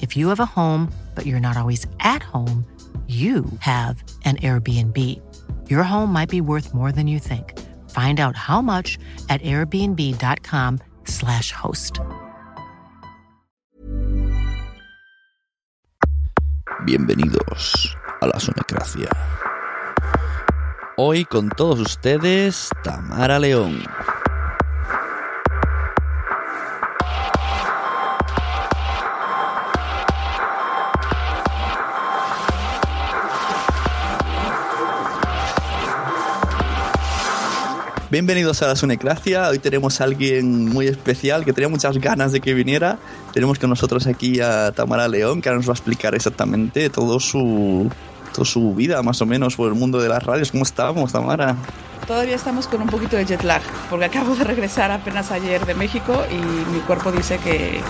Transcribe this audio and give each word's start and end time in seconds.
If 0.00 0.16
you 0.16 0.28
have 0.28 0.40
a 0.40 0.46
home, 0.46 0.92
but 1.14 1.24
you're 1.24 1.40
not 1.40 1.56
always 1.56 1.86
at 2.00 2.22
home, 2.22 2.66
you 3.06 3.44
have 3.60 4.02
an 4.24 4.36
Airbnb. 4.38 5.20
Your 5.70 5.84
home 5.84 6.12
might 6.12 6.28
be 6.28 6.40
worth 6.40 6.74
more 6.74 6.90
than 6.90 7.06
you 7.06 7.20
think. 7.20 7.56
Find 7.90 8.18
out 8.18 8.34
how 8.34 8.60
much 8.60 8.98
at 9.28 9.40
airbnb.com/slash 9.42 11.52
host. 11.52 12.00
Bienvenidos 16.84 17.96
a 18.20 18.26
la 18.26 18.40
Sonecracia. 18.40 19.08
Hoy 20.96 21.24
con 21.24 21.50
todos 21.50 21.78
ustedes, 21.78 22.70
Tamara 22.82 23.38
León. 23.38 23.84
Bienvenidos 38.08 38.62
a 38.62 38.68
la 38.68 38.76
Sunecracia. 38.76 39.48
Hoy 39.48 39.58
tenemos 39.58 40.00
a 40.00 40.04
alguien 40.04 40.66
muy 40.66 40.86
especial 40.86 41.44
que 41.44 41.52
tenía 41.52 41.68
muchas 41.68 41.98
ganas 41.98 42.30
de 42.30 42.40
que 42.40 42.54
viniera. 42.54 42.98
Tenemos 43.32 43.58
con 43.58 43.68
nosotros 43.68 44.06
aquí 44.06 44.40
a 44.40 44.70
Tamara 44.70 45.08
León, 45.08 45.42
que 45.42 45.48
ahora 45.48 45.56
nos 45.56 45.66
va 45.66 45.72
a 45.72 45.74
explicar 45.74 46.14
exactamente 46.14 46.88
todo 46.88 47.18
su, 47.18 47.90
toda 48.32 48.44
su 48.44 48.76
vida, 48.76 49.02
más 49.02 49.20
o 49.22 49.26
menos, 49.26 49.56
por 49.56 49.66
el 49.72 49.74
mundo 49.74 50.00
de 50.00 50.08
las 50.08 50.22
radios. 50.22 50.52
¿Cómo 50.52 50.62
estamos, 50.62 51.10
Tamara? 51.10 51.56
Todavía 52.06 52.36
estamos 52.36 52.68
con 52.68 52.80
un 52.80 52.88
poquito 52.88 53.16
de 53.16 53.24
jet 53.24 53.42
lag, 53.42 53.62
porque 53.90 54.04
acabo 54.04 54.36
de 54.36 54.44
regresar 54.44 54.92
apenas 54.92 55.32
ayer 55.32 55.66
de 55.66 55.74
México 55.74 56.24
y 56.30 56.36
mi 56.72 56.78
cuerpo 56.86 57.10
dice 57.10 57.38
que, 57.38 57.80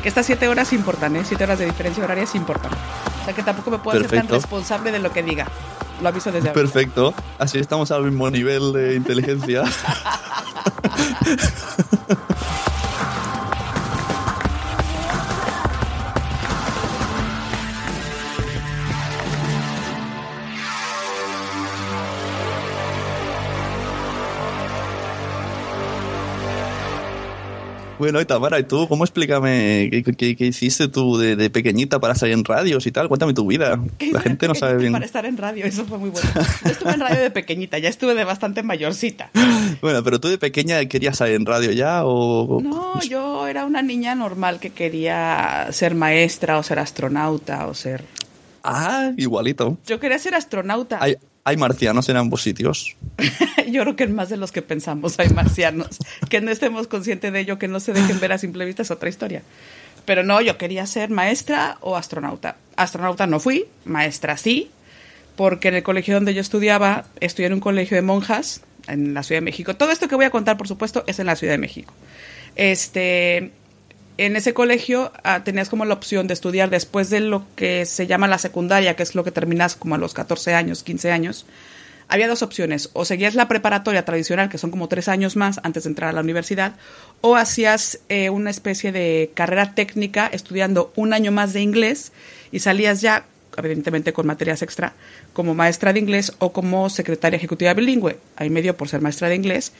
que 0.00 0.08
estas 0.08 0.26
siete 0.26 0.46
horas 0.46 0.72
importan, 0.72 1.16
¿eh? 1.16 1.22
Siete 1.24 1.42
horas 1.42 1.58
de 1.58 1.64
diferencia 1.64 2.04
horaria 2.04 2.22
es 2.22 2.36
importante. 2.36 2.76
O 3.20 3.24
sea 3.24 3.34
que 3.34 3.42
tampoco 3.42 3.72
me 3.72 3.78
puedo 3.78 3.98
hacer 3.98 4.16
tan 4.16 4.28
responsable 4.28 4.92
de 4.92 5.00
lo 5.00 5.10
que 5.10 5.24
diga. 5.24 5.48
Lo 6.00 6.08
aviso 6.08 6.32
desde 6.32 6.48
ahora. 6.48 6.60
Perfecto. 6.60 7.14
Así 7.38 7.58
estamos 7.58 7.90
al 7.90 8.04
mismo 8.04 8.30
nivel 8.30 8.72
de 8.72 8.96
inteligencia. 8.96 9.64
Bueno, 28.00 28.18
y 28.18 28.24
Tamara, 28.24 28.58
¿y 28.58 28.62
tú 28.62 28.88
cómo 28.88 29.04
explícame 29.04 29.90
qué, 29.90 30.34
qué, 30.34 30.46
hiciste 30.46 30.88
tú 30.88 31.18
de, 31.18 31.50
pequeñita 31.50 32.00
para 32.00 32.14
salir 32.14 32.32
en 32.32 32.46
radios 32.46 32.86
y 32.86 32.92
tal? 32.92 33.08
Cuéntame 33.08 33.34
tu 33.34 33.46
vida. 33.46 33.78
La 34.10 34.22
gente 34.22 34.48
no 34.48 34.54
sabe 34.54 34.78
bien. 34.78 34.94
Para 34.94 35.04
estar 35.04 35.26
en 35.26 35.36
radio, 35.36 35.66
eso 35.66 35.84
fue 35.84 35.98
muy 35.98 36.08
bueno. 36.08 36.30
Yo 36.64 36.70
estuve 36.70 36.92
en 36.92 37.00
radio 37.00 37.20
de 37.20 37.30
pequeñita, 37.30 37.78
ya 37.78 37.90
estuve 37.90 38.14
de 38.14 38.24
bastante 38.24 38.62
mayorcita. 38.62 39.30
Bueno, 39.82 40.02
pero 40.02 40.18
tú 40.18 40.28
de 40.28 40.38
pequeña 40.38 40.82
querías 40.86 41.18
salir 41.18 41.34
en 41.34 41.44
radio 41.44 41.72
ya 41.72 42.06
o... 42.06 42.62
No, 42.62 43.02
yo 43.02 43.46
era 43.46 43.66
una 43.66 43.82
niña 43.82 44.14
normal 44.14 44.60
que 44.60 44.70
quería 44.70 45.68
ser 45.70 45.94
maestra 45.94 46.56
o 46.56 46.62
ser 46.62 46.78
astronauta 46.78 47.66
o 47.66 47.74
ser... 47.74 48.04
Ah, 48.64 49.12
igualito. 49.18 49.76
Yo 49.86 50.00
quería 50.00 50.18
ser 50.18 50.34
astronauta. 50.34 50.98
Hay, 51.02 51.16
hay 51.44 51.56
marcianos 51.56 52.08
en 52.08 52.16
ambos 52.16 52.42
sitios. 52.42 52.96
Yo 53.70 53.82
creo 53.82 53.96
que 53.96 54.04
en 54.04 54.14
más 54.14 54.28
de 54.28 54.36
los 54.36 54.52
que 54.52 54.62
pensamos 54.62 55.18
hay 55.18 55.30
marcianos. 55.30 55.98
que 56.28 56.40
no 56.40 56.50
estemos 56.50 56.86
conscientes 56.86 57.32
de 57.32 57.40
ello, 57.40 57.58
que 57.58 57.68
no 57.68 57.80
se 57.80 57.92
dejen 57.92 58.20
ver 58.20 58.32
a 58.32 58.38
simple 58.38 58.64
vista 58.64 58.82
es 58.82 58.90
otra 58.90 59.08
historia. 59.08 59.42
Pero 60.04 60.22
no, 60.22 60.40
yo 60.40 60.56
quería 60.56 60.86
ser 60.86 61.10
maestra 61.10 61.76
o 61.80 61.96
astronauta. 61.96 62.56
Astronauta 62.76 63.26
no 63.26 63.38
fui, 63.38 63.66
maestra 63.84 64.36
sí, 64.36 64.70
porque 65.36 65.68
en 65.68 65.74
el 65.74 65.82
colegio 65.82 66.14
donde 66.14 66.34
yo 66.34 66.40
estudiaba, 66.40 67.04
estudié 67.20 67.46
en 67.46 67.54
un 67.54 67.60
colegio 67.60 67.96
de 67.96 68.02
monjas 68.02 68.62
en 68.88 69.14
la 69.14 69.22
Ciudad 69.22 69.40
de 69.40 69.44
México. 69.44 69.76
Todo 69.76 69.92
esto 69.92 70.08
que 70.08 70.16
voy 70.16 70.24
a 70.24 70.30
contar, 70.30 70.56
por 70.56 70.68
supuesto, 70.68 71.04
es 71.06 71.18
en 71.18 71.26
la 71.26 71.36
Ciudad 71.36 71.54
de 71.54 71.58
México. 71.58 71.92
Este, 72.56 73.52
en 74.20 74.36
ese 74.36 74.52
colegio 74.52 75.12
ah, 75.24 75.44
tenías 75.44 75.70
como 75.70 75.86
la 75.86 75.94
opción 75.94 76.26
de 76.26 76.34
estudiar 76.34 76.68
después 76.68 77.08
de 77.08 77.20
lo 77.20 77.46
que 77.56 77.86
se 77.86 78.06
llama 78.06 78.28
la 78.28 78.36
secundaria, 78.36 78.94
que 78.94 79.02
es 79.02 79.14
lo 79.14 79.24
que 79.24 79.30
terminas 79.30 79.76
como 79.76 79.94
a 79.94 79.98
los 79.98 80.12
14 80.12 80.52
años, 80.52 80.82
15 80.82 81.10
años. 81.10 81.46
Había 82.06 82.28
dos 82.28 82.42
opciones, 82.42 82.90
o 82.92 83.06
seguías 83.06 83.34
la 83.34 83.48
preparatoria 83.48 84.04
tradicional, 84.04 84.50
que 84.50 84.58
son 84.58 84.70
como 84.70 84.88
tres 84.88 85.08
años 85.08 85.36
más 85.36 85.58
antes 85.62 85.84
de 85.84 85.88
entrar 85.88 86.10
a 86.10 86.12
la 86.12 86.20
universidad, 86.20 86.74
o 87.22 87.34
hacías 87.34 88.00
eh, 88.10 88.28
una 88.28 88.50
especie 88.50 88.92
de 88.92 89.30
carrera 89.32 89.74
técnica 89.74 90.26
estudiando 90.26 90.92
un 90.96 91.14
año 91.14 91.32
más 91.32 91.54
de 91.54 91.62
inglés 91.62 92.12
y 92.52 92.58
salías 92.58 93.00
ya, 93.00 93.24
evidentemente 93.56 94.12
con 94.12 94.26
materias 94.26 94.60
extra, 94.60 94.92
como 95.32 95.54
maestra 95.54 95.94
de 95.94 96.00
inglés 96.00 96.34
o 96.40 96.52
como 96.52 96.90
secretaria 96.90 97.38
ejecutiva 97.38 97.72
bilingüe. 97.72 98.18
Ahí 98.36 98.50
medio 98.50 98.76
por 98.76 98.90
ser 98.90 99.00
maestra 99.00 99.30
de 99.30 99.36
inglés 99.36 99.72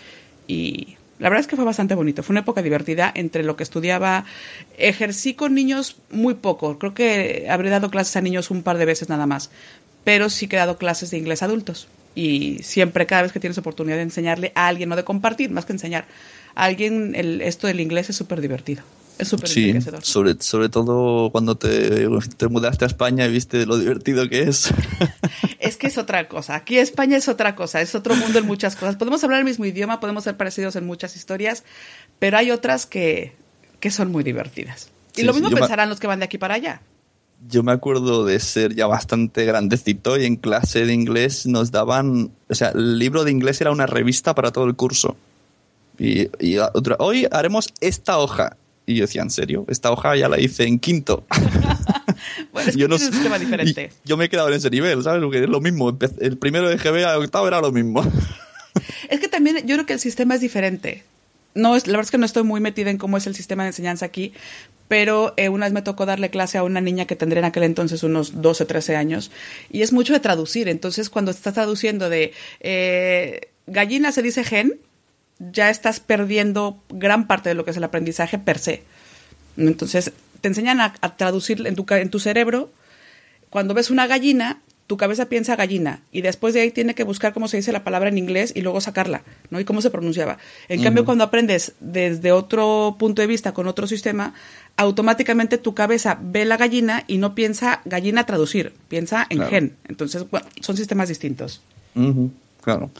y 0.46 0.96
La 1.20 1.28
verdad 1.28 1.42
es 1.42 1.46
que 1.46 1.56
fue 1.56 1.66
bastante 1.66 1.94
bonito. 1.94 2.22
Fue 2.22 2.32
una 2.32 2.40
época 2.40 2.62
divertida 2.62 3.12
entre 3.14 3.44
lo 3.44 3.54
que 3.54 3.62
estudiaba. 3.62 4.24
Ejercí 4.78 5.34
con 5.34 5.54
niños 5.54 5.96
muy 6.10 6.34
poco. 6.34 6.78
Creo 6.78 6.94
que 6.94 7.46
habré 7.50 7.68
dado 7.68 7.90
clases 7.90 8.16
a 8.16 8.22
niños 8.22 8.50
un 8.50 8.62
par 8.62 8.78
de 8.78 8.86
veces 8.86 9.10
nada 9.10 9.26
más. 9.26 9.50
Pero 10.02 10.30
sí 10.30 10.48
que 10.48 10.56
he 10.56 10.58
dado 10.58 10.78
clases 10.78 11.10
de 11.10 11.18
inglés 11.18 11.42
a 11.42 11.44
adultos. 11.44 11.88
Y 12.14 12.62
siempre, 12.62 13.06
cada 13.06 13.22
vez 13.22 13.32
que 13.32 13.38
tienes 13.38 13.58
oportunidad 13.58 13.96
de 13.96 14.02
enseñarle 14.02 14.50
a 14.54 14.66
alguien, 14.66 14.90
o 14.90 14.96
de 14.96 15.04
compartir, 15.04 15.50
más 15.50 15.66
que 15.66 15.74
enseñar 15.74 16.06
a 16.54 16.64
alguien, 16.64 17.14
el, 17.14 17.42
esto 17.42 17.66
del 17.66 17.80
inglés 17.80 18.08
es 18.08 18.16
súper 18.16 18.40
divertido. 18.40 18.82
Es 19.20 19.28
súper 19.28 19.48
Sí, 19.48 19.74
sobre, 20.02 20.40
sobre 20.40 20.68
todo 20.68 21.30
cuando 21.30 21.56
te, 21.56 22.06
te 22.36 22.48
mudaste 22.48 22.84
a 22.84 22.88
España 22.88 23.26
y 23.26 23.32
viste 23.32 23.66
lo 23.66 23.78
divertido 23.78 24.28
que 24.28 24.42
es. 24.42 24.70
Es 25.58 25.76
que 25.76 25.88
es 25.88 25.98
otra 25.98 26.26
cosa. 26.26 26.54
Aquí 26.54 26.78
España 26.78 27.16
es 27.18 27.28
otra 27.28 27.54
cosa, 27.54 27.80
es 27.82 27.94
otro 27.94 28.16
mundo 28.16 28.38
en 28.38 28.46
muchas 28.46 28.76
cosas. 28.76 28.96
Podemos 28.96 29.22
hablar 29.24 29.40
el 29.40 29.44
mismo 29.44 29.66
idioma, 29.66 30.00
podemos 30.00 30.24
ser 30.24 30.36
parecidos 30.36 30.74
en 30.76 30.86
muchas 30.86 31.16
historias, 31.16 31.64
pero 32.18 32.38
hay 32.38 32.50
otras 32.50 32.86
que, 32.86 33.34
que 33.78 33.90
son 33.90 34.10
muy 34.10 34.24
divertidas. 34.24 34.88
Y 35.16 35.20
Sí, 35.20 35.26
lo 35.26 35.32
sí, 35.34 35.40
mismo 35.40 35.50
me- 35.54 35.60
pensarán 35.60 35.90
los 35.90 36.00
que 36.00 36.06
van 36.06 36.18
de 36.20 36.24
aquí 36.24 36.38
para 36.38 36.54
allá. 36.54 36.80
Yo 37.48 37.62
me 37.62 37.72
acuerdo 37.72 38.24
de 38.24 38.40
ser 38.40 38.74
ya 38.74 38.86
bastante 38.86 39.44
grandecito 39.44 40.18
y 40.18 40.24
en 40.26 40.36
clase 40.36 40.84
de 40.86 40.92
inglés 40.94 41.46
nos 41.46 41.70
daban, 41.70 42.30
o 42.48 42.54
sea, 42.54 42.70
el 42.70 42.98
libro 42.98 43.24
de 43.24 43.30
inglés 43.30 43.60
era 43.60 43.70
una 43.70 43.86
revista 43.86 44.34
para 44.34 44.50
todo 44.52 44.64
el 44.64 44.76
curso. 44.76 45.16
Y, 45.98 46.28
y 46.38 46.56
otra, 46.58 46.96
hoy 46.98 47.26
haremos 47.30 47.68
esta 47.80 48.18
hoja. 48.18 48.56
Y 48.90 48.96
yo 48.96 49.02
decía, 49.02 49.22
¿en 49.22 49.30
serio? 49.30 49.64
Esta 49.68 49.92
hoja 49.92 50.16
ya 50.16 50.28
la 50.28 50.40
hice 50.40 50.64
en 50.64 50.78
quinto. 50.78 51.24
Bueno, 52.52 52.68
es 52.68 52.76
que 52.76 52.82
yo 52.82 52.88
no 52.88 52.96
tiene 52.96 53.08
un 53.08 53.14
sistema 53.14 53.38
diferente. 53.38 53.92
yo 54.04 54.16
me 54.16 54.26
he 54.26 54.28
quedado 54.28 54.48
en 54.48 54.54
ese 54.54 54.68
nivel, 54.68 55.02
¿sabes? 55.02 55.22
Porque 55.22 55.42
es 55.42 55.48
lo 55.48 55.60
mismo. 55.60 55.96
El 56.20 56.36
primero 56.36 56.68
de 56.68 56.76
GB 56.76 57.04
al 57.06 57.22
octavo 57.22 57.48
era 57.48 57.60
lo 57.60 57.72
mismo. 57.72 58.04
Es 59.08 59.20
que 59.20 59.28
también 59.28 59.56
yo 59.66 59.76
creo 59.76 59.86
que 59.86 59.94
el 59.94 60.00
sistema 60.00 60.34
es 60.34 60.40
diferente. 60.40 61.02
No 61.54 61.76
es, 61.76 61.86
la 61.86 61.92
verdad 61.92 62.04
es 62.04 62.10
que 62.10 62.18
no 62.18 62.26
estoy 62.26 62.42
muy 62.42 62.60
metida 62.60 62.90
en 62.90 62.98
cómo 62.98 63.16
es 63.16 63.26
el 63.26 63.34
sistema 63.34 63.62
de 63.62 63.70
enseñanza 63.70 64.04
aquí, 64.04 64.32
pero 64.86 65.34
eh, 65.36 65.48
una 65.48 65.66
vez 65.66 65.72
me 65.72 65.82
tocó 65.82 66.04
darle 66.04 66.30
clase 66.30 66.58
a 66.58 66.62
una 66.62 66.80
niña 66.80 67.06
que 67.06 67.16
tendría 67.16 67.40
en 67.40 67.46
aquel 67.46 67.62
entonces 67.62 68.02
unos 68.02 68.42
12, 68.42 68.66
13 68.66 68.96
años, 68.96 69.30
y 69.70 69.82
es 69.82 69.92
mucho 69.92 70.12
de 70.12 70.20
traducir. 70.20 70.68
Entonces, 70.68 71.10
cuando 71.10 71.30
estás 71.30 71.54
traduciendo 71.54 72.10
de 72.10 72.32
eh, 72.60 73.48
gallina 73.66 74.12
se 74.12 74.22
dice 74.22 74.44
gen, 74.44 74.78
ya 75.40 75.70
estás 75.70 76.00
perdiendo 76.00 76.82
gran 76.90 77.26
parte 77.26 77.48
de 77.48 77.54
lo 77.54 77.64
que 77.64 77.70
es 77.72 77.76
el 77.76 77.84
aprendizaje 77.84 78.38
per 78.38 78.58
se. 78.58 78.82
Entonces, 79.56 80.12
te 80.40 80.48
enseñan 80.48 80.80
a, 80.80 80.94
a 81.00 81.16
traducir 81.16 81.66
en 81.66 81.74
tu, 81.74 81.84
en 81.90 82.10
tu 82.10 82.18
cerebro 82.20 82.70
cuando 83.50 83.74
ves 83.74 83.90
una 83.90 84.06
gallina, 84.06 84.60
tu 84.86 84.96
cabeza 84.96 85.26
piensa 85.28 85.54
gallina 85.56 86.02
y 86.12 86.20
después 86.22 86.54
de 86.54 86.60
ahí 86.62 86.70
tiene 86.70 86.94
que 86.94 87.04
buscar 87.04 87.32
cómo 87.32 87.46
se 87.48 87.56
dice 87.56 87.72
la 87.72 87.84
palabra 87.84 88.08
en 88.08 88.18
inglés 88.18 88.52
y 88.56 88.60
luego 88.60 88.80
sacarla, 88.80 89.22
¿no? 89.50 89.60
Y 89.60 89.64
cómo 89.64 89.82
se 89.82 89.90
pronunciaba. 89.90 90.38
En 90.68 90.82
cambio, 90.82 91.04
cuando 91.04 91.24
aprendes 91.24 91.74
desde 91.80 92.32
otro 92.32 92.96
punto 92.98 93.22
de 93.22 93.28
vista, 93.28 93.52
con 93.52 93.66
otro 93.68 93.86
sistema, 93.86 94.34
automáticamente 94.76 95.58
tu 95.58 95.74
cabeza 95.74 96.18
ve 96.20 96.44
la 96.44 96.56
gallina 96.56 97.04
y 97.06 97.18
no 97.18 97.34
piensa 97.34 97.82
gallina 97.84 98.26
traducir, 98.26 98.72
piensa 98.88 99.26
en 99.30 99.38
Claro. 99.38 99.50
gen. 99.50 99.76
Entonces, 99.88 100.28
bueno, 100.30 100.46
son 100.60 100.76
sistemas 100.76 101.08
distintos. 101.08 101.60
Claro. 102.62 102.90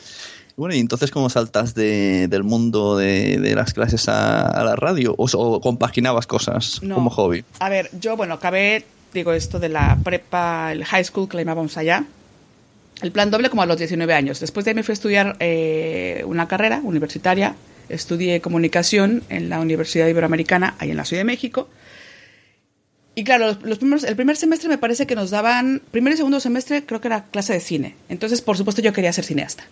Bueno, 0.56 0.74
y 0.74 0.78
entonces, 0.78 1.10
¿cómo 1.10 1.30
saltas 1.30 1.74
de- 1.74 2.28
del 2.28 2.42
mundo 2.44 2.96
de, 2.96 3.38
de 3.38 3.54
las 3.54 3.72
clases 3.74 4.08
a, 4.08 4.46
a 4.46 4.64
la 4.64 4.76
radio? 4.76 5.14
¿O, 5.16 5.24
o 5.32 5.60
compaginabas 5.60 6.26
cosas 6.26 6.80
No. 6.82 6.94
como 6.96 7.10
hobby? 7.10 7.44
A 7.60 7.68
ver, 7.68 7.90
yo, 7.98 8.16
bueno, 8.16 8.34
acabé, 8.34 8.84
digo, 9.14 9.32
esto 9.32 9.58
de 9.58 9.68
la 9.68 9.98
prepa, 10.04 10.72
el 10.72 10.84
high 10.84 11.04
school 11.04 11.28
que 11.28 11.36
le 11.36 11.42
llamábamos 11.44 11.76
allá. 11.76 12.04
El 13.02 13.12
plan 13.12 13.30
doble 13.30 13.48
como 13.48 13.62
a 13.62 13.66
los 13.66 13.78
19 13.78 14.12
años. 14.12 14.40
Después 14.40 14.64
de 14.64 14.72
ahí 14.72 14.74
me 14.74 14.82
fui 14.82 14.92
a 14.92 14.94
estudiar 14.94 15.36
eh, 15.40 16.22
una 16.26 16.46
carrera 16.48 16.80
universitaria. 16.84 17.54
Estudié 17.88 18.40
comunicación 18.40 19.22
en 19.30 19.48
la 19.48 19.58
Universidad 19.60 20.06
Iberoamericana, 20.06 20.74
ahí 20.78 20.90
en 20.90 20.96
la 20.98 21.04
Ciudad 21.04 21.20
de 21.20 21.24
México. 21.24 21.68
Y 23.14 23.24
claro, 23.24 23.46
los, 23.46 23.62
los 23.62 23.78
primeros, 23.78 24.04
el 24.04 24.14
primer 24.16 24.36
semestre 24.36 24.68
me 24.68 24.78
parece 24.78 25.06
que 25.06 25.14
nos 25.16 25.30
daban, 25.30 25.82
primer 25.90 26.12
y 26.12 26.16
segundo 26.16 26.38
semestre 26.40 26.84
creo 26.86 27.00
que 27.00 27.08
era 27.08 27.24
clase 27.24 27.52
de 27.54 27.60
cine. 27.60 27.96
Entonces, 28.08 28.40
por 28.42 28.56
supuesto, 28.56 28.82
yo 28.82 28.92
quería 28.92 29.12
ser 29.12 29.24
cineasta. 29.24 29.64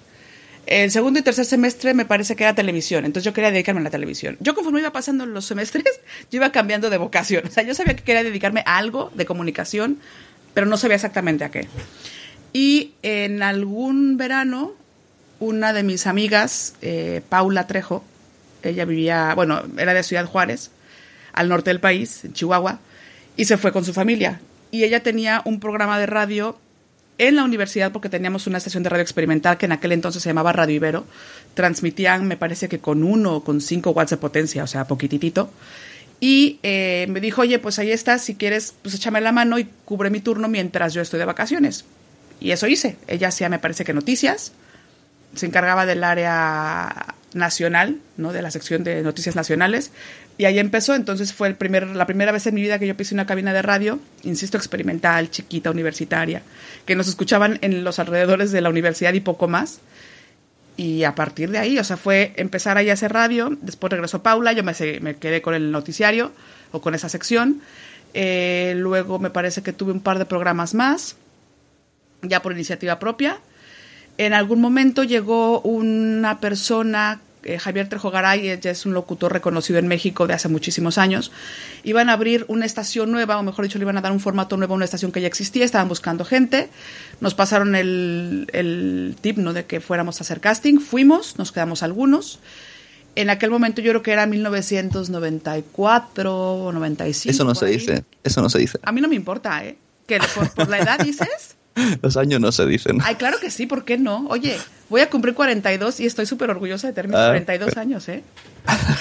El 0.69 0.91
segundo 0.91 1.19
y 1.19 1.23
tercer 1.23 1.47
semestre 1.47 1.95
me 1.95 2.05
parece 2.05 2.37
que 2.37 2.45
era 2.45 2.55
televisión, 2.55 3.07
entonces 3.07 3.25
yo 3.25 3.33
quería 3.33 3.51
dedicarme 3.51 3.81
a 3.81 3.85
la 3.85 3.91
televisión. 3.91 4.37
Yo 4.39 4.55
conforme 4.55 4.81
iba 4.81 4.93
pasando 4.93 5.25
los 5.25 5.47
semestres, 5.47 5.85
yo 6.31 6.37
iba 6.37 6.53
cambiando 6.53 6.91
de 6.91 6.99
vocación. 6.99 7.47
O 7.47 7.51
sea, 7.51 7.63
yo 7.63 7.75
sabía 7.75 7.97
que 7.97 8.05
quería 8.05 8.23
dedicarme 8.23 8.63
a 8.67 8.77
algo 8.77 9.11
de 9.15 9.25
comunicación, 9.25 9.99
pero 10.53 10.67
no 10.67 10.77
sabía 10.77 10.97
exactamente 10.97 11.45
a 11.45 11.51
qué. 11.51 11.69
Y 12.53 12.93
en 13.03 13.43
algún 13.43 14.19
verano, 14.19 14.75
una 15.41 15.73
de 15.73 15.85
mis 15.85 16.07
amigas, 16.07 16.75
eh, 16.83 17.23
Paula 17.31 17.67
Trejo, 17.67 18.05
ella 18.63 18.85
vivía, 18.85 19.33
bueno, 19.35 19.63
era 19.79 19.95
de 19.95 20.03
Ciudad 20.03 20.27
Juárez, 20.27 20.71
al 21.33 21.49
norte 21.49 21.71
del 21.71 21.81
país, 21.81 22.27
en 22.27 22.35
Chihuahua, 22.35 22.79
y 23.39 23.47
se 23.47 23.57
fue 23.57 23.73
con 23.73 23.87
su 23.87 23.95
familia. 23.95 24.43
Y 24.71 24.85
ella 24.85 25.03
tenía 25.03 25.41
un 25.47 25.61
programa 25.61 25.99
de 25.99 26.05
radio 26.05 26.59
en 27.19 27.37
la 27.37 27.45
universidad 27.45 27.93
porque 27.93 28.09
teníamos 28.09 28.47
una 28.47 28.59
estación 28.59 28.83
de 28.83 28.91
radio 28.91 29.03
experimental 29.03 29.59
que 29.59 29.67
en 29.67 29.73
aquel 29.73 29.93
entonces 29.93 30.23
se 30.23 30.31
llamaba 30.31 30.53
Radio 30.53 30.77
Ibero. 30.77 31.05
Transmitían, 31.55 32.27
me 32.27 32.37
parece 32.37 32.69
que 32.69 32.79
con 32.79 33.03
uno 33.03 33.37
o 33.37 33.45
con 33.45 33.61
cinco 33.61 33.91
watts 33.91 34.11
de 34.11 34.17
potencia, 34.17 34.65
o 34.65 34.67
sea, 34.67 34.87
poquititito. 34.87 35.51
Y 36.21 36.59
eh, 36.63 37.07
me 37.11 37.21
dijo, 37.21 37.43
oye, 37.43 37.59
pues 37.59 37.79
ahí 37.79 37.91
estás, 37.91 38.23
si 38.23 38.35
quieres, 38.35 38.75
pues 38.83 38.95
échame 38.95 39.21
la 39.21 39.33
mano 39.33 39.59
y 39.59 39.69
cubre 39.85 40.11
mi 40.11 40.21
turno 40.21 40.49
mientras 40.49 40.95
yo 40.95 41.03
estoy 41.03 41.19
de 41.19 41.27
vacaciones. 41.27 41.85
Y 42.41 42.53
eso 42.53 42.67
hice. 42.67 42.97
Ella 43.07 43.29
hacía, 43.29 43.49
me 43.49 43.59
parece 43.59 43.85
que 43.85 43.93
noticias, 43.93 44.53
se 45.35 45.47
encargaba 45.47 45.87
del 45.87 46.05
área 46.05 47.15
nacional, 47.35 47.99
¿no? 48.17 48.33
De 48.33 48.43
la 48.43 48.51
sección 48.51 48.85
de 48.85 49.03
noticias 49.03 49.37
nacionales. 49.37 49.91
Y 50.39 50.45
ahí 50.45 50.61
empezó, 50.61 50.95
entonces 50.95 51.35
fue 51.35 51.49
el 51.49 51.57
primer, 51.57 51.89
la 51.89 52.07
primera 52.07 52.31
vez 52.31 52.47
en 52.47 52.55
mi 52.55 52.63
vida 52.63 52.79
que 52.79 52.87
yo 52.87 52.97
pisé 52.97 53.13
una 53.13 53.27
cabina 53.27 53.53
de 53.53 53.61
radio, 53.61 53.99
insisto, 54.23 54.57
experimental, 54.57 55.31
chiquita, 55.31 55.73
universitaria, 55.73 56.43
que 56.87 56.95
nos 56.95 57.09
escuchaban 57.09 57.59
en 57.61 57.83
los 57.83 57.99
alrededores 57.99 58.53
de 58.53 58.61
la 58.61 58.69
universidad 58.69 59.13
y 59.15 59.21
poco 59.21 59.49
más. 59.49 59.81
Y 60.77 61.03
a 61.03 61.17
partir 61.17 61.51
de 61.51 61.59
ahí, 61.59 61.77
o 61.81 61.83
sea, 61.83 61.97
fue 61.97 62.35
empezar 62.37 62.79
ahí 62.79 62.89
a 62.89 62.93
hacer 62.93 63.13
radio, 63.13 63.59
después 63.63 63.91
regresó 63.91 64.23
Paula, 64.23 64.53
yo 64.53 64.63
me, 64.63 64.75
me 65.01 65.17
quedé 65.17 65.43
con 65.43 65.55
el 65.55 65.73
noticiario 65.73 66.31
o 66.71 66.81
con 66.81 66.95
esa 66.95 67.09
sección. 67.09 67.61
Eh, 68.15 68.75
luego 68.77 69.19
me 69.19 69.31
parece 69.31 69.63
que 69.63 69.73
tuve 69.73 69.91
un 69.91 70.01
par 70.01 70.21
de 70.21 70.25
programas 70.25 70.73
más, 70.73 71.17
ya 72.23 72.43
por 72.43 72.53
iniciativa 72.53 73.01
propia. 73.01 73.41
En 74.19 74.35
algún 74.35 74.61
momento 74.61 75.03
llegó 75.03 75.61
una 75.63 76.39
persona, 76.39 77.21
eh, 77.43 77.59
Javier 77.59 77.89
Trejo 77.89 78.11
Garay, 78.11 78.51
ella 78.51 78.71
es 78.71 78.87
un 78.87 78.95
locutor 78.95 79.33
reconocido 79.33 79.79
en 79.79 79.89
México 79.89 80.27
de 80.27 80.35
hace 80.35 80.49
muchísimos 80.49 80.99
años. 80.99 81.33
Iban 81.85 82.11
a 82.11 82.15
abrir 82.15 82.45
una 82.49 82.67
estación 82.67 83.11
nueva, 83.11 83.39
o 83.39 83.43
mejor 83.43 83.65
dicho, 83.65 83.79
le 83.79 83.85
iban 83.85 83.97
a 83.97 84.01
dar 84.01 84.13
un 84.13 84.21
formato 84.21 84.57
nuevo 84.57 84.75
a 84.75 84.77
una 84.77 84.85
estación 84.85 85.13
que 85.13 85.21
ya 85.21 85.27
existía, 85.27 85.65
estaban 85.65 85.89
buscando 85.89 86.25
gente. 86.25 86.69
Nos 87.21 87.35
pasaron 87.35 87.75
el, 87.75 88.49
el 88.53 89.17
tip 89.21 89.39
¿no? 89.39 89.53
de 89.53 89.67
que 89.67 89.81
fuéramos 89.81 90.21
a 90.21 90.25
hacer 90.25 90.41
casting, 90.41 90.79
fuimos, 90.79 91.39
nos 91.39 91.53
quedamos 91.53 91.83
algunos. 91.83 92.39
En 93.15 93.31
aquel 93.31 93.51
momento 93.51 93.81
yo 93.81 93.91
creo 93.91 94.03
que 94.03 94.13
era 94.13 94.27
1994 94.27 96.37
o 96.37 96.73
95. 96.73 97.31
Eso 97.31 97.45
no 97.45 97.55
se 97.55 97.67
ahí. 97.67 97.79
dice, 97.79 98.05
eso 98.23 98.43
no 98.43 98.49
se 98.49 98.59
dice. 98.59 98.79
A 98.83 98.93
mí 98.93 99.01
no 99.01 99.09
me 99.09 99.17
importa, 99.17 99.65
¿eh? 99.65 99.77
Que 100.07 100.21
por, 100.35 100.51
por 100.51 100.69
la 100.69 100.79
edad 100.79 100.99
dices. 101.01 101.57
Los 102.03 102.17
años 102.17 102.41
no 102.41 102.53
se 102.53 102.67
dicen. 102.67 102.99
Ay, 103.03 103.15
claro 103.17 103.39
que 103.41 103.51
sí, 103.51 103.67
¿por 103.67 103.85
qué 103.85 103.99
no? 103.99 104.27
Oye, 104.29 104.59
voy 104.89 105.01
a 105.01 105.11
cumplir 105.11 105.35
42 105.35 106.01
y 106.01 106.07
estoy 106.07 106.27
súper 106.27 106.51
orgullosa 106.51 106.87
de 106.89 106.93
tener 106.93 107.09
mis 107.09 107.17
Ah, 107.19 107.27
42 107.29 107.77
años, 107.77 108.09
¿eh? 108.09 108.23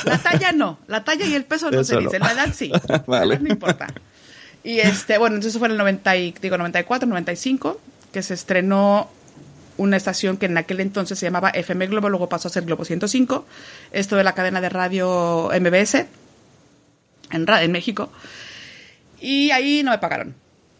La 0.05 0.17
talla 0.17 0.51
no, 0.51 0.79
la 0.87 1.03
talla 1.03 1.25
y 1.25 1.33
el 1.33 1.43
peso 1.45 1.69
no 1.71 1.79
Eso 1.81 1.89
se 1.89 1.95
no. 1.95 2.01
dice, 2.01 2.19
la 2.19 2.31
edad 2.31 2.53
sí. 2.53 2.71
Vale. 3.05 3.25
La 3.27 3.33
edad 3.35 3.41
no 3.41 3.49
importa. 3.49 3.87
Y 4.63 4.79
este, 4.79 5.17
bueno, 5.17 5.35
entonces 5.35 5.57
fue 5.59 5.67
en 5.67 5.73
el 5.73 5.77
90, 5.77 6.17
y- 6.17 6.35
digo, 6.41 6.57
94, 6.57 7.07
95, 7.07 7.79
que 8.11 8.21
se 8.23 8.33
estrenó 8.33 9.09
una 9.77 9.95
estación 9.95 10.37
que 10.37 10.47
en 10.47 10.57
aquel 10.57 10.79
entonces 10.79 11.19
se 11.19 11.25
llamaba 11.27 11.51
FM 11.51 11.87
Globo, 11.87 12.09
luego 12.09 12.27
pasó 12.27 12.47
a 12.47 12.51
ser 12.51 12.63
Globo 12.65 12.83
105, 12.83 13.45
esto 13.91 14.15
de 14.15 14.23
la 14.23 14.33
cadena 14.33 14.59
de 14.59 14.69
radio 14.69 15.49
MBS 15.59 15.95
en, 17.31 17.45
en 17.47 17.71
México. 17.71 18.11
Y 19.21 19.51
ahí 19.51 19.83
no 19.83 19.91
me 19.91 19.99
pagaron. 19.99 20.33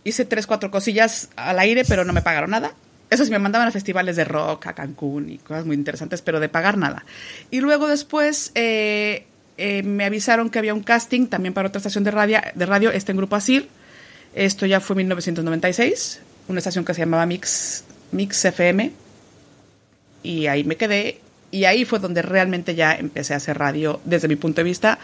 Hice 0.07 0.23
tres, 0.23 0.47
cuatro 0.47 0.71
cosillas 0.71 1.27
al 1.35 1.59
aire, 1.59 1.83
pero 1.83 2.05
no 2.05 2.13
me 2.13 2.21
pagaron 2.21 2.51
nada. 2.51 2.71
Eso 3.09 3.25
sí, 3.25 3.31
me 3.31 3.39
mandaban 3.39 3.67
a 3.67 3.71
festivales 3.71 4.15
de 4.15 4.23
rock, 4.23 4.67
a 4.67 4.73
Cancún 4.73 5.29
y 5.29 5.37
cosas 5.37 5.65
muy 5.65 5.75
interesantes, 5.75 6.21
pero 6.21 6.39
de 6.39 6.47
pagar 6.47 6.77
nada. 6.77 7.03
Y 7.51 7.59
luego 7.59 7.89
después 7.89 8.53
eh, 8.55 9.25
eh, 9.57 9.83
me 9.83 10.05
avisaron 10.05 10.49
que 10.49 10.59
había 10.59 10.73
un 10.73 10.81
casting 10.81 11.27
también 11.27 11.53
para 11.53 11.67
otra 11.67 11.79
estación 11.79 12.05
de 12.05 12.11
radio, 12.11 12.39
de 12.55 12.65
radio 12.65 12.89
este 12.89 13.11
en 13.11 13.17
Grupo 13.17 13.35
Asir. 13.35 13.67
Esto 14.33 14.65
ya 14.65 14.79
fue 14.79 14.93
en 14.93 15.09
1996, 15.09 16.21
una 16.47 16.59
estación 16.59 16.85
que 16.85 16.93
se 16.93 17.01
llamaba 17.01 17.25
Mix, 17.25 17.83
Mix 18.13 18.45
FM. 18.45 18.93
Y 20.23 20.47
ahí 20.47 20.63
me 20.63 20.77
quedé 20.77 21.19
Y 21.50 21.63
ahí 21.66 21.86
fue 21.86 22.00
donde 22.00 22.22
realmente 22.22 22.75
ya 22.75 22.94
empecé 22.96 23.34
a 23.34 23.38
hacer 23.38 23.58
radio 23.58 24.01
desde 24.06 24.27
mi 24.27 24.36
punto 24.36 24.58
de 24.62 24.66
vista 24.66 25.00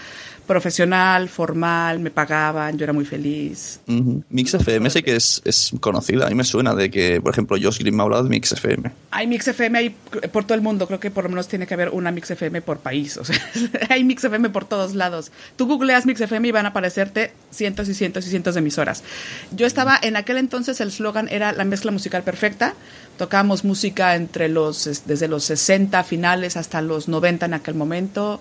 profesional, 0.46 1.30
formal, 1.30 2.00
me 2.00 2.12
pagaban, 2.12 2.78
yo 2.78 2.84
era 2.84 2.92
muy 2.92 3.06
feliz. 3.06 3.80
Ujú. 3.88 4.24
Mix 4.30 4.54
FM 4.54 4.90
sé 4.90 5.02
que 5.02 5.16
es, 5.16 5.42
es 5.46 5.72
conocida. 5.80 6.26
A 6.26 6.30
mí 6.30 6.36
me 6.36 6.44
suena 6.44 6.76
de 6.76 6.92
que, 6.92 7.22
por 7.22 7.32
ejemplo, 7.32 7.56
Josh 7.62 7.80
Green 7.80 7.96
me 7.96 8.02
ha 8.02 8.04
hablado 8.04 8.24
de 8.26 8.30
Mix 8.30 8.52
FM. 8.52 8.92
Hay 9.12 9.26
Mix 9.26 9.48
FM 9.48 9.78
hay 9.78 9.90
por 10.34 10.44
todo 10.44 10.56
el 10.56 10.62
mundo, 10.62 10.86
creo 10.86 11.00
que 11.00 11.12
por 11.12 11.24
lo 11.24 11.30
menos 11.30 11.48
tiene 11.48 11.66
que 11.66 11.74
haber 11.76 11.90
una 11.90 12.12
Mix 12.12 12.30
FM 12.32 12.62
por 12.62 12.80
país, 12.80 13.16
o 13.16 13.24
sea, 13.24 13.38
hay 13.90 14.04
Mix 14.04 14.26
FM 14.26 14.50
por 14.50 14.66
todos 14.66 14.96
lados. 14.96 15.32
Tú 15.56 15.66
googleas 15.66 16.06
Mix 16.06 16.20
FM 16.20 16.50
y 16.50 16.52
van 16.52 16.66
a 16.66 16.70
aparecerte 16.70 17.32
cientos 17.50 17.88
y 17.88 17.94
cientos 17.94 18.28
y 18.28 18.30
cientos 18.30 18.56
de 18.56 18.60
emisoras. 18.60 19.02
Yo 19.52 19.66
estaba, 19.66 19.98
en 20.02 20.18
aquel 20.18 20.36
entonces 20.38 20.82
el 20.82 20.92
slogan 20.92 21.30
era 21.30 21.54
la 21.54 21.64
mezcla 21.64 21.92
musical 21.92 22.24
perfecta, 22.24 22.74
tocábamos 23.18 23.64
música 23.64 24.16
entre 24.16 24.50
los, 24.50 24.88
es- 24.88 25.08
desde 25.08 25.30
los 25.30 25.46
60 25.46 26.04
finales 26.04 26.33
hasta 26.34 26.82
los 26.82 27.08
90 27.08 27.46
en 27.46 27.54
aquel 27.54 27.75
momento. 27.75 28.40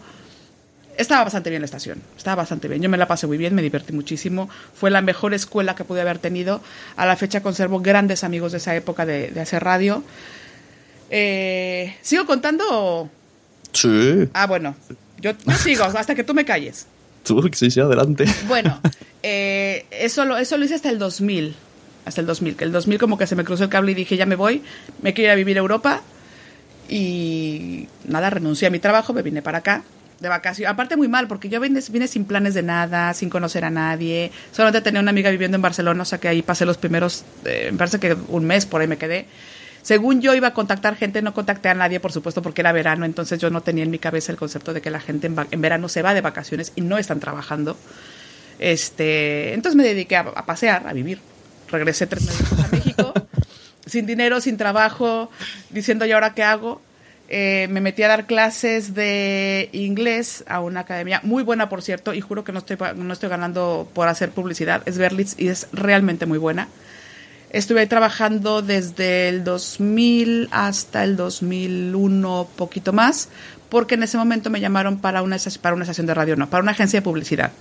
Estaba 0.97 1.25
bastante 1.25 1.49
bien 1.51 1.63
la 1.63 1.67
estación, 1.67 2.03
estaba 2.17 2.37
bastante 2.37 2.69
bien. 2.69 2.83
Yo 2.83 2.89
me 2.91 2.99
la 2.99 3.09
pasé 3.09 3.27
muy 3.27 3.39
bien, 3.39 3.55
me 3.55 3.63
divertí 3.63 3.93
muchísimo. 3.93 4.49
Fue 4.75 4.91
la 4.91 5.01
mejor 5.01 5.33
escuela 5.35 5.75
que 5.75 5.85
pude 5.85 6.01
haber 6.03 6.19
tenido. 6.19 6.61
A 6.97 7.07
la 7.07 7.17
fecha 7.17 7.43
conservo 7.43 7.81
grandes 7.81 8.25
amigos 8.25 8.53
de 8.53 8.59
esa 8.59 8.75
época 8.77 9.07
de, 9.07 9.31
de 9.31 9.41
hacer 9.41 9.65
radio. 9.65 10.03
Eh, 11.11 11.97
¿Sigo 12.03 12.27
contando? 12.27 13.09
Sí, 13.73 14.29
Ah, 14.35 14.47
bueno, 14.47 14.75
yo, 15.21 15.33
yo 15.47 15.55
sigo 15.57 15.85
hasta 15.97 16.15
que 16.15 16.25
tú 16.25 16.35
me 16.35 16.45
calles. 16.45 16.87
tú, 17.25 17.49
sí, 17.53 17.71
sí, 17.71 17.81
adelante. 17.81 18.25
Bueno, 18.47 18.79
eh, 19.23 19.87
eso, 19.91 20.25
lo, 20.25 20.37
eso 20.37 20.57
lo 20.59 20.65
hice 20.65 20.75
hasta 20.75 20.91
el 20.91 20.99
2000. 20.99 21.55
Hasta 22.05 22.21
el 22.21 22.27
2000. 22.27 22.57
Que 22.57 22.65
el 22.65 22.73
2000 22.73 22.99
como 22.99 23.17
que 23.17 23.27
se 23.27 23.37
me 23.37 23.45
cruzó 23.45 23.65
el 23.65 23.71
cable 23.71 23.93
y 23.93 23.95
dije, 23.95 24.17
ya 24.17 24.27
me 24.27 24.37
voy, 24.37 24.63
me 25.01 25.15
quiero 25.15 25.29
ir 25.29 25.33
a 25.33 25.37
vivir 25.37 25.57
a 25.57 25.61
Europa. 25.61 26.03
Y 26.89 27.89
nada, 28.07 28.31
renuncié 28.31 28.69
a 28.69 28.71
mi 28.71 28.79
trabajo, 28.79 29.13
me 29.13 29.23
vine 29.23 29.43
para 29.43 29.59
acá 29.59 29.83
de 30.23 30.29
vacaciones. 30.29 30.73
Aparte 30.73 30.97
muy 30.97 31.09
mal, 31.09 31.29
porque 31.29 31.49
yo 31.49 31.61
vine, 31.61 31.81
vine 31.91 32.09
sin 32.09 32.25
planes 32.25 32.55
de 32.55 32.63
nada, 32.63 33.13
sin 33.13 33.29
conocer 33.29 33.65
a 33.65 33.71
nadie. 33.71 34.31
Solamente 34.53 34.81
tenía 34.81 35.01
una 35.01 35.11
amiga 35.11 35.31
viviendo 35.31 35.57
en 35.57 35.63
Barcelona, 35.63 36.03
o 36.03 36.07
sea 36.07 36.19
que 36.19 36.29
ahí 36.29 36.43
pasé 36.43 36.65
los 36.65 36.79
primeros, 36.79 37.25
eh, 37.45 37.69
me 37.73 37.79
parece 37.79 37.99
que 37.99 38.17
un 38.29 38.45
mes 38.45 38.65
por 38.65 38.81
ahí 38.81 38.87
me 38.87 38.97
quedé. 38.97 39.27
Según 39.83 40.21
yo 40.21 40.33
iba 40.35 40.49
a 40.49 40.55
contactar 40.55 40.97
gente, 40.97 41.21
no 41.23 41.35
contacté 41.35 41.69
a 41.69 41.75
nadie, 41.75 41.99
por 41.99 42.13
supuesto, 42.13 42.41
porque 42.41 42.61
era 42.61 42.71
verano, 42.71 43.05
entonces 43.05 43.41
yo 43.41 43.51
no 43.51 43.63
tenía 43.63 43.83
en 43.83 43.91
mi 43.91 43.99
cabeza 43.99 44.31
el 44.31 44.39
concepto 44.39 44.73
de 44.73 44.81
que 44.81 44.91
la 44.91 45.01
gente 45.01 45.27
en, 45.27 45.61
verano 45.61 45.89
se 45.89 46.03
va 46.03 46.15
de 46.15 46.21
vacaciones 46.21 46.73
y 46.77 46.83
no 46.83 46.99
están 46.99 47.19
trabajando. 47.19 47.77
Este, 48.61 49.55
entonces 49.55 49.77
me 49.77 49.83
dediqué 49.83 50.17
a, 50.17 50.21
a 50.21 50.47
pasear, 50.47 50.87
a 50.87 50.93
vivir. 50.93 51.19
Regresé 51.69 52.07
tres 52.07 52.25
meses 52.25 52.53
a 52.53 52.69
México, 52.69 53.13
sin 53.93 54.07
dinero, 54.07 54.41
sin 54.41 54.57
trabajo, 54.57 55.31
diciendo, 55.69 56.07
¿y 56.07 56.13
ahora 56.13 56.33
qué 56.33 56.43
hago? 56.43 56.81
Eh, 57.29 57.69
me 57.71 57.83
metí 57.83 58.03
a 58.03 58.09
dar 58.09 58.27
clases 58.27 58.95
de 58.95 59.69
inglés 59.73 60.45
a 60.49 60.61
una 60.61 60.81
academia 60.81 61.21
muy 61.23 61.43
buena, 61.43 61.69
por 61.69 61.83
cierto, 61.83 62.15
y 62.15 62.23
juro 62.23 62.43
que 62.43 62.53
no 62.53 62.61
estoy, 62.61 62.79
no 62.97 63.13
estoy 63.13 63.29
ganando 63.29 63.87
por 63.93 64.09
hacer 64.09 64.31
publicidad. 64.31 64.83
Es 64.87 64.97
Berlitz 64.97 65.35
y 65.39 65.49
es 65.49 65.69
realmente 65.73 66.25
muy 66.25 66.39
buena. 66.39 66.69
Estuve 67.51 67.81
ahí 67.81 67.87
trabajando 67.87 68.63
desde 68.63 69.29
el 69.29 69.45
2000 69.45 70.49
hasta 70.53 71.05
el 71.05 71.17
2001, 71.17 72.49
poquito 72.57 72.95
más, 72.95 73.29
porque 73.69 73.97
en 73.97 74.05
ese 74.05 74.17
momento 74.17 74.49
me 74.49 74.61
llamaron 74.61 75.01
para 75.01 75.21
una, 75.21 75.37
para 75.61 75.75
una 75.75 75.85
estación 75.85 76.07
de 76.07 76.15
radio, 76.15 76.35
no, 76.37 76.49
para 76.49 76.63
una 76.63 76.73
agencia 76.73 77.01
de 77.01 77.05
publicidad, 77.05 77.53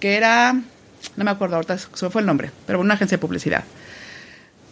que 0.00 0.16
era, 0.16 0.54
no 0.54 1.24
me 1.24 1.30
acuerdo 1.30 1.56
ahorita, 1.56 1.76
se 1.76 2.08
fue 2.08 2.22
el 2.22 2.26
nombre, 2.26 2.50
pero 2.66 2.80
una 2.80 2.94
agencia 2.94 3.18
de 3.18 3.20
publicidad. 3.20 3.64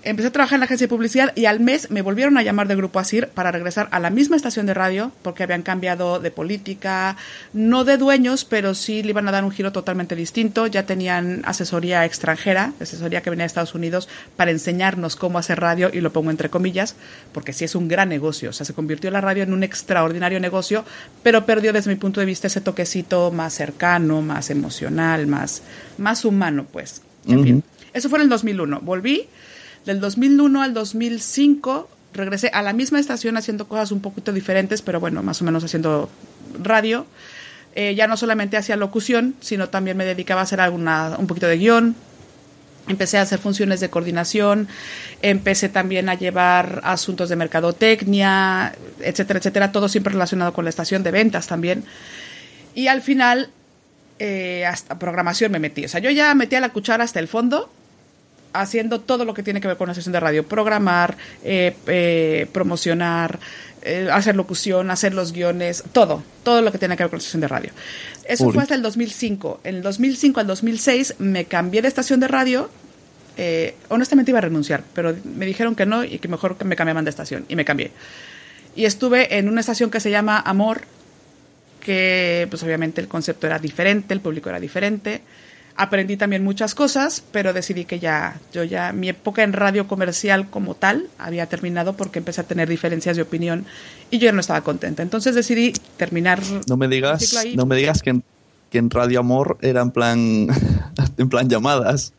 Empecé 0.07 0.29
a 0.29 0.33
trabajar 0.33 0.57
en 0.57 0.61
la 0.61 0.67
agencia 0.67 0.85
de 0.85 0.89
publicidad 0.91 1.33
y 1.35 1.47
al 1.47 1.61
mes 1.61 1.91
me 1.91 2.03
volvieron 2.03 2.37
a 2.37 2.43
llamar 2.43 2.69
de 2.69 2.77
Grupo 2.77 2.99
Asir 2.99 3.29
para 3.29 3.51
regresar 3.51 3.89
a 3.91 3.99
la 4.01 4.11
misma 4.11 4.37
estación 4.37 4.67
de 4.67 4.75
radio 4.75 5.13
porque 5.23 5.43
habían 5.43 5.63
cambiado 5.63 6.21
de 6.21 6.31
política, 6.31 7.17
no 7.55 7.85
de 7.85 7.97
dueños, 7.97 8.45
pero 8.45 8.75
sí 8.75 9.03
le 9.03 9.11
iban 9.11 9.27
a 9.29 9.33
dar 9.33 9.45
un 9.45 9.51
giro 9.51 9.73
totalmente 9.73 10.15
distinto. 10.15 10.67
Ya 10.67 10.85
tenían 10.85 11.41
asesoría 11.47 12.05
extranjera, 12.05 12.75
asesoría 12.81 13.23
que 13.23 13.31
venía 13.31 13.45
de 13.45 13.47
Estados 13.47 13.75
Unidos 13.75 14.11
para 14.37 14.51
enseñarnos 14.51 15.17
cómo 15.17 15.39
hacer 15.39 15.59
radio 15.59 15.91
y 15.91 16.03
lo 16.03 16.13
pongo 16.13 16.31
entre 16.31 16.51
comillas 16.51 16.97
porque 17.33 17.55
sí 17.55 17.65
es 17.65 17.75
un 17.75 17.89
gran 17.89 18.11
negocio. 18.11 18.51
O 18.51 18.53
sea, 18.53 18.67
se 18.67 18.75
convirtió 18.75 19.11
la 19.11 19.23
radio 19.23 19.43
en 19.43 19.55
un 19.55 19.63
extraordinario 19.63 20.39
negocio, 20.39 20.85
pero 21.23 21.47
perdió 21.47 21.73
desde 21.73 21.91
mi 21.91 21.97
punto 21.97 22.21
de 22.21 22.27
vista 22.27 22.47
ese 22.49 22.61
toquecito 22.61 23.31
más 23.31 23.55
cercano, 23.55 24.21
más 24.21 24.51
emocional, 24.51 25.27
más, 25.27 25.63
más 25.97 26.27
humano, 26.27 26.67
pues. 26.71 27.01
En 27.27 27.37
Ujú. 27.37 27.45
fin. 27.45 27.65
Eso 27.95 28.11
fue 28.11 28.19
en 28.19 28.25
el 28.25 28.29
2001. 28.29 28.81
Volví. 28.81 29.29
Del 29.87 30.01
2001 30.01 30.63
al 30.63 30.75
2005 30.75 31.89
regresé 32.15 32.49
a 32.55 32.63
la 32.63 32.73
misma 32.73 32.99
estación 32.99 33.37
haciendo 33.37 33.69
cosas 33.69 33.93
un 33.93 34.01
poquito 34.01 34.33
diferentes, 34.33 34.83
pero 34.83 35.01
bueno, 35.01 35.23
más 35.23 35.43
o 35.43 35.45
menos 35.45 35.65
haciendo 35.65 36.09
radio. 36.63 37.07
Eh, 37.75 37.95
ya 37.97 38.07
no 38.07 38.17
solamente 38.17 38.57
hacía 38.57 38.77
locución, 38.77 39.35
sino 39.41 39.69
también 39.69 39.97
me 39.97 40.05
dedicaba 40.05 40.41
a 40.41 40.45
hacer 40.45 40.61
alguna, 40.61 41.17
un 41.19 41.27
poquito 41.27 41.49
de 41.49 41.59
guion. 41.59 41.97
Empecé 42.87 43.19
a 43.19 43.23
hacer 43.23 43.39
funciones 43.39 43.81
de 43.81 43.89
coordinación, 43.91 44.69
empecé 45.23 45.71
también 45.71 46.09
a 46.09 46.15
llevar 46.15 46.81
asuntos 46.85 47.31
de 47.31 47.37
mercadotecnia, 47.37 48.75
etcétera, 49.01 49.39
etcétera, 49.39 49.73
todo 49.73 49.89
siempre 49.89 50.13
relacionado 50.13 50.53
con 50.53 50.65
la 50.65 50.71
estación 50.71 51.03
de 51.03 51.11
ventas 51.11 51.47
también. 51.47 51.85
Y 52.75 52.89
al 52.89 53.01
final, 53.01 53.51
eh, 54.19 54.67
hasta 54.67 54.99
programación 54.99 55.51
me 55.51 55.59
metí. 55.59 55.85
O 55.85 55.89
sea, 55.89 56.01
yo 56.01 56.11
ya 56.11 56.35
metí 56.35 56.57
a 56.57 56.61
la 56.61 56.69
cuchara 56.69 57.05
hasta 57.05 57.21
el 57.21 57.27
fondo, 57.27 57.71
haciendo 58.55 59.01
todo 59.01 59.25
lo 59.25 59.35
que 59.35 59.43
tiene 59.43 59.61
que 59.61 59.69
ver 59.69 59.77
con 59.77 59.89
la 59.89 59.95
sesión 59.95 60.13
de 60.13 60.21
radio, 60.21 60.47
programar, 60.47 61.17
eh, 61.43 61.77
eh, 61.89 62.47
promocionar, 62.53 63.39
eh, 63.83 64.09
hacer 64.11 64.37
locución, 64.37 64.91
hacer 64.91 65.13
los 65.13 65.33
guiones, 65.33 65.83
todo, 65.93 66.23
todo 66.45 66.63
lo 66.63 66.73
que 66.73 66.79
tiene 66.79 66.97
que 66.97 67.03
ver 67.03 67.11
con 67.11 67.19
la 67.19 67.23
sesión 67.23 67.41
de 67.41 67.49
radio. 67.49 67.73
Eso 68.27 68.51
fue 68.51 68.63
hasta 68.63 68.75
el 68.75 68.83
2005. 68.83 69.61
En 69.65 69.77
el 69.77 69.83
2005 69.83 70.41
al 70.41 70.47
2006 70.47 71.17
me 71.19 71.45
cambié 71.45 71.83
de 71.83 71.89
estación 71.89 72.21
de 72.21 72.29
radio. 72.29 72.71
honestamente 73.89 74.31
iba 74.31 74.39
a 74.39 74.43
renunciar, 74.43 74.85
pero 74.95 75.15
me 75.25 75.45
dijeron 75.45 75.75
que 75.75 75.85
no 75.85 76.05
y 76.05 76.19
que 76.19 76.29
mejor 76.29 76.57
que 76.57 76.65
me 76.65 76.77
cambiaban 76.77 77.05
de 77.05 77.11
estación 77.11 77.45
y 77.49 77.57
me 77.57 77.65
cambié. 77.65 77.91
Y 78.77 78.87
estuve 78.87 79.37
en 79.37 79.49
una 79.49 79.61
estación 79.61 79.91
que 79.91 80.01
se 80.01 80.11
llama 80.11 80.41
Amor, 80.41 80.83
que 81.81 82.47
pues 82.49 82.63
obviamente 82.63 83.01
el 83.01 83.09
concepto 83.09 83.47
era 83.47 83.59
diferente, 83.59 84.15
el 84.15 84.21
público 84.21 84.49
era 84.49 84.61
diferente. 84.61 85.21
Aprendí 85.77 86.17
también 86.17 86.45
muchas 86.45 86.75
cosas, 86.75 87.25
pero 87.33 87.53
decidí 87.53 87.85
que 87.85 87.99
ya, 87.99 88.41
yo 88.53 88.63
ya, 88.63 88.93
mi 88.93 89.09
época 89.09 89.43
en 89.43 89.53
radio 89.53 89.89
comercial 89.89 90.49
como 90.49 90.77
tal 90.77 91.09
había 91.19 91.47
terminado 91.47 91.97
porque 91.97 92.21
empecé 92.21 92.43
a 92.43 92.45
tener 92.45 92.69
diferencias 92.69 93.17
de 93.17 93.23
opinión 93.23 93.67
y 94.11 94.19
yo 94.19 94.27
ya 94.27 94.33
no 94.33 94.41
estaba 94.41 94.61
contenta. 94.61 95.03
Entonces 95.03 95.35
decidí 95.35 95.73
terminar. 95.97 96.41
No 96.69 96.77
me 96.77 96.85
el 96.85 96.93
digas, 96.93 97.23
ciclo 97.23 97.41
ahí. 97.41 97.57
no 97.57 97.67
me 97.67 97.75
digas 97.75 98.03
que 98.03 98.11
en, 98.11 98.25
que 98.71 98.79
en 98.79 98.89
Radio 98.89 99.19
Amor 99.19 99.59
era 99.63 99.83
en 99.83 99.91
plan, 99.91 100.47
en 101.19 101.29
plan 101.29 101.49
llamadas. 101.49 102.13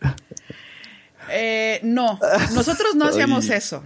Eh, 1.32 1.80
no, 1.82 2.20
nosotros 2.54 2.96
no 2.96 3.06
hacíamos 3.10 3.50
eso. 3.50 3.84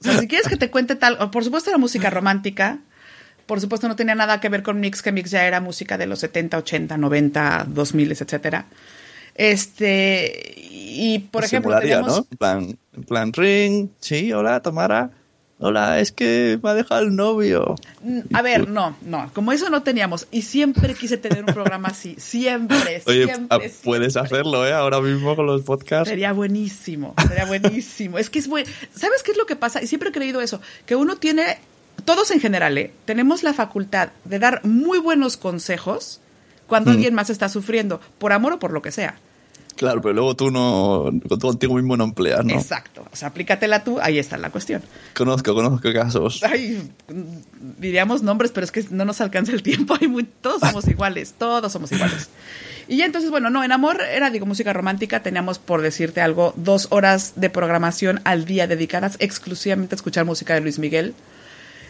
O 0.00 0.04
sea, 0.04 0.18
si 0.18 0.26
quieres 0.26 0.48
que 0.48 0.56
te 0.56 0.68
cuente 0.68 0.96
tal, 0.96 1.30
por 1.30 1.44
supuesto 1.44 1.70
era 1.70 1.78
música 1.78 2.10
romántica, 2.10 2.80
por 3.46 3.60
supuesto 3.60 3.86
no 3.86 3.94
tenía 3.94 4.16
nada 4.16 4.40
que 4.40 4.48
ver 4.48 4.64
con 4.64 4.80
Mix, 4.80 5.00
que 5.00 5.12
Mix 5.12 5.30
ya 5.30 5.44
era 5.46 5.60
música 5.60 5.96
de 5.96 6.06
los 6.06 6.18
70, 6.18 6.58
80, 6.58 6.96
90, 6.96 7.66
2000, 7.68 8.12
etcétera. 8.12 8.66
Este, 9.34 10.54
y 10.70 11.18
por 11.30 11.44
ejemplo, 11.44 11.72
¿no? 11.80 12.16
En 12.30 12.36
plan, 12.38 12.78
en 12.94 13.04
plan, 13.04 13.32
ring, 13.32 13.88
sí, 14.00 14.32
hola, 14.32 14.60
Tamara. 14.60 15.10
Hola, 15.64 16.00
es 16.00 16.10
que 16.10 16.58
me 16.60 16.70
ha 16.70 16.74
dejado 16.74 17.02
el 17.02 17.14
novio. 17.14 17.76
Mm, 18.02 18.20
A 18.34 18.42
ver, 18.42 18.68
no, 18.68 18.96
no, 19.02 19.30
como 19.32 19.52
eso 19.52 19.70
no 19.70 19.84
teníamos. 19.84 20.26
Y 20.32 20.42
siempre 20.42 20.92
quise 20.94 21.18
tener 21.18 21.38
un 21.44 21.54
programa 21.54 21.90
así. 21.90 22.16
Siempre, 22.18 23.00
Oye, 23.06 23.26
siempre. 23.26 23.46
ah, 23.48 23.60
puedes 23.84 24.12
siempre. 24.14 24.38
hacerlo, 24.38 24.66
¿eh? 24.66 24.72
Ahora 24.72 25.00
mismo 25.00 25.36
con 25.36 25.46
los 25.46 25.62
podcasts. 25.62 26.08
Sería 26.08 26.32
buenísimo, 26.32 27.14
sería 27.28 27.44
buenísimo. 27.44 28.18
es 28.18 28.28
que 28.28 28.40
es 28.40 28.48
buen... 28.48 28.66
¿Sabes 28.92 29.22
qué 29.22 29.30
es 29.30 29.36
lo 29.36 29.46
que 29.46 29.54
pasa? 29.54 29.80
Y 29.80 29.86
siempre 29.86 30.08
he 30.08 30.12
creído 30.12 30.40
eso, 30.40 30.60
que 30.84 30.96
uno 30.96 31.14
tiene, 31.14 31.58
todos 32.04 32.32
en 32.32 32.40
general, 32.40 32.76
¿eh? 32.76 32.92
tenemos 33.04 33.44
la 33.44 33.54
facultad 33.54 34.08
de 34.24 34.40
dar 34.40 34.64
muy 34.64 34.98
buenos 34.98 35.36
consejos 35.36 36.20
cuando 36.72 36.90
Mm. 36.90 36.94
alguien 36.94 37.12
más 37.14 37.28
está 37.28 37.50
sufriendo, 37.50 38.00
por 38.18 38.32
amor 38.32 38.54
o 38.54 38.58
por 38.58 38.72
lo 38.72 38.80
que 38.80 38.90
sea. 38.92 39.16
Claro, 39.76 40.00
pero 40.00 40.14
luego 40.14 40.34
tú 40.36 40.50
no, 40.50 41.10
tú 41.28 41.38
contigo 41.38 41.74
mismo 41.74 41.96
no 41.98 42.04
empleas, 42.04 42.44
¿no? 42.44 42.54
Exacto. 42.54 43.04
O 43.12 43.16
sea, 43.16 43.28
aplícatela 43.28 43.84
tú, 43.84 43.98
ahí 44.00 44.18
está 44.18 44.38
la 44.38 44.48
cuestión. 44.50 44.80
Conozco, 45.14 45.54
conozco 45.54 45.92
casos. 45.92 46.42
Ay, 46.42 46.90
diríamos 47.78 48.22
nombres, 48.22 48.52
pero 48.52 48.64
es 48.64 48.72
que 48.72 48.84
no 48.90 49.04
nos 49.04 49.20
alcanza 49.20 49.52
el 49.52 49.62
tiempo. 49.62 49.94
Hay 50.00 50.08
muy- 50.08 50.24
todos 50.24 50.60
somos 50.60 50.86
iguales, 50.88 51.34
todos 51.38 51.72
somos 51.72 51.92
iguales. 51.92 52.28
Y 52.88 52.96
ya 52.98 53.06
entonces, 53.06 53.30
bueno, 53.30 53.48
no, 53.50 53.62
en 53.64 53.72
Amor 53.72 54.00
era, 54.02 54.30
digo, 54.30 54.44
música 54.46 54.72
romántica. 54.72 55.22
Teníamos, 55.22 55.58
por 55.58 55.82
decirte 55.82 56.20
algo, 56.20 56.52
dos 56.56 56.88
horas 56.90 57.34
de 57.36 57.48
programación 57.48 58.20
al 58.24 58.44
día 58.44 58.66
dedicadas 58.66 59.16
exclusivamente 59.20 59.94
a 59.94 59.96
escuchar 59.96 60.24
música 60.24 60.54
de 60.54 60.60
Luis 60.60 60.78
Miguel. 60.78 61.14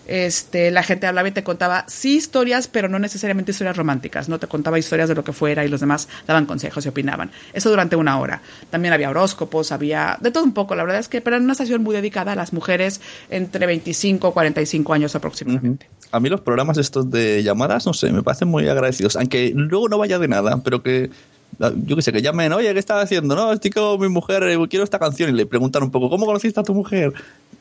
Este, 0.07 0.71
la 0.71 0.83
gente 0.83 1.07
hablaba 1.07 1.29
y 1.29 1.33
te 1.33 1.45
contaba, 1.45 1.85
sí, 1.89 2.17
historias, 2.17 2.69
pero 2.69 2.89
no 2.89 2.99
necesariamente 2.99 3.53
historias 3.53 3.77
románticas, 3.77 4.29
¿no? 4.29 4.39
Te 4.39 4.47
contaba 4.47 4.79
historias 4.79 5.09
de 5.09 5.15
lo 5.15 5.25
que 5.25 5.33
fuera 5.33 5.65
y 5.65 5.69
los 5.69 5.81
demás 5.81 6.09
daban 6.27 6.47
consejos 6.47 6.85
y 6.87 6.89
opinaban. 6.89 7.31
Eso 7.53 7.71
durante 7.71 7.97
una 7.97 8.19
hora. 8.19 8.43
También 8.71 8.95
había 8.95 9.11
horóscopos, 9.11 9.73
había 9.73 10.19
de 10.21 10.31
todo 10.31 10.45
un 10.45 10.53
poco, 10.53 10.75
la 10.75 10.83
verdad 10.85 11.01
es 11.01 11.09
que, 11.09 11.21
pero 11.21 11.37
en 11.37 11.45
una 11.45 11.53
estación 11.53 11.83
muy 11.83 11.95
dedicada 11.95 12.33
a 12.33 12.37
las 12.37 12.53
mujeres 12.53 13.01
entre 13.31 13.67
25 13.67 14.29
y 14.29 14.33
45 14.33 14.93
años 14.93 15.15
aproximadamente. 15.15 15.89
A 16.11 16.21
mí 16.21 16.29
los 16.29 16.41
programas 16.41 16.79
estos 16.79 17.11
de 17.11 17.43
llamadas, 17.43 17.87
no 17.87 17.95
sé, 17.95 18.13
me 18.13 18.23
parecen 18.23 18.49
muy 18.49 18.69
agradecidos. 18.69 19.17
Aunque 19.17 19.53
luego 19.55 19.89
no 19.89 19.99
vaya 19.99 20.19
de 20.19 20.29
nada, 20.29 20.63
pero 20.63 20.83
que 20.83 21.11
yo 21.59 21.97
qué 21.97 22.03
sé, 22.03 22.13
que 22.13 22.23
llamen, 22.23 22.53
oye, 22.53 22.73
¿qué 22.73 22.79
estás 22.79 23.03
haciendo? 23.05 23.35
No, 23.37 23.53
estoy 23.53 23.71
con 23.71 24.01
mi 24.01 24.09
mujer, 24.09 24.43
eh, 24.45 24.57
quiero 24.69 24.85
esta 24.85 24.99
canción. 24.99 25.31
Y 25.31 25.33
le 25.33 25.47
preguntan 25.47 25.83
un 25.83 25.91
poco, 25.91 26.11
¿cómo 26.11 26.27
conociste 26.27 26.59
a 26.59 26.63
tu 26.63 26.75
mujer? 26.75 27.13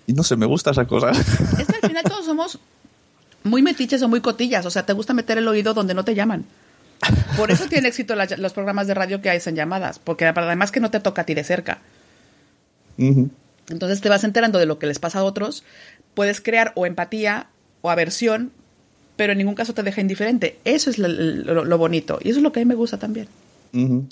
Y 0.07 0.13
no 0.13 0.23
sé, 0.23 0.35
me 0.35 0.45
gusta 0.45 0.71
esa 0.71 0.85
cosa. 0.85 1.11
Es 1.59 1.67
que 1.67 1.75
al 1.81 1.87
final 1.89 2.03
todos 2.03 2.25
somos 2.25 2.59
muy 3.43 3.61
metiches 3.61 4.01
o 4.01 4.07
muy 4.09 4.21
cotillas. 4.21 4.65
O 4.65 4.71
sea, 4.71 4.85
te 4.85 4.93
gusta 4.93 5.13
meter 5.13 5.37
el 5.37 5.47
oído 5.47 5.73
donde 5.73 5.93
no 5.93 6.03
te 6.03 6.15
llaman. 6.15 6.45
Por 7.37 7.51
eso 7.51 7.65
tienen 7.67 7.87
éxito 7.87 8.15
la- 8.15 8.25
los 8.37 8.53
programas 8.53 8.87
de 8.87 8.93
radio 8.93 9.21
que 9.21 9.29
hacen 9.29 9.55
llamadas. 9.55 9.99
Porque 9.99 10.25
además 10.25 10.71
que 10.71 10.79
no 10.79 10.89
te 10.91 10.99
toca 10.99 11.21
a 11.23 11.25
ti 11.25 11.33
de 11.33 11.43
cerca. 11.43 11.79
Ujú. 12.97 13.29
Entonces 13.69 14.01
te 14.01 14.09
vas 14.09 14.23
enterando 14.23 14.59
de 14.59 14.65
lo 14.65 14.79
que 14.79 14.87
les 14.87 14.99
pasa 14.99 15.19
a 15.19 15.23
otros. 15.23 15.63
Puedes 16.13 16.41
crear 16.41 16.71
o 16.75 16.85
empatía 16.85 17.47
o 17.81 17.89
aversión, 17.89 18.51
pero 19.15 19.31
en 19.31 19.37
ningún 19.39 19.55
caso 19.55 19.73
te 19.73 19.83
deja 19.83 20.01
indiferente. 20.01 20.57
Eso 20.65 20.89
es 20.89 20.97
lo, 20.99 21.07
lo- 21.07 21.65
lo 21.65 21.77
bonito. 21.77 22.19
Y 22.23 22.29
eso 22.29 22.39
es 22.39 22.43
lo 22.43 22.51
que 22.51 22.59
a 22.59 22.63
mí 22.63 22.67
me 22.69 22.75
gusta 22.75 22.97
también. 22.97 23.27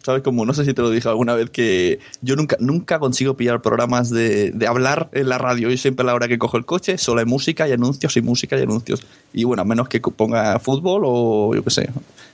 ¿Sabes 0.03 0.21
cómo? 0.23 0.45
No 0.45 0.53
sé 0.53 0.63
si 0.63 0.73
te 0.73 0.81
lo 0.81 0.89
dije 0.89 1.09
alguna 1.09 1.33
vez 1.35 1.49
que 1.49 1.99
yo 2.21 2.35
nunca, 2.37 2.55
nunca 2.59 2.97
consigo 2.99 3.35
pillar 3.35 3.61
programas 3.61 4.09
de, 4.09 4.51
de 4.51 4.67
hablar 4.67 5.09
en 5.11 5.27
la 5.27 5.37
radio. 5.37 5.69
Yo 5.69 5.77
siempre 5.77 6.03
a 6.03 6.07
la 6.07 6.13
hora 6.15 6.27
que 6.29 6.37
cojo 6.39 6.55
el 6.57 6.65
coche 6.65 6.97
solo 6.97 7.19
hay 7.19 7.25
música 7.25 7.67
y 7.67 7.73
anuncios 7.73 8.15
y 8.15 8.21
música 8.21 8.57
y 8.57 8.61
anuncios. 8.61 9.01
Y 9.33 9.43
bueno, 9.43 9.61
a 9.61 9.65
menos 9.65 9.89
que 9.89 9.99
ponga 9.99 10.57
fútbol 10.59 11.01
o 11.05 11.53
yo 11.53 11.63
qué 11.63 11.69
sé, 11.71 11.89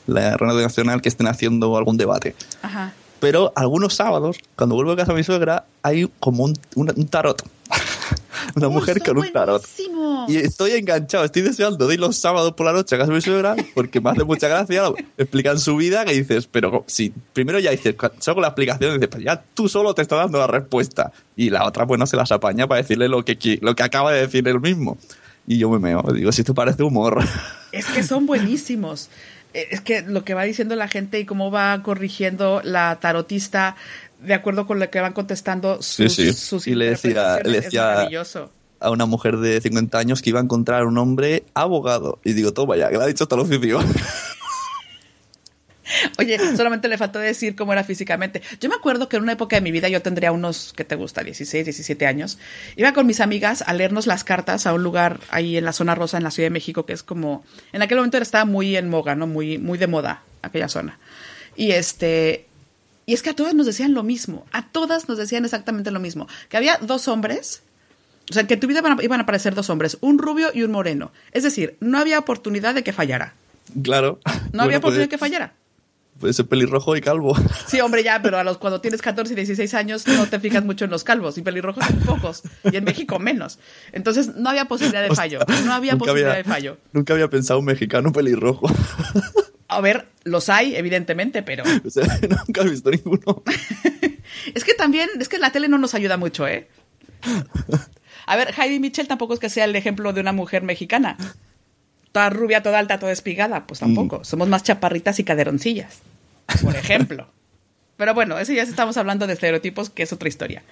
la 0.07 0.37
radio 0.37 0.61
nacional 0.61 1.01
que 1.01 1.09
estén 1.09 1.27
haciendo 1.27 1.75
algún 1.77 1.97
debate. 1.97 2.35
Ajá. 2.61 2.93
Pero 3.19 3.51
algunos 3.55 3.95
sábados, 3.95 4.37
cuando 4.55 4.75
vuelvo 4.75 4.91
a 4.91 4.95
casa 4.97 5.13
de 5.13 5.17
mi 5.17 5.23
suegra, 5.23 5.65
hay 5.81 6.07
como 6.19 6.43
un, 6.43 6.53
un- 6.75 6.93
un 6.95 7.07
tarot. 7.07 7.41
Una 8.55 8.69
mujer 8.69 9.01
con 9.03 9.17
un 9.17 9.31
tarot. 9.31 9.61
buenísimos. 9.61 10.29
Y 10.29 10.37
estoy 10.37 10.71
enganchado, 10.71 11.25
estoy 11.25 11.41
deseando 11.41 11.87
de 11.87 11.93
ir 11.93 11.99
los 11.99 12.17
sábados 12.17 12.53
por 12.53 12.65
la 12.65 12.73
noche 12.73 12.95
a 12.95 12.99
casa 12.99 13.09
de 13.09 13.15
mi 13.15 13.21
suegra 13.21 13.55
porque 13.73 14.01
me 14.01 14.09
hace 14.09 14.23
mucha 14.23 14.47
gracia. 14.47 14.83
Explican 15.17 15.59
su 15.59 15.75
vida 15.75 16.05
que 16.05 16.13
dices, 16.13 16.47
pero 16.51 16.83
si 16.87 17.13
primero 17.33 17.59
ya 17.59 17.71
dices, 17.71 17.95
solo 18.19 18.41
la 18.41 18.47
explicación 18.47 18.93
dices, 18.93 19.07
pues 19.09 19.23
ya 19.23 19.41
tú 19.53 19.67
solo 19.69 19.93
te 19.93 20.01
estás 20.01 20.19
dando 20.19 20.37
la 20.39 20.47
respuesta. 20.47 21.11
Y 21.35 21.49
la 21.49 21.65
otra, 21.65 21.85
pues 21.85 21.99
no 21.99 22.05
se 22.07 22.17
las 22.17 22.31
apaña 22.31 22.67
para 22.67 22.81
decirle 22.81 23.07
lo 23.07 23.23
que, 23.25 23.59
lo 23.61 23.75
que 23.75 23.83
acaba 23.83 24.11
de 24.11 24.21
decir 24.21 24.47
él 24.47 24.59
mismo. 24.59 24.97
Y 25.47 25.57
yo 25.59 25.69
me 25.69 25.79
meo, 25.79 26.03
digo, 26.13 26.31
si 26.31 26.41
esto 26.41 26.53
parece 26.53 26.83
humor. 26.83 27.23
Es 27.71 27.87
que 27.87 28.03
son 28.03 28.25
buenísimos. 28.25 29.09
Eh, 29.53 29.67
Es 29.71 29.81
que 29.81 30.01
lo 30.01 30.23
que 30.23 30.33
va 30.33 30.43
diciendo 30.43 30.75
la 30.75 30.87
gente 30.87 31.19
y 31.19 31.25
cómo 31.25 31.51
va 31.51 31.83
corrigiendo 31.83 32.61
la 32.63 32.97
tarotista 33.01 33.75
de 34.21 34.33
acuerdo 34.33 34.65
con 34.67 34.79
lo 34.79 34.89
que 34.89 34.99
van 35.01 35.13
contestando 35.13 35.81
sus, 35.81 36.13
Sí, 36.13 36.31
sí. 36.31 36.33
sus 36.33 36.67
Y 36.67 36.75
le 36.75 36.91
decía- 36.91 37.09
interpretaciones, 37.11 37.51
le 37.51 37.57
es 37.59 37.63
decía- 37.65 37.85
maravilloso. 37.85 38.51
A 38.79 38.89
una 38.91 39.05
mujer 39.05 39.37
de 39.37 39.61
50 39.61 39.97
años 39.97 40.21
que 40.21 40.29
iba 40.31 40.39
a 40.39 40.43
encontrar 40.43 40.85
un 40.85 40.97
hombre 40.97 41.43
abogado. 41.53 42.19
Y 42.23 42.33
digo, 42.33 42.53
toma 42.53 42.75
ya, 42.75 42.89
que 42.89 42.95
lo 42.97 43.01
ha 43.03 43.07
dicho 43.07 43.23
hasta 43.23 43.35
el 43.35 43.41
oficio. 43.41 43.79
Oye, 46.17 46.39
solamente 46.57 46.87
le 46.87 46.97
faltó 46.97 47.19
decir 47.19 47.55
cómo 47.55 47.71
era 47.71 47.83
físicamente. 47.83 48.41
Yo 48.59 48.69
me 48.69 48.75
acuerdo 48.75 49.07
que 49.07 49.17
en 49.17 49.23
una 49.23 49.33
época 49.33 49.55
de 49.55 49.61
mi 49.61 49.71
vida, 49.71 49.87
yo 49.87 50.01
tendría 50.01 50.31
unos, 50.31 50.73
¿qué 50.75 50.83
te 50.83 50.95
gusta? 50.95 51.21
16, 51.23 51.63
17 51.63 52.07
años. 52.07 52.39
Iba 52.75 52.91
con 52.93 53.05
mis 53.05 53.19
amigas 53.21 53.63
a 53.65 53.71
leernos 53.73 54.07
las 54.07 54.23
cartas 54.23 54.65
a 54.65 54.73
un 54.73 54.81
lugar 54.83 55.19
ahí 55.29 55.57
en 55.57 55.63
la 55.65 55.73
zona 55.73 55.93
rosa, 55.93 56.17
en 56.17 56.23
la 56.23 56.31
Ciudad 56.31 56.47
de 56.47 56.51
México, 56.53 56.85
que 56.87 56.93
es 56.93 57.03
como, 57.03 57.43
en 57.71 57.83
aquel 57.83 57.97
momento 57.97 58.17
estaba 58.17 58.45
muy 58.45 58.75
en 58.75 58.89
moga, 58.89 59.13
¿no? 59.15 59.27
Muy, 59.27 59.59
muy 59.59 59.77
de 59.77 59.85
moda 59.87 60.23
aquella 60.41 60.69
zona. 60.69 60.97
Y 61.55 61.71
este, 61.71 62.47
y 63.05 63.13
es 63.13 63.21
que 63.23 63.29
a 63.31 63.35
todas 63.35 63.53
nos 63.53 63.65
decían 63.65 63.93
lo 63.93 64.03
mismo, 64.03 64.45
a 64.51 64.67
todas 64.69 65.07
nos 65.09 65.17
decían 65.17 65.45
exactamente 65.45 65.91
lo 65.91 65.99
mismo, 65.99 66.27
que 66.49 66.57
había 66.57 66.77
dos 66.81 67.07
hombres, 67.07 67.61
o 68.29 68.33
sea, 68.33 68.47
que 68.47 68.55
en 68.55 68.59
tu 68.59 68.67
vida 68.67 68.79
iban 68.79 68.99
a, 68.99 69.03
iban 69.03 69.19
a 69.19 69.23
aparecer 69.23 69.53
dos 69.55 69.69
hombres, 69.69 69.97
un 70.01 70.17
rubio 70.17 70.49
y 70.53 70.63
un 70.63 70.71
moreno. 70.71 71.11
Es 71.31 71.43
decir, 71.43 71.77
no 71.79 71.99
había 71.99 72.17
oportunidad 72.19 72.73
de 72.73 72.83
que 72.83 72.91
fallara. 72.93 73.35
claro. 73.83 74.19
No 74.51 74.63
había 74.63 74.77
Bueno, 74.77 74.77
oportunidad 74.79 75.03
de 75.05 75.09
que 75.09 75.17
fallara. 75.19 75.53
puede 76.19 76.33
ser 76.33 76.47
pelirrojo 76.47 76.95
y 76.95 77.01
calvo. 77.01 77.35
Sí, 77.67 77.81
hombre, 77.81 78.03
ya, 78.03 78.21
pero 78.23 78.39
a 78.39 78.43
los 78.43 78.57
cuando 78.57 78.79
tienes 78.81 79.01
14 79.01 79.33
y 79.33 79.35
16 79.35 79.73
años 79.75 80.07
no 80.07 80.25
te 80.27 80.39
fijas 80.39 80.63
mucho 80.65 80.85
en 80.85 80.91
los 80.91 81.03
calvos 81.03 81.37
y 81.37 81.41
pelirrojos 81.43 81.83
son 81.85 81.99
pocos 81.99 82.41
y 82.63 82.75
en 82.75 82.83
México 82.85 83.19
menos. 83.19 83.59
Entonces 83.91 84.35
no 84.35 84.49
había 84.49 84.65
posibilidad 84.65 85.03
de 85.07 85.13
fallo, 85.13 85.39
no 85.65 85.73
había 85.73 85.95
posibilidad 85.97 86.35
de 86.35 86.43
fallo. 86.43 86.77
Nunca 86.93 87.13
había 87.13 87.29
pensado 87.29 87.59
un 87.59 87.65
mexicano 87.65 88.11
pelirrojo. 88.11 88.67
A 89.67 89.81
ver, 89.81 90.07
los 90.23 90.49
hay 90.49 90.75
evidentemente, 90.75 91.43
pero 91.43 91.63
O 91.85 91.89
sea, 91.89 92.05
nunca 92.21 92.61
he 92.61 92.69
visto 92.69 92.91
ninguno. 92.91 93.43
es 94.53 94.63
que 94.63 94.73
también 94.73 95.09
es 95.19 95.29
que 95.29 95.37
la 95.37 95.51
tele 95.51 95.67
no 95.67 95.77
nos 95.77 95.93
ayuda 95.93 96.17
mucho, 96.17 96.47
¿eh? 96.47 96.67
A 98.27 98.35
ver, 98.35 98.53
Heidi 98.57 98.79
Mitchell 98.79 99.07
tampoco 99.07 99.33
es 99.33 99.39
que 99.39 99.49
sea 99.49 99.65
el 99.65 99.75
ejemplo 99.75 100.13
de 100.13 100.21
una 100.21 100.31
mujer 100.31 100.63
mexicana. 100.63 101.17
Toda 102.11 102.29
rubia, 102.29 102.63
toda 102.63 102.79
alta, 102.79 102.99
toda 102.99 103.11
espigada, 103.11 103.67
pues 103.67 103.79
tampoco. 103.79 104.23
Somos 104.23 104.47
más 104.47 104.63
chaparritas 104.63 105.19
y 105.19 105.23
caderoncillas, 105.23 105.99
por 106.61 106.75
ejemplo. 106.75 107.29
Pero 107.97 108.13
bueno, 108.13 108.37
eso 108.37 108.53
ya 108.53 108.63
estamos 108.63 108.97
hablando 108.97 109.27
de 109.27 109.33
estereotipos, 109.33 109.89
que 109.89 110.03
es 110.03 110.13
otra 110.13 110.27
historia. 110.27 110.63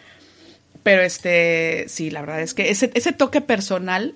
Pero 0.83 1.01
este, 1.01 1.85
sí, 1.87 2.09
la 2.11 2.21
verdad 2.21 2.41
es 2.41 2.53
que 2.53 2.69
ese, 2.69 2.91
ese 2.93 3.13
toque 3.13 3.39
personal, 3.41 4.15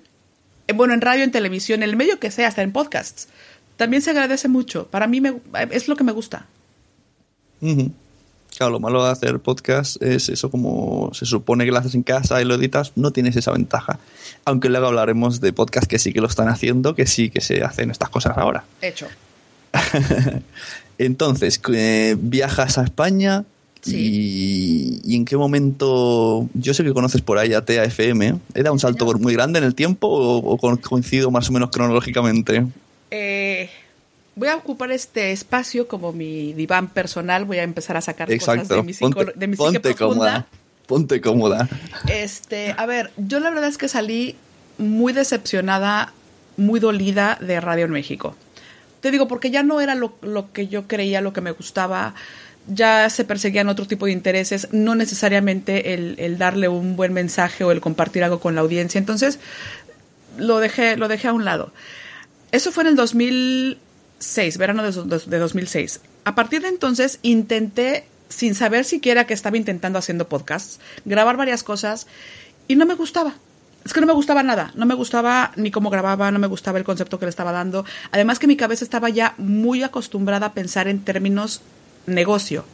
eh, 0.66 0.74
bueno, 0.74 0.92
en 0.94 1.00
radio, 1.00 1.24
en 1.24 1.30
televisión, 1.30 1.82
en 1.82 1.88
el 1.88 1.96
medio 1.96 2.18
que 2.18 2.30
sea, 2.30 2.48
hasta 2.48 2.62
en 2.62 2.72
podcasts, 2.72 3.28
también 3.78 4.02
se 4.02 4.10
agradece 4.10 4.48
mucho. 4.48 4.88
Para 4.88 5.06
mí 5.06 5.22
me, 5.22 5.36
es 5.70 5.88
lo 5.88 5.96
que 5.96 6.04
me 6.04 6.12
gusta. 6.12 6.46
Claro, 8.56 8.72
lo 8.72 8.80
malo 8.80 9.04
de 9.04 9.10
hacer 9.10 9.38
podcast 9.38 10.02
es 10.02 10.28
eso, 10.28 10.50
como 10.50 11.10
se 11.14 11.24
supone 11.26 11.64
que 11.64 11.70
lo 11.70 11.78
haces 11.78 11.94
en 11.94 12.02
casa 12.02 12.42
y 12.42 12.44
lo 12.44 12.56
editas, 12.56 12.92
no 12.96 13.12
tienes 13.12 13.36
esa 13.36 13.52
ventaja. 13.52 14.00
Aunque 14.44 14.68
luego 14.68 14.88
hablaremos 14.88 15.40
de 15.40 15.52
podcast 15.52 15.86
que 15.86 15.98
sí 15.98 16.12
que 16.12 16.20
lo 16.20 16.26
están 16.26 16.48
haciendo, 16.48 16.94
que 16.94 17.06
sí 17.06 17.30
que 17.30 17.40
se 17.40 17.62
hacen 17.62 17.90
estas 17.90 18.10
cosas 18.10 18.36
ahora. 18.36 18.64
Hecho. 18.82 19.06
Entonces, 20.98 21.60
eh, 21.72 22.16
viajas 22.18 22.78
a 22.78 22.82
España 22.82 23.44
Sí. 23.80 25.00
y, 25.04 25.12
y 25.12 25.14
en 25.14 25.24
qué 25.24 25.36
momento, 25.36 26.48
yo 26.54 26.74
sé 26.74 26.82
que 26.82 26.92
conoces 26.92 27.22
por 27.22 27.38
ahí 27.38 27.54
a 27.54 27.64
TAFM, 27.64 28.40
¿era 28.54 28.72
un 28.72 28.80
salto 28.80 29.06
muy 29.18 29.34
grande 29.34 29.60
en 29.60 29.64
el 29.64 29.76
tiempo 29.76 30.08
o, 30.08 30.58
coincido 30.80 31.30
más 31.30 31.48
o 31.48 31.52
menos 31.52 31.70
cronológicamente? 31.70 32.66
Eh, 33.10 33.70
voy 34.34 34.48
a 34.48 34.56
ocupar 34.56 34.92
este 34.92 35.32
espacio 35.32 35.88
como 35.88 36.12
mi 36.12 36.52
diván 36.52 36.88
personal. 36.88 37.44
Voy 37.44 37.58
a 37.58 37.62
empezar 37.62 37.96
a 37.96 38.00
sacar 38.00 38.30
Exacto. 38.30 38.62
cosas 38.62 38.76
de 38.78 38.82
mi, 38.82 38.92
psico- 38.92 39.12
Ponte, 39.14 39.32
de 39.34 39.46
mi 39.46 39.56
psique 39.56 39.64
ponte 39.64 39.80
profunda. 39.80 39.98
cómoda. 40.06 40.46
Ponte 40.86 41.20
cómoda. 41.20 41.68
Este, 42.08 42.74
a 42.78 42.86
ver, 42.86 43.10
yo 43.16 43.40
la 43.40 43.50
verdad 43.50 43.68
es 43.68 43.76
que 43.78 43.88
salí 43.88 44.36
muy 44.78 45.12
decepcionada, 45.12 46.12
muy 46.56 46.80
dolida 46.80 47.36
de 47.40 47.60
Radio 47.60 47.84
en 47.84 47.90
México. 47.90 48.36
Te 49.00 49.10
digo, 49.10 49.28
porque 49.28 49.50
ya 49.50 49.62
no 49.62 49.80
era 49.80 49.94
lo, 49.94 50.14
lo 50.22 50.52
que 50.52 50.66
yo 50.68 50.88
creía, 50.88 51.20
lo 51.20 51.32
que 51.32 51.40
me 51.40 51.50
gustaba. 51.52 52.14
Ya 52.70 53.08
se 53.10 53.24
perseguían 53.24 53.68
otro 53.68 53.86
tipo 53.86 54.06
de 54.06 54.12
intereses, 54.12 54.68
no 54.72 54.94
necesariamente 54.94 55.94
el, 55.94 56.16
el 56.18 56.36
darle 56.36 56.68
un 56.68 56.96
buen 56.96 57.12
mensaje 57.12 57.64
o 57.64 57.70
el 57.72 57.80
compartir 57.80 58.24
algo 58.24 58.40
con 58.40 58.54
la 58.54 58.60
audiencia. 58.62 58.98
Entonces, 58.98 59.38
lo 60.36 60.58
dejé, 60.58 60.96
lo 60.96 61.08
dejé 61.08 61.28
a 61.28 61.32
un 61.32 61.44
lado. 61.44 61.72
Eso 62.52 62.72
fue 62.72 62.82
en 62.84 62.88
el 62.88 62.96
2006, 62.96 64.58
verano 64.58 64.82
de, 64.82 64.92
de- 64.92 65.24
de 65.26 65.38
2006. 65.38 66.00
A 66.24 66.34
partir 66.34 66.62
de 66.62 66.68
entonces 66.68 67.18
intenté, 67.22 68.04
sin 68.28 68.54
saber 68.54 68.84
siquiera 68.84 69.26
que 69.26 69.34
estaba 69.34 69.56
intentando 69.56 69.98
haciendo 69.98 70.28
podcasts, 70.28 70.80
grabar 71.04 71.36
varias 71.36 71.62
cosas 71.62 72.06
y 72.66 72.76
no 72.76 72.86
me 72.86 72.94
gustaba. 72.94 73.34
Es 73.84 73.92
que 73.94 74.00
no 74.00 74.06
me 74.06 74.12
gustaba 74.12 74.42
nada, 74.42 74.72
no 74.74 74.84
me 74.86 74.94
gustaba 74.94 75.52
ni 75.56 75.70
cómo 75.70 75.88
grababa, 75.88 76.30
no 76.30 76.38
me 76.38 76.46
gustaba 76.46 76.78
el 76.78 76.84
concepto 76.84 77.18
que 77.18 77.24
le 77.26 77.30
estaba 77.30 77.52
dando. 77.52 77.84
Además 78.10 78.38
que 78.38 78.46
mi 78.46 78.56
cabeza 78.56 78.84
estaba 78.84 79.08
ya 79.08 79.34
muy 79.38 79.82
acostumbrada 79.82 80.46
a 80.46 80.52
pensar 80.52 80.88
en 80.88 81.00
términos 81.04 81.62
negocio. 82.06 82.64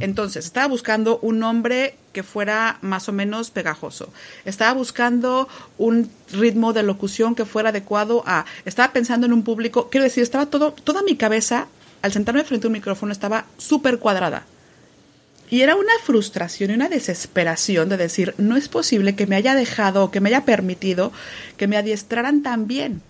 Entonces, 0.00 0.44
estaba 0.44 0.68
buscando 0.68 1.18
un 1.22 1.38
nombre 1.38 1.96
que 2.12 2.22
fuera 2.22 2.78
más 2.82 3.08
o 3.08 3.12
menos 3.12 3.50
pegajoso. 3.50 4.12
Estaba 4.44 4.72
buscando 4.74 5.48
un 5.78 6.10
ritmo 6.32 6.72
de 6.72 6.82
locución 6.82 7.34
que 7.34 7.44
fuera 7.44 7.70
adecuado 7.70 8.22
a... 8.26 8.44
Estaba 8.64 8.92
pensando 8.92 9.26
en 9.26 9.32
un 9.32 9.42
público... 9.42 9.88
Quiero 9.90 10.04
decir, 10.04 10.22
estaba 10.22 10.46
todo... 10.46 10.72
Toda 10.72 11.02
mi 11.02 11.16
cabeza, 11.16 11.66
al 12.02 12.12
sentarme 12.12 12.44
frente 12.44 12.66
a 12.66 12.68
un 12.68 12.74
micrófono, 12.74 13.12
estaba 13.12 13.46
súper 13.58 13.98
cuadrada. 13.98 14.44
Y 15.50 15.60
era 15.60 15.76
una 15.76 15.92
frustración 16.02 16.70
y 16.70 16.74
una 16.74 16.88
desesperación 16.88 17.88
de 17.90 17.98
decir, 17.98 18.34
no 18.38 18.56
es 18.56 18.68
posible 18.68 19.14
que 19.14 19.26
me 19.26 19.36
haya 19.36 19.54
dejado 19.54 20.04
o 20.04 20.10
que 20.10 20.20
me 20.20 20.30
haya 20.30 20.44
permitido 20.46 21.12
que 21.58 21.66
me 21.68 21.76
adiestraran 21.76 22.42
tan 22.42 22.66
bien. 22.66 23.02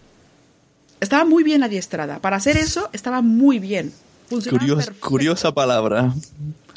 Estaba 1.00 1.24
muy 1.24 1.42
bien 1.44 1.62
adiestrada. 1.62 2.18
Para 2.20 2.36
hacer 2.36 2.56
eso, 2.56 2.90
estaba 2.92 3.22
muy 3.22 3.58
bien. 3.58 3.92
Funcionaba 4.28 4.64
Curios- 4.64 4.90
curiosa 5.00 5.52
palabra. 5.52 6.14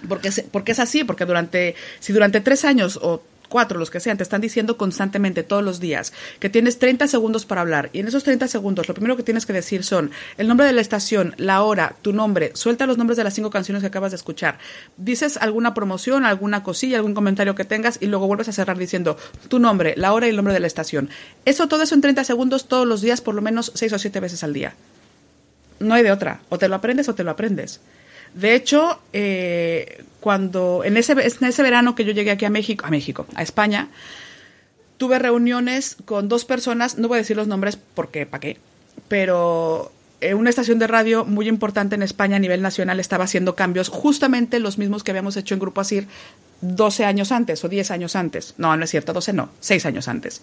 Porque, 0.07 0.31
se- 0.31 0.43
porque 0.43 0.71
es 0.73 0.79
así, 0.79 1.03
porque 1.03 1.25
durante, 1.25 1.75
si 1.99 2.13
durante 2.13 2.41
tres 2.41 2.65
años 2.65 2.99
o 3.01 3.21
cuatro, 3.47 3.77
los 3.77 3.91
que 3.91 3.99
sean, 3.99 4.17
te 4.17 4.23
están 4.23 4.41
diciendo 4.41 4.75
constantemente 4.75 5.43
todos 5.43 5.63
los 5.63 5.79
días 5.79 6.13
que 6.39 6.49
tienes 6.49 6.79
30 6.79 7.07
segundos 7.07 7.45
para 7.45 7.61
hablar 7.61 7.91
y 7.93 7.99
en 7.99 8.07
esos 8.07 8.23
30 8.23 8.47
segundos 8.47 8.87
lo 8.87 8.95
primero 8.95 9.15
que 9.15 9.21
tienes 9.21 9.45
que 9.45 9.53
decir 9.53 9.83
son 9.83 10.09
el 10.39 10.47
nombre 10.47 10.65
de 10.65 10.73
la 10.73 10.81
estación, 10.81 11.35
la 11.37 11.61
hora, 11.61 11.95
tu 12.01 12.11
nombre, 12.11 12.51
suelta 12.55 12.87
los 12.87 12.97
nombres 12.97 13.17
de 13.17 13.23
las 13.23 13.35
cinco 13.35 13.51
canciones 13.51 13.81
que 13.81 13.87
acabas 13.87 14.11
de 14.11 14.15
escuchar, 14.17 14.57
dices 14.97 15.37
alguna 15.37 15.75
promoción, 15.75 16.25
alguna 16.25 16.63
cosilla, 16.63 16.97
algún 16.97 17.13
comentario 17.13 17.53
que 17.53 17.65
tengas 17.65 17.99
y 18.01 18.07
luego 18.07 18.25
vuelves 18.25 18.49
a 18.49 18.51
cerrar 18.51 18.79
diciendo 18.79 19.15
tu 19.47 19.59
nombre, 19.59 19.93
la 19.95 20.11
hora 20.13 20.25
y 20.25 20.31
el 20.31 20.35
nombre 20.37 20.53
de 20.55 20.59
la 20.59 20.67
estación. 20.67 21.11
Eso, 21.45 21.67
todo 21.67 21.83
eso 21.83 21.93
en 21.93 22.01
30 22.01 22.23
segundos 22.23 22.67
todos 22.67 22.87
los 22.87 23.01
días, 23.01 23.21
por 23.21 23.35
lo 23.35 23.43
menos 23.43 23.71
6 23.75 23.93
o 23.93 23.99
7 23.99 24.19
veces 24.21 24.43
al 24.43 24.53
día. 24.53 24.73
No 25.79 25.93
hay 25.93 26.01
de 26.03 26.11
otra, 26.11 26.41
o 26.49 26.57
te 26.57 26.67
lo 26.67 26.75
aprendes 26.75 27.07
o 27.09 27.15
te 27.15 27.23
lo 27.23 27.29
aprendes. 27.31 27.79
De 28.35 28.53
hecho, 28.53 28.99
eh, 29.13 30.03
cuando 30.19 30.83
en 30.83 30.97
ese, 30.97 31.15
verano 31.63 31.95
que 31.95 32.03
yo 32.03 32.11
llegué 32.11 32.31
aquí 32.31 32.43
a 32.43 32.49
México, 32.49 32.85
a 32.85 32.89
México, 32.89 33.25
a 33.33 33.41
España, 33.41 33.87
tuve 34.97 35.19
reuniones 35.19 35.95
con 36.03 36.27
dos 36.27 36.43
personas, 36.43 36.97
no 36.97 37.07
voy 37.07 37.15
a 37.15 37.21
decir 37.21 37.37
los 37.37 37.47
nombres 37.47 37.79
porque, 37.93 38.25
¿para 38.25 38.41
qué? 38.41 38.57
Pero 39.07 39.93
eh, 40.19 40.33
una 40.33 40.49
estación 40.49 40.79
de 40.79 40.87
radio 40.87 41.23
muy 41.23 41.47
importante 41.47 41.95
en 41.95 42.03
España 42.03 42.35
a 42.35 42.39
nivel 42.39 42.61
nacional 42.61 42.99
estaba 42.99 43.23
haciendo 43.23 43.55
cambios, 43.55 43.87
justamente 43.87 44.59
los 44.59 44.77
mismos 44.77 45.05
que 45.05 45.11
habíamos 45.11 45.37
hecho 45.37 45.53
en 45.53 45.61
Grupo 45.61 45.79
Asir 45.79 46.07
12 46.59 47.05
años 47.05 47.31
antes 47.31 47.63
o 47.63 47.69
10 47.69 47.91
años 47.91 48.17
antes. 48.17 48.53
No, 48.57 48.75
no 48.75 48.83
es 48.83 48.89
cierto, 48.91 49.13
12 49.13 49.31
no, 49.31 49.49
6 49.61 49.85
años 49.85 50.09
antes. 50.09 50.41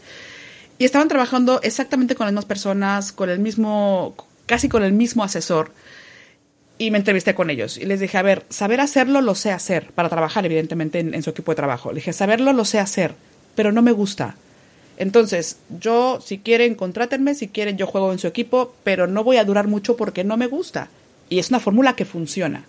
Y 0.78 0.86
estaban 0.86 1.08
trabajando 1.08 1.60
exactamente 1.62 2.14
con 2.14 2.24
las 2.24 2.32
mismas 2.32 2.46
personas, 2.46 3.12
con 3.12 3.28
el 3.28 3.38
mismo, 3.38 4.14
casi 4.46 4.70
con 4.70 4.82
el 4.82 4.94
mismo 4.94 5.24
asesor 5.24 5.72
y 6.78 6.90
me 6.90 6.98
entrevisté 6.98 7.34
con 7.34 7.50
ellos 7.50 7.76
y 7.76 7.84
les 7.84 8.00
dije, 8.00 8.18
a 8.18 8.22
ver, 8.22 8.44
saber 8.48 8.80
hacerlo 8.80 9.20
lo 9.20 9.34
sé 9.34 9.50
hacer, 9.50 9.90
para 9.92 10.08
trabajar 10.08 10.44
evidentemente 10.46 10.98
en, 10.98 11.22
su 11.22 11.30
equipo 11.30 11.52
de 11.52 11.56
trabajo. 11.56 11.90
Le 11.90 11.96
dije, 11.96 12.12
saberlo 12.12 12.52
lo 12.52 12.64
sé 12.64 12.78
hacer, 12.78 13.14
pero 13.54 13.72
no 13.72 13.82
me 13.82 13.92
gusta. 13.92 14.36
Entonces, 14.96 15.58
yo, 15.80 16.20
si 16.20 16.38
quieren, 16.38 16.74
contrátenme, 16.74 17.34
si 17.34 17.48
quieren, 17.48 17.76
yo 17.76 17.86
juego 17.86 18.12
en 18.12 18.18
su 18.18 18.26
equipo, 18.26 18.74
pero 18.84 19.06
no 19.06 19.24
voy 19.24 19.36
a 19.36 19.44
durar 19.44 19.68
mucho 19.68 19.96
porque 19.96 20.24
no 20.24 20.36
me 20.36 20.46
gusta. 20.46 20.88
Y 21.28 21.38
es 21.38 21.50
una 21.50 21.60
fórmula 21.60 21.94
que 21.94 22.04
funciona. 22.04 22.64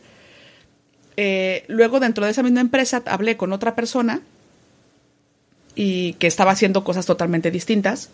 Eh, 1.17 1.63
luego, 1.67 1.99
dentro 1.99 2.25
de 2.25 2.31
esa 2.31 2.43
misma 2.43 2.61
empresa, 2.61 3.03
hablé 3.05 3.37
con 3.37 3.51
otra 3.53 3.75
persona 3.75 4.21
y 5.75 6.13
que 6.13 6.27
estaba 6.27 6.51
haciendo 6.51 6.83
cosas 6.83 7.05
totalmente 7.05 7.51
distintas 7.51 8.09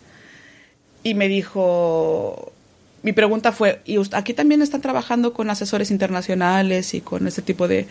y 1.02 1.14
me 1.14 1.28
dijo, 1.28 2.52
mi 3.02 3.12
pregunta 3.12 3.52
fue, 3.52 3.80
¿y 3.84 3.98
aquí 4.12 4.34
también 4.34 4.62
están 4.62 4.80
trabajando 4.80 5.32
con 5.32 5.50
asesores 5.50 5.90
internacionales 5.90 6.94
y 6.94 7.00
con 7.00 7.26
ese 7.26 7.42
tipo 7.42 7.68
de... 7.68 7.86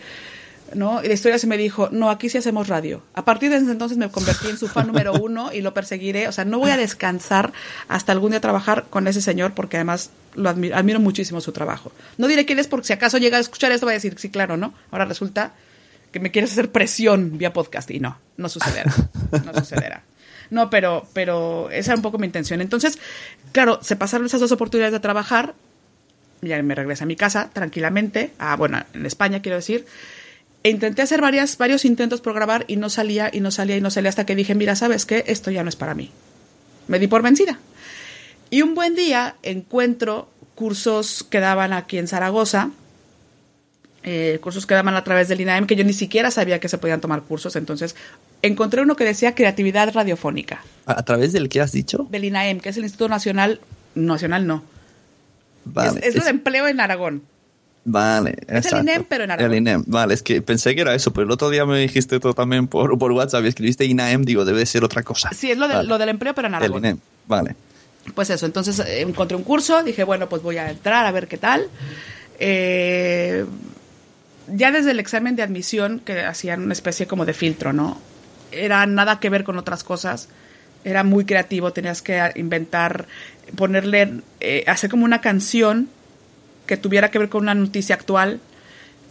¿no? 0.74 1.02
Y 1.02 1.08
la 1.08 1.14
historia 1.14 1.36
se 1.38 1.48
me 1.48 1.56
dijo, 1.56 1.88
no, 1.90 2.10
aquí 2.10 2.28
sí 2.28 2.38
hacemos 2.38 2.68
radio. 2.68 3.02
A 3.14 3.24
partir 3.24 3.50
de 3.50 3.56
ese 3.56 3.70
entonces 3.70 3.98
me 3.98 4.08
convertí 4.08 4.48
en 4.48 4.56
su 4.56 4.68
fan 4.68 4.86
número 4.86 5.12
uno 5.14 5.52
y 5.52 5.62
lo 5.62 5.74
perseguiré. 5.74 6.28
O 6.28 6.32
sea, 6.32 6.44
no 6.44 6.60
voy 6.60 6.70
a 6.70 6.76
descansar 6.76 7.52
hasta 7.88 8.12
algún 8.12 8.30
día 8.30 8.40
trabajar 8.40 8.86
con 8.88 9.08
ese 9.08 9.20
señor 9.20 9.52
porque 9.52 9.78
además 9.78 10.10
lo 10.34 10.48
admiro, 10.48 10.76
admiro 10.76 11.00
muchísimo 11.00 11.40
su 11.40 11.50
trabajo. 11.50 11.90
No 12.18 12.28
diré 12.28 12.46
quién 12.46 12.60
es 12.60 12.68
porque 12.68 12.86
si 12.86 12.92
acaso 12.92 13.18
llega 13.18 13.38
a 13.38 13.40
escuchar 13.40 13.72
esto 13.72 13.86
va 13.86 13.92
a 13.92 13.94
decir, 13.94 14.14
sí, 14.16 14.30
claro, 14.30 14.56
¿no? 14.56 14.72
Ahora 14.92 15.06
resulta 15.06 15.54
que 16.12 16.20
me 16.20 16.30
quieres 16.30 16.52
hacer 16.52 16.70
presión 16.70 17.36
vía 17.36 17.52
podcast 17.52 17.90
y 17.90 18.00
no, 18.00 18.18
no 18.36 18.48
sucederá. 18.48 18.94
No 19.44 19.54
sucederá. 19.54 20.04
No, 20.50 20.68
pero, 20.68 21.06
pero 21.12 21.70
esa 21.70 21.92
era 21.92 21.96
un 21.96 22.02
poco 22.02 22.18
mi 22.18 22.26
intención. 22.26 22.60
Entonces, 22.60 22.98
claro, 23.52 23.78
se 23.82 23.96
pasaron 23.96 24.26
esas 24.26 24.40
dos 24.40 24.52
oportunidades 24.52 24.92
de 24.92 25.00
trabajar. 25.00 25.54
Ya 26.42 26.60
me 26.62 26.74
regresé 26.74 27.04
a 27.04 27.06
mi 27.06 27.16
casa 27.16 27.50
tranquilamente, 27.52 28.32
a, 28.38 28.56
bueno, 28.56 28.82
en 28.94 29.06
España 29.06 29.42
quiero 29.42 29.56
decir. 29.56 29.86
E 30.62 30.70
intenté 30.70 31.02
hacer 31.02 31.20
varias, 31.22 31.56
varios 31.56 31.84
intentos 31.84 32.20
por 32.20 32.34
grabar 32.34 32.64
y 32.66 32.76
no 32.76 32.90
salía 32.90 33.30
y 33.32 33.40
no 33.40 33.50
salía 33.50 33.76
y 33.76 33.80
no 33.80 33.90
salía 33.90 34.10
hasta 34.10 34.26
que 34.26 34.36
dije, 34.36 34.54
mira, 34.54 34.76
¿sabes 34.76 35.06
qué? 35.06 35.24
Esto 35.26 35.50
ya 35.50 35.62
no 35.62 35.68
es 35.68 35.76
para 35.76 35.94
mí. 35.94 36.10
Me 36.88 36.98
di 36.98 37.06
por 37.06 37.22
vencida. 37.22 37.58
Y 38.50 38.62
un 38.62 38.74
buen 38.74 38.94
día 38.94 39.36
encuentro 39.42 40.28
cursos 40.54 41.24
que 41.30 41.40
daban 41.40 41.72
aquí 41.72 41.96
en 41.96 42.08
Zaragoza, 42.08 42.70
eh, 44.02 44.38
cursos 44.40 44.66
que 44.66 44.74
daban 44.74 44.94
a 44.94 45.04
través 45.04 45.28
del 45.28 45.40
INAEM, 45.40 45.66
que 45.66 45.76
yo 45.76 45.84
ni 45.84 45.92
siquiera 45.92 46.30
sabía 46.30 46.58
que 46.58 46.68
se 46.68 46.78
podían 46.78 47.00
tomar 47.00 47.22
cursos. 47.22 47.56
Entonces 47.56 47.96
encontré 48.42 48.82
uno 48.82 48.96
que 48.96 49.04
decía 49.04 49.34
creatividad 49.34 49.92
radiofónica. 49.92 50.62
¿A, 50.86 51.02
través 51.02 51.32
del 51.32 51.48
que 51.48 51.60
has 51.60 51.72
dicho? 51.72 52.06
Del 52.10 52.24
INAEM, 52.24 52.60
que 52.60 52.70
es 52.70 52.76
el 52.76 52.84
Instituto 52.84 53.08
Nacional, 53.08 53.60
Nacional 53.94 54.46
no. 54.46 54.62
Vale, 55.64 56.00
es, 56.02 56.16
es, 56.16 56.24
de 56.24 56.30
empleo 56.30 56.66
en 56.66 56.80
Aragón. 56.80 57.22
Vale, 57.84 58.36
es 58.46 58.66
el 58.72 58.80
INEM, 58.80 59.04
pero 59.08 59.24
en 59.24 59.30
Aragón. 59.30 59.52
El 59.52 59.58
INEM, 59.58 59.84
vale, 59.86 60.14
es 60.14 60.22
que 60.22 60.42
pensé 60.42 60.74
que 60.74 60.82
era 60.82 60.94
eso, 60.94 61.12
pero 61.12 61.26
el 61.26 61.30
otro 61.30 61.50
día 61.50 61.64
me 61.66 61.78
dijiste 61.78 62.20
tú 62.20 62.32
también 62.34 62.66
por, 62.66 62.98
por 62.98 63.12
WhatsApp 63.12 63.44
y 63.44 63.48
escribiste 63.48 63.84
INAEM, 63.84 64.24
digo, 64.24 64.44
debe 64.44 64.64
ser 64.66 64.84
otra 64.84 65.02
cosa. 65.02 65.30
Sí, 65.34 65.50
es 65.50 65.58
lo, 65.58 65.68
de, 65.68 65.82
lo 65.84 65.98
del 65.98 66.10
empleo, 66.10 66.34
pero 66.34 66.48
en 66.48 66.54
Aragón. 66.54 66.84
El 66.84 66.90
INEM, 66.90 66.98
vale. 67.26 67.56
Pues 68.14 68.30
eso, 68.30 68.46
entonces 68.46 68.78
eh, 68.80 69.02
encontré 69.02 69.36
un 69.36 69.44
curso, 69.44 69.82
dije, 69.82 70.04
bueno, 70.04 70.28
pues 70.28 70.42
voy 70.42 70.56
a 70.56 70.70
entrar 70.70 71.06
a 71.06 71.12
ver 71.12 71.28
qué 71.28 71.36
tal. 71.36 71.68
Eh, 72.38 73.44
ya 74.48 74.70
desde 74.70 74.92
el 74.92 75.00
examen 75.00 75.36
de 75.36 75.42
admisión, 75.42 76.00
que 76.00 76.22
hacían 76.22 76.62
una 76.62 76.72
especie 76.72 77.06
como 77.06 77.24
de 77.24 77.34
filtro, 77.34 77.72
¿no? 77.72 78.00
Era 78.52 78.84
nada 78.86 79.20
que 79.20 79.30
ver 79.30 79.44
con 79.44 79.58
otras 79.58 79.84
cosas. 79.84 80.28
Era 80.84 81.04
muy 81.04 81.24
creativo, 81.24 81.72
tenías 81.72 82.02
que 82.02 82.32
inventar, 82.36 83.06
ponerle, 83.56 84.22
eh, 84.40 84.64
hacer 84.66 84.90
como 84.90 85.04
una 85.04 85.20
canción 85.20 85.88
que 86.66 86.76
tuviera 86.76 87.10
que 87.10 87.18
ver 87.18 87.28
con 87.28 87.42
una 87.42 87.54
noticia 87.54 87.94
actual. 87.94 88.40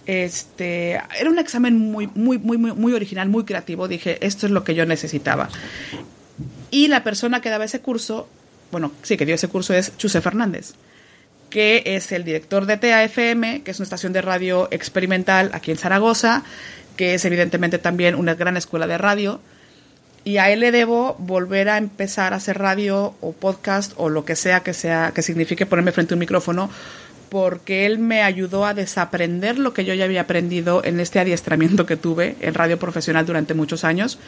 Este, 0.06 1.00
era 1.20 1.30
un 1.30 1.38
examen 1.38 1.78
muy, 1.78 2.08
muy, 2.16 2.40
muy, 2.40 2.58
muy, 2.58 2.94
original, 2.94 3.30
muy 3.30 3.46
creativo. 3.46 3.88
Dije, 3.88 4.26
esto 4.26 4.48
es 4.48 4.52
lo 4.52 4.64
que 4.64 4.74
yo 4.74 4.86
necesitaba. 4.86 5.50
Y 6.72 6.88
la 6.88 7.04
persona 7.04 7.42
que 7.42 7.50
daba 7.50 7.66
ese 7.66 7.82
curso, 7.82 8.28
bueno, 8.72 8.92
sí, 9.04 9.18
que 9.18 9.26
dio 9.26 9.36
ese 9.36 9.48
curso 9.48 9.74
es 9.74 9.96
Chuse 9.98 10.22
Fernández 10.22 10.74
que 11.50 11.84
es 11.86 12.12
el 12.12 12.24
director 12.24 12.66
de 12.66 12.78
TAFM, 12.78 13.64
que 13.64 13.72
es 13.72 13.80
una 13.80 13.86
estación 13.86 14.14
de 14.14 14.22
radio 14.22 14.68
experimental 14.72 15.50
aquí 15.54 15.72
en 15.72 15.78
Zaragoza, 15.78 16.44
que 16.96 17.14
es 17.14 17.26
evidentemente 17.26 17.78
también 17.78 18.16
una 18.16 18.36
gran 18.36 18.58
escuela 18.58 18.88
de 18.88 18.98
radio. 18.98 19.40
Y 20.24 20.38
a 20.38 20.52
él 20.52 20.60
le 20.60 20.72
debo 20.72 21.16
volver 21.18 21.70
a 21.70 21.78
empezar 21.78 22.34
a 22.34 22.38
hacer 22.38 22.60
radio 22.60 23.16
o 23.22 23.32
podcast 23.32 23.94
o 23.96 24.10
lo 24.10 24.26
que 24.26 24.36
sea 24.36 24.62
que 24.62 24.74
sea 24.74 25.12
que 25.16 25.22
signifique 25.22 25.66
ponerme 25.66 25.92
frente 25.92 26.14
a 26.14 26.16
un 26.16 26.20
micrófono, 26.20 26.70
porque 27.30 27.86
él 27.86 28.00
me 28.00 28.22
ayudó 28.22 28.66
a 28.66 28.74
desaprender 28.74 29.60
lo 29.60 29.74
que 29.74 29.86
yo 29.86 29.94
ya 29.94 30.06
había 30.06 30.22
aprendido 30.22 30.84
en 30.84 31.00
este 31.00 31.20
adiestramiento 31.20 31.86
que 31.86 31.96
tuve 31.96 32.36
en 32.42 32.54
radio 32.54 32.78
profesional 32.78 33.26
durante 33.26 33.54
muchos 33.54 33.84
años. 33.84 34.20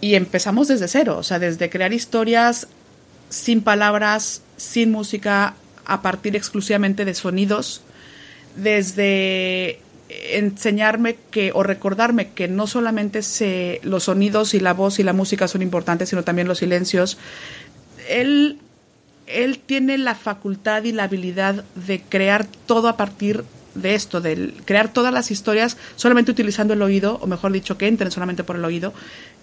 Y 0.00 0.14
empezamos 0.14 0.68
desde 0.68 0.86
cero, 0.86 1.16
o 1.18 1.22
sea, 1.22 1.38
desde 1.38 1.70
crear 1.70 1.92
historias 1.92 2.68
sin 3.30 3.62
palabras, 3.62 4.42
sin 4.56 4.92
música, 4.92 5.54
a 5.84 6.02
partir 6.02 6.36
exclusivamente 6.36 7.04
de 7.04 7.14
sonidos, 7.14 7.82
desde 8.56 9.80
enseñarme 10.08 11.16
que 11.30 11.52
o 11.54 11.62
recordarme 11.62 12.30
que 12.30 12.48
no 12.48 12.66
solamente 12.66 13.22
se, 13.22 13.80
los 13.82 14.04
sonidos 14.04 14.54
y 14.54 14.60
la 14.60 14.74
voz 14.74 14.98
y 14.98 15.02
la 15.02 15.12
música 15.12 15.48
son 15.48 15.62
importantes, 15.62 16.10
sino 16.10 16.22
también 16.22 16.48
los 16.48 16.58
silencios. 16.58 17.18
Él, 18.08 18.58
él 19.26 19.60
tiene 19.64 19.98
la 19.98 20.14
facultad 20.14 20.84
y 20.84 20.92
la 20.92 21.04
habilidad 21.04 21.64
de 21.74 22.02
crear 22.02 22.46
todo 22.66 22.88
a 22.88 22.96
partir 22.96 23.44
de 23.74 23.94
esto, 23.94 24.20
de 24.20 24.54
crear 24.64 24.92
todas 24.92 25.12
las 25.12 25.30
historias 25.30 25.76
solamente 25.96 26.30
utilizando 26.30 26.74
el 26.74 26.82
oído, 26.82 27.18
o 27.20 27.26
mejor 27.26 27.52
dicho, 27.52 27.76
que 27.76 27.88
entren 27.88 28.10
solamente 28.10 28.44
por 28.44 28.56
el 28.56 28.64
oído. 28.64 28.92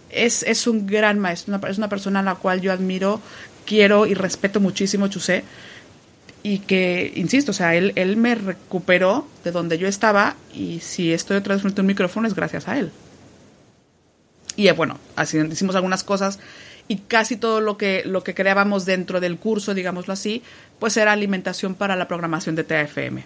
Es, 0.10 0.44
es 0.44 0.68
un 0.68 0.88
gran 0.88 1.20
maestro, 1.20 1.60
es 1.68 1.78
una 1.78 1.90
persona 1.90 2.20
a 2.20 2.24
la 2.24 2.36
cual 2.36 2.62
yo 2.62 2.72
admiro, 2.72 3.22
quiero 3.66 4.06
y 4.06 4.14
respeto 4.14 4.60
muchísimo, 4.60 5.08
Chusé 5.08 5.44
y 6.44 6.60
que, 6.60 7.12
insisto, 7.16 7.52
o 7.52 7.54
sea, 7.54 7.76
él, 7.76 7.94
él 7.96 8.18
me 8.18 8.36
recuperó 8.36 9.28
de 9.44 9.52
donde 9.52 9.78
yo 9.78 9.88
estaba 9.88 10.36
y 10.54 10.80
si 10.80 11.14
estoy 11.14 11.38
otra 11.38 11.56
vez 11.56 11.62
frente 11.62 11.82
a 11.82 11.84
un 11.84 11.88
micrófono 11.88 12.28
es 12.28 12.34
gracias 12.34 12.68
a 12.68 12.80
él. 12.80 12.92
Y 14.56 14.68
eh, 14.68 14.74
bueno, 14.74 15.00
así 15.16 15.38
hicimos 15.38 15.76
algunas 15.76 16.04
cosas 16.04 16.40
y 16.88 16.98
casi 16.98 17.38
todo 17.38 17.62
lo 17.62 17.78
que, 17.78 18.04
lo 18.06 18.24
que 18.24 18.34
creábamos 18.34 18.86
dentro 18.86 19.20
del 19.20 19.38
curso, 19.38 19.74
digámoslo 19.74 20.14
así, 20.14 20.42
pues 20.80 20.98
era 20.98 21.12
alimentación 21.12 21.76
para 21.76 21.96
la 21.96 22.08
programación 22.08 22.56
de 22.56 22.64
TAFM. 22.64 23.24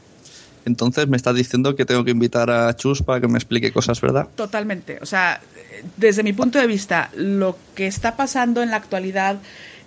Entonces 0.65 1.07
me 1.07 1.15
estás 1.15 1.35
diciendo 1.35 1.75
que 1.75 1.85
tengo 1.85 2.03
que 2.03 2.11
invitar 2.11 2.49
a 2.49 2.75
Chus 2.75 3.01
para 3.01 3.21
que 3.21 3.27
me 3.27 3.37
explique 3.37 3.71
cosas, 3.71 4.01
¿verdad? 4.01 4.27
Totalmente. 4.35 4.97
O 5.01 5.05
sea, 5.05 5.39
desde 5.95 6.23
mi 6.23 6.33
punto 6.33 6.59
de 6.59 6.67
vista, 6.67 7.11
lo 7.15 7.57
que 7.75 7.87
está 7.87 8.15
pasando 8.15 8.63
en 8.63 8.71
la 8.71 8.77
actualidad 8.77 9.37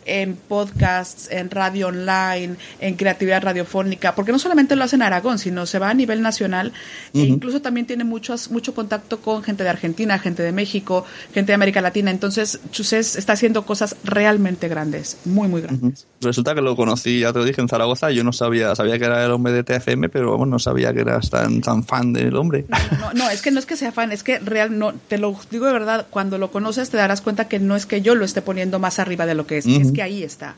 en 0.09 0.37
podcasts, 0.37 1.29
en 1.31 1.51
radio 1.51 1.89
online, 1.89 2.57
en 2.81 2.95
creatividad 2.97 3.43
radiofónica, 3.43 4.15
porque 4.15 4.33
no 4.33 4.39
solamente 4.39 4.77
lo 4.77 4.85
hace 4.85 4.97
en 4.97 5.03
Aragón, 5.03 5.39
sino 5.39 5.67
se 5.67 5.79
va 5.79 5.91
a 5.91 5.95
nivel 5.95 6.23
nacional 6.23 6.73
e 7.15 7.21
incluso 7.21 7.61
también 7.63 7.87
tiene 7.87 8.05
muchos, 8.05 8.51
mucho 8.51 8.75
contacto 8.75 9.21
con 9.21 9.43
gente 9.43 9.63
de 9.63 9.71
Argentina, 9.71 10.19
gente 10.19 10.43
de 10.43 10.53
México, 10.53 11.05
gente 11.33 11.53
de 11.53 11.55
América 11.55 11.81
Latina. 11.81 12.11
Entonces, 12.11 12.61
Chusés 12.71 13.17
está 13.17 13.35
haciendo 13.35 13.65
cosas 13.65 13.97
realmente 14.05 14.69
grandes, 14.69 15.19
muy, 15.25 15.49
muy 15.49 15.61
grandes. 15.61 16.07
Resulta 16.21 16.55
que 16.55 16.63
lo 16.63 16.75
conocí, 16.77 17.21
ya 17.21 17.33
te 17.33 17.39
lo 17.39 17.45
dije, 17.45 17.61
en 17.61 17.69
Zaragoza. 17.69 18.11
Yo 18.11 18.25
no 18.25 18.33
sabía, 18.33 18.75
sabía 18.75 18.99
que 18.99 19.05
era 19.05 19.25
el 19.25 19.31
hombre 19.31 19.53
de 19.53 19.65
TFM, 19.65 20.09
pero 20.09 20.33
vamos, 20.33 20.49
no 20.49 20.59
sabía 20.59 20.93
que 20.93 21.01
eras 21.01 21.31
tan, 21.31 21.61
tan 21.61 21.85
fan 21.85 22.13
del 22.13 22.35
hombre. 22.37 22.65
No, 22.99 23.13
no, 23.13 23.31
es 23.31 23.43
que 23.43 23.51
no 23.51 23.59
es 23.59 23.67
que 23.67 23.77
sea 23.77 23.93
fan, 23.93 24.13
es 24.13 24.23
que 24.23 24.39
real, 24.39 24.79
no, 24.79 24.93
te 24.95 25.19
lo 25.19 25.39
digo 25.51 25.67
de 25.67 25.73
verdad, 25.73 26.07
cuando 26.11 26.39
lo 26.39 26.51
conoces 26.51 26.91
te 26.91 26.97
darás 26.97 27.21
cuenta 27.21 27.49
que 27.49 27.59
no 27.59 27.77
es 27.77 27.87
que 27.87 28.01
yo 28.01 28.15
lo 28.15 28.25
esté 28.25 28.43
poniendo 28.43 28.79
más 28.79 28.99
arriba 28.99 29.27
de 29.27 29.35
lo 29.35 29.47
que 29.47 29.59
es, 29.59 29.67
es 29.67 29.93
que 29.93 29.98
ahí 30.01 30.23
está. 30.23 30.57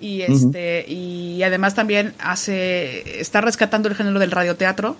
Y 0.00 0.22
este, 0.22 0.86
y 0.88 1.42
además 1.42 1.74
también 1.74 2.14
hace, 2.18 3.20
está 3.20 3.42
rescatando 3.42 3.88
el 3.88 3.94
género 3.94 4.18
del 4.18 4.30
radioteatro 4.30 4.96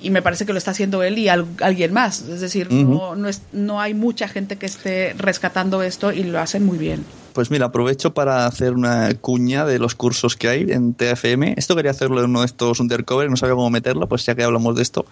y 0.00 0.10
me 0.10 0.22
parece 0.22 0.46
que 0.46 0.52
lo 0.52 0.58
está 0.58 0.70
haciendo 0.70 1.02
él 1.02 1.18
y 1.18 1.28
alguien 1.28 1.92
más. 1.92 2.22
Es 2.22 2.40
decir, 2.40 2.72
no, 2.72 3.16
no, 3.16 3.28
es, 3.28 3.42
no 3.52 3.80
hay 3.80 3.94
mucha 3.94 4.28
gente 4.28 4.56
que 4.56 4.66
esté 4.66 5.14
rescatando 5.16 5.82
esto 5.82 6.12
y 6.12 6.22
lo 6.22 6.38
hacen 6.40 6.64
muy 6.64 6.78
bien. 6.78 7.04
Pues 7.32 7.50
mira, 7.50 7.66
aprovecho 7.66 8.14
para 8.14 8.46
hacer 8.46 8.72
una 8.72 9.12
cuña 9.14 9.64
de 9.64 9.78
los 9.78 9.94
cursos 9.94 10.36
que 10.36 10.48
hay 10.48 10.66
en 10.70 10.94
TFM. 10.94 11.54
Esto 11.56 11.76
quería 11.76 11.90
hacerlo 11.90 12.20
en 12.20 12.30
uno 12.30 12.40
de 12.40 12.46
estos 12.46 12.80
undercover, 12.80 13.28
no 13.30 13.36
sabía 13.36 13.54
cómo 13.54 13.70
meterlo, 13.70 14.08
pues 14.08 14.24
ya 14.24 14.34
que 14.34 14.42
hablamos 14.42 14.76
de 14.76 14.82
esto. 14.82 15.06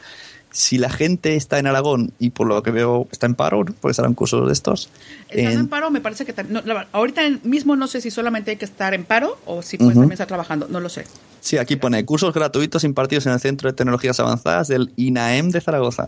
Si 0.50 0.78
la 0.78 0.88
gente 0.88 1.37
está 1.37 1.59
en 1.59 1.66
Aragón 1.66 2.12
y 2.18 2.30
por 2.30 2.46
lo 2.46 2.62
que 2.62 2.70
veo 2.70 3.06
está 3.12 3.26
en 3.26 3.35
paro, 3.35 3.64
porque 3.64 3.90
estarán 3.90 4.14
cursos 4.14 4.46
de 4.46 4.52
estos. 4.52 4.88
Están 5.28 5.52
en, 5.52 5.68
paro, 5.68 5.90
me 5.90 6.00
parece 6.00 6.24
que 6.24 6.35
no, 6.44 6.62
ahorita 6.92 7.22
mismo 7.42 7.76
no 7.76 7.87
sé 7.87 8.00
si 8.00 8.11
solamente 8.11 8.52
hay 8.52 8.56
que 8.56 8.64
estar 8.64 8.94
en 8.94 9.04
paro 9.04 9.38
o 9.44 9.62
si 9.62 9.76
puedes 9.76 9.94
también 9.94 10.12
estar 10.12 10.26
trabajando, 10.26 10.66
no 10.68 10.80
lo 10.80 10.88
sé. 10.88 11.04
Sí, 11.40 11.59
aquí 11.59 11.76
pone 11.76 12.04
cursos 12.04 12.32
gratuitos 12.32 12.85
impartidos 12.85 13.26
en 13.26 13.32
el 13.32 13.40
Centro 13.40 13.70
de 13.70 13.76
Tecnologías 13.76 14.18
Avanzadas 14.18 14.68
del 14.68 14.92
INAEM 14.96 15.50
de 15.50 15.61
Zaragoza. 15.61 16.06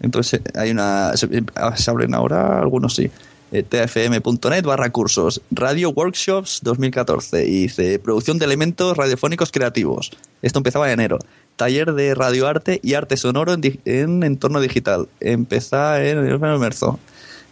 Entonces 0.00 0.40
hay 0.54 0.70
una 0.70 1.16
se, 1.16 1.28
se 1.76 1.90
abren 1.90 2.14
ahora 2.14 2.60
algunos 2.60 2.94
sí. 2.94 3.10
Eh, 3.50 3.62
tfm.net 3.62 4.62
barra 4.62 4.90
cursos, 4.90 5.40
Radio 5.50 5.88
Workshops 5.90 6.60
2014, 6.62 7.46
y 7.46 7.62
dice 7.62 7.98
producción 7.98 8.38
de 8.38 8.44
elementos 8.44 8.94
radiofónicos 8.94 9.50
creativos. 9.50 10.10
Esto 10.42 10.58
empezaba 10.58 10.86
en 10.88 11.00
enero. 11.00 11.18
Taller 11.58 11.92
de 11.92 12.14
radioarte 12.14 12.78
y 12.84 12.94
arte 12.94 13.16
sonoro 13.16 13.52
en, 13.52 13.80
en 13.84 14.22
entorno 14.22 14.60
digital. 14.60 15.08
Empezó 15.18 15.96
en, 15.96 16.18
en 16.26 16.40
marzo. 16.40 17.00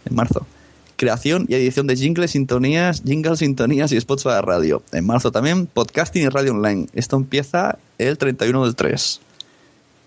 En 0.05 0.15
marzo. 0.15 0.47
Creación 0.95 1.45
y 1.49 1.55
edición 1.55 1.87
de 1.87 1.97
jingles, 1.97 2.31
sintonías, 2.31 3.03
jingles, 3.03 3.39
sintonías 3.39 3.91
y 3.91 3.99
spots 3.99 4.23
para 4.23 4.41
radio. 4.41 4.81
En 4.93 5.05
marzo 5.05 5.31
también 5.33 5.67
podcasting 5.67 6.23
y 6.23 6.29
radio 6.29 6.53
online. 6.53 6.87
Esto 6.93 7.17
empieza 7.17 7.77
el 7.97 8.17
31 8.17 8.63
del 8.63 8.75
3. 8.75 9.19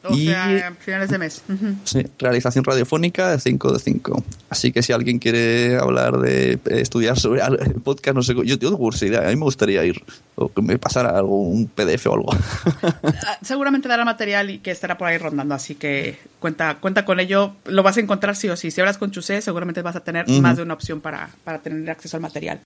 O 0.03 0.15
y, 0.15 0.27
sea, 0.27 0.73
finales 0.79 1.11
de 1.11 1.19
mes. 1.19 1.43
Uh 1.49 1.53
-huh. 1.53 1.75
Sí, 1.85 2.07
realización 2.19 2.65
radiofónica 2.65 3.31
de 3.31 3.39
5 3.39 3.73
de 3.73 3.79
5. 3.79 4.25
Así 4.49 4.73
que 4.73 4.83
si 4.83 4.93
alguien 4.93 5.19
quiere 5.19 5.77
hablar 5.77 6.19
de 6.19 6.53
eh, 6.53 6.59
estudiar 6.67 7.19
sobre 7.19 7.43
el 7.43 7.75
podcast, 7.85 8.15
no 8.15 8.23
sé, 8.23 8.35
yo, 8.35 8.43
yo 8.43 8.59
tengo 8.59 8.79
curiosidad, 8.79 9.27
a 9.27 9.29
mí 9.29 9.37
me 9.37 9.45
gustaría 9.45 9.85
ir, 9.85 10.03
o 10.37 10.51
que 10.53 10.63
me 10.63 10.79
pasara 10.79 11.11
algo, 11.11 11.43
un 11.43 11.67
PDF 11.67 12.07
o 12.07 12.15
algo. 12.15 12.33
Seguramente 13.43 13.89
dará 13.89 14.05
material 14.05 14.51
y 14.51 14.59
que 14.59 14.71
estará 14.71 14.97
por 14.97 15.09
ahí 15.09 15.19
rondando, 15.19 15.55
así 15.55 15.75
que 15.75 16.19
cuenta, 16.39 16.79
cuenta 16.81 17.05
con 17.05 17.21
ello, 17.21 17.57
lo 17.67 17.83
vas 17.83 17.99
a 17.99 18.01
encontrar 18.01 18.37
sí 18.37 18.49
o 18.49 18.57
sí. 18.57 18.71
Si 18.71 18.81
hablas 18.81 18.97
con 18.97 19.11
Chusé, 19.11 19.43
seguramente 19.43 19.83
vas 19.83 19.97
a 19.97 20.01
tener 20.01 20.25
uh 20.29 20.33
-huh. 20.33 20.41
más 20.41 20.57
de 20.57 20.63
una 20.63 20.75
opción 20.75 21.01
para, 21.01 21.29
para 21.45 21.59
tener 21.59 21.91
acceso 21.91 22.17
al 22.17 22.23
material. 22.23 22.61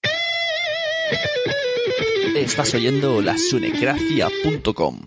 Estás 2.36 2.74
oyendo 2.74 3.20
la 3.22 3.36
sunecracia.com. 3.38 5.00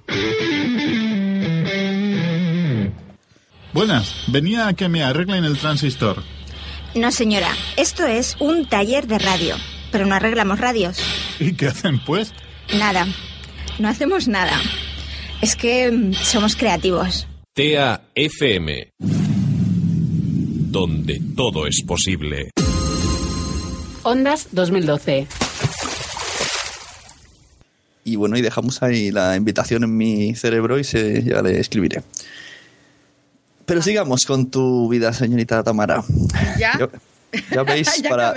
Buenas, 3.78 4.16
venía 4.26 4.68
a 4.68 4.74
que 4.74 4.90
me 4.90 5.04
arreglen 5.04 5.46
el 5.46 5.56
transistor. 5.56 6.24
No, 6.96 7.12
señora, 7.12 7.52
esto 7.76 8.08
es 8.08 8.36
un 8.40 8.68
taller 8.68 9.06
de 9.06 9.20
radio, 9.20 9.54
pero 9.92 10.08
no 10.08 10.16
arreglamos 10.16 10.60
radios. 10.60 10.98
¿Y 11.40 11.54
qué 11.54 11.68
hacen, 11.68 12.00
pues? 12.04 12.34
Nada, 12.76 13.06
no 13.78 13.88
hacemos 13.88 14.28
nada. 14.28 14.60
Es 15.44 15.56
que 15.56 15.92
mm, 15.92 16.14
somos 16.14 16.56
creativos. 16.56 17.28
TEA 17.54 18.02
FM, 18.16 18.90
donde 20.72 21.22
todo 21.36 21.68
es 21.68 21.84
posible. 21.86 22.50
Ondas 24.02 24.48
2012. 24.54 25.28
Y 28.06 28.16
bueno, 28.16 28.40
y 28.40 28.42
dejamos 28.42 28.82
ahí 28.82 29.12
la 29.12 29.36
invitación 29.36 29.84
en 29.84 29.96
mi 29.96 30.34
cerebro 30.34 30.80
y 30.80 30.84
se, 30.84 31.22
ya 31.22 31.44
le 31.44 31.60
escribiré. 31.60 32.02
Pero 33.68 33.82
sigamos 33.82 34.26
con 34.26 34.50
tu 34.50 34.88
vida, 34.88 35.12
señorita 35.12 35.62
Tamara. 35.62 36.02
¿Ya? 36.58 36.80
Yo, 36.80 36.90
ya 37.52 37.64
veis, 37.64 37.92
¿Ya 38.02 38.10
para, 38.10 38.34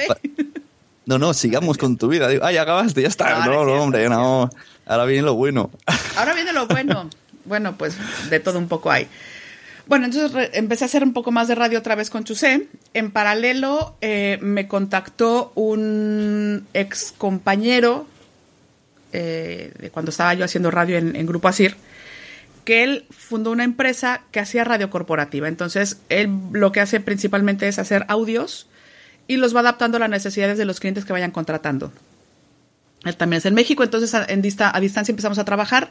No, 1.06 1.18
no, 1.18 1.32
sigamos 1.34 1.78
con 1.78 1.96
tu 1.96 2.08
vida. 2.08 2.26
Digo, 2.26 2.44
ah, 2.44 2.50
ya 2.50 2.62
acabaste, 2.62 3.00
ya 3.00 3.06
está. 3.06 3.46
No, 3.46 3.52
No, 3.52 3.64
no 3.64 3.82
hombre, 3.84 4.08
no. 4.08 4.50
Ahora 4.86 5.04
viene 5.04 5.22
lo 5.22 5.34
bueno. 5.34 5.70
Ahora 6.16 6.34
viene 6.34 6.52
lo 6.52 6.66
bueno. 6.66 7.08
Bueno, 7.44 7.78
pues 7.78 7.94
de 8.28 8.40
todo 8.40 8.58
un 8.58 8.66
poco 8.66 8.90
hay. 8.90 9.06
Bueno, 9.86 10.06
entonces 10.06 10.50
empecé 10.52 10.84
a 10.84 10.86
hacer 10.86 11.04
un 11.04 11.12
poco 11.12 11.30
más 11.30 11.46
de 11.46 11.54
radio 11.54 11.78
otra 11.78 11.94
vez 11.94 12.10
con 12.10 12.24
Chusé. 12.24 12.66
En 12.92 13.12
paralelo 13.12 13.96
eh, 14.00 14.38
me 14.42 14.66
contactó 14.66 15.52
un 15.54 16.66
ex 16.74 17.14
compañero 17.16 18.08
eh, 19.12 19.72
de 19.78 19.90
cuando 19.90 20.10
estaba 20.10 20.34
yo 20.34 20.44
haciendo 20.44 20.72
radio 20.72 20.98
en, 20.98 21.14
en 21.14 21.24
Grupo 21.24 21.46
Asir, 21.46 21.76
él 22.70 23.06
fundó 23.10 23.50
una 23.50 23.64
empresa 23.64 24.22
que 24.30 24.40
hacía 24.40 24.64
radio 24.64 24.90
corporativa. 24.90 25.48
Entonces, 25.48 26.00
él 26.08 26.30
lo 26.52 26.72
que 26.72 26.80
hace 26.80 27.00
principalmente 27.00 27.68
es 27.68 27.78
hacer 27.78 28.04
audios 28.08 28.68
y 29.26 29.36
los 29.36 29.54
va 29.54 29.60
adaptando 29.60 29.96
a 29.96 30.00
las 30.00 30.10
necesidades 30.10 30.58
de 30.58 30.64
los 30.64 30.80
clientes 30.80 31.04
que 31.04 31.12
vayan 31.12 31.30
contratando. 31.30 31.92
Él 33.04 33.16
también 33.16 33.38
es 33.38 33.46
en 33.46 33.54
México, 33.54 33.82
entonces 33.82 34.14
en 34.28 34.42
dista, 34.42 34.74
a 34.74 34.80
distancia 34.80 35.12
empezamos 35.12 35.38
a 35.38 35.44
trabajar 35.44 35.90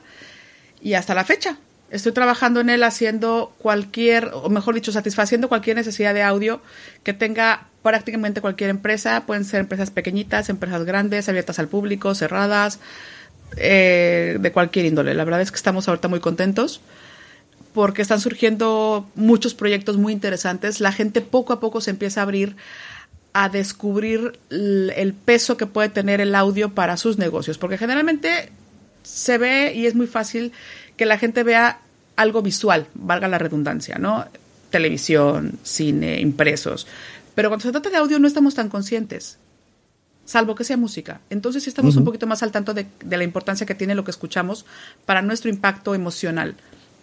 y 0.81 0.93
hasta 0.93 1.13
la 1.13 1.23
fecha. 1.23 1.57
Estoy 1.89 2.11
trabajando 2.11 2.59
en 2.59 2.69
él 2.69 2.83
haciendo 2.83 3.53
cualquier, 3.57 4.29
o 4.33 4.49
mejor 4.49 4.75
dicho, 4.75 4.91
satisfaciendo 4.91 5.49
cualquier 5.49 5.75
necesidad 5.75 6.13
de 6.13 6.21
audio 6.21 6.61
que 7.03 7.13
tenga 7.13 7.67
prácticamente 7.81 8.41
cualquier 8.41 8.69
empresa. 8.69 9.23
Pueden 9.25 9.43
ser 9.43 9.61
empresas 9.61 9.89
pequeñitas, 9.89 10.49
empresas 10.49 10.85
grandes, 10.85 11.29
abiertas 11.29 11.57
al 11.57 11.67
público, 11.67 12.13
cerradas, 12.13 12.79
eh, 13.57 14.37
de 14.39 14.51
cualquier 14.51 14.85
índole. 14.85 15.13
La 15.13 15.23
verdad 15.23 15.41
es 15.41 15.51
que 15.51 15.57
estamos 15.57 15.87
ahorita 15.87 16.07
muy 16.07 16.19
contentos 16.19 16.81
porque 17.73 18.01
están 18.01 18.19
surgiendo 18.19 19.09
muchos 19.15 19.53
proyectos 19.53 19.97
muy 19.97 20.13
interesantes. 20.13 20.81
La 20.81 20.91
gente 20.91 21.21
poco 21.21 21.53
a 21.53 21.59
poco 21.59 21.81
se 21.81 21.91
empieza 21.91 22.21
a 22.21 22.23
abrir 22.23 22.55
a 23.33 23.47
descubrir 23.47 24.39
el 24.49 25.13
peso 25.13 25.55
que 25.55 25.67
puede 25.67 25.89
tener 25.89 26.19
el 26.19 26.33
audio 26.33 26.73
para 26.73 26.97
sus 26.97 27.17
negocios, 27.17 27.57
porque 27.57 27.77
generalmente 27.77 28.51
se 29.03 29.37
ve 29.37 29.73
y 29.75 29.85
es 29.85 29.95
muy 29.95 30.07
fácil 30.07 30.51
que 30.97 31.05
la 31.05 31.17
gente 31.17 31.43
vea 31.43 31.79
algo 32.15 32.41
visual, 32.41 32.87
valga 32.95 33.27
la 33.27 33.37
redundancia, 33.37 33.97
¿no? 33.97 34.25
Televisión, 34.71 35.59
cine, 35.63 36.19
impresos. 36.19 36.87
Pero 37.35 37.49
cuando 37.49 37.63
se 37.63 37.71
trata 37.71 37.89
de 37.89 37.97
audio 37.97 38.19
no 38.19 38.27
estamos 38.27 38.55
tan 38.55 38.67
conscientes, 38.67 39.37
salvo 40.29 40.53
que 40.53 40.63
sea 40.63 40.77
música. 40.77 41.21
Entonces 41.31 41.63
sí 41.63 41.69
estamos 41.69 41.95
un 41.95 42.05
poquito 42.05 42.27
más 42.27 42.43
al 42.43 42.51
tanto 42.51 42.75
de, 42.75 42.85
de 43.03 43.17
la 43.17 43.23
importancia 43.23 43.65
que 43.65 43.73
tiene 43.73 43.95
lo 43.95 44.03
que 44.03 44.11
escuchamos 44.11 44.63
para 45.07 45.23
nuestro 45.23 45.49
impacto 45.49 45.95
emocional. 45.95 46.55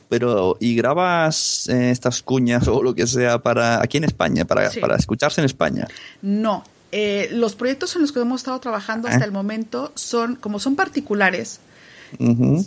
Pero, 0.09 0.57
¿y 0.61 0.77
grabas 0.77 1.69
eh, 1.69 1.91
estas 1.91 2.23
cuñas 2.23 2.69
o 2.69 2.85
lo 2.85 2.95
que 2.95 3.09
sea 3.09 3.39
para 3.41 3.83
aquí 3.83 3.97
en 3.97 4.05
España, 4.05 4.45
para, 4.45 4.71
Sí. 4.71 4.79
para 4.79 4.95
escucharse 4.95 5.41
en 5.41 5.45
España? 5.47 5.89
No. 6.23 6.63
Eh, 6.93 7.29
los 7.33 7.57
proyectos 7.57 7.97
en 7.97 8.03
los 8.03 8.13
que 8.13 8.21
hemos 8.21 8.43
estado 8.43 8.61
trabajando 8.61 9.09
hasta 9.09 9.25
el 9.25 9.33
momento 9.33 9.91
son, 9.97 10.37
como 10.37 10.61
son 10.61 10.77
particulares, 10.77 11.59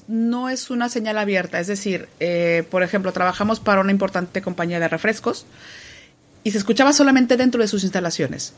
no 0.09 0.49
es 0.49 0.69
una 0.69 0.89
señal 0.89 1.17
abierta. 1.17 1.61
Es 1.61 1.67
decir, 1.67 2.09
eh, 2.19 2.65
por 2.69 2.83
ejemplo, 2.83 3.13
trabajamos 3.13 3.61
para 3.61 3.79
una 3.79 3.91
importante 3.91 4.41
compañía 4.41 4.81
de 4.81 4.89
refrescos 4.89 5.45
y 6.43 6.51
se 6.51 6.57
escuchaba 6.57 6.91
solamente 6.91 7.37
dentro 7.37 7.61
de 7.61 7.69
sus 7.69 7.83
instalaciones. 7.83 8.53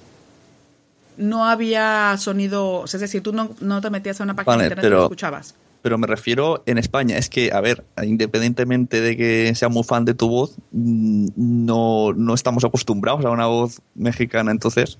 No 1.17 1.45
había 1.45 2.15
sonido, 2.17 2.85
es 2.85 2.99
decir, 2.99 3.21
tú 3.21 3.33
no, 3.33 3.51
no 3.59 3.81
te 3.81 3.89
metías 3.89 4.19
a 4.21 4.23
una 4.23 4.35
página 4.35 4.51
Vale, 4.55 4.63
de 4.63 4.67
internet 4.69 4.83
y 4.83 4.87
pero- 4.87 4.97
lo 4.97 5.03
escuchabas. 5.05 5.55
Pero 5.83 5.97
me 5.97 6.05
refiero 6.05 6.61
en 6.67 6.77
España. 6.77 7.17
Es 7.17 7.27
que, 7.27 7.51
a 7.51 7.59
ver, 7.59 7.83
independientemente 8.03 9.01
de 9.01 9.17
que 9.17 9.55
sea 9.55 9.67
muy 9.67 9.83
fan 9.83 10.05
de 10.05 10.13
tu 10.13 10.29
voz, 10.29 10.55
mm, 10.73 11.29
no, 11.35 12.13
no 12.13 12.35
estamos 12.35 12.63
acostumbrados 12.63 13.25
a 13.25 13.31
una 13.31 13.47
voz 13.47 13.81
mexicana. 13.95 14.51
Entonces, 14.51 14.99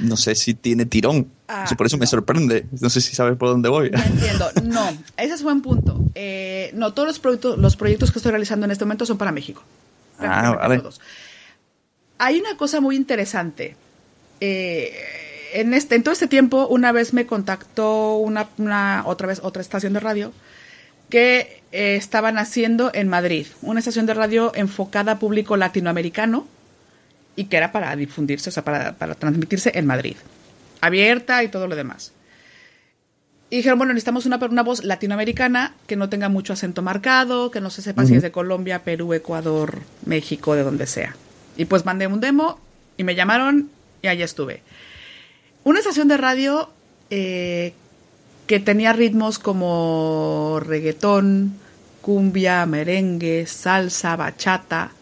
no 0.00 0.16
sé 0.16 0.34
si 0.34 0.54
tiene 0.54 0.86
tirón. 0.86 1.28
Ah, 1.46 1.66
por 1.76 1.84
eso 1.86 1.98
me 1.98 2.06
sorprende. 2.06 2.64
No 2.80 2.88
sé 2.88 3.02
si 3.02 3.14
sabes 3.14 3.36
por 3.36 3.50
dónde 3.50 3.68
voy. 3.68 3.90
No 3.90 4.02
entiendo. 4.02 4.46
No, 4.64 4.88
ese 5.18 5.34
es 5.34 5.42
buen 5.42 5.60
punto. 5.60 6.00
Eh, 6.14 6.70
no, 6.72 6.94
todos 6.94 7.06
los 7.06 7.18
proyectos, 7.18 7.58
los 7.58 7.76
proyectos 7.76 8.10
que 8.10 8.18
estoy 8.18 8.30
realizando 8.30 8.64
en 8.64 8.70
este 8.72 8.86
momento 8.86 9.04
son 9.04 9.18
para 9.18 9.30
México. 9.30 9.62
Ah, 10.18 10.56
vale. 10.58 10.78
todos. 10.78 11.02
Hay 12.16 12.40
una 12.40 12.56
cosa 12.56 12.80
muy 12.80 12.96
interesante. 12.96 13.76
Eh, 14.40 14.90
en 15.54 15.72
este, 15.72 15.94
en 15.94 16.02
todo 16.02 16.12
este 16.12 16.26
tiempo, 16.26 16.66
una 16.66 16.90
vez 16.90 17.14
me 17.14 17.26
contactó 17.26 18.16
una, 18.16 18.48
una 18.58 19.04
otra 19.06 19.28
vez 19.28 19.40
otra 19.42 19.62
estación 19.62 19.92
de 19.92 20.00
radio 20.00 20.32
que 21.08 21.62
eh, 21.70 21.94
estaban 21.94 22.38
haciendo 22.38 22.90
en 22.92 23.08
Madrid, 23.08 23.46
una 23.62 23.78
estación 23.78 24.04
de 24.04 24.14
radio 24.14 24.52
enfocada 24.56 25.12
a 25.12 25.18
público 25.20 25.56
latinoamericano 25.56 26.46
y 27.36 27.44
que 27.44 27.56
era 27.56 27.70
para 27.70 27.94
difundirse, 27.94 28.50
o 28.50 28.52
sea, 28.52 28.64
para, 28.64 28.94
para 28.94 29.14
transmitirse 29.14 29.70
en 29.74 29.86
Madrid, 29.86 30.16
abierta 30.80 31.44
y 31.44 31.48
todo 31.48 31.68
lo 31.68 31.76
demás. 31.76 32.12
Y 33.48 33.58
dijeron, 33.58 33.78
bueno, 33.78 33.92
necesitamos 33.92 34.26
una, 34.26 34.38
una 34.38 34.64
voz 34.64 34.82
latinoamericana 34.82 35.74
que 35.86 35.94
no 35.94 36.08
tenga 36.08 36.28
mucho 36.28 36.52
acento 36.52 36.82
marcado, 36.82 37.52
que 37.52 37.60
no 37.60 37.70
se 37.70 37.82
sepa 37.82 38.04
si 38.04 38.16
es 38.16 38.22
de 38.22 38.32
Colombia, 38.32 38.82
Perú, 38.82 39.14
Ecuador, 39.14 39.82
México, 40.04 40.56
de 40.56 40.64
donde 40.64 40.88
sea. 40.88 41.14
Y 41.56 41.66
pues 41.66 41.84
mandé 41.84 42.08
un 42.08 42.18
demo 42.18 42.58
y 42.96 43.04
me 43.04 43.14
llamaron 43.14 43.70
y 44.02 44.08
allí 44.08 44.24
estuve. 44.24 44.62
Una 45.64 45.78
estación 45.78 46.08
de 46.08 46.18
radio 46.18 46.70
eh, 47.10 47.72
que 48.46 48.60
tenía 48.60 48.92
ritmos 48.92 49.38
como 49.38 50.60
reggaetón, 50.62 51.54
cumbia, 52.02 52.66
merengue, 52.66 53.46
salsa, 53.46 54.14
bachata, 54.14 54.92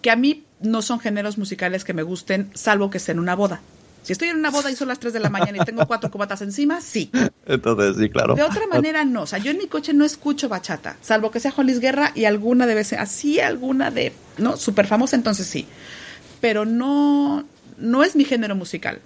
que 0.00 0.12
a 0.12 0.16
mí 0.16 0.44
no 0.60 0.80
son 0.80 1.00
géneros 1.00 1.38
musicales 1.38 1.84
que 1.84 1.92
me 1.92 2.04
gusten, 2.04 2.50
salvo 2.54 2.88
que 2.88 2.98
esté 2.98 3.12
en 3.12 3.18
una 3.18 3.34
boda. 3.34 3.60
Si 4.02 4.12
estoy 4.12 4.28
en 4.28 4.36
una 4.36 4.50
boda 4.50 4.70
y 4.70 4.76
son 4.76 4.88
las 4.88 5.00
3 5.00 5.12
de 5.12 5.20
la 5.20 5.28
mañana 5.28 5.58
y 5.60 5.64
tengo 5.64 5.84
cuatro 5.86 6.10
cubatas 6.10 6.40
encima, 6.40 6.80
sí. 6.80 7.10
Entonces, 7.44 7.96
sí, 7.98 8.08
claro. 8.08 8.36
De 8.36 8.42
otra 8.44 8.66
manera, 8.68 9.04
no. 9.04 9.22
O 9.22 9.26
sea, 9.26 9.40
yo 9.40 9.50
en 9.50 9.58
mi 9.58 9.66
coche 9.66 9.92
no 9.92 10.04
escucho 10.04 10.48
bachata, 10.48 10.96
salvo 11.02 11.32
que 11.32 11.40
sea 11.40 11.50
Juan 11.50 11.66
Luis 11.66 11.80
Guerra 11.80 12.12
y 12.14 12.24
alguna 12.24 12.66
de 12.66 12.76
veces, 12.76 13.00
así 13.00 13.40
alguna 13.40 13.90
de, 13.90 14.12
¿no? 14.38 14.56
Súper 14.56 14.86
famosa, 14.86 15.16
entonces 15.16 15.48
sí. 15.48 15.66
Pero 16.40 16.64
no, 16.64 17.44
no 17.76 18.04
es 18.04 18.14
mi 18.14 18.24
género 18.24 18.54
musical. 18.54 19.00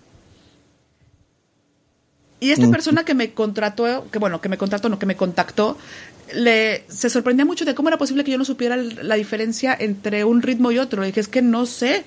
Y 2.42 2.50
esta 2.50 2.68
persona 2.68 3.05
que 3.05 3.14
me 3.14 3.35
contrató, 3.35 4.11
que 4.11 4.18
bueno, 4.18 4.40
que 4.40 4.48
me 4.48 4.59
contrató, 4.59 4.88
no, 4.88 4.98
que 4.98 5.07
me 5.07 5.14
contactó, 5.14 5.78
le, 6.35 6.85
se 6.88 7.09
sorprendía 7.09 7.44
mucho 7.44 7.64
de 7.64 7.72
cómo 7.72 7.88
era 7.88 7.98
posible 7.98 8.24
que 8.24 8.33
yo 8.33 8.38
no 8.38 8.44
supiera 8.44 8.76
la 8.76 9.14
diferencia 9.14 9.76
entre 9.78 10.24
un 10.24 10.42
ritmo 10.42 10.72
y 10.72 10.78
otro. 10.81 11.02
Le 11.02 11.07
dije, 11.07 11.20
es 11.20 11.28
que 11.28 11.40
no 11.40 11.66
sé. 11.66 12.05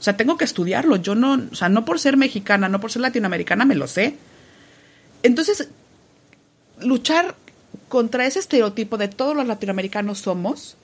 O 0.00 0.02
sea, 0.02 0.16
tengo 0.16 0.36
que 0.36 0.44
estudiarlo. 0.44 0.96
Yo 0.96 1.14
no, 1.14 1.40
o 1.52 1.54
sea, 1.54 1.68
no 1.68 1.84
por 1.84 2.00
ser 2.00 2.16
mexicana, 2.16 2.68
no 2.68 2.80
por 2.80 2.90
ser 2.90 3.00
latinoamericana, 3.00 3.64
me 3.64 3.76
lo 3.76 3.86
sé. 3.86 4.16
Entonces, 5.22 5.68
luchar 6.80 7.36
contra 7.88 8.26
ese 8.26 8.40
estereotipo 8.40 8.98
de 8.98 9.06
todos 9.06 9.36
los 9.36 9.46
latinoamericanos 9.46 10.18
somos, 10.18 10.76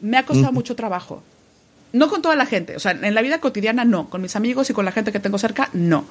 me 0.00 0.16
ha 0.16 0.26
costado 0.26 0.52
mucho 0.52 0.76
trabajo. 0.76 1.24
No 1.92 2.08
con 2.08 2.22
toda 2.22 2.36
la 2.36 2.46
gente, 2.46 2.76
o 2.76 2.78
sea, 2.78 2.92
en 2.92 3.14
la 3.16 3.22
vida 3.22 3.40
cotidiana 3.40 3.84
no, 3.84 4.10
con 4.10 4.22
mis 4.22 4.36
amigos 4.36 4.70
y 4.70 4.74
con 4.74 4.84
la 4.84 4.92
gente 4.92 5.10
que 5.10 5.18
tengo 5.18 5.38
cerca, 5.38 5.70
no. 5.72 6.04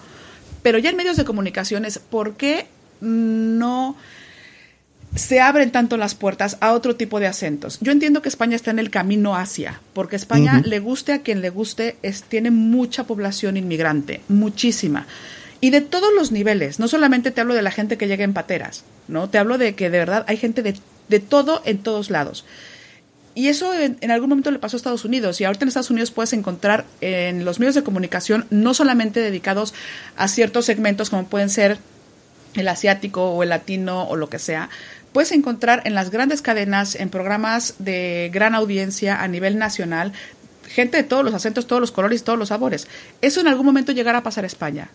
Pero 0.63 0.79
ya 0.79 0.89
en 0.89 0.95
medios 0.95 1.17
de 1.17 1.25
comunicaciones, 1.25 1.99
¿por 1.99 2.35
qué 2.35 2.65
no 3.01 3.95
se 5.15 5.41
abren 5.41 5.71
tanto 5.71 5.97
las 5.97 6.15
puertas 6.15 6.57
a 6.61 6.71
otro 6.71 6.95
tipo 6.95 7.19
de 7.19 7.27
acentos? 7.27 7.77
Yo 7.81 7.91
entiendo 7.91 8.21
que 8.21 8.29
España 8.29 8.55
está 8.55 8.71
en 8.71 8.79
el 8.79 8.89
camino 8.89 9.35
hacia, 9.35 9.81
porque 9.93 10.15
España, 10.15 10.63
le 10.65 10.79
guste 10.79 11.13
a 11.13 11.21
quien 11.21 11.41
le 11.41 11.49
guste, 11.49 11.97
es, 12.01 12.23
tiene 12.23 12.49
mucha 12.49 13.03
población 13.03 13.57
inmigrante, 13.57 14.21
muchísima. 14.29 15.05
Y 15.59 15.69
de 15.69 15.81
todos 15.81 16.09
los 16.15 16.31
niveles, 16.31 16.79
no 16.79 16.87
solamente 16.87 17.31
te 17.31 17.41
hablo 17.41 17.53
de 17.53 17.61
la 17.61 17.71
gente 17.71 17.97
que 17.97 18.07
llega 18.07 18.23
en 18.23 18.33
pateras, 18.33 18.83
¿no? 19.07 19.29
Te 19.29 19.37
hablo 19.37 19.57
de 19.57 19.75
que 19.75 19.89
de 19.89 19.99
verdad 19.99 20.25
hay 20.27 20.37
gente 20.37 20.63
de, 20.63 20.75
de 21.09 21.19
todo 21.19 21.61
en 21.65 21.77
todos 21.77 22.09
lados. 22.09 22.45
Y 23.35 23.47
eso 23.47 23.73
en, 23.73 23.97
en, 24.01 24.11
algún 24.11 24.29
momento 24.29 24.51
le 24.51 24.59
pasó 24.59 24.75
a 24.75 24.77
Estados 24.77 25.05
Unidos. 25.05 25.41
Y 25.41 25.45
ahorita 25.45 25.65
en 25.65 25.69
Estados 25.69 25.89
Unidos 25.89 26.11
puedes 26.11 26.33
encontrar 26.33 26.85
en 27.01 27.45
los 27.45 27.59
medios 27.59 27.75
de 27.75 27.83
comunicación 27.83 28.45
no 28.51 28.73
solamente 28.73 29.19
dedicados 29.19 29.73
a 30.15 30.27
ciertos 30.27 30.65
segmentos 30.65 31.09
como 31.09 31.25
pueden 31.25 31.49
ser 31.49 31.79
el 32.55 32.67
asiático 32.67 33.31
o 33.31 33.43
el 33.43 33.49
latino 33.49 34.03
o 34.07 34.15
lo 34.15 34.29
que 34.29 34.39
sea. 34.39 34.69
Puedes 35.13 35.31
encontrar 35.31 35.81
en 35.85 35.95
las 35.95 36.09
grandes 36.09 36.41
cadenas, 36.41 36.95
en 36.95 37.09
programas 37.09 37.75
de 37.79 38.29
gran 38.33 38.55
audiencia 38.55 39.21
a 39.21 39.27
nivel 39.27 39.57
nacional, 39.57 40.11
gente 40.67 40.97
de 40.97 41.03
todos 41.03 41.23
los 41.23 41.33
acentos, 41.33 41.67
todos 41.67 41.79
los 41.79 41.91
colores, 41.91 42.23
todos 42.23 42.37
los 42.37 42.49
sabores. 42.49 42.87
Eso 43.21 43.41
en 43.41 43.47
algún 43.47 43.65
momento 43.65 43.91
llegará 43.91 44.19
a 44.19 44.23
pasar 44.23 44.43
a 44.43 44.47
España. 44.47 44.89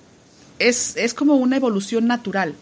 Es, 0.58 0.96
es 0.96 1.14
como 1.14 1.36
una 1.36 1.56
evolución 1.56 2.06
natural. 2.06 2.54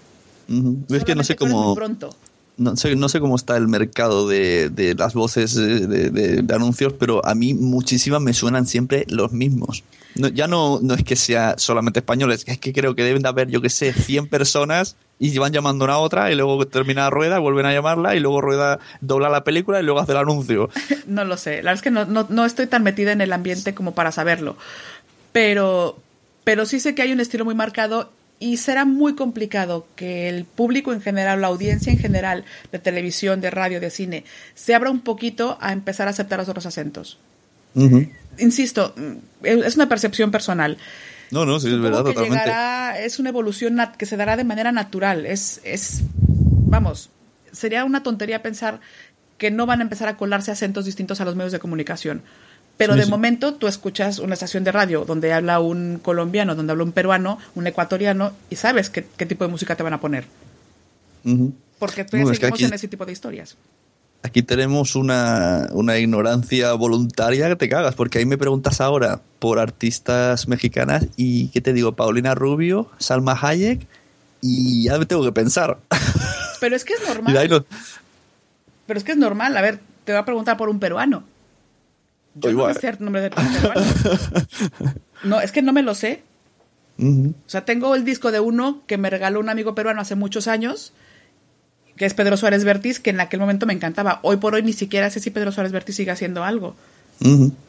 Uh 0.49 0.53
-huh. 0.53 0.97
Es 0.97 1.05
que 1.05 1.15
no 1.15 1.25
sé 1.25 1.35
cómo. 1.37 1.75
Pronto 1.75 2.15
no 2.59 2.77
sé, 2.77 2.97
no 2.97 3.09
sé 3.09 3.21
cómo 3.21 3.37
está 3.37 3.57
el 3.57 3.69
mercado 3.69 4.27
de, 4.27 4.71
de 4.71 4.95
las 4.95 5.15
voces 5.15 5.55
de, 5.55 5.87
de, 5.87 6.55
anuncios, 6.55 6.95
pero 6.95 7.25
a 7.27 7.35
mí 7.35 7.53
muchísimas 7.53 8.23
me 8.23 8.33
suenan 8.33 8.67
siempre 8.67 9.05
los 9.09 9.33
mismos. 9.33 9.85
Ya 10.15 10.47
no, 10.47 10.81
no 10.83 10.95
es 10.95 11.05
que 11.05 11.15
sea 11.15 11.57
solamente 11.59 12.01
españoles, 12.01 12.45
es 12.47 12.59
que 12.59 12.73
creo 12.73 12.95
que 12.95 13.05
deben 13.05 13.23
de 13.23 13.29
haber, 13.29 13.49
yo 13.49 13.61
que 13.61 13.69
sé, 13.69 13.93
100 13.93 14.29
personas 14.29 14.97
y 15.19 15.37
van 15.37 15.53
llamando 15.53 15.85
una 15.85 15.95
a 15.95 15.99
otra 15.99 16.33
y 16.33 16.35
luego 16.35 16.67
termina 16.67 17.11
rueda, 17.11 17.39
vuelven 17.39 17.67
a 17.67 17.75
llamarla 17.75 18.17
y 18.17 18.21
luego 18.21 18.41
rueda 18.41 18.79
dobla 19.03 19.29
la 19.29 19.45
película 19.45 19.81
y 19.81 19.83
luego 19.83 20.01
hace 20.01 20.13
el 20.13 20.19
anuncio. 20.19 20.71
No 21.07 21.25
lo 21.25 21.37
sé, 21.37 21.63
la 21.63 21.71
verdad 21.71 21.75
es 21.75 21.83
que 21.83 21.91
no, 21.91 22.05
no, 22.05 22.27
no 22.29 22.45
estoy 22.45 22.67
tan 22.67 22.83
metida 22.83 23.13
en 23.13 23.21
el 23.21 23.33
ambiente 23.33 23.75
como 23.75 23.95
para 23.95 24.11
saberlo, 24.13 24.57
pero, 25.33 25.99
pero 26.43 26.67
sí 26.67 26.81
sé 26.81 26.95
que 26.95 27.03
hay 27.03 27.13
un 27.13 27.21
estilo 27.21 27.45
muy 27.45 27.55
marcado 27.55 28.11
y 28.39 28.59
será 28.59 28.85
muy 28.85 29.15
complicado 29.15 29.87
que 29.97 30.29
el 30.29 30.45
público 30.45 30.93
en 30.93 31.01
general, 31.01 31.41
la 31.41 31.47
audiencia 31.47 31.93
en 31.93 31.99
general 31.99 32.45
de 32.71 32.79
televisión, 32.79 33.41
de 33.41 33.51
radio, 33.51 33.81
de 33.81 33.91
cine, 33.91 34.25
se 34.55 34.75
abra 34.75 34.91
un 34.91 35.01
poquito 35.01 35.57
a 35.61 35.73
empezar 35.73 36.07
a 36.09 36.11
aceptar 36.11 36.39
los 36.39 36.49
otros 36.49 36.67
acentos. 36.67 37.19
Uh 37.75 37.89
-huh. 37.89 38.11
Insisto, 38.39 38.95
es 39.43 39.77
una 39.77 39.89
percepción 39.89 40.31
personal. 40.31 40.77
No, 41.31 41.45
no, 41.45 41.59
sí, 41.59 41.69
es 41.69 41.81
verdad, 41.81 42.05
que 42.05 42.13
totalmente. 42.13 42.45
Llegará, 42.45 43.01
es 43.01 43.19
una 43.19 43.31
evolución 43.31 43.79
que 43.99 44.07
se 44.07 44.17
dará 44.17 44.37
de 44.37 44.45
manera 44.45 44.71
natural. 44.73 45.27
Es, 45.27 45.61
es, 45.65 46.03
vamos, 46.15 47.11
sería 47.53 47.85
una 47.85 48.03
tontería 48.03 48.43
pensar 48.43 48.81
que 49.39 49.51
no 49.51 49.67
van 49.67 49.81
a 49.81 49.83
empezar 49.83 50.09
a 50.09 50.17
colarse 50.17 50.51
acentos 50.51 50.85
distintos 50.85 51.21
a 51.21 51.25
los 51.25 51.35
medios 51.35 51.53
de 51.53 51.59
comunicación. 51.59 52.23
Pero 52.77 52.95
de 52.95 53.05
sí. 53.05 53.11
momento 53.11 53.55
tú 53.55 53.67
escuchas 53.69 54.19
una 54.19 54.35
estación 54.35 54.63
de 54.65 54.73
radio 54.73 55.05
donde 55.07 55.33
habla 55.33 55.61
un 55.61 55.99
colombiano, 56.03 56.55
donde 56.55 56.73
habla 56.73 56.85
un 56.85 56.93
peruano, 56.93 57.39
un 57.55 57.67
ecuatoriano, 57.67 58.33
y 58.51 58.57
sabes 58.57 58.91
qué, 58.91 59.07
qué 59.17 59.25
tipo 59.25 59.45
de 59.45 59.51
música 59.51 59.77
te 59.77 59.83
van 59.83 59.95
a 59.95 60.01
poner. 60.01 60.27
Uh 61.25 61.31
-huh. 61.31 61.53
Porque 61.79 62.05
tú 62.05 62.17
ya 62.17 62.25
No, 62.25 62.31
es 62.31 62.39
que 62.39 62.47
aquí- 62.47 62.65
en 62.65 62.75
ese 62.75 62.89
tipo 62.89 63.07
de 63.07 63.13
historias. 63.13 63.57
Aquí 64.23 64.43
tenemos 64.43 64.97
una, 64.97 65.69
una 65.73 65.99
ignorancia 65.99 66.73
voluntaria 66.73 67.49
que 67.49 67.57
te 67.57 67.69
cagas, 67.69 67.95
porque 67.95 68.19
ahí 68.19 68.27
me 68.27 68.37
preguntas 68.39 68.81
ahora 68.81 69.21
por 69.39 69.59
artistas 69.61 70.49
mexicanas 70.49 71.07
y, 71.17 71.49
¿qué 71.51 71.61
te 71.61 71.73
digo? 71.73 71.93
Paulina 71.95 72.35
Rubio, 72.35 72.91
Salma 72.99 73.39
Hayek, 73.41 73.87
y 74.43 74.85
ya 74.85 74.99
me 74.99 75.07
tengo 75.07 75.23
que 75.23 75.33
pensar. 75.33 75.79
Pero 76.61 76.75
es 76.75 76.85
que 76.85 76.95
es 76.95 77.01
normal. 77.09 77.35
Pero 78.87 78.99
es 78.99 79.05
que 79.05 79.13
es 79.13 79.19
normal. 79.19 79.57
A 79.57 79.61
ver, 79.63 79.79
te 80.05 80.13
voy 80.13 80.21
a 80.21 80.25
preguntar 80.25 80.57
por 80.57 80.69
un 80.71 80.79
peruano. 80.81 81.23
Yo 82.41 82.53
no 82.53 82.59
me 82.69 82.75
sé 82.81 82.89
el 82.89 82.97
nombre 83.05 83.23
de 83.23 83.31
peruano. 83.31 83.83
No, 85.25 85.41
es 85.41 85.51
que 85.53 85.63
no 85.63 85.73
me 85.73 85.83
lo 85.83 85.95
sé. 85.95 86.23
O 86.99 87.49
sea, 87.49 87.65
tengo 87.65 87.95
el 87.95 88.05
disco 88.05 88.31
de 88.33 88.41
uno 88.41 88.83
que 88.87 88.97
me 88.99 89.11
regaló 89.11 89.41
un 89.41 89.49
amigo 89.49 89.75
peruano 89.75 90.01
hace 90.01 90.15
muchos 90.15 90.47
años, 90.47 90.93
que 91.97 92.05
es 92.07 92.15
Pedro 92.15 92.37
Suárez 92.37 92.65
Vértiz, 92.65 93.01
que 93.01 93.11
en 93.11 93.21
aquel 93.21 93.41
momento 93.41 93.67
me 93.67 93.73
encantaba. 93.73 94.21
Hoy 94.23 94.37
por 94.37 94.55
hoy 94.55 94.63
ni 94.63 94.73
siquiera 94.73 95.11
sé 95.11 95.21
si 95.21 95.31
Pedro 95.31 95.53
Suárez 95.53 95.73
Vértiz 95.73 95.97
sigue 95.97 96.11
haciendo 96.11 96.45
algo. 96.45 96.77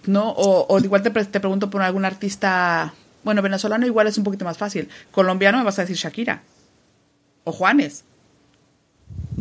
¿no? 0.06 0.30
O, 0.32 0.66
o 0.70 0.80
igual 0.80 1.02
te, 1.04 1.12
pre- 1.12 1.26
te 1.26 1.40
pregunto 1.40 1.70
por 1.70 1.82
algún 1.82 2.04
artista, 2.06 2.94
bueno, 3.24 3.42
venezolano 3.42 3.86
igual 3.86 4.08
es 4.08 4.18
un 4.18 4.24
poquito 4.26 4.44
más 4.46 4.58
fácil. 4.58 4.90
Colombiano 5.12 5.58
me 5.58 5.64
vas 5.64 5.80
a 5.80 5.84
decir 5.84 5.96
Shakira. 5.98 6.44
O 7.46 7.52
Juanes. 7.54 8.04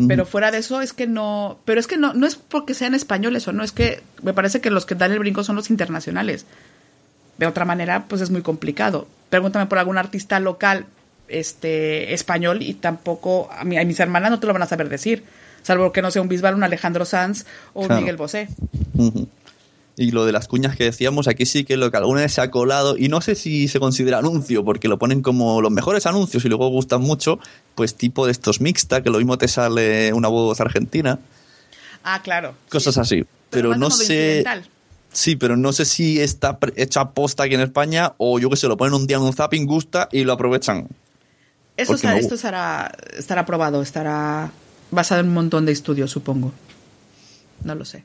Pero 0.09 0.26
fuera 0.26 0.50
de 0.50 0.59
eso 0.59 0.82
es 0.82 0.92
que 0.92 1.06
no, 1.06 1.59
pero 1.64 1.80
es 1.80 1.87
que 1.87 1.96
no, 1.96 2.12
no 2.12 2.26
es 2.26 2.37
porque 2.37 2.74
sean 2.74 2.94
españoles 2.94 3.48
o 3.48 3.52
no, 3.54 3.64
es 3.64 3.72
que 3.72 4.02
me 4.22 4.35
parece 4.35 4.61
que 4.61 4.68
los 4.70 4.85
que 4.85 4.94
dan 4.94 5.11
el 5.12 5.18
brinco 5.18 5.42
son 5.42 5.56
los 5.56 5.70
internacionales. 5.70 6.44
De 7.38 7.46
otra 7.46 7.64
manera, 7.64 8.04
pues 8.06 8.20
es 8.20 8.28
muy 8.30 8.42
complicado. 8.42 9.06
Pregúntame 9.30 9.64
por 9.66 9.78
algún 9.78 9.96
artista 9.96 10.38
local 10.38 10.85
este 11.28 12.12
español 12.14 12.62
y 12.62 12.74
tampoco 12.74 13.48
a, 13.50 13.64
mi- 13.64 13.78
a 13.78 13.85
mis 13.85 13.98
hermanas 13.98 14.30
no 14.30 14.38
te 14.38 14.46
lo 14.46 14.52
van 14.52 14.62
a 14.62 14.66
saber 14.66 14.88
decir, 14.90 15.24
salvo 15.62 15.92
que 15.92 16.02
no 16.02 16.11
sea 16.11 16.20
un 16.22 16.28
Bisbal, 16.28 16.54
un 16.54 16.62
Alejandro 16.64 17.04
Sanz 17.06 17.46
o 17.72 17.80
un 17.80 17.87
Claro. 17.87 18.00
Miguel 18.02 18.16
Bosé. 18.16 18.48
Y 19.98 20.11
lo 20.11 20.26
de 20.26 20.32
las 20.32 20.46
cuñas 20.46 20.76
que 20.76 20.85
decíamos, 20.85 21.26
aquí 21.26 21.46
sí 21.46 21.64
que 21.64 21.78
lo 21.78 21.90
que 21.90 21.96
alguna 21.96 22.20
vez 22.20 22.35
se 22.35 22.42
ha 22.42 22.50
colado, 22.50 22.98
y 22.98 23.09
no 23.09 23.22
sé 23.22 23.35
si 23.35 23.66
se 23.66 23.80
considera 23.80 24.18
anuncio, 24.18 24.62
porque 24.64 24.88
lo 24.88 24.98
ponen 24.98 25.22
como 25.22 25.62
los 25.62 25.70
mejores 25.70 26.04
anuncios 26.04 26.44
y 26.44 26.48
luego 26.48 26.68
gustan 26.68 27.00
mucho, 27.00 27.38
pues 27.74 27.94
tipo 27.94 28.26
de 28.26 28.32
estos 28.32 28.61
mixta, 28.61 29.02
que 29.02 29.09
lo 29.09 29.18
mismo 29.18 29.38
te 29.38 29.48
sale 29.48 30.12
una 30.12 30.28
voz 30.28 30.61
argentina, 30.61 31.18
Ah, 32.04 32.20
claro. 32.22 32.54
cosas 32.68 32.94
sí. 32.94 33.00
así. 33.00 33.24
Pero, 33.50 33.74
no 33.76 33.90
sé. 33.90 34.44
Sí, 35.12 35.35
pero 35.35 35.56
no 35.56 35.72
sé 35.72 35.87
si 35.87 36.20
está 36.20 36.59
hecha 36.76 37.00
aposta 37.00 37.44
aquí 37.44 37.54
en 37.54 37.62
España 37.62 38.12
o 38.18 38.38
yo 38.38 38.50
que 38.50 38.56
sé, 38.56 38.68
lo 38.68 38.76
ponen 38.76 38.92
un 38.92 39.06
día 39.06 39.16
en 39.16 39.22
un 39.22 39.32
zapping, 39.32 39.64
gusta 39.64 40.09
y 40.12 40.24
lo 40.24 40.35
aprovechan. 40.35 40.88
Eso 41.76 41.96
me 42.02 42.18
esto 42.18 42.35
estará, 42.35 42.94
estará 43.16 43.46
probado, 43.46 43.80
estará 43.80 44.50
basado 44.90 45.22
en 45.22 45.28
un 45.28 45.35
montón 45.35 45.64
de 45.64 45.72
estudios, 45.72 46.11
supongo. 46.11 46.52
No 47.64 47.74
lo 47.74 47.85
sé. 47.87 48.04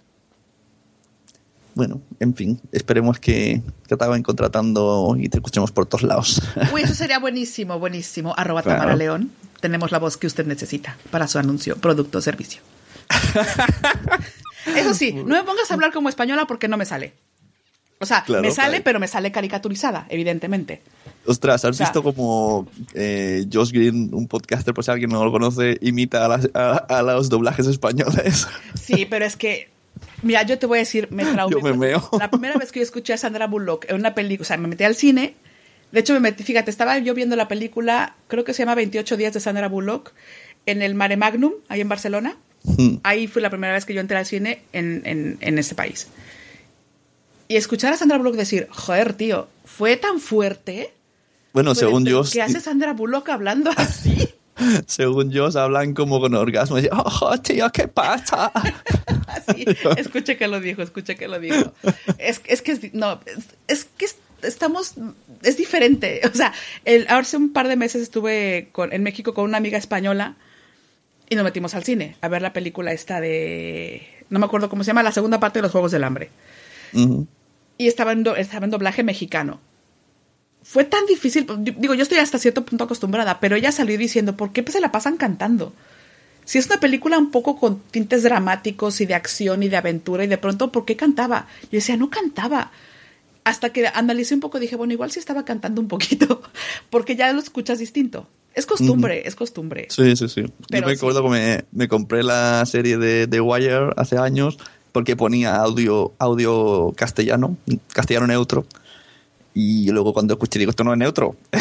Bueno, 1.75 2.01
en 2.19 2.35
fin, 2.35 2.59
esperemos 2.71 3.19
que, 3.19 3.61
que 3.83 3.87
te 3.87 3.93
acaben 3.95 4.23
contratando 4.23 5.15
y 5.19 5.29
te 5.29 5.37
escuchemos 5.37 5.71
por 5.71 5.85
todos 5.85 6.03
lados. 6.03 6.41
Uy, 6.73 6.81
eso 6.81 6.93
sería 6.93 7.19
buenísimo, 7.19 7.79
buenísimo. 7.79 8.33
Arroba 8.37 8.61
Claro. 8.63 8.79
Tamara 8.79 8.95
León. 8.97 9.31
Tenemos 9.61 9.91
la 9.91 9.99
voz 9.99 10.17
que 10.17 10.25
usted 10.27 10.45
necesita 10.47 10.97
para 11.11 11.27
su 11.27 11.37
anuncio, 11.37 11.75
producto 11.77 12.17
o 12.17 12.21
servicio. 12.21 12.61
Eso 14.75 14.93
sí, 14.93 15.13
no 15.13 15.23
me 15.35 15.43
pongas 15.43 15.69
a 15.69 15.73
hablar 15.73 15.91
como 15.91 16.09
española 16.09 16.45
porque 16.47 16.67
no 16.67 16.77
me 16.77 16.85
sale. 16.85 17.13
O 17.99 18.05
sea, 18.05 18.23
Claro, 18.23 18.41
me 18.41 18.51
sale, 18.51 18.69
claro. 18.69 18.83
pero 18.83 18.99
me 18.99 19.07
sale 19.07 19.31
caricaturizada, 19.31 20.07
evidentemente. 20.09 20.81
Ostras, 21.25 21.63
¿has 21.65 21.69
O 21.71 21.73
sea- 21.73 21.85
visto 21.87 22.01
como 22.01 22.67
eh, 22.95 23.45
Josh 23.51 23.71
Green, 23.71 24.09
un 24.13 24.27
podcaster, 24.27 24.73
por 24.73 24.83
si 24.83 24.89
alguien 24.89 25.11
no 25.11 25.23
lo 25.23 25.31
conoce, 25.31 25.77
imita 25.81 26.25
a, 26.25 26.27
las- 26.27 26.49
a- 26.55 26.77
a 26.89 27.01
los 27.03 27.29
doblajes 27.29 27.67
españoles? 27.67 28.47
Sí, 28.79 29.05
pero 29.07 29.25
es 29.25 29.35
que, 29.35 29.69
mira, 30.21 30.43
yo 30.43 30.57
te 30.59 30.65
voy 30.65 30.77
a 30.77 30.79
decir, 30.79 31.07
me 31.11 31.25
traumé. 31.33 31.55
Yo 31.55 31.61
me 31.61 31.73
meo. 31.73 32.09
La 32.19 32.29
primera 32.29 32.57
vez 32.57 32.71
que 32.71 32.79
yo 32.79 32.83
escuché 32.83 33.13
a 33.13 33.17
Sandra 33.17 33.47
Bullock 33.47 33.85
en 33.89 33.95
una 33.95 34.15
película, 34.15 34.43
o 34.43 34.45
sea, 34.45 34.57
me 34.57 34.67
metí 34.67 34.83
al 34.83 34.95
cine. 34.95 35.35
De 35.91 35.99
hecho, 35.99 36.13
me 36.13 36.19
metí, 36.19 36.43
fíjate, 36.43 36.71
estaba 36.71 36.97
yo 36.99 37.13
viendo 37.13 37.35
la 37.35 37.47
película, 37.47 38.15
creo 38.27 38.43
que 38.43 38.53
se 38.53 38.59
llama 38.59 38.75
28 38.75 39.17
días 39.17 39.33
de 39.33 39.39
Sandra 39.39 39.67
Bullock, 39.67 40.13
en 40.65 40.81
el 40.81 40.95
Mare 40.95 41.17
Magnum, 41.17 41.53
ahí 41.67 41.81
en 41.81 41.89
Barcelona. 41.89 42.37
Hmm. 42.63 42.97
Ahí 43.03 43.27
fue 43.27 43.41
la 43.41 43.49
primera 43.49 43.73
vez 43.73 43.85
que 43.85 43.93
yo 43.93 43.99
entré 43.99 44.17
al 44.17 44.25
cine 44.25 44.61
en, 44.71 45.01
en, 45.05 45.37
en 45.41 45.57
este 45.57 45.75
país. 45.75 46.07
Y 47.47 47.57
escuchar 47.57 47.91
a 47.91 47.97
Sandra 47.97 48.17
Bullock 48.17 48.35
decir, 48.35 48.67
joder, 48.71 49.13
tío, 49.13 49.49
fue 49.65 49.97
tan 49.97 50.21
fuerte. 50.21 50.93
Bueno, 51.51 51.75
según 51.75 52.09
Josh, 52.09 52.31
¿Qué 52.31 52.41
hace 52.41 52.61
Sandra 52.61 52.93
Bullock 52.93 53.27
hablando 53.27 53.71
así? 53.75 54.29
según 54.85 55.33
Josh 55.33 55.57
hablan 55.57 55.93
como 55.93 56.19
con 56.19 56.33
orgasmo. 56.35 56.77
Y 56.77 56.81
dicen, 56.83 56.97
oh, 57.03 57.37
tío, 57.39 57.69
¿qué 57.71 57.87
pasa? 57.87 58.51
Así, 59.27 59.65
escuche 59.97 60.37
que 60.37 60.47
lo 60.47 60.59
dijo, 60.59 60.81
escuche 60.81 61.15
que 61.15 61.27
lo 61.27 61.39
dijo. 61.39 61.73
Es, 62.17 62.41
es 62.45 62.61
que, 62.61 62.91
no, 62.93 63.19
es, 63.25 63.45
es 63.67 63.85
que 63.97 64.05
es- 64.05 64.17
estamos, 64.41 64.95
es 65.43 65.57
diferente. 65.57 66.21
O 66.31 66.35
sea, 66.35 66.51
el, 66.85 67.05
hace 67.09 67.37
un 67.37 67.53
par 67.53 67.67
de 67.67 67.75
meses 67.75 68.01
estuve 68.01 68.69
con, 68.71 68.91
en 68.93 69.03
México 69.03 69.33
con 69.33 69.45
una 69.45 69.57
amiga 69.57 69.77
española 69.77 70.35
y 71.29 71.35
nos 71.35 71.43
metimos 71.43 71.75
al 71.75 71.83
cine 71.83 72.15
a 72.21 72.27
ver 72.27 72.41
la 72.41 72.51
película 72.51 72.91
esta 72.91 73.21
de, 73.21 74.01
no 74.29 74.39
me 74.39 74.45
acuerdo 74.45 74.67
cómo 74.69 74.83
se 74.83 74.87
llama, 74.87 75.03
la 75.03 75.11
segunda 75.11 75.39
parte 75.39 75.59
de 75.59 75.63
los 75.63 75.71
Juegos 75.71 75.91
del 75.91 76.03
Hambre. 76.03 76.29
Y 77.77 77.87
estaba 77.87 78.11
en, 78.11 78.23
do- 78.23 78.35
estaba 78.35 78.65
en 78.65 78.71
doblaje 78.71 79.03
mexicano. 79.03 79.59
Fue 80.71 80.85
tan 80.85 81.05
difícil, 81.05 81.45
pues, 81.45 81.61
di- 81.63 81.75
digo, 81.77 81.93
yo 81.95 82.03
estoy 82.03 82.19
hasta 82.19 82.39
cierto 82.39 82.63
punto 82.63 82.85
acostumbrada, 82.85 83.41
pero 83.41 83.57
ella 83.57 83.73
salió 83.73 83.97
diciendo, 83.97 84.37
¿por 84.37 84.53
qué 84.53 84.63
se 84.71 84.79
la 84.79 84.89
pasan 84.91 85.17
cantando? 85.17 85.73
Si 86.45 86.57
es 86.59 86.65
una 86.67 86.79
película 86.79 87.17
un 87.17 87.29
poco 87.29 87.57
con 87.57 87.79
tintes 87.91 88.23
dramáticos 88.23 89.01
y 89.01 89.05
de 89.05 89.13
acción 89.13 89.63
y 89.63 89.69
de 89.69 89.75
aventura 89.75 90.23
y 90.23 90.27
de 90.27 90.37
pronto, 90.37 90.71
¿por 90.71 90.85
qué 90.85 90.95
cantaba? 90.95 91.47
Yo 91.63 91.69
decía, 91.73 91.97
no 91.97 92.09
cantaba. 92.09 92.71
Hasta 93.43 93.71
que 93.73 93.87
analicé 93.87 94.33
un 94.33 94.39
poco, 94.39 94.59
dije, 94.59 94.75
bueno, 94.77 94.93
igual 94.93 95.11
sí 95.11 95.19
estaba 95.19 95.43
cantando 95.43 95.81
un 95.81 95.87
poquito, 95.89 96.41
porque 96.89 97.15
ya 97.17 97.33
lo 97.33 97.39
escuchas 97.39 97.79
distinto. 97.79 98.27
Es 98.53 98.65
costumbre, 98.65 99.27
es 99.27 99.35
costumbre. 99.35 99.87
Sí, 99.89 100.15
sí, 100.15 100.27
sí. 100.29 100.43
Pero 100.69 100.83
Yo 100.83 100.87
me 100.87 100.95
sí. 100.95 100.99
acuerdo 100.99 101.23
que 101.23 101.29
me, 101.29 101.65
me 101.71 101.87
compré 101.87 102.21
la 102.23 102.65
serie 102.65 102.97
de 102.97 103.27
The 103.27 103.41
Wire 103.41 103.91
hace 103.97 104.17
años 104.17 104.57
porque 104.91 105.15
ponía 105.15 105.55
audio, 105.55 106.13
audio 106.19 106.93
castellano, 106.95 107.55
castellano 107.93 108.27
neutro. 108.27 108.65
Y 109.53 109.89
luego 109.91 110.13
cuando 110.13 110.33
escuché 110.35 110.59
digo, 110.59 110.69
esto 110.71 110.83
no 110.83 110.93
es 110.93 110.97
neutro, 110.99 111.35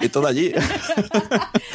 es 0.00 0.12
todo 0.12 0.26
allí. 0.26 0.52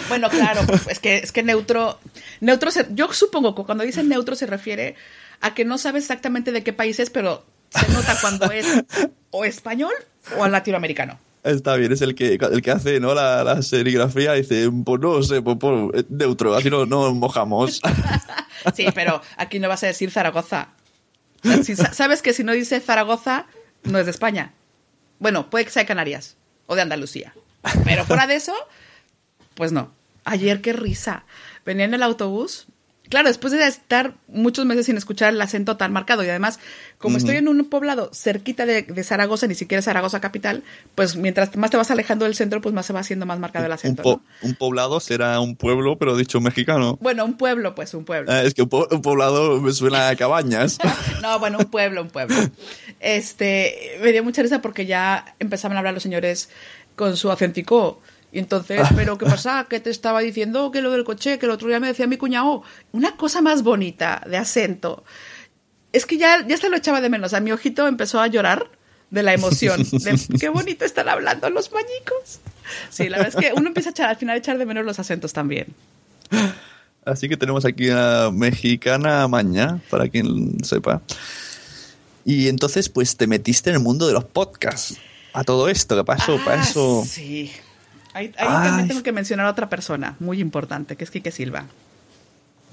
Bueno, 0.09 0.29
claro, 0.29 0.61
pues, 0.67 0.87
es 0.87 0.99
que 0.99 1.17
es 1.17 1.31
que 1.31 1.41
neutro, 1.43 1.97
neutro 2.39 2.69
se- 2.71 2.87
yo 2.91 3.11
supongo 3.13 3.55
que 3.55 3.63
cuando 3.63 3.83
dicen 3.83 4.09
neutro 4.09 4.35
se 4.35 4.45
refiere 4.45 4.95
a 5.41 5.53
que 5.55 5.65
no 5.65 5.77
sabes 5.77 6.03
exactamente 6.03 6.51
de 6.51 6.61
qué 6.63 6.73
país 6.73 6.99
es, 6.99 7.09
pero 7.09 7.43
se 7.69 7.87
nota 7.91 8.15
cuando 8.21 8.51
es 8.51 8.67
o 9.31 9.45
español 9.45 9.93
o 10.37 10.47
latinoamericano. 10.47 11.17
Está 11.43 11.75
bien, 11.77 11.91
es 11.91 12.01
el 12.01 12.13
que, 12.15 12.35
el 12.39 12.61
que 12.61 12.71
hace 12.71 12.99
¿no? 12.99 13.13
la, 13.15 13.43
la 13.43 13.61
serigrafía 13.63 14.37
y 14.37 14.41
dice, 14.43 14.69
pues 14.85 15.01
no 15.01 15.23
sé, 15.23 15.41
pues, 15.41 15.57
pues, 15.59 15.89
es 15.95 16.05
neutro, 16.09 16.53
así 16.55 16.69
no, 16.69 16.85
no 16.85 17.13
mojamos. 17.13 17.81
Sí, 18.75 18.85
pero 18.95 19.21
aquí 19.35 19.59
no 19.59 19.67
vas 19.67 19.83
a 19.83 19.87
decir 19.87 20.09
Zaragoza. 20.11 20.69
Si 21.63 21.75
sabes 21.75 22.21
que 22.21 22.31
si 22.33 22.43
no 22.45 22.53
dice 22.53 22.79
Zaragoza, 22.79 23.45
no 23.83 23.99
es 23.99 24.05
de 24.05 24.11
España. 24.11 24.53
Bueno, 25.23 25.49
puede 25.49 25.63
que 25.63 25.71
sea 25.71 25.83
de 25.83 25.87
Canarias 25.87 26.35
o 26.67 26.75
de 26.75 26.81
Andalucía. 26.81 27.33
Pero 27.85 28.03
fuera 28.03 28.27
de 28.27 28.35
eso, 28.35 28.53
pues 29.55 29.71
no. 29.71 29.93
Ayer 30.25 30.59
qué 30.59 30.73
risa. 30.73 31.23
Venía 31.65 31.85
en 31.85 31.93
el 31.93 32.03
autobús. 32.03 32.67
Claro, 33.13 33.27
después 33.27 33.53
de 33.53 33.63
estar 33.67 34.15
muchos 34.27 34.65
meses 34.65 34.87
sin 34.87 34.97
escuchar 34.97 35.31
el 35.31 35.39
acento 35.39 35.77
tan 35.77 35.93
marcado 35.93 36.23
y 36.23 36.29
además, 36.29 36.59
como 36.97 37.17
estoy 37.17 37.35
en 37.35 37.47
un 37.47 37.63
poblado 37.69 38.09
cerquita 38.11 38.65
de, 38.65 38.81
de 38.81 39.03
Zaragoza, 39.03 39.45
ni 39.45 39.53
siquiera 39.53 39.83
Zaragoza 39.83 40.19
capital, 40.19 40.63
pues 40.95 41.15
mientras 41.15 41.55
más 41.55 41.69
te 41.69 41.77
vas 41.77 41.91
alejando 41.91 42.25
del 42.25 42.33
centro, 42.33 42.59
pues 42.59 42.73
más 42.73 42.87
se 42.87 42.93
va 42.93 43.01
haciendo 43.01 43.27
más 43.27 43.37
marcado 43.37 43.65
el 43.65 43.69
un, 43.71 43.75
acento. 43.75 44.01
po- 44.01 44.21
¿no? 44.41 44.47
un 44.49 44.55
poblado 44.55 44.99
será 44.99 45.39
un 45.41 45.55
pueblo, 45.55 45.99
pero 45.99 46.17
dicho 46.17 46.41
mexicano. 46.41 46.97
Bueno, 47.01 47.23
un 47.23 47.37
pueblo, 47.37 47.75
pues 47.75 47.93
un 47.93 48.03
pueblo. 48.03 48.31
Eh, 48.33 48.47
es 48.47 48.55
que 48.55 48.63
un, 48.63 48.69
po- 48.69 48.87
un 48.89 49.03
poblado 49.03 49.61
me 49.61 49.71
suena 49.73 50.09
a 50.09 50.15
cabañas. 50.15 50.79
No, 51.21 51.37
bueno, 51.39 51.59
un 51.59 51.65
pueblo, 51.65 52.01
un 52.01 52.09
pueblo. 52.09 52.35
Este, 52.99 53.97
me 54.01 54.11
dio 54.11 54.23
mucha 54.23 54.41
risa 54.41 54.61
porque 54.61 54.85
ya 54.85 55.35
empezaban 55.39 55.77
a 55.77 55.79
hablar 55.79 55.93
los 55.93 56.03
señores 56.03 56.49
con 56.95 57.15
su 57.17 57.29
acentico. 57.31 58.01
Y 58.33 58.39
entonces, 58.39 58.81
pero 58.95 59.19
¿qué 59.19 59.27
pasa? 59.27 59.67
¿Qué 59.69 59.79
te 59.79 59.91
estaba 59.91 60.19
diciendo? 60.19 60.71
Que 60.71 60.81
lo 60.81 60.89
del 60.89 61.03
coche, 61.03 61.37
que 61.37 61.45
el 61.45 61.51
otro 61.51 61.67
día 61.67 61.79
me 61.79 61.85
decía 61.85 62.07
mi 62.07 62.17
cuñado. 62.17 62.63
Una 62.91 63.15
cosa 63.15 63.43
más 63.43 63.61
bonita 63.61 64.23
de 64.27 64.37
acento. 64.37 65.03
Es 65.91 66.07
que 66.07 66.17
ya, 66.17 66.43
ya 66.47 66.57
se 66.57 66.67
lo 66.69 66.75
echaba 66.75 66.99
de 66.99 67.09
menos. 67.09 67.35
A 67.35 67.41
mi 67.41 67.51
ojito 67.51 67.87
empezó 67.87 68.19
a 68.19 68.25
llorar 68.25 68.71
de 69.11 69.21
la 69.21 69.35
emoción. 69.35 69.83
De 69.83 70.19
qué 70.39 70.49
bonito 70.49 70.83
están 70.83 71.09
hablando 71.09 71.47
los 71.51 71.71
mañicos. 71.71 72.39
Sí, 72.89 73.07
la 73.07 73.19
verdad 73.19 73.39
es 73.39 73.49
que 73.49 73.53
uno 73.55 73.67
empieza 73.67 73.89
a 73.89 73.91
echar, 73.91 74.09
al 74.09 74.15
final 74.15 74.33
a 74.33 74.39
echar 74.39 74.57
de 74.57 74.65
menos 74.65 74.83
los 74.83 74.97
acentos 74.97 75.31
también. 75.31 75.67
Así 77.05 77.29
que 77.29 77.37
tenemos 77.37 77.65
aquí 77.65 77.91
a 77.91 78.31
mexicana 78.33 79.27
maña, 79.27 79.79
para 79.91 80.09
quien 80.09 80.63
sepa. 80.63 81.03
Y 82.25 82.47
entonces, 82.47 82.89
pues 82.89 83.15
te 83.15 83.27
metiste 83.27 83.69
en 83.69 83.75
el 83.75 83.81
mundo 83.83 84.07
de 84.07 84.13
los 84.13 84.23
podcasts. 84.23 84.97
A 85.33 85.43
todo 85.43 85.69
esto, 85.69 85.95
¿qué 85.97 86.03
pasó? 86.03 86.39
Ah, 86.47 86.55
eso. 86.55 87.03
Sí. 87.07 87.51
Ahí, 88.13 88.31
ahí 88.37 88.47
también 88.47 88.87
tengo 88.87 89.03
que 89.03 89.11
mencionar 89.11 89.45
a 89.47 89.49
otra 89.51 89.69
persona 89.69 90.15
muy 90.19 90.39
importante, 90.39 90.95
que 90.95 91.03
es 91.03 91.11
Quique 91.11 91.31
Silva. 91.31 91.65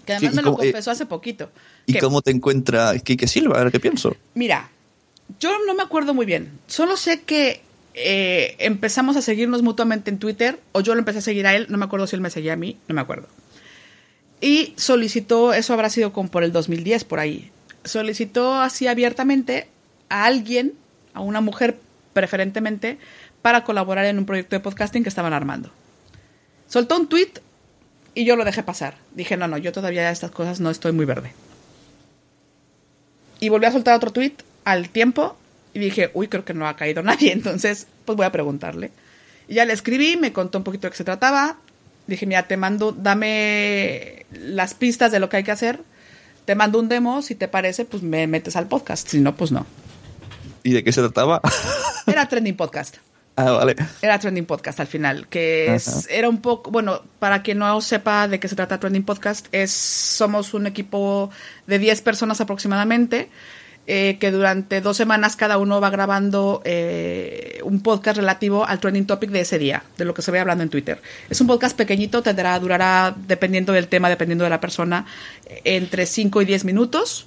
Que 0.05 0.14
además 0.14 0.32
Sí, 0.32 0.36
me 0.36 0.43
lo 0.43 0.53
cómo- 0.53 0.62
eh, 0.62 0.66
confesó 0.72 0.91
hace 0.91 1.07
poquito. 1.07 1.51
¿Y 1.86 1.95
que, 1.95 2.01
cómo 2.01 2.20
te 2.22 2.30
encuentra 2.30 2.99
Quique 2.99 3.26
Silva? 3.26 3.59
A 3.61 3.64
ver 3.64 3.72
qué 3.72 3.80
pienso. 3.80 4.16
Mira, 4.34 4.70
yo 5.38 5.51
no 5.66 5.74
me 5.74 5.82
acuerdo 5.82 6.12
muy 6.14 6.26
bien. 6.26 6.51
Solo 6.66 6.97
sé 6.97 7.22
que 7.22 7.62
eh, 7.95 8.57
empezamos 8.59 9.16
a 9.16 9.22
seguirnos 9.22 9.62
mutuamente 9.62 10.11
en 10.11 10.18
Twitter, 10.18 10.61
o 10.72 10.80
yo 10.80 10.95
lo 10.95 10.99
empecé 11.01 11.18
a 11.18 11.22
seguir 11.22 11.47
a 11.47 11.55
él, 11.57 11.66
no 11.70 11.76
me 11.78 11.84
acuerdo 11.84 12.07
si 12.07 12.16
él 12.16 12.22
me 12.22 12.30
seguía 12.30 12.53
a 12.53 12.57
mí, 12.57 12.76
no 12.88 12.95
me 12.95 13.01
acuerdo. 13.01 13.26
Y 14.41 14.74
solicitó, 14.76 15.53
eso 15.53 15.72
habrá 15.74 15.91
sido 15.91 16.12
como 16.12 16.30
por 16.30 16.45
el 16.45 16.53
2010, 16.53 17.05
por 17.05 17.18
ahí. 17.20 17.51
Solicitó 17.84 18.61
así 18.61 18.86
abiertamente 18.86 19.68
a 20.09 20.24
alguien, 20.24 20.72
a 21.14 21.20
una 21.20 21.41
mujer 21.41 21.78
preferentemente, 22.12 22.99
para 23.43 23.64
colaborar 23.64 24.05
en 24.07 24.18
un 24.18 24.26
proyecto 24.26 24.57
de 24.57 24.61
podcasting 24.61 25.03
que 25.03 25.09
estaban 25.09 25.32
armando. 25.32 25.70
Soltó 26.68 26.97
un 26.97 27.09
tweet 27.09 27.32
y 28.14 28.24
yo 28.24 28.36
lo 28.36 28.45
dejé 28.45 28.62
pasar. 28.62 28.97
Dije, 29.14 29.36
no, 29.36 29.49
no, 29.49 29.59
yo 29.59 29.72
todavía 29.72 30.07
de 30.07 30.12
estas 30.12 30.30
cosas 30.30 30.61
no 30.61 30.70
estoy 30.70 30.93
muy 30.93 31.05
verde. 31.05 31.32
Y 33.41 33.49
volví 33.49 33.66
a 33.66 33.72
soltar 33.72 33.95
otro 33.95 34.12
tweet 34.12 34.34
al 34.64 34.91
tiempo 34.91 35.36
y 35.72 35.78
dije, 35.78 36.11
uy, 36.14 36.28
creo 36.28 36.45
que 36.45 36.55
no 36.55 36.68
ha 36.68 36.76
caído 36.76 37.03
nadie, 37.05 37.32
entonces 37.32 37.86
pues 38.05 38.16
voy 38.16 38.26
a 38.26 38.32
preguntarle. 38.32 38.91
Y 39.49 39.55
ya 39.55 39.64
le 39.64 39.72
escribí, 39.72 40.16
me 40.16 40.32
contó 40.32 40.59
un 40.59 40.64
poquito 40.64 40.86
de 40.86 40.93
qué 40.93 40.97
se 40.97 41.05
trataba. 41.05 41.57
Dije, 42.07 42.26
mira, 42.26 42.47
te 42.47 42.57
mando, 42.57 42.93
dame 42.93 44.26
las 44.30 44.74
pistas 44.74 45.12
de 45.12 45.20
lo 45.20 45.28
que 45.28 45.38
hay 45.38 45.45
que 45.45 45.51
hacer. 45.51 45.80
Te 46.45 46.55
mando 46.55 46.78
un 46.78 46.88
demo, 46.88 47.22
si 47.22 47.34
te 47.34 47.49
parece, 47.49 47.84
pues 47.84 48.03
me 48.03 48.26
metes 48.26 48.57
al 48.57 48.66
podcast. 48.66 49.09
Si 49.09 49.18
no, 49.18 49.36
pues 49.36 49.53
no. 49.53 49.66
¿Y 50.62 50.72
de 50.72 50.84
qué 50.84 50.93
se 50.93 51.01
trataba? 51.01 51.41
Era 52.07 52.28
Trending 52.28 52.57
Podcast. 52.57 52.97
Ah, 53.37 53.51
vale. 53.51 53.76
Era 54.03 54.18
Trending 54.18 54.47
Podcast 54.47 54.81
al 54.81 54.87
final, 54.87 55.26
que 55.28 55.74
es, 55.74 56.09
era 56.11 56.28
un 56.28 56.41
poco, 56.41 56.70
bueno, 56.70 57.03
para 57.18 57.43
quien 57.43 57.59
no 57.59 57.81
sepa 57.81 58.28
de 58.28 58.41
qué 58.41 58.49
se 58.49 58.57
trata 58.57 58.78
Trending 58.78 59.05
Podcast, 59.05 59.47
es 59.53 59.70
somos 59.70 60.55
un 60.55 60.66
equipo 60.66 61.31
de 61.66 61.78
10 61.78 62.03
personas 62.03 62.41
aproximadamente, 62.41 63.31
eh, 63.87 64.18
que 64.20 64.31
durante 64.31 64.81
dos 64.81 64.97
semanas 64.97 65.35
cada 65.35 65.59
uno 65.59 65.81
va 65.81 65.91
grabando 65.91 66.62
eh, 66.64 67.59
un 67.64 67.83
podcast 67.83 68.18
relativo 68.18 68.64
al 68.64 68.78
trending 68.78 69.07
topic 69.07 69.31
de 69.31 69.41
ese 69.41 69.59
día, 69.59 69.83
de 69.97 70.05
lo 70.05 70.14
que 70.14 70.22
se 70.22 70.31
ve 70.31 70.39
hablando 70.39 70.62
en 70.62 70.70
Twitter. 70.70 71.03
Es 71.28 71.41
un 71.41 71.49
podcast 71.49 71.76
pequeñito, 71.76 72.22
tendrá, 72.22 72.57
durará, 72.61 73.12
dependiendo 73.26 73.72
del 73.72 73.89
tema, 73.89 74.09
dependiendo 74.09 74.45
de 74.45 74.51
la 74.51 74.61
persona, 74.61 75.07
eh, 75.47 75.62
entre 75.64 76.07
5 76.07 76.43
y 76.43 76.45
10 76.45 76.64
minutos, 76.66 77.26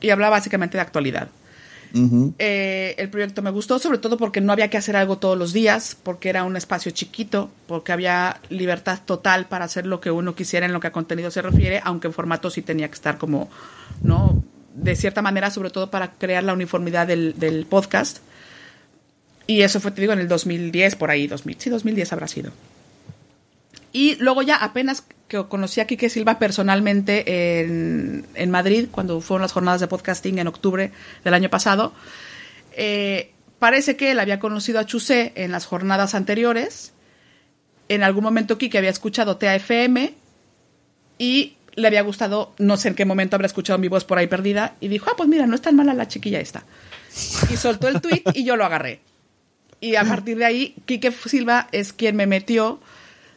y 0.00 0.10
habla 0.10 0.30
básicamente 0.30 0.78
de 0.78 0.82
actualidad. 0.82 1.28
Eh, 2.38 2.94
el 2.98 3.08
proyecto 3.10 3.42
me 3.42 3.50
gustó, 3.50 3.78
sobre 3.78 3.98
todo 3.98 4.16
porque 4.16 4.40
no 4.40 4.52
había 4.52 4.68
que 4.70 4.76
hacer 4.76 4.96
algo 4.96 5.18
todos 5.18 5.36
los 5.36 5.52
días, 5.52 5.96
porque 6.02 6.28
era 6.28 6.44
un 6.44 6.56
espacio 6.56 6.92
chiquito, 6.92 7.50
porque 7.66 7.92
había 7.92 8.40
libertad 8.48 9.00
total 9.04 9.46
para 9.46 9.64
hacer 9.64 9.86
lo 9.86 10.00
que 10.00 10.10
uno 10.10 10.34
quisiera 10.34 10.66
en 10.66 10.72
lo 10.72 10.80
que 10.80 10.88
a 10.88 10.92
contenido 10.92 11.30
se 11.30 11.42
refiere, 11.42 11.80
aunque 11.84 12.08
en 12.08 12.12
formato 12.12 12.50
sí 12.50 12.62
tenía 12.62 12.88
que 12.88 12.94
estar 12.94 13.18
como, 13.18 13.50
¿no? 14.02 14.42
de 14.74 14.96
cierta 14.96 15.22
manera, 15.22 15.50
sobre 15.50 15.70
todo 15.70 15.90
para 15.90 16.12
crear 16.12 16.44
la 16.44 16.52
uniformidad 16.52 17.06
del, 17.06 17.38
del 17.38 17.66
podcast. 17.66 18.18
Y 19.46 19.62
eso 19.62 19.80
fue, 19.80 19.90
te 19.90 20.00
digo, 20.00 20.12
en 20.12 20.20
el 20.20 20.28
2010, 20.28 20.96
por 20.96 21.10
ahí, 21.10 21.26
2000, 21.26 21.56
sí, 21.58 21.70
2010 21.70 22.12
habrá 22.12 22.28
sido. 22.28 22.52
Y 23.92 24.14
luego 24.16 24.42
ya 24.42 24.56
apenas 24.56 25.04
que 25.30 25.44
conocí 25.46 25.80
a 25.80 25.86
Quique 25.86 26.10
Silva 26.10 26.40
personalmente 26.40 27.60
en, 27.60 28.26
en 28.34 28.50
Madrid, 28.50 28.88
cuando 28.90 29.20
fueron 29.20 29.42
las 29.42 29.52
jornadas 29.52 29.80
de 29.80 29.86
podcasting 29.86 30.40
en 30.40 30.48
octubre 30.48 30.90
del 31.22 31.34
año 31.34 31.48
pasado, 31.48 31.94
eh, 32.72 33.30
parece 33.60 33.96
que 33.96 34.10
él 34.10 34.18
había 34.18 34.40
conocido 34.40 34.80
a 34.80 34.86
Chusé 34.86 35.32
en 35.36 35.52
las 35.52 35.66
jornadas 35.66 36.16
anteriores. 36.16 36.92
En 37.88 38.02
algún 38.02 38.24
momento 38.24 38.58
Quique 38.58 38.76
había 38.76 38.90
escuchado 38.90 39.36
TAFM 39.36 40.14
y 41.16 41.54
le 41.76 41.86
había 41.86 42.02
gustado, 42.02 42.52
no 42.58 42.76
sé 42.76 42.88
en 42.88 42.96
qué 42.96 43.04
momento 43.04 43.36
habrá 43.36 43.46
escuchado 43.46 43.78
mi 43.78 43.86
voz 43.86 44.04
por 44.04 44.18
ahí 44.18 44.26
perdida, 44.26 44.74
y 44.80 44.88
dijo, 44.88 45.10
ah, 45.10 45.14
pues 45.16 45.28
mira, 45.28 45.46
no 45.46 45.54
es 45.54 45.62
tan 45.62 45.76
mala 45.76 45.94
la 45.94 46.08
chiquilla 46.08 46.40
esta. 46.40 46.64
Y 47.52 47.56
soltó 47.56 47.86
el 47.86 48.00
tweet 48.00 48.24
y 48.34 48.42
yo 48.42 48.56
lo 48.56 48.64
agarré. 48.64 49.00
Y 49.80 49.94
a 49.94 50.04
partir 50.04 50.38
de 50.38 50.44
ahí, 50.44 50.74
Quique 50.86 51.12
Silva 51.12 51.68
es 51.70 51.92
quien 51.92 52.16
me 52.16 52.26
metió, 52.26 52.80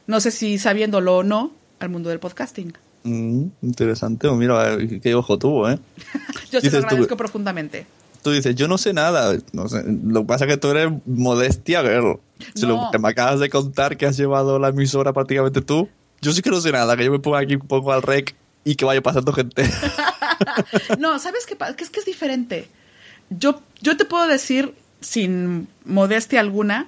no 0.08 0.20
sé 0.20 0.32
si 0.32 0.58
sabiéndolo 0.58 1.18
o 1.18 1.24
no, 1.24 1.54
al 1.84 1.90
mundo 1.90 2.10
del 2.10 2.20
podcasting. 2.20 2.74
Mm, 3.04 3.46
interesante. 3.62 4.28
Oh, 4.28 4.36
mira, 4.36 4.78
qué 5.02 5.14
ojo 5.16 5.38
tuvo, 5.38 5.70
¿eh? 5.70 5.78
yo 6.52 6.62
se 6.62 6.72
lo 6.72 6.80
tú- 6.80 6.86
agradezco 6.88 7.18
profundamente. 7.18 7.86
Tú 8.22 8.32
dices, 8.32 8.56
yo 8.56 8.70
no 8.70 8.78
sé 8.78 8.94
nada. 8.94 9.38
No 9.52 9.68
sé, 9.68 9.84
lo 9.86 10.22
que 10.22 10.28
pasa 10.28 10.46
es 10.46 10.52
que 10.52 10.58
tú 10.58 10.70
eres 10.70 10.90
modestia, 11.06 11.82
girl. 11.82 12.20
Si 12.56 12.66
lo 12.66 12.90
que 12.92 12.98
me 12.98 13.10
acabas 13.10 13.42
de 13.42 13.50
contar 13.50 13.98
que 13.98 14.06
has 14.06 14.16
llevado 14.16 14.60
la 14.60 14.70
emisora 14.70 15.12
prácticamente 15.12 15.62
tú, 15.62 15.90
yo 16.22 16.32
sí 16.32 16.42
que 16.42 16.50
no 16.50 16.62
sé 16.62 16.72
nada. 16.72 16.96
Que 16.96 17.04
yo 17.04 17.12
me 17.12 17.20
ponga 17.20 17.40
aquí 17.40 17.56
un 17.56 17.68
poco 17.68 17.92
al 17.92 18.02
rec 18.02 18.34
y 18.64 18.76
que 18.76 18.86
vaya 18.86 19.02
pasando 19.02 19.34
gente. 19.34 19.70
No, 21.00 21.20
¿sabes 21.20 21.46
qué? 21.46 21.56
Que 21.76 21.84
es 21.84 21.90
que 21.90 22.00
es 22.00 22.06
diferente. 22.06 22.68
Yo, 23.30 23.62
yo 23.82 23.96
te 23.98 24.06
puedo 24.06 24.28
decir, 24.28 24.74
sin 25.00 25.68
modestia 25.86 26.40
alguna, 26.40 26.88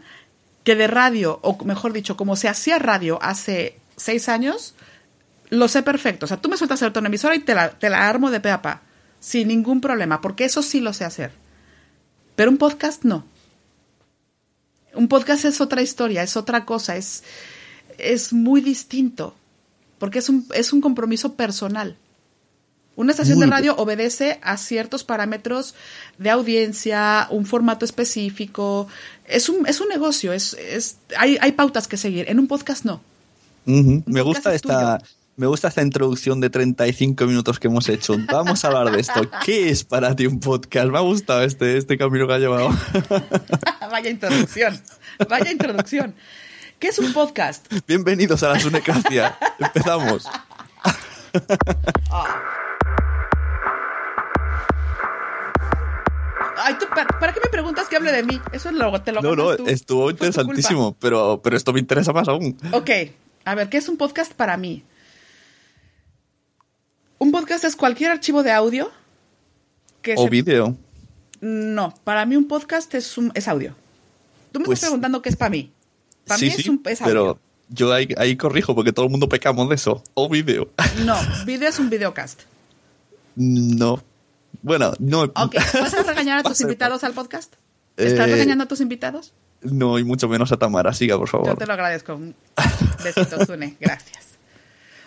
que 0.64 0.76
de 0.76 0.88
radio, 0.88 1.40
o 1.42 1.64
mejor 1.64 1.94
dicho, 1.94 2.18
como 2.18 2.36
se 2.36 2.48
hacía 2.50 2.80
radio 2.80 3.20
hace 3.22 3.78
seis 3.96 4.30
años, 4.30 4.76
lo 5.50 5.68
sé 5.68 5.84
perfecto. 5.84 6.26
O 6.26 6.28
sea, 6.28 6.38
tú 6.38 6.50
me 6.50 6.58
sueltas 6.58 6.82
ahorita 6.82 7.00
una 7.00 7.10
emisora 7.10 7.36
y 7.36 7.40
te 7.40 7.54
la, 7.54 7.72
te 7.72 7.90
la 7.90 8.08
armo 8.08 8.32
de 8.32 8.40
pe 8.40 8.52
a 8.52 8.62
pa, 8.62 8.82
sin 9.20 9.48
ningún 9.48 9.82
problema, 9.82 10.22
porque 10.22 10.46
eso 10.46 10.62
sí 10.62 10.80
lo 10.80 10.94
sé 10.94 11.06
hacer. 11.06 11.32
Pero 12.36 12.52
un 12.52 12.58
podcast 12.58 13.04
no. 13.04 13.26
Un 14.94 15.08
podcast 15.08 15.46
es 15.46 15.62
otra 15.62 15.82
historia, 15.82 16.24
es 16.24 16.38
otra 16.38 16.66
cosa, 16.66 16.96
es, 16.96 17.24
es 17.98 18.32
muy 18.34 18.62
distinto, 18.62 19.36
porque 20.00 20.20
es 20.20 20.30
un, 20.30 20.48
es 20.54 20.74
un 20.74 20.82
compromiso 20.82 21.34
personal. 21.34 21.98
Una 22.96 23.12
estación 23.12 23.38
Muy 23.38 23.48
de 23.48 23.52
radio 23.52 23.76
obedece 23.76 24.40
a 24.42 24.56
ciertos 24.56 25.04
parámetros 25.04 25.76
de 26.18 26.30
audiencia, 26.30 27.28
un 27.30 27.46
formato 27.46 27.84
específico. 27.84 28.88
Es 29.26 29.50
un, 29.50 29.68
es 29.68 29.82
un 29.82 29.90
negocio, 29.90 30.32
es, 30.32 30.54
es, 30.54 30.98
hay, 31.18 31.38
hay 31.42 31.52
pautas 31.52 31.90
que 31.90 31.98
seguir. 31.98 32.30
En 32.30 32.40
un 32.40 32.48
podcast 32.48 32.86
no. 32.86 33.02
Me 33.66 34.22
gusta 34.22 34.50
es 34.50 34.58
esta. 34.58 35.00
Me 35.38 35.48
gusta 35.48 35.68
esta 35.68 35.82
introducción 35.82 36.40
de 36.40 36.50
35 36.50 37.26
minutos 37.26 37.60
que 37.60 37.68
hemos 37.68 37.90
hecho. 37.90 38.16
Vamos 38.32 38.64
a 38.64 38.70
hablar 38.70 38.92
de 38.92 39.02
esto. 39.02 39.22
¿Qué 39.46 39.70
es 39.70 39.84
para 39.84 40.16
ti 40.16 40.28
un 40.28 40.40
podcast? 40.40 40.88
Me 40.88 40.98
ha 40.98 41.02
gustado 41.02 41.44
este, 41.44 41.78
este 41.78 41.98
camino 41.98 42.26
que 42.26 42.34
ha 42.36 42.38
llevado. 42.38 42.70
Vaya 43.92 44.10
introducción. 44.10 44.82
Vaya 45.28 45.52
introducción. 45.52 46.16
¿Qué 46.80 46.88
es 46.88 47.00
un 47.00 47.12
podcast? 47.12 47.66
Bienvenidos 47.86 48.44
a 48.44 48.50
la 48.50 48.60
Sunecracia. 48.62 49.38
Empezamos. 49.60 50.26
Ay, 56.58 56.76
tú, 56.80 56.86
¿para, 56.88 57.08
para 57.20 57.34
qué 57.34 57.42
me 57.44 57.50
preguntas 57.50 57.90
que 57.90 57.98
hable 57.98 58.14
de 58.14 58.24
mí? 58.24 58.40
Eso 58.54 58.72
luego 58.72 59.02
te 59.02 59.12
lo 59.12 59.22
No, 59.22 59.36
no, 59.36 59.56
tú. 59.58 59.68
estuvo 59.68 60.10
interesantísimo, 60.10 60.96
pero, 61.00 61.42
pero 61.44 61.58
esto 61.58 61.74
me 61.74 61.80
interesa 61.82 62.14
más 62.14 62.30
aún. 62.30 62.58
Ok, 62.72 62.90
a 63.46 63.56
ver, 63.56 63.70
¿qué 63.70 63.78
es 63.78 63.88
un 63.90 63.98
podcast 63.98 64.34
para 64.34 64.58
mí? 64.58 64.84
Un 67.18 67.32
podcast 67.32 67.64
es 67.64 67.76
cualquier 67.76 68.12
archivo 68.12 68.44
de 68.44 68.52
audio 68.52 68.92
que 70.02 70.16
O 70.18 70.24
se- 70.24 70.30
vídeo. 70.30 70.76
No, 71.42 71.94
para 72.04 72.26
mí 72.26 72.36
un 72.36 72.48
podcast 72.48 72.94
es, 72.96 73.18
un, 73.18 73.32
es 73.36 73.48
audio. 73.48 73.76
Tú 74.52 74.60
me 74.60 74.66
Pues- 74.66 74.78
estás 74.80 74.90
preguntando 74.90 75.22
qué 75.22 75.30
es 75.30 75.36
para 75.36 75.50
mí. 75.50 75.72
Para 76.26 76.40
sí, 76.40 76.46
mí 76.48 76.52
es, 76.58 76.68
un, 76.68 76.82
es 76.86 77.02
audio. 77.02 77.12
pero 77.14 77.40
yo 77.70 77.94
ahí, 77.94 78.08
ahí 78.18 78.36
corrijo 78.36 78.74
porque 78.76 78.92
todo 78.92 79.06
el 79.06 79.12
mundo 79.12 79.30
pecamos 79.30 79.70
de 79.70 79.76
eso. 79.76 80.04
O 80.14 80.28
vídeo. 80.30 80.70
No, 81.06 81.16
video 81.46 81.70
es 81.70 81.80
un 81.80 81.90
videocast. 81.90 82.42
No. 83.36 84.02
Bueno, 84.62 84.94
no. 85.00 85.24
Ok, 85.24 85.56
¿vas 85.74 85.94
a 85.94 86.04
regañar 86.04 86.40
a 86.40 86.44
tus 86.50 86.60
invitados 86.62 87.04
al 87.04 87.14
podcast? 87.14 87.54
¿Estás 87.98 88.28
Eh, 88.28 88.32
regañando 88.32 88.64
a 88.64 88.68
tus 88.68 88.82
invitados? 88.82 89.34
No, 89.62 90.00
y 90.00 90.04
mucho 90.04 90.28
menos 90.28 90.52
a 90.52 90.58
Tamara. 90.58 90.94
Siga, 90.94 91.18
por 91.18 91.28
Yo 91.28 91.32
favor. 91.32 91.58
te 91.58 91.66
lo 91.66 91.74
agradezco. 91.74 92.20
Un 93.10 93.14
besito, 93.14 93.46
Zune. 93.46 93.76
Gracias. 93.80 94.26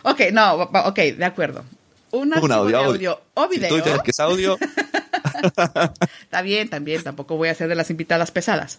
Ok, 0.03 0.21
no, 0.33 0.55
ok, 0.55 0.97
de 0.97 1.25
acuerdo. 1.25 1.65
Un, 2.11 2.33
Un 2.39 2.53
audio, 2.53 2.65
de 2.65 2.77
audio. 2.77 2.87
audio 2.87 3.21
o 3.35 3.49
Si 3.49 3.57
video. 3.57 3.69
tú 3.69 3.77
dices 3.77 4.01
que 4.03 4.11
es 4.13 4.21
audio, 4.21 4.59
Está 6.23 6.43
bien, 6.43 6.69
también, 6.69 7.03
tampoco 7.03 7.37
voy 7.37 7.49
a 7.49 7.55
ser 7.55 7.69
de 7.69 7.75
las 7.75 7.91
invitadas 7.91 8.31
pesadas. 8.31 8.79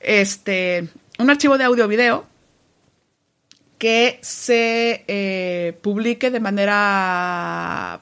Este, 0.00 0.88
un 1.18 1.30
archivo 1.30 1.58
de 1.58 1.64
audio 1.64 1.84
o 1.84 1.88
video 1.88 2.26
que 3.78 4.18
se 4.22 5.04
eh, 5.08 5.78
publique 5.82 6.30
de 6.30 6.40
manera, 6.40 8.00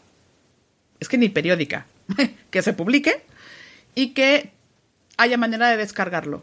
es 0.98 1.08
que 1.08 1.18
ni 1.18 1.28
periódica, 1.28 1.86
que 2.50 2.62
se 2.62 2.72
publique 2.72 3.22
y 3.94 4.08
que 4.11 4.52
haya 5.16 5.36
manera 5.36 5.68
de 5.70 5.76
descargarlo 5.78 6.42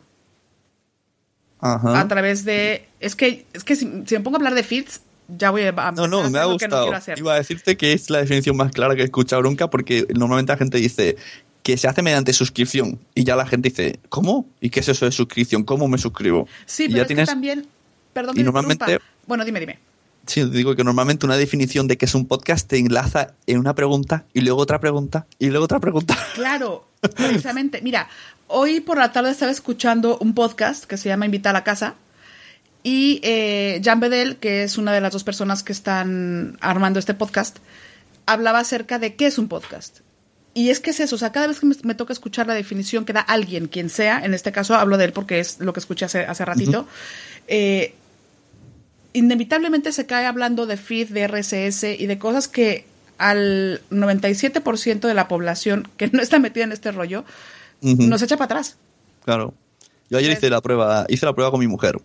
Ajá. 1.60 1.99
a 1.99 2.08
través 2.08 2.45
de, 2.45 2.88
es 2.99 3.16
que, 3.16 3.45
es 3.53 3.64
que 3.64 3.76
si, 3.76 4.03
si 4.05 4.16
me 4.16 4.22
pongo 4.22 4.38
a 4.38 4.39
hablar 4.39 4.53
de 4.53 4.64
feeds, 4.64 5.01
ya 5.28 5.51
voy 5.51 5.64
a... 5.64 5.72
No, 5.91 6.08
no, 6.08 6.22
a 6.22 6.30
me 6.30 6.39
ha 6.39 6.43
no 6.43 6.53
gustado. 6.53 6.91
Iba 7.16 7.34
a 7.34 7.38
decirte 7.38 7.78
que 7.78 7.93
es 7.93 8.10
la 8.10 8.20
definición 8.20 8.55
más 8.55 8.72
clara 8.72 8.95
que 8.95 9.01
he 9.01 9.05
escuchado 9.05 9.41
nunca 9.41 9.70
porque 9.70 10.05
normalmente 10.16 10.53
la 10.53 10.58
gente 10.58 10.78
dice 10.78 11.18
que 11.64 11.76
se 11.76 11.88
hace 11.88 12.01
mediante 12.01 12.32
suscripción 12.32 12.97
y 13.14 13.26
ya 13.26 13.36
la 13.36 13.45
gente 13.45 13.70
dice, 13.70 13.99
¿cómo? 14.08 14.47
¿Y 14.62 14.70
qué 14.70 14.80
es 14.80 14.88
eso 14.88 15.05
de 15.05 15.12
suscripción? 15.12 15.64
¿Cómo 15.64 15.88
me 15.89 15.97
suscribo? 15.97 16.47
Sí, 16.66 16.84
y 16.84 16.88
pero 16.88 16.97
ya 16.97 17.01
es 17.01 17.08
tienes, 17.08 17.28
que 17.28 17.34
también, 17.34 17.68
perdón, 18.14 18.36
y 18.36 18.38
que 18.38 18.43
normalmente-. 18.45 18.99
Bueno, 19.26 19.43
dime, 19.43 19.60
dime. 19.60 19.80
sí, 20.26 20.45
digo 20.49 20.78
que 20.78 20.86
normalmente 20.86 21.26
una 21.26 21.36
definición 21.36 21.89
de 21.89 21.97
que 21.97 22.05
es 22.05 22.16
un 22.16 22.26
podcast 22.26 22.70
te 22.70 22.78
enlaza 22.78 23.34
en 23.47 23.60
una 23.60 23.76
pregunta 23.76 24.24
y 24.34 24.39
luego 24.41 24.62
otra 24.62 24.80
pregunta 24.80 25.28
y 25.39 25.47
luego 25.47 25.66
otra 25.66 25.82
pregunta. 25.82 26.18
Claro, 26.36 26.88
precisamente. 27.18 27.82
Mira, 27.82 28.08
hoy 28.48 28.80
por 28.80 28.98
la 28.98 29.12
tarde 29.12 29.32
estaba 29.32 29.52
escuchando 29.52 30.18
un 30.20 30.34
podcast 30.34 30.86
que 30.86 30.98
se 30.98 31.10
llama 31.10 31.26
Invita 31.26 31.50
a 31.50 31.54
la 31.54 31.64
Casa 31.64 31.95
y 32.84 33.20
eh, 33.24 33.82
Jan 33.84 34.00
Bedel, 34.00 34.38
que 34.38 34.64
es 34.64 34.78
una 34.78 34.93
de 34.93 35.02
las 35.02 35.14
dos 35.14 35.24
personas 35.24 35.64
que 35.64 35.74
están 35.74 36.58
armando 36.62 37.00
este 37.00 37.14
podcast, 37.14 37.58
hablaba 38.26 38.60
acerca 38.60 39.00
de 39.00 39.16
qué 39.16 39.28
es 39.28 39.38
un 39.38 39.48
podcast. 39.48 40.00
Y 40.54 40.70
es 40.70 40.80
que 40.80 40.89
es 40.89 41.00
eso, 41.00 41.16
o 41.16 41.20
sea, 41.20 41.32
cada 41.32 41.48
vez 41.48 41.60
que 41.60 41.66
me, 41.66 41.76
me 41.84 41.95
toca 41.95 42.14
escuchar 42.14 42.48
la 42.48 42.54
definición 42.54 43.06
que 43.06 43.14
da 43.14 43.22
alguien, 43.22 43.68
quien 43.68 43.89
sea, 43.89 44.24
en 44.24 44.34
este 44.34 44.52
caso 44.52 44.74
hablo 44.76 44.98
de 44.98 45.06
él 45.06 45.14
porque 45.14 45.39
es 45.39 45.60
lo 45.60 45.74
que 45.74 45.80
escuché 45.80 46.06
hace, 46.06 46.22
hace 46.22 46.45
ratito, 46.45 46.88
eh, 47.48 47.93
inevitablemente 49.14 49.91
se 49.91 50.06
cae 50.06 50.26
hablando 50.26 50.66
de 50.66 50.78
feed, 50.78 51.10
de 51.10 51.28
RSS 51.28 51.84
y 52.00 52.08
de 52.08 52.18
cosas 52.18 52.48
que 52.48 52.86
al 53.18 53.82
97% 53.91 55.08
de 55.08 55.14
la 55.14 55.28
población 55.28 55.88
que 55.98 56.08
no 56.08 56.22
está 56.22 56.39
metida 56.39 56.64
en 56.64 56.72
este 56.72 56.91
rollo 56.91 57.26
Nos 57.82 58.22
echa 58.22 58.36
para 58.38 58.46
atrás. 58.46 58.78
Claro. 59.26 59.54
Yo 60.10 60.18
ayer 60.18 60.32
hice 60.32 60.50
la 60.50 60.62
prueba, 60.62 61.06
hice 61.10 61.26
la 61.26 61.34
prueba 61.34 61.52
con 61.52 61.60
mi 61.60 61.68
mujer. 61.68 62.00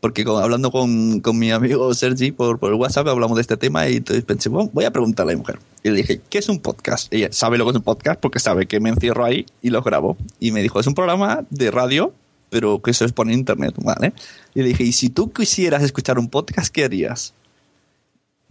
Porque 0.00 0.24
con- 0.24 0.42
hablando 0.42 0.70
con, 0.70 1.20
con 1.20 1.38
mi 1.38 1.50
amigo 1.50 1.92
Sergi 1.94 2.30
por, 2.30 2.58
por 2.58 2.72
WhatsApp 2.74 3.08
hablamos 3.08 3.36
de 3.36 3.40
este 3.40 3.56
tema 3.56 3.88
y 3.88 3.96
entonces 3.96 4.24
pensé, 4.24 4.48
bueno, 4.48 4.70
voy 4.72 4.84
a 4.84 4.90
preguntarle 4.92 5.32
a 5.32 5.36
mi 5.36 5.40
mujer. 5.40 5.58
Y 5.82 5.88
le 5.90 5.96
dije, 5.96 6.20
¿qué 6.28 6.38
es 6.38 6.48
un 6.48 6.60
podcast? 6.60 7.12
Ella 7.12 7.28
sabe 7.32 7.58
lo 7.58 7.64
que 7.64 7.70
es 7.70 7.76
un 7.76 7.82
podcast 7.82 8.20
porque 8.20 8.38
sabe 8.38 8.66
que 8.66 8.78
me 8.78 8.90
encierro 8.90 9.24
ahí 9.24 9.46
y 9.62 9.70
lo 9.70 9.82
grabo. 9.82 10.16
Y 10.38 10.52
me 10.52 10.62
dijo, 10.62 10.78
es 10.78 10.86
un 10.86 10.94
programa 10.94 11.44
de 11.50 11.70
radio, 11.70 12.12
pero 12.50 12.80
que 12.80 12.92
se 12.92 13.04
expone 13.04 13.32
en 13.32 13.40
internet, 13.40 13.74
¿vale? 13.82 14.12
Y 14.54 14.60
le 14.62 14.68
dije, 14.68 14.84
¿y 14.84 14.92
si 14.92 15.08
tú 15.08 15.32
quisieras 15.32 15.82
escuchar 15.82 16.18
un 16.18 16.28
podcast, 16.28 16.72
qué 16.72 16.84
harías? 16.84 17.32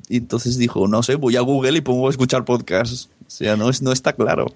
Y 0.09 0.17
entonces 0.17 0.57
dijo, 0.57 0.87
no 0.87 1.03
sé, 1.03 1.15
voy 1.15 1.35
a 1.37 1.41
Google 1.41 1.77
y 1.77 1.81
pongo 1.81 2.07
a 2.07 2.09
escuchar 2.11 2.43
podcasts. 2.43 3.09
O 3.25 3.29
sea, 3.29 3.55
no, 3.55 3.69
es, 3.69 3.81
no 3.81 3.91
está 3.91 4.13
claro. 4.13 4.47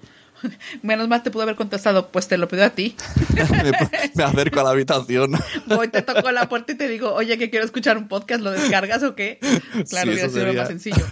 Menos 0.82 1.08
mal 1.08 1.22
te 1.22 1.30
pudo 1.30 1.42
haber 1.44 1.56
contestado, 1.56 2.08
pues 2.08 2.28
te 2.28 2.36
lo 2.38 2.48
pido 2.48 2.64
a 2.64 2.70
ti. 2.70 2.96
me, 3.34 3.72
me 4.14 4.24
acerco 4.24 4.60
a 4.60 4.64
la 4.64 4.70
habitación. 4.70 5.32
Voy, 5.66 5.88
te 5.88 6.02
toco 6.02 6.30
la 6.32 6.48
puerta 6.48 6.72
y 6.72 6.76
te 6.76 6.88
digo, 6.88 7.12
oye, 7.14 7.38
que 7.38 7.50
quiero 7.50 7.64
escuchar 7.64 7.96
un 7.98 8.08
podcast, 8.08 8.42
¿lo 8.42 8.50
descargas 8.50 9.02
o 9.02 9.14
qué? 9.14 9.38
Claro, 9.88 10.10
Sí, 10.12 10.14
hubiera 10.14 10.28
sido 10.28 10.44
sería. 10.44 10.60
más 10.60 10.68
sencillo. 10.68 11.06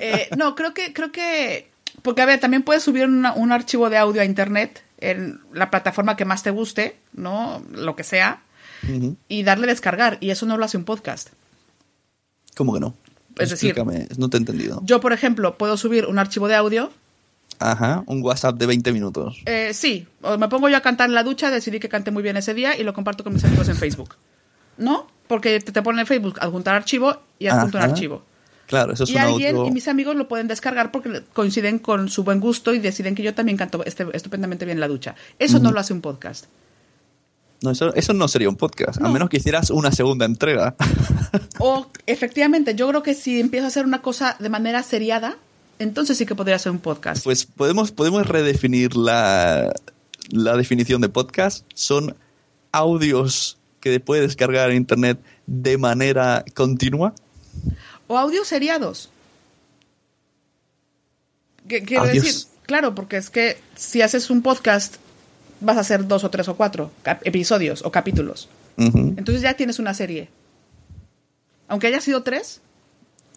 Eh, 0.00 0.28
no, 0.36 0.54
creo 0.54 0.72
que, 0.74 0.92
creo 0.92 1.12
que, 1.12 1.68
porque 2.02 2.22
a 2.22 2.26
ver, 2.26 2.40
también 2.40 2.62
puedes 2.62 2.82
subir 2.82 3.06
una- 3.06 3.32
un 3.34 3.52
archivo 3.52 3.90
de 3.90 3.96
audio 3.98 4.22
a 4.22 4.24
internet 4.24 4.82
en 4.98 5.40
la 5.52 5.70
plataforma 5.70 6.16
que 6.16 6.24
más 6.24 6.42
te 6.42 6.50
guste, 6.50 6.96
¿no? 7.12 7.62
Lo 7.72 7.96
que 7.96 8.04
sea, 8.04 8.42
y 9.28 9.42
darle 9.44 9.66
descargar, 9.66 10.18
y 10.20 10.30
eso 10.30 10.44
no 10.46 10.56
lo 10.58 10.64
hace 10.64 10.76
un 10.76 10.84
podcast. 10.84 11.30
¿Cómo 12.56 12.72
que 12.74 12.80
no? 12.80 12.94
Es 13.38 13.50
decir- 13.50 13.70
Explícame, 13.70 14.06
no 14.16 14.28
te 14.30 14.36
he 14.36 14.40
entendido. 14.40 14.80
Yo, 14.84 15.00
por 15.00 15.12
ejemplo, 15.12 15.58
puedo 15.58 15.76
subir 15.76 16.06
un 16.06 16.18
archivo 16.18 16.46
de 16.48 16.54
audio 16.54 16.92
Ajá, 17.58 18.02
un 18.06 18.22
WhatsApp 18.22 18.56
de 18.56 18.66
20 18.66 18.92
minutos. 18.92 19.42
Eh, 19.46 19.70
sí, 19.74 20.06
o 20.22 20.36
me 20.38 20.48
pongo 20.48 20.68
yo 20.68 20.76
a 20.76 20.80
cantar 20.80 21.08
en 21.08 21.14
la 21.14 21.22
ducha, 21.22 21.50
decidí 21.50 21.80
que 21.80 21.88
canté 21.88 22.10
muy 22.10 22.22
bien 22.22 22.36
ese 22.36 22.54
día 22.54 22.76
y 22.78 22.82
lo 22.82 22.92
comparto 22.94 23.24
con 23.24 23.32
mis 23.32 23.44
amigos 23.44 23.68
en 23.68 23.76
Facebook. 23.76 24.16
¿No? 24.76 25.06
Porque 25.28 25.60
te, 25.60 25.72
te 25.72 25.82
pone 25.82 26.00
en 26.00 26.06
Facebook 26.06 26.38
adjuntar 26.40 26.74
archivo 26.74 27.16
y 27.38 27.46
adjunto 27.46 27.78
un 27.78 27.84
archivo. 27.84 28.22
Claro, 28.66 28.92
eso 28.94 29.04
es 29.04 29.10
y 29.10 29.14
un 29.14 29.20
alguien 29.20 29.56
audio... 29.56 29.68
y 29.68 29.72
mis 29.72 29.88
amigos 29.88 30.16
lo 30.16 30.26
pueden 30.26 30.48
descargar 30.48 30.90
porque 30.90 31.22
coinciden 31.32 31.78
con 31.78 32.08
su 32.08 32.24
buen 32.24 32.40
gusto 32.40 32.72
y 32.74 32.78
deciden 32.78 33.14
que 33.14 33.22
yo 33.22 33.34
también 33.34 33.56
canto 33.58 33.84
este- 33.84 34.06
estupendamente 34.14 34.64
bien 34.64 34.76
en 34.78 34.80
la 34.80 34.88
ducha. 34.88 35.14
Eso 35.38 35.58
no 35.60 35.70
lo 35.70 35.78
hace 35.80 35.92
un 35.92 36.00
podcast. 36.00 36.46
No, 37.62 37.70
eso, 37.70 37.94
eso 37.94 38.12
no 38.12 38.26
sería 38.28 38.48
un 38.48 38.56
podcast, 38.56 38.98
a 38.98 39.04
No. 39.04 39.12
menos 39.12 39.30
que 39.30 39.36
hicieras 39.38 39.70
una 39.70 39.90
segunda 39.92 40.26
entrega. 40.26 40.74
O 41.58 41.86
efectivamente, 42.06 42.74
yo 42.74 42.88
creo 42.88 43.02
que 43.02 43.14
si 43.14 43.40
empiezo 43.40 43.64
a 43.66 43.68
hacer 43.68 43.86
una 43.86 44.02
cosa 44.02 44.36
de 44.38 44.48
manera 44.50 44.82
seriada, 44.82 45.36
entonces 45.78 46.18
sí 46.18 46.26
que 46.26 46.34
podría 46.34 46.58
ser 46.58 46.72
un 46.72 46.78
podcast. 46.78 47.24
Pues 47.24 47.44
podemos, 47.44 47.92
podemos 47.92 48.26
redefinir 48.26 48.96
la, 48.96 49.72
la 50.30 50.56
definición 50.56 51.00
de 51.00 51.08
podcast. 51.08 51.64
Son 51.74 52.16
audios 52.72 53.58
que 53.80 54.00
puedes 54.00 54.24
descargar 54.24 54.70
en 54.70 54.76
internet 54.76 55.18
de 55.46 55.78
manera 55.78 56.44
continua. 56.54 57.14
O 58.06 58.18
audios 58.18 58.48
seriados. 58.48 59.10
¿Qué 61.68 61.82
quiero 61.82 62.04
decir? 62.06 62.34
Claro, 62.66 62.94
porque 62.94 63.16
es 63.16 63.30
que 63.30 63.58
si 63.76 64.02
haces 64.02 64.30
un 64.30 64.42
podcast, 64.42 64.96
vas 65.60 65.76
a 65.76 65.80
hacer 65.80 66.06
dos 66.06 66.24
o 66.24 66.30
tres 66.30 66.48
o 66.48 66.56
cuatro 66.56 66.90
episodios 67.24 67.82
o 67.84 67.90
capítulos. 67.90 68.48
Entonces 68.76 69.42
ya 69.42 69.54
tienes 69.54 69.78
una 69.78 69.94
serie. 69.94 70.28
Aunque 71.68 71.86
haya 71.86 72.00
sido 72.00 72.22
tres, 72.22 72.60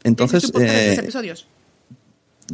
Entonces, 0.03 0.43
de 0.43 0.51
tres 0.51 0.97
eh, 0.97 1.01
episodios. 1.01 1.47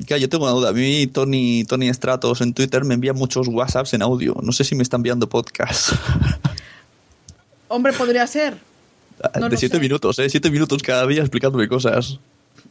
Claro, 0.07 0.21
yo 0.21 0.29
tengo 0.29 0.45
una 0.45 0.53
duda. 0.53 0.69
A 0.69 0.73
mí 0.73 1.07
Tony, 1.07 1.63
Tony 1.65 1.93
Stratos 1.93 2.41
en 2.41 2.53
Twitter 2.53 2.83
me 2.83 2.93
envía 2.95 3.13
muchos 3.13 3.47
WhatsApps 3.47 3.93
en 3.93 4.01
audio. 4.01 4.35
No 4.41 4.51
sé 4.51 4.63
si 4.63 4.75
me 4.75 4.83
está 4.83 4.97
enviando 4.97 5.27
podcasts. 5.29 5.93
Hombre, 7.67 7.93
podría 7.93 8.25
ser. 8.27 8.57
No 9.39 9.49
de 9.49 9.57
siete 9.57 9.77
sé. 9.77 9.81
minutos, 9.81 10.19
¿eh? 10.19 10.29
Siete 10.29 10.51
minutos 10.51 10.83
cada 10.83 11.07
día 11.07 11.21
explicándome 11.21 11.67
cosas. 11.67 12.19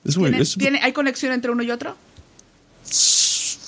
Es 0.04 0.16
muy... 0.16 0.30
¿Tiene, 0.30 0.42
es- 0.42 0.54
tiene- 0.56 0.80
¿Hay 0.82 0.92
conexión 0.92 1.32
entre 1.32 1.50
uno 1.50 1.62
y 1.62 1.70
otro? 1.70 1.96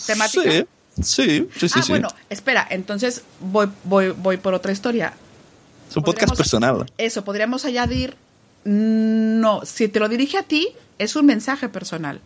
¿Temática? 0.07 0.43
Sí, 0.51 0.65
sí, 1.03 1.49
sí, 1.59 1.69
sí. 1.69 1.75
ah, 1.77 1.83
sí. 1.83 1.91
bueno, 1.93 2.09
espera, 2.31 2.67
entonces 2.71 3.23
voy, 3.41 3.69
voy, 3.85 4.11
voy 4.11 4.37
por 4.37 4.55
otra 4.55 4.71
historia. 4.71 5.13
es 5.91 5.97
un 5.97 6.05
podcast 6.05 6.37
personal. 6.37 6.87
Eso, 6.99 7.25
podríamos 7.25 7.65
añadir. 7.65 8.17
No, 8.65 9.63
si 9.65 9.89
te 9.89 9.99
lo 10.01 10.09
dirige 10.09 10.39
a 10.39 10.43
ti, 10.43 10.69
es 10.99 11.17
un 11.17 11.27
mensaje 11.27 11.69
personal. 11.69 12.21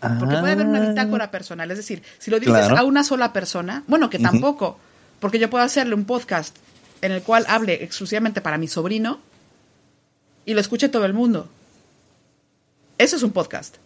Porque 0.00 0.36
puede 0.36 0.52
haber 0.52 0.66
una 0.66 0.80
bitácora 0.80 1.30
personal. 1.30 1.70
Es 1.70 1.76
decir, 1.78 2.02
si 2.18 2.30
lo 2.30 2.38
diriges 2.38 2.62
Ah. 2.64 2.68
Claro. 2.68 2.82
a 2.82 2.84
una 2.84 3.02
sola 3.04 3.32
persona, 3.32 3.82
bueno, 3.88 4.08
que 4.10 4.18
tampoco, 4.18 4.78
porque 5.20 5.38
yo 5.38 5.50
puedo 5.50 5.64
hacerle 5.64 5.94
un 5.94 6.04
podcast 6.04 6.56
en 7.02 7.12
el 7.12 7.22
cual 7.22 7.44
hable 7.48 7.82
exclusivamente 7.82 8.40
para 8.40 8.58
mi 8.58 8.68
sobrino 8.68 9.18
y 10.44 10.54
lo 10.54 10.60
escuche 10.60 10.88
todo 10.88 11.04
el 11.04 11.14
mundo. 11.14 11.48
Eso 12.96 13.16
es 13.16 13.22
un 13.22 13.32
podcast. 13.32 13.76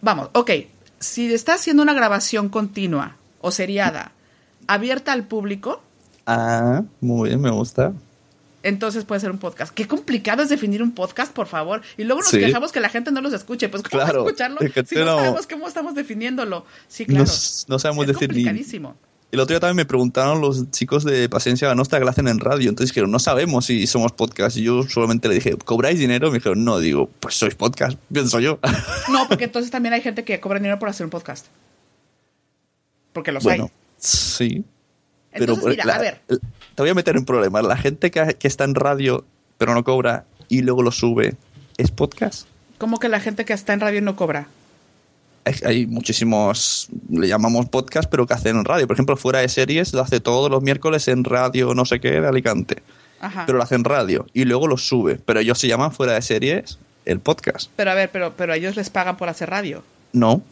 Vamos, 0.00 0.30
ok. 0.34 0.50
Si 0.98 1.32
está 1.32 1.54
haciendo 1.54 1.82
una 1.82 1.94
grabación 1.94 2.48
continua 2.48 3.16
o 3.40 3.50
seriada, 3.50 4.12
abierta 4.66 5.12
al 5.12 5.24
público, 5.24 5.82
Ah, 6.26 6.82
muy 7.00 7.30
bien, 7.30 7.40
me 7.40 7.50
gusta. 7.50 7.92
Entonces 8.62 9.04
puede 9.04 9.20
ser 9.20 9.30
un 9.30 9.38
podcast. 9.38 9.72
Qué 9.74 9.86
complicado 9.88 10.42
es 10.42 10.48
definir 10.48 10.82
un 10.82 10.92
podcast, 10.92 11.32
por 11.32 11.46
favor. 11.46 11.82
Y 11.96 12.04
luego 12.04 12.20
nos 12.20 12.30
Sí. 12.30 12.38
quejamos 12.38 12.72
que 12.72 12.80
la 12.80 12.88
gente 12.88 13.10
no 13.12 13.20
los 13.20 13.32
escuche. 13.32 13.68
Pues, 13.68 13.82
¿cómo 13.82 14.02
Claro, 14.02 14.24
escucharlo 14.26 14.58
si 14.86 14.94
no 14.96 15.04
no- 15.04 15.16
sabemos 15.16 15.46
cómo 15.46 15.68
estamos 15.68 15.94
definiéndolo? 15.94 16.64
Sí, 16.88 17.06
claro. 17.06 17.24
No, 17.24 17.30
no 17.68 17.78
sabemos 17.78 18.04
es 18.06 18.12
decir 18.14 18.28
ni... 18.30 18.44
complicadísimo. 18.44 18.96
El 19.32 19.40
otro 19.40 19.54
día 19.54 19.60
también 19.60 19.76
me 19.76 19.86
preguntaron 19.86 20.42
los 20.42 20.70
chicos 20.72 21.04
de 21.04 21.26
Paciencia 21.30 21.66
Ganosta 21.66 21.98
que 21.98 22.06
hacen 22.06 22.28
en 22.28 22.38
radio. 22.38 22.68
Entonces 22.68 22.90
dijeron, 22.90 23.10
no 23.10 23.18
sabemos 23.18 23.64
si 23.64 23.86
somos 23.86 24.12
podcast. 24.12 24.58
Y 24.58 24.64
yo 24.64 24.82
solamente 24.82 25.26
le 25.26 25.36
dije, 25.36 25.56
¿cobráis 25.56 25.98
dinero? 25.98 26.30
Me 26.30 26.36
dijeron, 26.36 26.62
no. 26.64 26.78
Digo, 26.80 27.08
pues 27.18 27.34
sois 27.36 27.54
podcast, 27.54 27.98
pienso 28.12 28.40
yo. 28.40 28.58
No, 29.10 29.26
porque 29.28 29.44
entonces 29.44 29.70
también 29.70 29.94
hay 29.94 30.02
gente 30.02 30.22
que 30.24 30.38
cobra 30.38 30.58
dinero 30.58 30.78
por 30.78 30.90
hacer 30.90 31.04
un 31.06 31.10
podcast. 31.10 31.46
Porque 33.14 33.32
los 33.32 33.42
bueno, 33.42 33.64
hay. 33.64 33.70
sí. 33.98 34.64
Pero 35.32 35.54
Entonces, 35.54 35.70
mira, 35.70 35.84
la- 35.84 35.94
a 35.96 35.98
ver. 35.98 36.20
te 36.28 36.82
voy 36.82 36.90
a 36.90 36.94
meter 36.94 37.16
en 37.16 37.24
problemas. 37.24 37.64
La 37.64 37.76
gente 37.76 38.10
que, 38.10 38.36
que 38.38 38.48
está 38.48 38.64
en 38.64 38.74
radio 38.74 39.24
pero 39.58 39.74
no 39.74 39.84
cobra 39.84 40.24
y 40.48 40.62
luego 40.62 40.82
lo 40.82 40.90
sube, 40.90 41.36
¿es 41.78 41.90
podcast? 41.92 42.48
¿Cómo 42.78 42.98
que 42.98 43.08
la 43.08 43.20
gente 43.20 43.44
que 43.44 43.52
está 43.52 43.72
en 43.72 43.80
radio 43.80 44.02
no 44.02 44.16
cobra? 44.16 44.48
Hay, 45.64 45.86
muchísimos, 45.86 46.88
le 47.10 47.28
llamamos 47.28 47.68
podcast, 47.68 48.08
pero 48.10 48.26
que 48.26 48.34
hacen 48.34 48.56
en 48.56 48.64
radio. 48.64 48.86
Por 48.86 48.94
ejemplo, 48.94 49.16
fuera 49.16 49.38
de 49.40 49.48
series, 49.48 49.92
lo 49.92 50.00
hace 50.00 50.20
todos 50.20 50.50
los 50.50 50.62
miércoles 50.62 51.08
en 51.08 51.24
radio 51.24 51.74
no 51.74 51.84
sé 51.84 52.00
qué 52.00 52.20
de 52.20 52.26
Alicante. 52.26 52.82
Ajá. 53.20 53.44
Pero 53.46 53.58
lo 53.58 53.64
hace 53.64 53.76
en 53.76 53.84
radio 53.84 54.26
y 54.32 54.44
luego 54.44 54.66
lo 54.66 54.76
sube. 54.78 55.20
Pero 55.24 55.38
ellos 55.40 55.58
se 55.58 55.68
llaman 55.68 55.92
fuera 55.92 56.14
de 56.14 56.22
series 56.22 56.78
el 57.04 57.20
podcast. 57.20 57.70
Pero 57.76 57.92
a 57.92 57.94
ver, 57.94 58.10
pero, 58.10 58.34
pero 58.36 58.54
ellos 58.54 58.76
les 58.76 58.90
pagan 58.90 59.16
por 59.16 59.28
hacer 59.28 59.48
radio. 59.50 59.84
No. 60.12 60.42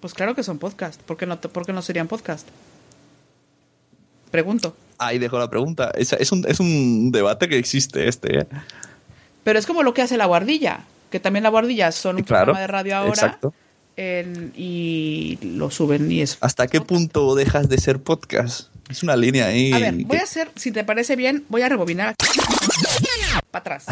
Pues 0.00 0.14
claro 0.14 0.34
que 0.34 0.42
son 0.42 0.58
podcast. 0.58 1.00
¿Por 1.02 1.16
qué 1.16 1.26
no, 1.26 1.40
por 1.40 1.66
qué 1.66 1.72
no 1.72 1.82
serían 1.82 2.08
podcast? 2.08 2.46
Pregunto. 4.32 4.74
Ahí 4.98 5.18
dejo 5.18 5.38
la 5.38 5.48
pregunta. 5.50 5.92
Es, 5.94 6.12
es 6.14 6.32
un, 6.32 6.44
es 6.48 6.58
un 6.58 7.12
debate 7.12 7.48
que 7.48 7.58
existe 7.58 8.08
este. 8.08 8.40
¿eh? 8.40 8.46
Pero 9.44 9.58
es 9.58 9.66
como 9.66 9.82
lo 9.82 9.92
que 9.92 10.00
hace 10.02 10.16
la 10.16 10.24
guardilla, 10.26 10.80
que 11.10 11.20
también 11.20 11.42
la 11.42 11.50
guardilla 11.50 11.92
son 11.92 12.16
un 12.16 12.22
Claro, 12.22 12.46
programa 12.46 12.60
de 12.60 12.66
radio 12.66 12.96
ahora 12.96 13.10
exacto. 13.10 13.54
y 14.56 15.38
lo 15.42 15.70
suben 15.70 16.10
y 16.10 16.22
es... 16.22 16.38
¿Hasta 16.40 16.66
qué 16.66 16.80
punto 16.80 17.34
dejas 17.34 17.68
de 17.68 17.78
ser 17.78 18.00
podcast? 18.00 18.68
Es 18.88 19.02
una 19.02 19.16
línea 19.16 19.46
ahí. 19.46 19.72
A 19.72 19.78
ver, 19.78 19.94
voy 20.06 20.16
a 20.16 20.22
hacer, 20.22 20.50
si 20.56 20.72
te 20.72 20.82
parece 20.82 21.14
bien, 21.14 21.44
voy 21.48 21.62
a 21.62 21.68
rebobinar. 21.68 22.14
Para 23.50 23.76
atrás. 23.76 23.86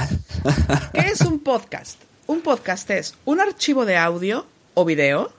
¿Qué 0.95 1.01
es 1.01 1.21
un 1.21 1.39
podcast? 1.39 2.01
Un 2.27 2.41
podcast 2.41 2.89
es 2.91 3.15
un 3.27 3.41
archivo 3.41 3.85
de 3.85 3.99
audio 3.99 4.47
o 4.75 4.85
video 4.87 5.33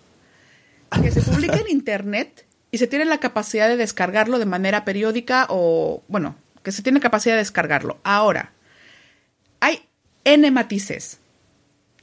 que 1.01 1.09
se 1.09 1.21
publica 1.21 1.55
en 1.57 1.69
internet 1.69 2.45
y 2.71 2.77
se 2.77 2.87
tiene 2.87 3.05
la 3.05 3.19
capacidad 3.19 3.67
de 3.67 3.77
descargarlo 3.77 4.39
de 4.39 4.45
manera 4.45 4.85
periódica 4.85 5.45
o, 5.49 6.01
bueno, 6.07 6.35
que 6.63 6.71
se 6.71 6.81
tiene 6.83 6.99
capacidad 6.99 7.35
de 7.35 7.39
descargarlo. 7.39 7.99
Ahora, 8.03 8.51
hay 9.59 9.81
N 10.23 10.49
matices. 10.51 11.17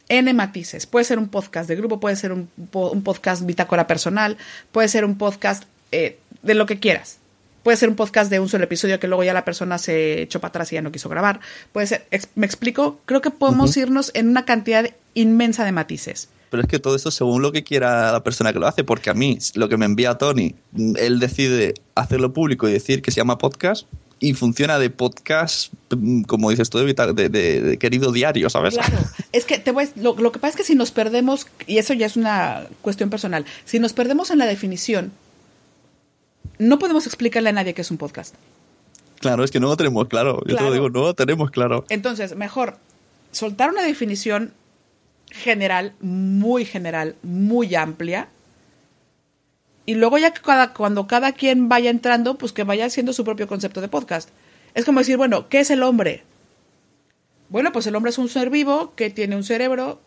N 0.09 0.33
matices. 0.35 0.87
Puede 0.87 1.05
ser 1.05 1.19
un 1.19 1.29
podcast 1.29 1.69
de 1.69 1.77
grupo, 1.77 2.01
puede 2.01 2.17
ser 2.17 2.33
un, 2.33 2.49
po- 2.71 2.91
un 2.91 3.03
podcast 3.03 3.45
bitácora 3.45 3.87
personal, 3.87 4.37
puede 4.73 4.89
ser 4.89 5.05
un 5.05 5.17
podcast 5.19 5.65
eh, 5.93 6.19
de 6.43 6.55
lo 6.55 6.67
que 6.67 6.79
quieras. 6.81 7.19
Puede 7.63 7.77
ser 7.77 7.89
un 7.91 7.97
podcast 7.97 8.31
de 8.31 8.41
un 8.41 8.49
solo 8.49 8.65
episodio 8.65 8.99
que 8.99 9.09
luego 9.09 9.25
ya 9.25 9.35
la 9.35 9.45
persona 9.45 9.77
se 9.79 10.23
echó 10.23 10.41
para 10.41 10.49
atrás 10.51 10.73
y 10.73 10.77
ya 10.77 10.83
no 10.83 10.93
quiso 10.93 11.09
grabar. 11.09 11.41
Puede 11.73 11.87
ser, 11.87 12.07
ex- 12.11 12.29
¿me 12.35 12.47
explico? 12.47 13.01
Creo 13.05 13.21
que 13.21 13.31
podemos 13.31 13.77
irnos 13.77 14.11
en 14.15 14.29
una 14.29 14.45
cantidad 14.47 14.89
inmensa 15.15 15.65
de 15.65 15.73
matices. 15.73 16.29
Pero 16.51 16.63
es 16.63 16.69
que 16.69 16.79
todo 16.79 16.97
esto 16.97 17.11
según 17.11 17.43
lo 17.43 17.53
que 17.53 17.63
quiera 17.63 18.11
la 18.13 18.23
persona 18.25 18.53
que 18.53 18.59
lo 18.59 18.67
hace, 18.67 18.85
porque 18.85 19.11
a 19.11 19.15
mí, 19.15 19.39
lo 19.55 19.69
que 19.69 19.77
me 19.77 19.85
envía 19.85 20.17
Tony, 20.17 20.55
él 20.97 21.19
decide 21.21 21.75
hacerlo 21.95 22.33
público 22.33 22.69
y 22.69 22.73
decir 22.73 23.03
que 23.03 23.11
se 23.11 23.17
llama 23.19 23.37
podcast 23.39 23.87
y 24.21 24.35
funciona 24.35 24.79
de 24.81 24.91
podcast, 24.91 25.73
como 26.27 26.51
dices 26.51 26.71
tú, 26.71 26.79
de, 26.79 26.93
de- 26.95 27.29
de- 27.29 27.61
de 27.61 27.79
querido 27.79 28.11
diario, 28.11 28.51
¿sabes? 28.51 28.75
Claro, 28.75 28.99
es 29.33 29.45
que 29.45 29.59
te 29.59 29.71
voy 29.71 29.85
a- 29.85 29.89
lo, 30.01 30.17
lo 30.17 30.33
que 30.33 30.39
pasa 30.41 30.51
es 30.53 30.57
que 30.57 30.65
si 30.65 30.75
nos 30.75 30.91
perdemos, 30.91 31.47
y 31.67 31.79
eso 31.79 31.93
ya 31.95 32.07
es 32.07 32.17
una 32.17 32.67
cuestión 32.83 33.11
personal, 33.11 33.45
si 33.65 33.79
nos 33.79 33.93
perdemos 33.93 34.31
en 34.31 34.39
la 34.39 34.47
definición, 34.47 35.13
no 36.59 36.79
podemos 36.79 37.07
explicarle 37.07 37.51
a 37.51 37.53
nadie 37.53 37.75
qué 37.75 37.83
es 37.83 37.91
un 37.91 37.97
podcast. 37.99 38.35
Claro, 39.21 39.45
es 39.45 39.51
que 39.51 39.61
no 39.61 39.69
lo 39.69 39.77
tenemos 39.77 40.09
claro. 40.09 40.41
Yo 40.47 40.57
te 40.57 40.63
lo 40.63 40.73
digo, 40.73 40.89
no 40.91 41.01
lo 41.03 41.15
tenemos 41.15 41.51
claro. 41.51 41.85
Entonces, 41.89 42.35
mejor 42.37 42.77
soltar 43.33 43.71
una 43.71 43.83
definición 43.83 44.53
general, 45.31 45.95
muy 46.01 46.65
general, 46.65 47.17
muy 47.23 47.75
amplia. 47.75 48.29
Y 49.87 49.95
luego 49.95 50.19
ya 50.19 50.33
que 50.33 50.43
cada, 50.43 50.75
cuando 50.75 51.07
cada 51.07 51.33
quien 51.33 51.69
vaya 51.69 51.91
entrando, 51.91 52.37
pues 52.37 52.53
que 52.53 52.65
vaya 52.65 52.87
haciendo 52.87 53.13
su 53.13 53.25
propio 53.25 53.49
concepto 53.49 53.81
de 53.81 53.89
podcast. 53.89 54.31
Es 54.75 54.85
como 54.85 55.01
decir, 55.01 55.17
bueno, 55.17 55.49
¿qué 55.49 55.61
es 55.61 55.71
el 55.71 55.83
hombre? 55.83 56.25
Bueno, 57.49 57.73
pues 57.73 57.87
el 57.87 57.97
hombre 57.97 58.11
es 58.11 58.19
un 58.19 58.29
ser 58.29 58.51
vivo 58.51 58.95
que 58.95 59.11
tiene 59.11 59.37
un 59.37 59.45
cerebro. 59.45 60.01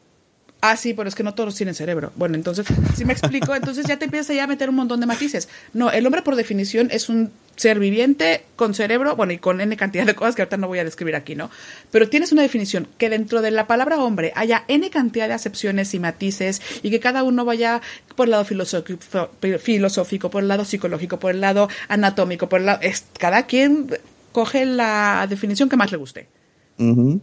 Ah, 0.61 0.77
sí, 0.77 0.93
pero 0.93 1.09
es 1.09 1.15
que 1.15 1.23
no 1.23 1.33
todos 1.33 1.55
tienen 1.55 1.73
cerebro. 1.73 2.13
Bueno, 2.15 2.35
entonces, 2.35 2.67
si 2.95 3.03
me 3.03 3.13
explico, 3.13 3.55
entonces 3.55 3.83
ya 3.87 3.97
te 3.97 4.05
empiezas 4.05 4.35
ya 4.35 4.43
a 4.43 4.47
meter 4.47 4.69
un 4.69 4.75
montón 4.75 4.99
de 4.99 5.07
matices. 5.07 5.49
No, 5.73 5.89
el 5.89 6.05
hombre 6.05 6.21
por 6.21 6.35
definición 6.35 6.89
es 6.91 7.09
un 7.09 7.31
ser 7.55 7.79
viviente 7.79 8.43
con 8.55 8.75
cerebro, 8.75 9.15
bueno, 9.15 9.33
y 9.33 9.39
con 9.39 9.59
N 9.59 9.75
cantidad 9.75 10.05
de 10.05 10.13
cosas 10.13 10.35
que 10.35 10.43
ahorita 10.43 10.57
no 10.57 10.67
voy 10.67 10.77
a 10.77 10.83
describir 10.83 11.15
aquí, 11.15 11.33
¿no? 11.33 11.49
Pero 11.89 12.09
tienes 12.09 12.31
una 12.31 12.43
definición 12.43 12.87
que 12.99 13.09
dentro 13.09 13.41
de 13.41 13.49
la 13.49 13.65
palabra 13.65 13.97
hombre 13.97 14.33
haya 14.35 14.63
N 14.67 14.87
cantidad 14.91 15.27
de 15.27 15.33
acepciones 15.33 15.95
y 15.95 15.99
matices 15.99 16.61
y 16.83 16.91
que 16.91 16.99
cada 16.99 17.23
uno 17.23 17.43
vaya 17.43 17.81
por 18.15 18.27
el 18.27 18.31
lado 18.31 18.45
filosófico, 18.45 20.29
por 20.29 20.43
el 20.43 20.47
lado 20.47 20.63
psicológico, 20.63 21.19
por 21.19 21.31
el 21.31 21.41
lado 21.41 21.69
anatómico, 21.87 22.49
por 22.49 22.59
el 22.59 22.67
lado... 22.67 22.81
cada 23.17 23.47
quien 23.47 23.87
coge 24.31 24.65
la 24.67 25.25
definición 25.27 25.69
que 25.69 25.75
más 25.75 25.91
le 25.91 25.97
guste 25.97 26.40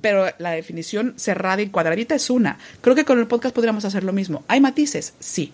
Pero 0.00 0.26
la 0.38 0.50
definición 0.52 1.14
cerrada 1.16 1.61
y 1.62 1.68
cuadradita 1.68 2.14
es 2.14 2.30
una. 2.30 2.59
Creo 2.80 2.94
que 2.94 3.04
con 3.04 3.18
el 3.18 3.26
podcast 3.26 3.54
podríamos 3.54 3.84
hacer 3.84 4.04
lo 4.04 4.12
mismo. 4.12 4.42
¿Hay 4.48 4.61
matices? 4.61 5.14
Sí. 5.20 5.52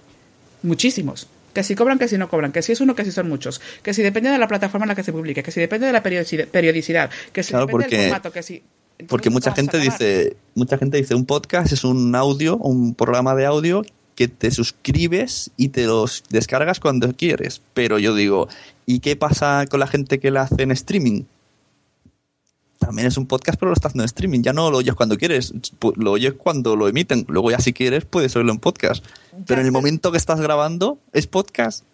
Muchísimos. 0.62 1.26
Que 1.52 1.62
si 1.62 1.74
cobran, 1.76 1.98
que 1.98 2.09
si 2.09 2.18
no 2.18 2.28
cobran, 2.28 2.50
que 2.52 2.62
si 2.62 2.72
es 2.72 2.80
uno, 2.80 2.94
que 2.96 3.05
si 3.05 3.12
son 3.12 3.28
muchos, 3.28 3.61
que 3.82 3.94
si 3.94 4.02
depende 4.02 4.28
de 4.30 4.38
la 4.38 4.48
plataforma 4.48 4.84
en 4.84 4.88
la 4.88 4.94
que 4.96 5.05
se 5.05 5.12
publique, 5.12 5.42
que 5.42 5.52
si 5.52 5.61
depende 5.61 5.86
de 5.86 5.92
la 5.92 6.02
periodici- 6.02 6.46
periodicidad, 6.48 7.11
que 7.32 7.42
si 7.44 7.50
Claro, 7.50 7.66
depende 7.66 7.84
porque- 7.84 7.96
del 7.96 8.09
formato, 8.09 8.32
que 8.32 8.42
si... 8.42 8.62
Porque 9.09 9.28
mucha 9.30 9.52
gente 9.52 9.78
dice, 9.78 10.36
mucha 10.55 10.78
gente 10.78 10.96
dice, 10.96 11.14
un 11.14 11.26
podcast 11.26 11.72
es 11.72 11.82
un 11.84 12.14
audio, 12.14 12.57
un 12.57 12.94
programa 12.94 13.34
de 13.34 13.44
audio 13.44 13.82
que 14.14 14.28
te 14.28 14.50
suscribes 14.52 15.50
y 15.57 15.68
te 15.70 15.84
los 15.86 16.22
descargas 16.30 16.78
cuando 16.78 17.12
quieres. 17.12 17.61
Pero 17.74 17.98
yo 17.98 18.14
digo, 18.14 18.48
¿y 18.86 19.00
qué 19.00 19.16
pasa 19.16 19.64
con 19.68 19.80
la 19.80 19.88
gente 19.88 20.20
que 20.20 20.30
la 20.30 20.42
hace 20.42 20.62
en 20.62 20.70
streaming? 20.70 21.22
También 22.87 23.09
es 23.09 23.16
un 23.16 23.26
podcast, 23.26 23.59
pero 23.59 23.70
lo 23.70 23.74
estás 23.74 23.91
haciendo 23.91 24.03
en 24.03 24.07
streaming. 24.07 24.43
Ya 24.43 24.53
no 24.53 24.70
lo 24.70 24.78
oyes 24.78 24.95
cuando 24.95 25.16
quieres, 25.16 25.53
lo 25.97 26.12
oyes 26.12 26.35
cuando 26.35 26.76
lo 26.76 26.89
emiten. 26.89 27.24
Luego 27.28 27.51
ya 27.51 27.59
si 27.59 27.72
quieres 27.72 28.05
puedes 28.05 28.35
oírlo 28.37 28.53
en 28.53 28.59
podcast. 28.59 29.05
Pero 29.47 29.61
en 29.61 29.66
el 29.66 29.72
momento 29.72 30.11
que 30.12 30.18
estás 30.18 30.41
grabando, 30.41 30.99
es 31.12 31.26
podcast. 31.26 31.85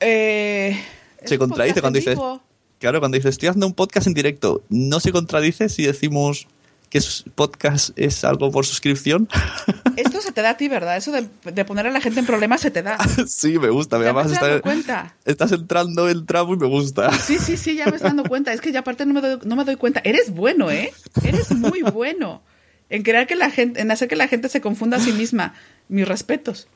Eh, 0.00 0.78
Se 1.24 1.38
contradice 1.38 1.74
podcast 1.74 1.80
cuando 1.82 1.98
dices, 1.98 2.14
vivo. 2.16 2.42
claro, 2.78 3.00
cuando 3.00 3.16
dices, 3.16 3.30
estoy 3.30 3.48
haciendo 3.48 3.66
un 3.66 3.74
podcast 3.74 4.06
en 4.06 4.14
directo, 4.14 4.62
¿no 4.68 5.00
se 5.00 5.12
contradice 5.12 5.68
si 5.68 5.84
decimos 5.84 6.46
que 6.94 6.98
es- 6.98 7.24
podcast 7.34 7.90
es 7.96 8.22
algo 8.22 8.52
por 8.52 8.64
suscripción? 8.64 9.28
Esto 9.96 10.20
se 10.20 10.30
te 10.30 10.42
da 10.42 10.50
a 10.50 10.56
ti, 10.56 10.68
¿verdad? 10.68 10.96
Eso 10.96 11.10
de, 11.10 11.28
de 11.52 11.64
poner 11.64 11.88
a 11.88 11.90
la 11.90 12.00
gente 12.00 12.20
en 12.20 12.26
problemas 12.26 12.60
se 12.60 12.70
te 12.70 12.84
da. 12.84 12.98
sí, 13.26 13.58
me 13.58 13.68
gusta. 13.68 13.98
Me 13.98 14.04
Además, 14.04 14.30
está- 14.30 14.60
cuenta. 14.60 15.16
estás 15.24 15.50
entrando 15.50 16.08
en 16.08 16.24
tramo 16.24 16.54
y 16.54 16.56
me 16.56 16.68
gusta. 16.68 17.10
Sí, 17.18 17.38
sí, 17.40 17.56
sí, 17.56 17.74
ya 17.74 17.86
me 17.86 17.96
estoy 17.96 18.10
dando 18.10 18.22
cuenta. 18.22 18.52
Es 18.52 18.60
que 18.60 18.70
ya 18.70 18.78
aparte 18.80 19.04
no 19.06 19.14
me 19.14 19.20
doy, 19.20 19.40
no 19.44 19.56
me 19.56 19.64
doy 19.64 19.74
cuenta. 19.74 20.02
Eres 20.04 20.30
bueno, 20.30 20.70
¿eh? 20.70 20.92
Eres 21.24 21.50
muy 21.50 21.82
bueno 21.82 22.44
en 22.90 23.02
crear 23.02 23.26
que 23.26 23.34
la 23.34 23.50
gente, 23.50 23.80
en 23.80 23.90
hacer 23.90 24.06
que 24.06 24.14
la 24.14 24.28
gente 24.28 24.48
se 24.48 24.60
confunda 24.60 24.98
a 24.98 25.00
sí 25.00 25.10
misma. 25.12 25.54
Mis 25.88 26.06
respetos. 26.06 26.68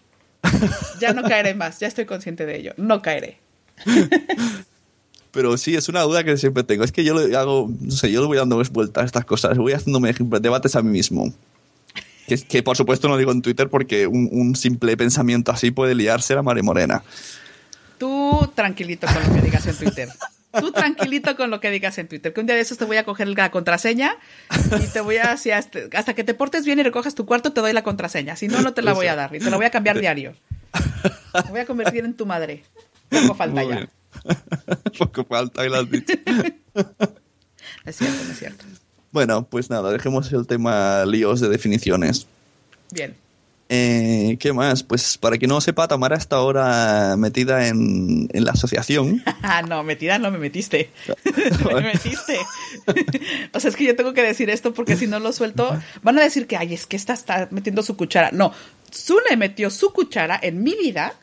Ya 1.01 1.13
no 1.13 1.23
caeré 1.23 1.55
más. 1.55 1.79
Ya 1.79 1.87
estoy 1.87 2.07
consciente 2.07 2.45
de 2.45 2.57
ello. 2.57 2.75
No 2.77 3.03
caeré. 3.03 3.39
Pero 5.31 5.57
sí, 5.57 5.75
es 5.75 5.89
una 5.89 6.03
duda 6.03 6.25
que 6.25 6.37
siempre 6.37 6.63
tengo. 6.63 6.85
Es 6.85 6.93
que 6.93 7.05
yo 7.05 7.19
le 7.19 7.37
hago, 7.37 7.71
no 7.81 7.91
sé, 7.91 8.11
yo 8.11 8.21
le 8.21 8.27
voy 8.27 8.39
dando 8.39 8.63
vueltas 8.73 9.03
a 9.03 9.07
estas 9.07 9.25
cosas. 9.25 9.59
Voy 9.59 9.73
haciéndome 9.73 10.15
debates 10.41 10.75
a 10.77 10.83
mí 10.83 10.91
mismo. 10.91 11.33
Que, 12.27 12.39
que 12.39 12.63
por 12.63 12.77
supuesto 12.77 13.09
no 13.09 13.17
digo 13.17 13.33
en 13.33 13.41
Twitter 13.41 13.69
porque 13.69 14.07
un, 14.07 14.29
un 14.31 14.55
simple 14.55 14.97
pensamiento 14.97 15.51
así 15.51 15.71
puede 15.71 15.95
liarse 15.95 16.35
la 16.35 16.43
mare 16.43 16.63
morena. 16.63 17.03
Tú 17.99 18.51
tranquilito 18.55 19.07
con 19.07 19.23
lo 19.23 19.35
que 19.35 19.43
digas 19.43 19.67
en 19.67 19.77
Twitter. 19.77 20.09
Tú 20.59 20.73
tranquilito 20.73 21.37
con 21.37 21.51
lo 21.51 21.61
que 21.61 21.71
digas 21.71 21.99
en 21.99 22.09
Twitter. 22.09 22.33
Que 22.33 22.41
un 22.41 22.47
día 22.47 22.57
de 22.57 22.63
esos 22.63 22.79
te 22.79 22.85
voy 22.85 22.97
a 22.97 23.05
coger 23.05 23.29
la 23.29 23.51
contraseña 23.51 24.17
y 24.81 24.87
te 24.87 25.01
voy 25.01 25.19
a, 25.19 25.37
si 25.37 25.51
hasta, 25.51 25.81
hasta 25.95 26.15
que 26.15 26.25
te 26.25 26.33
portes 26.35 26.65
bien 26.65 26.79
y 26.79 26.83
recojas 26.83 27.15
tu 27.15 27.27
cuarto, 27.27 27.53
te 27.53 27.61
doy 27.61 27.73
la 27.73 27.83
contraseña. 27.83 28.37
Si 28.37 28.49
no, 28.49 28.63
no 28.63 28.73
te 28.73 28.83
la 28.83 28.95
voy 28.95 29.07
a 29.09 29.15
dar 29.15 29.35
y 29.35 29.41
te 29.41 29.51
la 29.51 29.57
voy 29.57 29.67
a 29.67 29.71
cambiar 29.71 29.99
diario. 30.01 30.35
Te 31.33 31.51
voy 31.51 31.61
a 31.61 31.67
convertir 31.67 32.05
en 32.05 32.15
tu 32.15 32.25
madre. 32.25 32.65
Poco 33.11 33.35
falta 33.35 33.63
ya. 33.63 33.89
Poco 34.99 35.25
falta 35.25 35.65
y 35.65 35.69
lo 35.69 35.77
has 35.77 35.91
dicho. 35.91 36.15
Es 37.85 37.97
cierto, 37.97 38.25
no 38.25 38.33
es 38.33 38.39
cierto. 38.39 38.65
Bueno, 39.13 39.47
pues 39.49 39.69
nada, 39.71 39.91
dejemos 39.91 40.33
el 40.33 40.47
tema 40.47 41.05
líos 41.07 41.41
de 41.41 41.49
definiciones. 41.49 42.27
Bien. 42.93 43.15
Eh, 43.71 44.37
¿Qué 44.41 44.53
más? 44.53 44.83
Pues 44.83 45.19
para 45.19 45.37
quien 45.37 45.51
no 45.51 45.57
lo 45.57 45.61
sepa, 45.61 45.89
Tamara 45.89 46.17
está 46.17 46.37
ahora 46.37 47.17
metida 47.19 47.69
en, 47.69 48.29
en 48.33 48.45
la 48.45 48.53
asociación. 48.53 49.23
Ah, 49.43 49.63
no, 49.63 49.83
metida 49.83 50.19
no 50.19 50.31
me 50.31 50.39
metiste. 50.39 50.91
me 51.73 51.81
metiste. 51.81 52.39
o 53.53 53.61
sea, 53.61 53.71
es 53.71 53.77
que 53.77 53.85
yo 53.85 53.97
tengo 53.97 54.13
que 54.13 54.23
decir 54.23 54.51
esto 54.51 54.75
porque 54.75 54.97
si 54.97 55.07
no 55.07 55.21
lo 55.21 55.33
suelto, 55.33 55.79
van 56.03 56.19
a 56.19 56.23
decir 56.23 56.47
que, 56.47 56.57
ay, 56.57 56.75
es 56.75 56.87
que 56.87 56.97
esta 56.97 57.15
está 57.15 57.49
metiendo 57.51 57.83
su 57.83 57.97
cuchara. 57.97 58.31
No, 58.33 58.53
Zune 58.93 59.37
metió 59.37 59.71
su 59.71 59.93
cuchara 59.93 60.39
en 60.43 60.63
mi 60.63 60.75
vida 60.75 61.15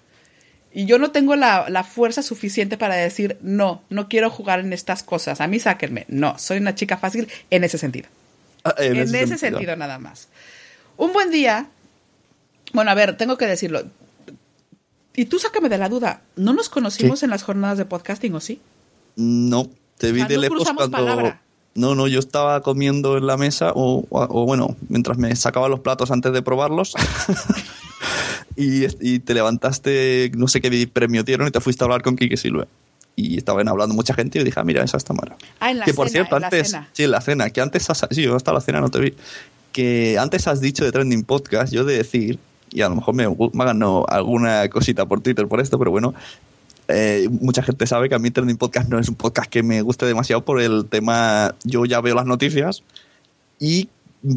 y 0.77 0.85
yo 0.85 0.99
no 0.99 1.09
tengo 1.11 1.35
la, 1.37 1.69
la 1.69 1.83
fuerza 1.85 2.21
suficiente 2.21 2.77
para 2.77 2.95
decir, 2.95 3.37
no, 3.41 3.81
no 3.89 4.09
quiero 4.09 4.29
jugar 4.29 4.59
en 4.59 4.73
estas 4.73 5.03
cosas. 5.03 5.39
A 5.41 5.47
mí 5.47 5.57
sáquenme. 5.57 6.05
No, 6.09 6.37
soy 6.37 6.57
una 6.57 6.75
chica 6.75 6.97
fácil 6.97 7.29
en 7.49 7.63
ese 7.63 7.77
sentido. 7.77 8.07
Ah, 8.65 8.75
En, 8.79 8.97
ese, 8.97 9.37
sentido. 9.37 9.75
nada 9.77 9.97
más. 9.99 10.27
Un 10.97 11.13
buen 11.13 11.31
día, 11.31 11.67
bueno, 12.73 12.91
a 12.91 12.93
ver, 12.93 13.15
tengo 13.15 13.37
que 13.37 13.45
decirlo. 13.47 13.83
Y 15.15 15.25
tú 15.25 15.39
sácame 15.39 15.69
de 15.69 15.77
la 15.77 15.87
duda, 15.87 16.21
¿no 16.35 16.51
nos 16.51 16.67
conocimos 16.67 17.23
en 17.23 17.29
las 17.29 17.43
jornadas 17.43 17.77
de 17.77 17.85
podcasting 17.85 18.35
o 18.35 18.41
sí? 18.41 18.59
No, 19.15 19.69
te 19.97 20.11
vi 20.11 20.19
O 20.23 20.23
sea, 20.23 20.27
de 20.27 20.35
no 20.35 20.41
lejos 20.41 20.63
cuando... 20.65 20.91
palabra. 20.91 21.41
No, 21.73 21.93
no, 21.95 22.07
yo 22.07 22.19
estaba 22.19 22.61
comiendo 22.61 23.17
en 23.17 23.27
la 23.27 23.37
mesa 23.37 23.71
o, 23.75 24.05
o- 24.09 24.27
o 24.29 24.45
bueno, 24.45 24.75
mientras 24.89 25.17
me 25.17 25.33
sacaba 25.37 25.67
los 25.69 25.79
platos 25.81 26.11
antes 26.11 26.33
de 26.33 26.41
probarlos. 26.41 26.93
y, 28.55 28.85
y 29.01 29.19
te 29.19 29.33
levantaste, 29.33 30.31
no 30.35 30.47
sé 30.47 30.61
qué 30.61 30.87
premio 30.91 31.23
dieron 31.23 31.47
y 31.47 31.51
te 31.51 31.59
fuiste 31.59 31.83
a 31.83 31.85
hablar 31.85 32.01
con 32.01 32.15
Kike 32.15 32.37
Silva. 32.37 32.67
Y 33.17 33.37
estaban 33.37 33.67
hablando 33.67 33.95
mucha 33.95 34.13
gente 34.13 34.37
y 34.37 34.41
yo 34.41 34.45
dije, 34.45 34.59
ah, 34.59 34.63
mira, 34.63 34.83
esa 34.83 34.97
es 34.97 35.05
Tamara. 35.05 35.37
Ah, 35.59 35.71
en 35.71 35.79
la 35.79 35.85
que 35.85 35.93
por 35.93 36.09
cena, 36.09 36.25
cierto, 36.25 36.35
en 36.35 36.41
la 36.41 36.47
antes, 36.47 36.71
cena. 36.71 36.89
sí, 36.91 37.03
en 37.03 37.11
la 37.11 37.21
cena, 37.21 37.49
que 37.49 37.61
antes 37.61 37.89
has, 37.89 38.05
sí, 38.11 38.21
yo 38.23 38.35
hasta 38.35 38.51
la 38.51 38.59
cena 38.59 38.81
no 38.81 38.89
te 38.89 38.99
vi, 38.99 39.13
que 39.71 40.17
antes 40.19 40.47
has 40.47 40.59
dicho 40.59 40.83
de 40.83 40.91
Trending 40.91 41.23
Podcast, 41.23 41.73
yo 41.73 41.85
de 41.85 41.97
decir, 41.97 42.39
y 42.71 42.81
a 42.81 42.89
lo 42.89 42.95
mejor 42.95 43.15
me, 43.15 43.27
me 43.27 43.73
no, 43.73 44.05
alguna 44.09 44.67
cosita 44.69 45.05
por 45.05 45.21
Twitter 45.21 45.47
por 45.47 45.61
esto, 45.61 45.79
pero 45.79 45.91
bueno, 45.91 46.13
eh, 46.87 47.27
mucha 47.29 47.63
gente 47.63 47.87
sabe 47.87 48.09
que 48.09 48.15
a 48.15 48.19
mí 48.19 48.31
Trending 48.31 48.57
Podcast 48.57 48.89
no 48.89 48.99
es 48.99 49.07
un 49.07 49.15
podcast 49.15 49.49
que 49.49 49.63
me 49.63 49.81
guste 49.81 50.05
demasiado 50.05 50.43
por 50.43 50.61
el 50.61 50.85
tema, 50.85 51.55
yo 51.63 51.85
ya 51.85 52.01
veo 52.01 52.15
las 52.15 52.25
noticias 52.25 52.83
y 53.59 53.89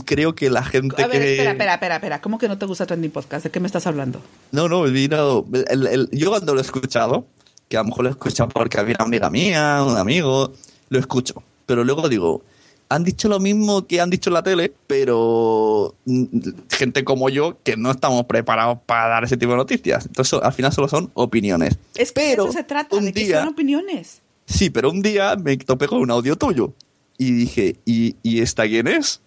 creo 0.04 0.34
que 0.34 0.50
la 0.50 0.62
gente 0.64 1.02
A 1.02 1.06
ver, 1.06 1.20
que... 1.22 1.32
espera, 1.32 1.50
espera, 1.52 1.74
espera, 1.74 1.94
espera. 1.96 2.20
¿Cómo 2.20 2.38
que 2.38 2.48
no 2.48 2.58
te 2.58 2.66
gusta 2.66 2.86
Trending 2.86 3.10
Podcast? 3.10 3.44
¿De 3.44 3.50
qué 3.50 3.60
me 3.60 3.66
estás 3.66 3.86
hablando? 3.86 4.20
No, 4.52 4.68
no, 4.68 4.82
vino. 4.82 5.44
el- 5.70 5.86
el- 5.86 6.08
yo 6.12 6.30
cuando 6.30 6.54
lo 6.54 6.60
he 6.60 6.64
escuchado, 6.64 7.26
que 7.68 7.76
a 7.76 7.80
lo 7.82 7.88
mejor 7.88 8.04
lo 8.04 8.08
he 8.10 8.12
escuchado 8.12 8.48
porque 8.50 8.78
había 8.78 8.96
una 8.98 9.04
amiga 9.06 9.30
mía, 9.30 9.82
un 9.86 9.96
amigo, 9.96 10.52
lo 10.88 10.98
escucho. 10.98 11.42
Pero 11.66 11.84
luego 11.84 12.08
digo, 12.08 12.42
han 12.90 13.04
dicho 13.04 13.28
lo 13.28 13.38
mismo 13.40 13.86
que 13.86 14.00
han 14.00 14.08
dicho 14.08 14.30
en 14.30 14.34
la 14.34 14.42
tele, 14.42 14.72
pero 14.86 15.94
mm, 16.06 16.24
gente 16.70 17.04
como 17.04 17.28
yo 17.28 17.58
que 17.62 17.76
no 17.76 17.90
estamos 17.90 18.24
preparados 18.24 18.78
para 18.86 19.08
dar 19.08 19.24
ese 19.24 19.36
tipo 19.36 19.52
de 19.52 19.58
noticias. 19.58 20.06
Entonces, 20.06 20.38
al 20.42 20.52
final 20.52 20.72
solo 20.72 20.88
son 20.88 21.10
opiniones. 21.14 21.76
Es 21.94 22.12
que 22.12 22.20
Pero 22.20 22.44
de 22.44 22.50
eso 22.50 22.58
se 22.58 22.64
trata, 22.64 22.96
un 22.96 23.04
de 23.06 23.12
que 23.12 23.24
día- 23.24 23.40
son 23.40 23.48
opiniones. 23.48 24.22
Sí, 24.46 24.70
pero 24.70 24.90
un 24.90 25.02
día 25.02 25.36
me 25.36 25.58
topé 25.58 25.86
con 25.86 25.98
un 26.00 26.10
audio 26.10 26.36
tuyo 26.36 26.72
y 27.18 27.32
dije, 27.32 27.76
¿y, 27.84 28.16
y 28.22 28.40
esta 28.40 28.64
quién 28.66 28.86
es? 28.88 29.20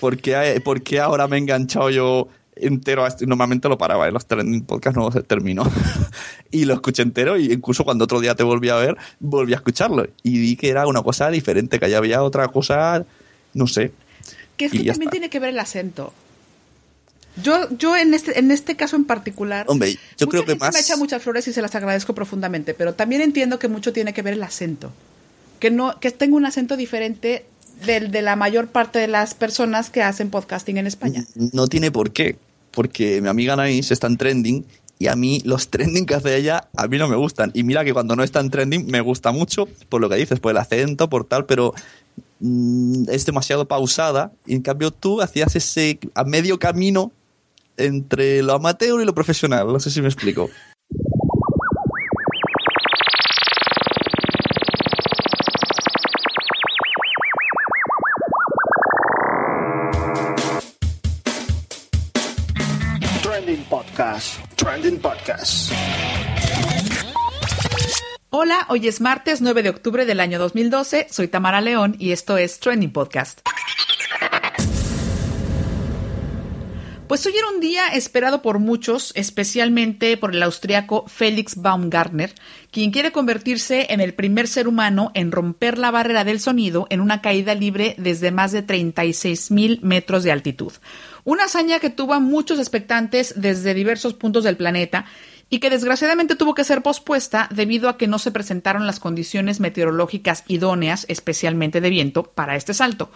¿Por 0.00 0.18
qué, 0.18 0.36
ha- 0.36 0.60
por 0.62 0.82
qué 0.82 1.00
ahora 1.00 1.26
me 1.28 1.36
he 1.36 1.38
enganchado 1.40 1.90
yo 1.90 2.28
entero 2.56 3.04
a 3.04 3.08
esto? 3.08 3.26
Normalmente 3.26 3.68
lo 3.68 3.78
paraba, 3.78 4.06
en 4.08 4.14
los 4.14 4.26
trending 4.26 4.64
podcast 4.64 4.96
no 4.96 5.10
se 5.10 5.22
terminó. 5.22 5.64
y 6.50 6.64
lo 6.64 6.74
escuché 6.74 7.02
entero 7.02 7.36
y 7.38 7.52
incluso 7.52 7.84
cuando 7.84 8.04
otro 8.04 8.20
día 8.20 8.34
te 8.34 8.42
volví 8.42 8.68
a 8.68 8.76
ver, 8.76 8.96
volví 9.20 9.52
a 9.52 9.56
escucharlo. 9.56 10.06
Y 10.22 10.38
vi 10.38 10.56
que 10.56 10.68
era 10.68 10.86
una 10.86 11.02
cosa 11.02 11.30
diferente, 11.30 11.78
que 11.78 11.84
allá 11.86 11.98
había 11.98 12.22
otra 12.22 12.48
cosa, 12.48 13.04
no 13.54 13.66
sé. 13.66 13.92
Que 14.56 14.66
es 14.66 14.72
que 14.72 14.78
también 14.78 15.02
está. 15.02 15.10
tiene 15.10 15.30
que 15.30 15.40
ver 15.40 15.50
el 15.50 15.58
acento. 15.58 16.12
Yo, 17.42 17.68
yo 17.76 17.96
en 17.96 18.14
este, 18.14 18.38
en 18.38 18.52
este 18.52 18.76
caso 18.76 18.94
en 18.94 19.04
particular, 19.04 19.66
Hombre, 19.68 19.94
yo 19.94 19.98
mucha 20.20 20.26
creo 20.28 20.42
que 20.44 20.52
gente 20.52 20.64
más... 20.66 20.74
me 20.74 20.80
echa 20.80 20.96
muchas 20.96 21.20
flores 21.20 21.48
y 21.48 21.52
se 21.52 21.60
las 21.62 21.74
agradezco 21.74 22.14
profundamente, 22.14 22.74
pero 22.74 22.94
también 22.94 23.22
entiendo 23.22 23.58
que 23.58 23.66
mucho 23.66 23.92
tiene 23.92 24.14
que 24.14 24.22
ver 24.22 24.34
el 24.34 24.42
acento. 24.44 24.92
Que 25.58 25.70
no, 25.72 25.98
que 25.98 26.12
tengo 26.12 26.36
un 26.36 26.46
acento 26.46 26.76
diferente 26.76 27.44
del 27.86 28.10
de 28.10 28.22
la 28.22 28.36
mayor 28.36 28.68
parte 28.68 28.98
de 28.98 29.08
las 29.08 29.34
personas 29.34 29.90
que 29.90 30.02
hacen 30.02 30.30
podcasting 30.30 30.78
en 30.78 30.86
España. 30.86 31.24
No 31.52 31.66
tiene 31.66 31.90
por 31.90 32.12
qué, 32.12 32.36
porque 32.70 33.20
mi 33.20 33.28
amiga 33.28 33.54
Anaís 33.54 33.90
está 33.90 34.06
en 34.06 34.16
trending 34.16 34.64
y 34.98 35.08
a 35.08 35.16
mí 35.16 35.40
los 35.44 35.68
trending 35.70 36.06
que 36.06 36.14
hace 36.14 36.36
ella 36.36 36.68
a 36.76 36.86
mí 36.88 36.98
no 36.98 37.08
me 37.08 37.16
gustan. 37.16 37.50
Y 37.54 37.62
mira 37.62 37.84
que 37.84 37.92
cuando 37.92 38.16
no 38.16 38.22
está 38.22 38.40
en 38.40 38.50
trending 38.50 38.86
me 38.86 39.00
gusta 39.00 39.32
mucho 39.32 39.68
por 39.88 40.00
lo 40.00 40.08
que 40.08 40.16
dices, 40.16 40.40
por 40.40 40.52
el 40.52 40.58
acento, 40.58 41.08
por 41.08 41.24
tal, 41.24 41.46
pero 41.46 41.74
mm, 42.40 43.08
es 43.10 43.26
demasiado 43.26 43.66
pausada. 43.66 44.32
Y 44.46 44.54
en 44.54 44.62
cambio 44.62 44.90
tú 44.90 45.20
hacías 45.20 45.54
ese 45.56 45.98
a 46.14 46.24
medio 46.24 46.58
camino 46.58 47.12
entre 47.76 48.42
lo 48.42 48.54
amateur 48.54 49.00
y 49.00 49.04
lo 49.04 49.14
profesional. 49.14 49.66
No 49.66 49.80
sé 49.80 49.90
si 49.90 50.00
me 50.00 50.08
explico. 50.08 50.50
Trending 64.54 65.00
Podcast. 65.00 65.72
Hola, 68.30 68.64
hoy 68.68 68.86
es 68.86 69.00
martes 69.00 69.40
9 69.40 69.64
de 69.64 69.70
octubre 69.70 70.06
del 70.06 70.20
año 70.20 70.38
2012, 70.38 71.08
soy 71.10 71.26
Tamara 71.26 71.60
León 71.60 71.96
y 71.98 72.12
esto 72.12 72.36
es 72.36 72.60
Trending 72.60 72.92
Podcast. 72.92 73.40
Pues 77.08 77.26
hoy 77.26 77.34
era 77.36 77.48
un 77.48 77.60
día 77.60 77.88
esperado 77.88 78.40
por 78.40 78.60
muchos, 78.60 79.12
especialmente 79.14 80.16
por 80.16 80.34
el 80.34 80.42
austriaco 80.42 81.04
Felix 81.06 81.56
Baumgartner, 81.56 82.34
quien 82.70 82.92
quiere 82.92 83.12
convertirse 83.12 83.88
en 83.90 84.00
el 84.00 84.14
primer 84.14 84.48
ser 84.48 84.68
humano 84.68 85.10
en 85.14 85.30
romper 85.30 85.76
la 85.76 85.90
barrera 85.90 86.24
del 86.24 86.40
sonido 86.40 86.86
en 86.88 87.00
una 87.00 87.20
caída 87.20 87.54
libre 87.54 87.94
desde 87.98 88.30
más 88.30 88.52
de 88.52 88.62
36 88.62 89.50
mil 89.50 89.80
metros 89.82 90.22
de 90.22 90.32
altitud. 90.32 90.72
Una 91.24 91.44
hazaña 91.44 91.80
que 91.80 91.90
tuvo 91.90 92.12
a 92.14 92.20
muchos 92.20 92.58
expectantes 92.58 93.34
desde 93.36 93.72
diversos 93.72 94.12
puntos 94.14 94.44
del 94.44 94.58
planeta 94.58 95.06
y 95.48 95.58
que 95.58 95.70
desgraciadamente 95.70 96.36
tuvo 96.36 96.54
que 96.54 96.64
ser 96.64 96.82
pospuesta 96.82 97.48
debido 97.50 97.88
a 97.88 97.96
que 97.96 98.06
no 98.06 98.18
se 98.18 98.30
presentaron 98.30 98.86
las 98.86 99.00
condiciones 99.00 99.60
meteorológicas 99.60 100.44
idóneas, 100.48 101.06
especialmente 101.08 101.80
de 101.80 101.90
viento, 101.90 102.24
para 102.24 102.56
este 102.56 102.74
salto. 102.74 103.10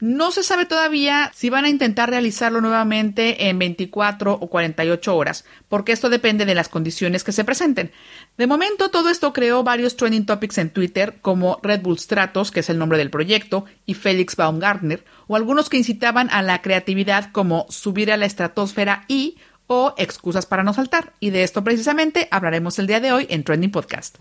No 0.00 0.32
se 0.32 0.42
sabe 0.42 0.64
todavía 0.64 1.30
si 1.34 1.50
van 1.50 1.66
a 1.66 1.68
intentar 1.68 2.08
realizarlo 2.08 2.62
nuevamente 2.62 3.48
en 3.48 3.58
24 3.58 4.32
o 4.32 4.48
48 4.48 5.14
horas, 5.14 5.44
porque 5.68 5.92
esto 5.92 6.08
depende 6.08 6.46
de 6.46 6.54
las 6.54 6.70
condiciones 6.70 7.22
que 7.22 7.32
se 7.32 7.44
presenten. 7.44 7.92
De 8.38 8.46
momento, 8.46 8.90
todo 8.90 9.10
esto 9.10 9.34
creó 9.34 9.62
varios 9.62 9.96
trending 9.96 10.24
topics 10.24 10.56
en 10.58 10.70
Twitter, 10.70 11.18
como 11.20 11.60
Red 11.62 11.82
Bull 11.82 11.98
Stratos, 11.98 12.50
que 12.50 12.60
es 12.60 12.70
el 12.70 12.78
nombre 12.78 12.96
del 12.96 13.10
proyecto, 13.10 13.66
y 13.84 13.94
Felix 13.94 14.36
Baumgartner, 14.36 15.04
o 15.26 15.36
algunos 15.36 15.68
que 15.68 15.76
incitaban 15.76 16.30
a 16.30 16.42
la 16.42 16.62
creatividad, 16.62 17.30
como 17.32 17.66
subir 17.68 18.10
a 18.10 18.16
la 18.16 18.26
estratosfera 18.26 19.04
y 19.06 19.36
o 19.66 19.94
excusas 19.98 20.46
para 20.46 20.64
no 20.64 20.72
saltar. 20.72 21.12
Y 21.20 21.30
de 21.30 21.42
esto 21.42 21.62
precisamente 21.62 22.26
hablaremos 22.30 22.78
el 22.78 22.86
día 22.86 23.00
de 23.00 23.12
hoy 23.12 23.26
en 23.28 23.44
Trending 23.44 23.70
Podcast. 23.70 24.16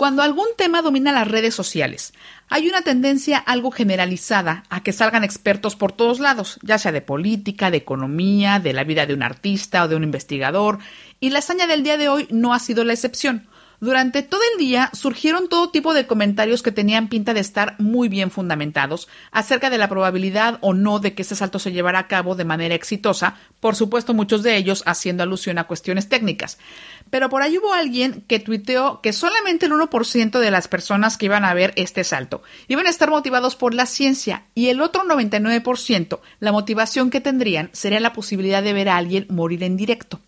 Cuando 0.00 0.22
algún 0.22 0.46
tema 0.56 0.80
domina 0.80 1.12
las 1.12 1.28
redes 1.28 1.54
sociales, 1.54 2.14
hay 2.48 2.66
una 2.66 2.80
tendencia 2.80 3.36
algo 3.36 3.70
generalizada 3.70 4.62
a 4.70 4.82
que 4.82 4.94
salgan 4.94 5.24
expertos 5.24 5.76
por 5.76 5.92
todos 5.92 6.20
lados, 6.20 6.58
ya 6.62 6.78
sea 6.78 6.90
de 6.90 7.02
política, 7.02 7.70
de 7.70 7.76
economía, 7.76 8.60
de 8.60 8.72
la 8.72 8.84
vida 8.84 9.04
de 9.04 9.12
un 9.12 9.22
artista 9.22 9.84
o 9.84 9.88
de 9.88 9.96
un 9.96 10.02
investigador, 10.02 10.78
y 11.20 11.28
la 11.28 11.40
hazaña 11.40 11.66
del 11.66 11.82
día 11.82 11.98
de 11.98 12.08
hoy 12.08 12.26
no 12.30 12.54
ha 12.54 12.60
sido 12.60 12.82
la 12.82 12.94
excepción. 12.94 13.46
Durante 13.80 14.22
todo 14.22 14.42
el 14.52 14.58
día 14.58 14.90
surgieron 14.92 15.48
todo 15.48 15.70
tipo 15.70 15.94
de 15.94 16.06
comentarios 16.06 16.62
que 16.62 16.70
tenían 16.70 17.08
pinta 17.08 17.32
de 17.32 17.40
estar 17.40 17.76
muy 17.78 18.10
bien 18.10 18.30
fundamentados 18.30 19.08
acerca 19.32 19.70
de 19.70 19.78
la 19.78 19.88
probabilidad 19.88 20.58
o 20.60 20.74
no 20.74 20.98
de 20.98 21.14
que 21.14 21.22
este 21.22 21.34
salto 21.34 21.58
se 21.58 21.72
llevara 21.72 22.00
a 22.00 22.06
cabo 22.06 22.34
de 22.34 22.44
manera 22.44 22.74
exitosa, 22.74 23.36
por 23.58 23.76
supuesto 23.76 24.12
muchos 24.12 24.42
de 24.42 24.58
ellos 24.58 24.82
haciendo 24.84 25.22
alusión 25.22 25.56
a 25.56 25.64
cuestiones 25.64 26.10
técnicas. 26.10 26.58
Pero 27.08 27.30
por 27.30 27.40
ahí 27.40 27.56
hubo 27.56 27.72
alguien 27.72 28.22
que 28.28 28.38
tuiteó 28.38 29.00
que 29.00 29.14
solamente 29.14 29.64
el 29.64 29.72
1% 29.72 30.38
de 30.38 30.50
las 30.50 30.68
personas 30.68 31.16
que 31.16 31.24
iban 31.24 31.46
a 31.46 31.54
ver 31.54 31.72
este 31.76 32.04
salto 32.04 32.42
iban 32.68 32.86
a 32.86 32.90
estar 32.90 33.08
motivados 33.08 33.56
por 33.56 33.72
la 33.72 33.86
ciencia 33.86 34.44
y 34.54 34.68
el 34.68 34.82
otro 34.82 35.04
99% 35.04 36.20
la 36.38 36.52
motivación 36.52 37.08
que 37.08 37.22
tendrían 37.22 37.70
sería 37.72 38.00
la 38.00 38.12
posibilidad 38.12 38.62
de 38.62 38.74
ver 38.74 38.90
a 38.90 38.98
alguien 38.98 39.26
morir 39.30 39.62
en 39.62 39.78
directo. 39.78 40.20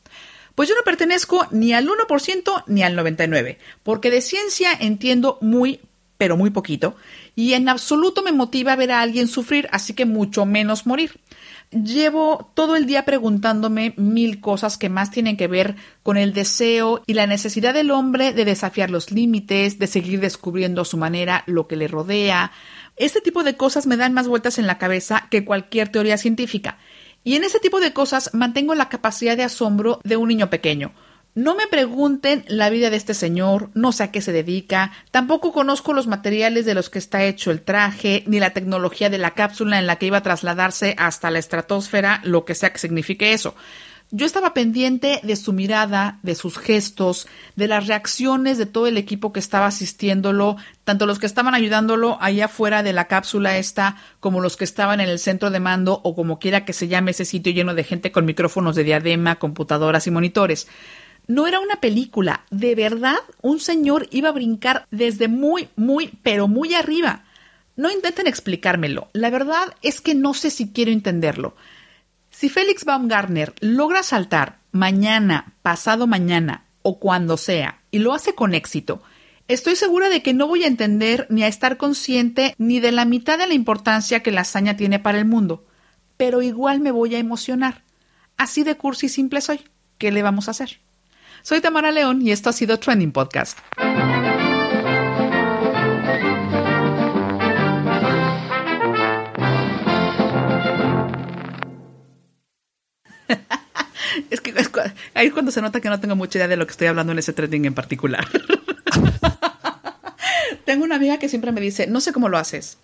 Pues 0.54 0.68
yo 0.68 0.74
no 0.74 0.82
pertenezco 0.82 1.46
ni 1.50 1.72
al 1.72 1.88
1% 1.88 2.64
ni 2.66 2.82
al 2.82 2.96
99%, 2.96 3.56
porque 3.82 4.10
de 4.10 4.20
ciencia 4.20 4.70
entiendo 4.78 5.38
muy, 5.40 5.80
pero 6.18 6.36
muy 6.36 6.50
poquito, 6.50 6.96
y 7.34 7.54
en 7.54 7.68
absoluto 7.68 8.22
me 8.22 8.32
motiva 8.32 8.76
ver 8.76 8.92
a 8.92 9.00
alguien 9.00 9.28
sufrir, 9.28 9.68
así 9.72 9.94
que 9.94 10.04
mucho 10.04 10.44
menos 10.44 10.86
morir. 10.86 11.18
Llevo 11.70 12.50
todo 12.52 12.76
el 12.76 12.84
día 12.84 13.06
preguntándome 13.06 13.94
mil 13.96 14.42
cosas 14.42 14.76
que 14.76 14.90
más 14.90 15.10
tienen 15.10 15.38
que 15.38 15.48
ver 15.48 15.76
con 16.02 16.18
el 16.18 16.34
deseo 16.34 17.02
y 17.06 17.14
la 17.14 17.26
necesidad 17.26 17.72
del 17.72 17.90
hombre 17.90 18.34
de 18.34 18.44
desafiar 18.44 18.90
los 18.90 19.10
límites, 19.10 19.78
de 19.78 19.86
seguir 19.86 20.20
descubriendo 20.20 20.82
a 20.82 20.84
su 20.84 20.98
manera 20.98 21.44
lo 21.46 21.66
que 21.66 21.76
le 21.76 21.88
rodea. 21.88 22.52
Este 22.96 23.22
tipo 23.22 23.42
de 23.42 23.56
cosas 23.56 23.86
me 23.86 23.96
dan 23.96 24.12
más 24.12 24.28
vueltas 24.28 24.58
en 24.58 24.66
la 24.66 24.76
cabeza 24.76 25.28
que 25.30 25.46
cualquier 25.46 25.88
teoría 25.88 26.18
científica. 26.18 26.76
Y 27.24 27.36
en 27.36 27.44
ese 27.44 27.60
tipo 27.60 27.80
de 27.80 27.92
cosas 27.92 28.30
mantengo 28.32 28.74
la 28.74 28.88
capacidad 28.88 29.36
de 29.36 29.44
asombro 29.44 30.00
de 30.04 30.16
un 30.16 30.28
niño 30.28 30.50
pequeño. 30.50 30.92
No 31.34 31.54
me 31.54 31.66
pregunten 31.66 32.44
la 32.46 32.68
vida 32.68 32.90
de 32.90 32.96
este 32.96 33.14
señor, 33.14 33.70
no 33.72 33.92
sé 33.92 34.02
a 34.02 34.10
qué 34.10 34.20
se 34.20 34.32
dedica, 34.32 34.92
tampoco 35.10 35.52
conozco 35.52 35.94
los 35.94 36.06
materiales 36.06 36.66
de 36.66 36.74
los 36.74 36.90
que 36.90 36.98
está 36.98 37.24
hecho 37.24 37.50
el 37.50 37.62
traje, 37.62 38.22
ni 38.26 38.38
la 38.38 38.50
tecnología 38.50 39.08
de 39.08 39.16
la 39.16 39.30
cápsula 39.30 39.78
en 39.78 39.86
la 39.86 39.96
que 39.96 40.06
iba 40.06 40.18
a 40.18 40.22
trasladarse 40.22 40.94
hasta 40.98 41.30
la 41.30 41.38
estratosfera, 41.38 42.20
lo 42.24 42.44
que 42.44 42.54
sea 42.54 42.70
que 42.70 42.78
signifique 42.78 43.32
eso. 43.32 43.54
Yo 44.14 44.26
estaba 44.26 44.52
pendiente 44.52 45.20
de 45.22 45.36
su 45.36 45.54
mirada, 45.54 46.18
de 46.22 46.34
sus 46.34 46.58
gestos, 46.58 47.26
de 47.56 47.66
las 47.66 47.86
reacciones 47.86 48.58
de 48.58 48.66
todo 48.66 48.86
el 48.86 48.98
equipo 48.98 49.32
que 49.32 49.40
estaba 49.40 49.64
asistiéndolo, 49.64 50.58
tanto 50.84 51.06
los 51.06 51.18
que 51.18 51.24
estaban 51.24 51.54
ayudándolo 51.54 52.18
allá 52.20 52.44
afuera 52.44 52.82
de 52.82 52.92
la 52.92 53.06
cápsula 53.06 53.56
esta, 53.56 53.96
como 54.20 54.42
los 54.42 54.58
que 54.58 54.64
estaban 54.64 55.00
en 55.00 55.08
el 55.08 55.18
centro 55.18 55.50
de 55.50 55.60
mando 55.60 56.02
o 56.04 56.14
como 56.14 56.38
quiera 56.38 56.66
que 56.66 56.74
se 56.74 56.88
llame 56.88 57.12
ese 57.12 57.24
sitio 57.24 57.54
lleno 57.54 57.74
de 57.74 57.84
gente 57.84 58.12
con 58.12 58.26
micrófonos 58.26 58.76
de 58.76 58.84
diadema, 58.84 59.36
computadoras 59.36 60.06
y 60.06 60.10
monitores. 60.10 60.68
No 61.26 61.46
era 61.46 61.60
una 61.60 61.76
película, 61.76 62.44
de 62.50 62.74
verdad 62.74 63.16
un 63.40 63.60
señor 63.60 64.08
iba 64.10 64.28
a 64.28 64.32
brincar 64.32 64.86
desde 64.90 65.28
muy, 65.28 65.70
muy, 65.74 66.18
pero 66.22 66.48
muy 66.48 66.74
arriba. 66.74 67.24
No 67.76 67.90
intenten 67.90 68.26
explicármelo, 68.26 69.08
la 69.14 69.30
verdad 69.30 69.74
es 69.80 70.02
que 70.02 70.14
no 70.14 70.34
sé 70.34 70.50
si 70.50 70.70
quiero 70.70 70.90
entenderlo. 70.90 71.54
Si 72.42 72.48
Félix 72.48 72.84
Baumgartner 72.84 73.54
logra 73.60 74.02
saltar 74.02 74.58
mañana, 74.72 75.54
pasado 75.62 76.08
mañana 76.08 76.64
o 76.82 76.98
cuando 76.98 77.36
sea, 77.36 77.78
y 77.92 78.00
lo 78.00 78.14
hace 78.14 78.34
con 78.34 78.52
éxito, 78.52 79.00
estoy 79.46 79.76
segura 79.76 80.08
de 80.08 80.24
que 80.24 80.34
no 80.34 80.48
voy 80.48 80.64
a 80.64 80.66
entender 80.66 81.28
ni 81.30 81.44
a 81.44 81.46
estar 81.46 81.76
consciente 81.76 82.56
ni 82.58 82.80
de 82.80 82.90
la 82.90 83.04
mitad 83.04 83.38
de 83.38 83.46
la 83.46 83.54
importancia 83.54 84.24
que 84.24 84.32
la 84.32 84.40
hazaña 84.40 84.76
tiene 84.76 84.98
para 84.98 85.18
el 85.18 85.24
mundo, 85.24 85.64
pero 86.16 86.42
igual 86.42 86.80
me 86.80 86.90
voy 86.90 87.14
a 87.14 87.20
emocionar. 87.20 87.84
Así 88.36 88.64
de 88.64 88.76
cursi 88.76 89.06
y 89.06 89.10
simple 89.10 89.40
soy. 89.40 89.60
¿Qué 89.98 90.10
le 90.10 90.24
vamos 90.24 90.48
a 90.48 90.50
hacer? 90.50 90.80
Soy 91.42 91.60
Tamara 91.60 91.92
León 91.92 92.22
y 92.22 92.32
esto 92.32 92.50
ha 92.50 92.52
sido 92.52 92.80
Trending 92.80 93.12
Podcast. 93.12 93.56
Es 104.30 104.40
que 104.40 104.54
ahí 105.14 105.26
es 105.26 105.32
cuando 105.32 105.50
se 105.50 105.62
nota 105.62 105.80
que 105.80 105.88
no 105.88 106.00
tengo 106.00 106.16
mucha 106.16 106.38
idea 106.38 106.48
de 106.48 106.56
lo 106.56 106.66
que 106.66 106.72
estoy 106.72 106.86
hablando 106.86 107.12
en 107.12 107.18
ese 107.18 107.32
trending 107.32 107.64
en 107.64 107.74
particular. 107.74 108.26
tengo 110.64 110.84
una 110.84 110.96
amiga 110.96 111.18
que 111.18 111.28
siempre 111.28 111.52
me 111.52 111.60
dice, 111.60 111.86
no 111.86 112.00
sé 112.00 112.12
cómo 112.12 112.28
lo 112.28 112.38
haces, 112.38 112.78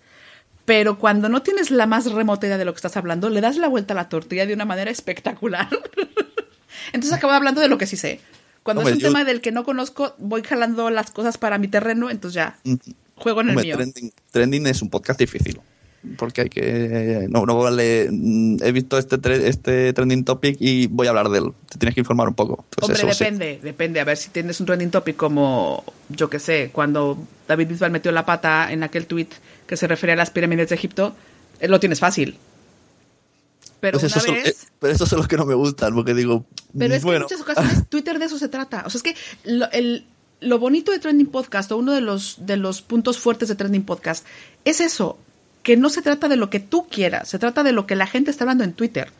pero 0.65 0.99
cuando 0.99 1.29
no 1.29 1.41
tienes 1.41 1.71
la 1.71 1.85
más 1.85 2.11
remota 2.11 2.47
idea 2.47 2.57
de 2.57 2.65
lo 2.65 2.73
que 2.73 2.77
estás 2.77 2.97
hablando, 2.97 3.29
le 3.29 3.41
das 3.41 3.57
la 3.57 3.67
vuelta 3.67 3.93
a 3.93 3.95
la 3.95 4.09
tortilla 4.09 4.45
de 4.45 4.53
una 4.53 4.65
manera 4.65 4.91
espectacular. 4.91 5.67
Entonces 6.93 7.13
acabo 7.13 7.33
hablando 7.33 7.61
de 7.61 7.67
lo 7.67 7.77
que 7.77 7.87
sí 7.87 7.97
sé. 7.97 8.19
Cuando 8.63 8.83
es 8.83 8.93
un 8.93 8.99
tema 8.99 9.23
del 9.23 9.41
que 9.41 9.51
no 9.51 9.63
conozco, 9.63 10.15
voy 10.17 10.43
jalando 10.43 10.89
las 10.89 11.11
cosas 11.11 11.37
para 11.37 11.57
mi 11.57 11.69
terreno, 11.69 12.11
entonces 12.11 12.35
ya 12.35 12.59
juego 13.15 13.41
en 13.41 13.49
el 13.49 13.55
mío. 13.55 13.75
Trending, 13.75 14.13
trending 14.31 14.67
es 14.67 14.81
un 14.81 14.89
podcast 14.89 15.19
difícil 15.19 15.59
porque 16.17 16.41
hay 16.41 16.49
que 16.49 17.27
no, 17.29 17.45
no 17.45 17.57
vale 17.57 18.03
he 18.03 18.71
visto 18.71 18.97
este 18.97 19.17
este 19.47 19.91
trending 19.93 20.23
topic 20.23 20.57
y 20.59 20.87
voy 20.87 21.07
a 21.07 21.09
hablar 21.09 21.29
de 21.29 21.39
él. 21.39 21.53
Te 21.69 21.77
tienes 21.77 21.93
que 21.93 22.01
informar 22.01 22.27
un 22.27 22.35
poco. 22.35 22.65
Hombre, 22.81 23.03
depende 23.03 23.59
depende. 23.61 23.99
A 23.99 24.05
ver 24.05 24.17
si 24.17 24.29
tienes 24.29 24.59
un 24.59 24.65
trending 24.65 24.91
topic 24.91 25.15
como 25.15 25.83
yo 26.09 26.29
que 26.29 26.39
sé 26.39 26.69
cuando 26.71 27.17
David 27.47 27.67
Bisbal 27.67 27.91
metió 27.91 28.11
la 28.11 28.25
pata 28.25 28.71
en 28.71 28.83
aquel 28.83 29.07
tweet 29.07 29.27
que 29.67 29.75
se 29.75 29.87
refería 29.87 30.13
a 30.13 30.17
las 30.17 30.29
pirámides 30.29 30.69
de 30.69 30.75
Egipto 30.75 31.15
eh, 31.59 31.67
lo 31.67 31.79
tienes 31.79 31.99
fácil. 31.99 32.37
Pero 33.81 33.99
pues 33.99 34.11
una 34.11 34.21
eso 34.21 34.31
vez... 34.31 34.43
son, 34.43 34.67
eh, 34.67 34.71
pero 34.79 34.93
esos 34.93 35.09
son 35.09 35.19
los 35.19 35.27
que 35.27 35.37
no 35.37 35.45
me 35.45 35.55
gustan 35.55 35.93
porque 35.93 36.13
digo 36.13 36.45
pero 36.77 36.93
es 36.93 37.03
bueno. 37.03 37.27
que 37.27 37.33
en 37.33 37.39
muchas 37.39 37.57
ocasiones 37.57 37.87
Twitter 37.89 38.19
de 38.19 38.25
eso 38.25 38.37
se 38.37 38.47
trata. 38.47 38.83
O 38.85 38.89
sea 38.89 38.99
es 38.99 39.03
que 39.03 39.15
lo, 39.43 39.69
el, 39.71 40.05
lo 40.39 40.59
bonito 40.59 40.93
de 40.93 40.99
Trending 40.99 41.27
Podcast 41.27 41.71
o 41.73 41.77
uno 41.77 41.91
de 41.91 42.01
los 42.01 42.45
de 42.45 42.55
los 42.55 42.81
puntos 42.81 43.17
fuertes 43.17 43.49
de 43.49 43.55
Trending 43.55 43.83
Podcast 43.83 44.25
es 44.63 44.79
eso 44.79 45.17
que 45.63 45.77
no 45.77 45.89
se 45.89 46.01
trata 46.01 46.27
de 46.27 46.35
lo 46.35 46.49
que 46.49 46.59
tú 46.59 46.87
quieras, 46.87 47.29
se 47.29 47.39
trata 47.39 47.63
de 47.63 47.71
lo 47.71 47.85
que 47.85 47.95
la 47.95 48.07
gente 48.07 48.31
está 48.31 48.43
hablando 48.43 48.63
en 48.63 48.73
Twitter. 48.73 49.11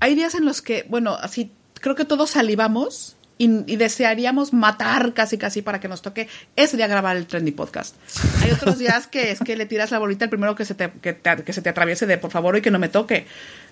Hay 0.00 0.14
días 0.14 0.34
en 0.34 0.44
los 0.44 0.62
que, 0.62 0.86
bueno, 0.88 1.16
así 1.20 1.50
creo 1.74 1.94
que 1.94 2.04
todos 2.04 2.30
salivamos 2.30 3.16
y, 3.38 3.70
y, 3.70 3.76
desearíamos 3.76 4.54
matar 4.54 5.12
casi 5.12 5.36
casi 5.36 5.60
para 5.60 5.78
que 5.78 5.88
nos 5.88 6.00
toque 6.00 6.26
ese 6.56 6.78
día 6.78 6.86
grabar 6.86 7.18
el 7.18 7.26
Trendy 7.26 7.52
Podcast. 7.52 7.94
Hay 8.42 8.50
otros 8.50 8.78
días 8.78 9.06
que 9.06 9.30
es 9.30 9.40
que 9.40 9.56
le 9.56 9.66
tiras 9.66 9.90
la 9.90 9.98
bolita 9.98 10.24
al 10.24 10.30
primero 10.30 10.54
que 10.54 10.64
se 10.64 10.74
te, 10.74 10.90
que, 11.02 11.12
te, 11.12 11.44
que 11.44 11.52
se 11.52 11.60
te 11.60 11.68
atraviese 11.68 12.06
de 12.06 12.16
por 12.16 12.30
favor 12.30 12.56
y 12.56 12.62
que 12.62 12.70
no 12.70 12.78
me 12.78 12.88
toque. 12.88 13.26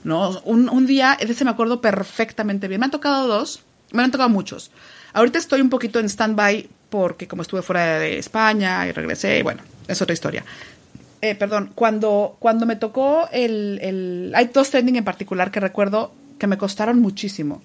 No, 0.04 0.38
un, 0.44 0.68
un 0.68 0.86
día, 0.86 1.16
ese 1.18 1.46
me 1.46 1.50
acuerdo 1.50 1.80
perfectamente 1.80 2.68
bien. 2.68 2.78
Me 2.80 2.84
han 2.84 2.90
tocado 2.90 3.26
dos, 3.26 3.62
me 3.90 4.02
han 4.02 4.10
tocado 4.10 4.28
muchos. 4.28 4.70
Ahorita 5.14 5.38
estoy 5.38 5.62
un 5.62 5.70
poquito 5.70 5.98
en 5.98 6.10
stand-by 6.10 6.68
porque 6.90 7.26
como 7.26 7.42
estuve 7.42 7.62
fuera 7.62 7.98
de 7.98 8.18
España 8.18 8.86
y 8.86 8.92
regresé, 8.92 9.38
y 9.38 9.42
bueno, 9.42 9.62
es 9.88 10.00
otra 10.02 10.12
historia. 10.12 10.44
Eh, 11.24 11.34
perdón, 11.34 11.72
cuando, 11.74 12.36
cuando 12.38 12.66
me 12.66 12.76
tocó 12.76 13.30
el, 13.32 13.78
el... 13.80 14.32
Hay 14.34 14.50
dos 14.52 14.68
trending 14.68 14.96
en 14.96 15.04
particular 15.04 15.50
que 15.50 15.58
recuerdo 15.58 16.12
que 16.38 16.46
me 16.46 16.58
costaron 16.58 17.00
muchísimo. 17.00 17.62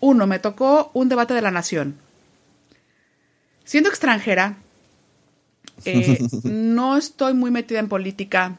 Uno, 0.00 0.26
me 0.26 0.40
tocó 0.40 0.90
un 0.92 1.08
debate 1.08 1.32
de 1.32 1.40
la 1.40 1.52
nación. 1.52 1.94
Siendo 3.64 3.90
extranjera, 3.90 4.56
eh, 5.84 6.18
no 6.42 6.96
estoy 6.96 7.34
muy 7.34 7.52
metida 7.52 7.78
en 7.78 7.88
política. 7.88 8.56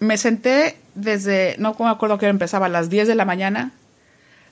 Me 0.00 0.18
senté 0.18 0.76
desde, 0.96 1.54
no 1.60 1.76
me 1.78 1.90
acuerdo 1.90 2.18
que 2.18 2.26
empezaba, 2.26 2.66
a 2.66 2.68
las 2.68 2.90
10 2.90 3.06
de 3.06 3.14
la 3.14 3.24
mañana 3.24 3.70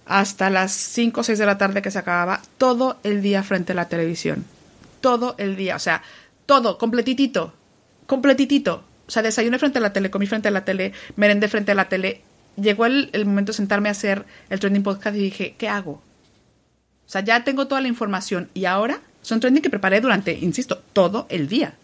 hasta 0.05 0.49
las 0.49 0.71
5 0.71 1.23
o 1.23 1.25
6 1.25 1.41
de 1.41 1.47
la 1.47 1.59
tarde 1.59 1.83
que 1.83 1.91
se 1.91 1.99
acababa, 1.99 2.41
todo 2.57 2.99
el 3.03 3.21
día 3.21 3.43
frente 3.43 3.73
a 3.73 3.75
la 3.75 3.89
televisión. 3.89 4.45
Todo 5.01 5.35
el 5.39 5.57
día, 5.57 5.75
o 5.75 5.81
sea, 5.81 6.05
todo, 6.47 6.79
completitito, 6.79 7.53
completitito. 8.07 8.85
O 9.07 9.11
sea, 9.11 9.23
desayuné 9.23 9.59
frente 9.59 9.79
a 9.79 9.81
la 9.81 9.93
tele, 9.93 10.11
comí 10.11 10.27
frente 10.27 10.49
a 10.49 10.51
la 10.51 10.65
tele, 10.65 10.93
merendé 11.17 11.49
frente 11.49 11.73
a 11.73 11.75
la 11.75 11.89
tele, 11.89 12.23
llegó 12.61 12.87
el, 12.87 13.11
el 13.13 13.27
momento 13.27 13.53
de 13.53 13.57
sentarme 13.57 13.89
a 13.89 13.93
hacer 13.93 14.25
el 14.51 14.59
trending 14.61 14.83
podcast 14.83 15.17
y 15.17 15.21
dije, 15.21 15.55
¿qué 15.59 15.69
hago? 15.69 15.93
O 15.93 17.09
sea, 17.09 17.21
ya 17.23 17.45
tengo 17.45 17.69
toda 17.69 17.81
la 17.81 17.89
información 17.89 18.49
y 18.53 18.65
ahora 18.65 19.01
son 19.23 19.41
trending 19.41 19.63
que 19.63 19.71
preparé 19.71 20.01
durante, 20.01 20.33
insisto, 20.33 20.83
todo 20.93 21.27
el 21.29 21.49
día. 21.49 21.75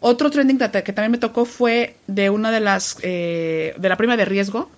Otro 0.00 0.30
trending 0.30 0.58
que 0.58 0.92
también 0.92 1.12
me 1.12 1.18
tocó 1.18 1.44
fue 1.44 1.94
de 2.08 2.28
una 2.28 2.50
de 2.50 2.58
las, 2.58 2.96
eh, 3.02 3.74
de 3.78 3.88
la 3.88 3.96
prima 3.96 4.16
de 4.16 4.24
riesgo, 4.24 4.68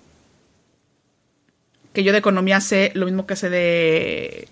que 1.93 2.03
yo 2.03 2.11
de 2.11 2.19
economía 2.19 2.61
sé 2.61 2.91
lo 2.93 3.07
mismo 3.07 3.25
que 3.25 3.35
sé 3.35 3.49
de, 3.49 4.47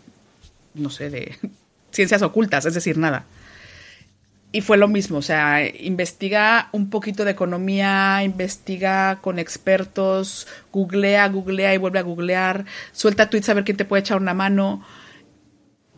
no 0.73 0.89
sé, 0.89 1.11
de 1.11 1.37
ciencias 1.91 2.23
ocultas, 2.23 2.65
es 2.65 2.73
decir, 2.73 2.97
nada. 2.97 3.25
Y 4.55 4.61
fue 4.61 4.77
lo 4.77 4.87
mismo, 4.87 5.17
o 5.17 5.21
sea, 5.23 5.67
investiga 5.67 6.69
un 6.73 6.91
poquito 6.91 7.25
de 7.25 7.31
economía, 7.31 8.23
investiga 8.23 9.17
con 9.19 9.39
expertos, 9.39 10.47
googlea, 10.71 11.27
googlea 11.27 11.73
y 11.73 11.79
vuelve 11.79 11.97
a 11.97 12.03
googlear, 12.03 12.63
suelta 12.91 13.31
tweets 13.31 13.49
a 13.49 13.55
ver 13.55 13.63
quién 13.63 13.77
te 13.77 13.85
puede 13.85 14.01
echar 14.01 14.21
una 14.21 14.35
mano. 14.35 14.85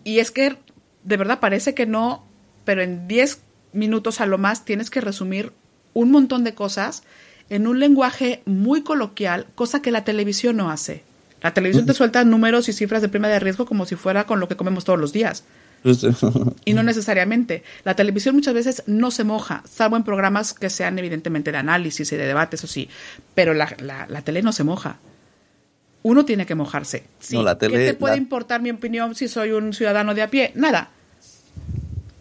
Y 0.05 0.19
es 0.19 0.31
que, 0.31 0.55
de 1.03 1.17
verdad, 1.17 1.41
parece 1.41 1.73
que 1.73 1.85
no, 1.85 2.25
pero 2.63 2.81
en 2.81 3.09
10 3.09 3.41
minutos 3.73 4.21
a 4.21 4.25
lo 4.25 4.37
más 4.37 4.63
tienes 4.63 4.89
que 4.89 5.01
resumir 5.01 5.51
un 5.93 6.11
montón 6.11 6.45
de 6.45 6.53
cosas 6.53 7.03
en 7.49 7.67
un 7.67 7.81
lenguaje 7.81 8.41
muy 8.45 8.83
coloquial, 8.83 9.47
cosa 9.55 9.81
que 9.81 9.91
la 9.91 10.05
televisión 10.05 10.55
no 10.55 10.71
hace. 10.71 11.03
La 11.41 11.53
televisión 11.53 11.85
te 11.85 11.93
suelta 11.93 12.23
números 12.23 12.69
y 12.69 12.73
cifras 12.73 13.01
de 13.01 13.09
prima 13.09 13.27
de 13.27 13.39
riesgo 13.39 13.65
como 13.65 13.85
si 13.85 13.97
fuera 13.97 14.25
con 14.25 14.39
lo 14.39 14.47
que 14.47 14.55
comemos 14.55 14.85
todos 14.85 14.97
los 14.97 15.11
días. 15.11 15.43
Y 16.65 16.73
no 16.73 16.83
necesariamente. 16.83 17.63
La 17.83 17.95
televisión 17.95 18.35
muchas 18.35 18.53
veces 18.53 18.83
no 18.87 19.11
se 19.11 19.23
moja, 19.23 19.63
salvo 19.69 19.95
en 19.97 20.03
programas 20.03 20.53
que 20.53 20.69
sean 20.69 20.97
evidentemente 20.99 21.51
de 21.51 21.57
análisis 21.57 22.11
y 22.11 22.15
de 22.15 22.25
debate, 22.25 22.55
eso 22.55 22.67
sí. 22.67 22.89
Pero 23.33 23.53
la, 23.53 23.75
la, 23.79 24.07
la 24.09 24.21
tele 24.21 24.41
no 24.41 24.51
se 24.51 24.63
moja. 24.63 24.97
Uno 26.03 26.25
tiene 26.25 26.45
que 26.45 26.55
mojarse. 26.55 27.03
Sí. 27.19 27.35
No, 27.35 27.43
la 27.43 27.57
tele- 27.57 27.77
¿Qué 27.77 27.85
te 27.87 27.93
puede 27.95 28.15
la- 28.15 28.21
importar 28.21 28.61
mi 28.61 28.69
opinión 28.71 29.15
si 29.15 29.27
soy 29.27 29.51
un 29.51 29.73
ciudadano 29.73 30.13
de 30.13 30.21
a 30.21 30.29
pie? 30.29 30.51
Nada. 30.55 30.89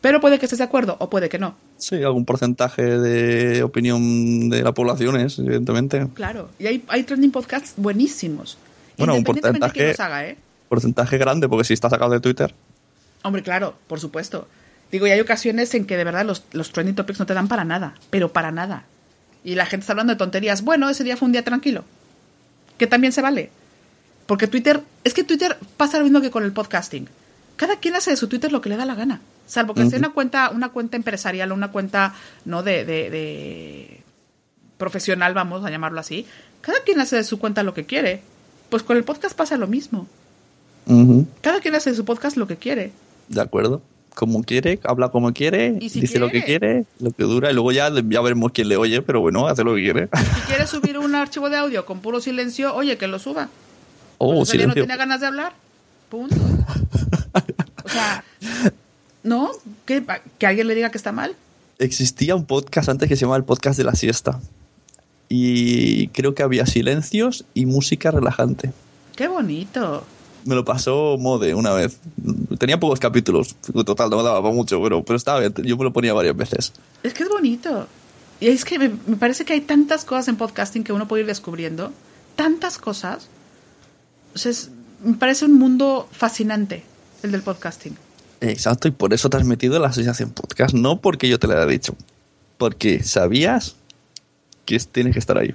Pero 0.01 0.21
puede 0.21 0.39
que 0.39 0.45
estés 0.47 0.59
de 0.59 0.65
acuerdo 0.65 0.97
o 1.01 1.09
puede 1.09 1.29
que 1.29 1.39
no. 1.39 1.57
Sí, 1.79 2.03
algún 2.03 2.25
porcentaje 2.25 2.83
de 2.83 3.62
opinión 3.62 4.51
de 4.51 4.62
la 4.62 4.73
población 4.73 5.19
es, 5.19 5.39
evidentemente. 5.39 6.07
Claro. 6.15 6.51
Y 6.59 6.67
hay, 6.67 6.85
hay 6.89 7.03
trending 7.05 7.31
podcasts 7.31 7.75
buenísimos. 7.77 8.59
Bueno, 8.99 9.15
un 9.15 9.25
porcentaje- 9.25 9.95
haga, 9.99 10.27
¿eh? 10.29 10.37
Porcentaje 10.69 11.19
grande, 11.19 11.49
porque 11.49 11.65
si 11.65 11.75
está 11.75 11.89
sacado 11.91 12.11
de 12.12 12.21
Twitter. 12.21 12.55
Hombre, 13.25 13.43
claro, 13.43 13.77
por 13.89 14.01
supuesto. 14.01 14.47
Digo, 14.93 15.07
y 15.07 15.11
hay 15.11 15.20
ocasiones 15.20 15.75
en 15.75 15.87
que 15.87 15.97
de 15.97 16.05
verdad 16.05 16.25
los, 16.25 16.45
los 16.53 16.70
trending 16.72 16.95
topics 16.95 17.18
no 17.18 17.27
te 17.27 17.35
dan 17.35 17.49
para 17.49 17.64
nada, 17.64 17.95
pero 18.11 18.33
para 18.33 18.53
nada. 18.53 18.85
Y 19.43 19.55
la 19.55 19.64
gente 19.66 19.83
está 19.83 19.95
hablando 19.95 20.12
de 20.12 20.18
tonterías. 20.18 20.62
Bueno, 20.62 20.89
ese 20.91 21.05
día 21.05 21.16
fue 21.16 21.27
un 21.27 21.33
día 21.33 21.43
tranquilo. 21.43 21.85
Que 22.79 22.87
también 22.87 23.12
se 23.12 23.22
vale. 23.22 23.51
Porque 24.27 24.47
Twitter, 24.47 24.83
es 25.05 25.14
que 25.14 25.25
Twitter 25.25 25.57
pasa 25.77 25.99
lo 25.99 26.05
mismo 26.05 26.20
que 26.20 26.31
con 26.31 26.45
el 26.45 26.53
podcasting. 26.53 27.09
Cada 27.57 27.77
quien 27.77 27.97
hace 27.97 28.11
de 28.11 28.16
su 28.16 28.29
Twitter 28.29 28.53
lo 28.53 28.61
que 28.61 28.68
le 28.68 28.77
da 28.77 28.85
la 28.85 28.95
gana. 28.95 29.20
Salvo 29.47 29.75
que 29.75 29.89
sea 29.89 29.99
una 29.99 30.12
cuenta, 30.12 30.51
una 30.51 30.68
cuenta 30.68 30.97
empresarial 30.97 31.51
o 31.51 31.55
una 31.55 31.72
cuenta, 31.72 32.14
no 32.45 32.62
de, 32.62 32.85
de, 32.85 33.11
de 33.11 34.01
profesional, 34.77 35.35
vamos 35.35 35.64
a 35.64 35.70
llamarlo 35.70 36.01
así. 36.01 36.27
Cada 36.61 36.81
quien 36.81 37.01
hace 37.01 37.16
de 37.16 37.25
su 37.25 37.39
cuenta 37.39 37.62
lo 37.62 37.75
que 37.75 37.85
quiere. 37.85 38.22
Pues 38.68 38.83
con 38.83 38.97
el 38.97 39.05
podcast 39.05 39.37
pasa 39.37 39.57
lo 39.57 39.66
mismo. 39.66 40.09
Cada 41.41 41.61
quien 41.61 41.75
hace 41.75 41.91
de 41.91 41.97
su 41.97 42.05
podcast 42.05 42.37
lo 42.37 42.47
que 42.47 42.57
quiere. 42.57 42.93
De 43.29 43.41
acuerdo. 43.41 43.83
Como 44.14 44.45
quiere, 44.45 44.79
habla 44.85 45.09
como 45.09 45.33
quiere, 45.33 45.77
si 45.89 46.01
dice 46.01 46.20
lo 46.20 46.29
que 46.31 46.45
quiere. 46.45 46.59
quiere, 46.85 46.85
lo 47.01 47.11
que 47.11 47.25
dura, 47.25 47.51
y 47.51 47.55
luego 47.55 47.72
ya, 47.72 47.91
ya 47.93 48.20
veremos 48.20 48.53
quién 48.53 48.68
le 48.68 48.77
oye, 48.77 49.03
pero 49.03 49.20
bueno, 49.20 49.49
hace 49.49 49.64
lo 49.64 49.75
que 49.75 49.83
quiere. 49.83 50.09
Si 50.37 50.41
quieres 50.43 50.70
subir 50.70 50.99
un 50.99 51.16
archivo 51.16 51.51
de 51.51 51.57
audio 51.57 51.85
con 51.85 51.99
puro 51.99 52.20
silencio, 52.20 52.72
oye, 52.77 52.97
que 52.97 53.09
lo 53.09 53.18
suba. 53.18 53.49
Oh, 54.18 54.37
Pues 54.37 54.51
día 54.53 54.66
no 54.68 54.72
silencio. 54.75 54.85
tiene 54.85 54.97
ganas 54.97 55.20
de 55.20 55.27
hablar. 55.27 55.53
Punto. 56.11 56.37
O 57.85 57.89
sea, 57.89 58.22
¿no? 59.25 59.51
¿Que, 59.85 60.05
que 60.39 60.47
alguien 60.47 60.68
le 60.68 60.77
diga 60.77 60.91
que 60.91 60.99
está 60.99 61.11
mal. 61.11 61.35
Existía 61.81 62.37
un 62.37 62.45
podcast 62.47 62.89
antes 62.89 63.09
que 63.09 63.16
se 63.16 63.22
llamaba 63.22 63.39
el 63.39 63.45
podcast 63.45 63.77
de 63.77 63.83
la 63.85 63.97
siesta. 63.97 64.39
Y 65.29 66.07
creo 66.09 66.35
que 66.37 66.45
había 66.45 66.66
silencios 66.66 67.45
y 67.53 67.66
música 67.66 68.12
relajante. 68.12 68.70
Qué 69.16 69.27
bonito. 69.27 70.05
Me 70.45 70.55
lo 70.55 70.64
pasó 70.64 71.16
Mode 71.18 71.55
una 71.55 71.72
vez. 71.72 71.99
Tenía 72.59 72.78
pocos 72.78 73.01
capítulos. 73.01 73.57
Total, 73.86 74.11
no 74.11 74.18
me 74.18 74.22
daba 74.22 74.42
para 74.42 74.55
mucho, 74.55 74.82
pero, 74.82 75.03
pero 75.05 75.16
estaba 75.16 75.40
bien. 75.40 75.55
Yo 75.64 75.76
me 75.76 75.84
lo 75.84 75.92
ponía 75.92 76.12
varias 76.12 76.36
veces. 76.36 76.72
Es 77.03 77.14
que 77.14 77.22
es 77.22 77.28
bonito. 77.28 77.86
Y 78.40 78.49
es 78.49 78.64
que 78.64 78.78
me, 78.78 78.90
me 79.07 79.16
parece 79.16 79.45
que 79.45 79.55
hay 79.55 79.62
tantas 79.62 80.05
cosas 80.05 80.28
en 80.28 80.36
podcasting 80.36 80.84
que 80.84 80.92
uno 80.92 81.09
puede 81.09 81.22
ir 81.22 81.26
descubriendo. 81.26 81.92
Tantas 82.36 82.78
cosas. 82.78 83.28
O 84.34 84.38
sea, 84.38 84.51
es- 84.51 84.70
me 85.03 85.14
parece 85.14 85.45
un 85.45 85.55
mundo 85.59 86.09
fascinante 86.12 86.82
el 87.22 87.30
del 87.32 87.42
podcasting. 87.42 87.97
Exacto, 88.40 88.88
y 88.88 88.90
por 88.90 89.14
eso 89.14 89.30
te 89.30 89.36
has 89.38 89.45
metido 89.45 89.76
en 89.76 89.82
la 89.82 89.88
asociación 89.88 90.30
podcast. 90.30 90.74
No 90.74 91.01
porque 91.01 91.28
yo 91.28 91.38
te 91.38 91.47
lo 91.47 91.55
haya 91.55 91.66
dicho. 91.66 91.95
Porque 92.59 93.03
sabías 93.03 93.76
que 94.66 94.76
es- 94.76 94.88
tienes 94.88 95.12
que 95.14 95.18
estar 95.18 95.38
ahí. 95.38 95.55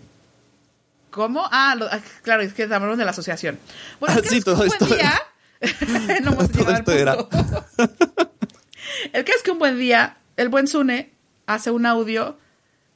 ¿Cómo? 1.11 1.47
Ah, 1.51 1.75
lo- 1.77 1.87
ah, 1.87 1.99
claro, 2.21 2.41
es 2.43 2.53
que 2.53 2.63
hablamos 2.63 2.97
de 2.97 3.05
la 3.05 3.11
asociación. 3.11 3.57
Bueno, 3.99 4.15
Ah, 4.17 4.21
que 4.21 4.29
sí, 4.29 4.35
que 4.37 4.41
todo 4.43 4.61
un 4.61 4.67
esto 4.67 4.85
buen 4.85 4.99
día. 4.99 5.21
no 6.23 6.31
hemos 6.31 6.51
Todo 6.51 6.67
al 6.69 6.75
esto 6.75 6.91
era. 6.91 7.15
el 9.13 9.23
que 9.23 9.31
es 9.31 9.43
que 9.43 9.51
un 9.51 9.59
buen 9.59 9.77
día, 9.77 10.17
el 10.37 10.49
buen 10.49 10.67
Sune 10.67 11.11
hace 11.47 11.71
un 11.71 11.85
audio 11.85 12.37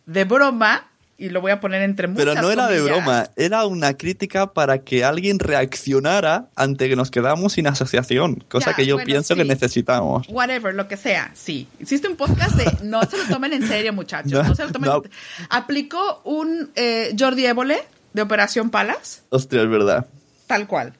de 0.05 0.23
broma 0.25 0.89
y 1.17 1.29
lo 1.29 1.41
voy 1.41 1.51
a 1.51 1.59
poner 1.59 1.81
entre 1.83 2.07
muchas 2.07 2.25
Pero 2.25 2.41
no 2.41 2.51
era 2.51 2.67
de 2.67 2.79
comillas. 2.79 2.97
broma, 3.03 3.29
era 3.35 3.65
una 3.65 3.93
crítica 3.95 4.51
para 4.53 4.79
que 4.79 5.03
alguien 5.05 5.39
reaccionara 5.39 6.49
ante 6.55 6.89
que 6.89 6.95
nos 6.95 7.11
quedamos 7.11 7.53
sin 7.53 7.67
asociación, 7.67 8.43
cosa 8.49 8.71
Ya, 8.71 8.75
que 8.75 8.85
yo 8.85 8.95
bueno, 8.95 9.05
pienso 9.05 9.35
que 9.35 9.43
sí. 9.43 9.47
necesitamos. 9.47 10.27
Whatever, 10.29 10.73
lo 10.73 10.87
que 10.87 10.97
sea, 10.97 11.31
sí. 11.33 11.67
Existe 11.79 12.07
un 12.07 12.15
podcast 12.17 12.55
de 12.55 12.65
no 12.85 13.01
se 13.03 13.17
lo 13.17 13.23
tomen 13.25 13.53
en 13.53 13.65
serio, 13.67 13.93
muchachos. 13.93 14.31
No, 14.33 14.43
No, 14.43 14.55
se 14.55 14.65
lo 14.65 14.71
tomen. 14.71 14.89
no. 14.89 15.03
Aplicó 15.49 16.21
un 16.25 16.71
eh, 16.75 17.15
Jordi 17.17 17.45
Évole 17.45 17.81
de 18.13 18.21
Operación 18.21 18.69
Palas, 18.69 19.23
Hostia, 19.29 19.61
es 19.61 19.69
verdad. 19.69 20.05
tal 20.47 20.67
cual. 20.67 20.93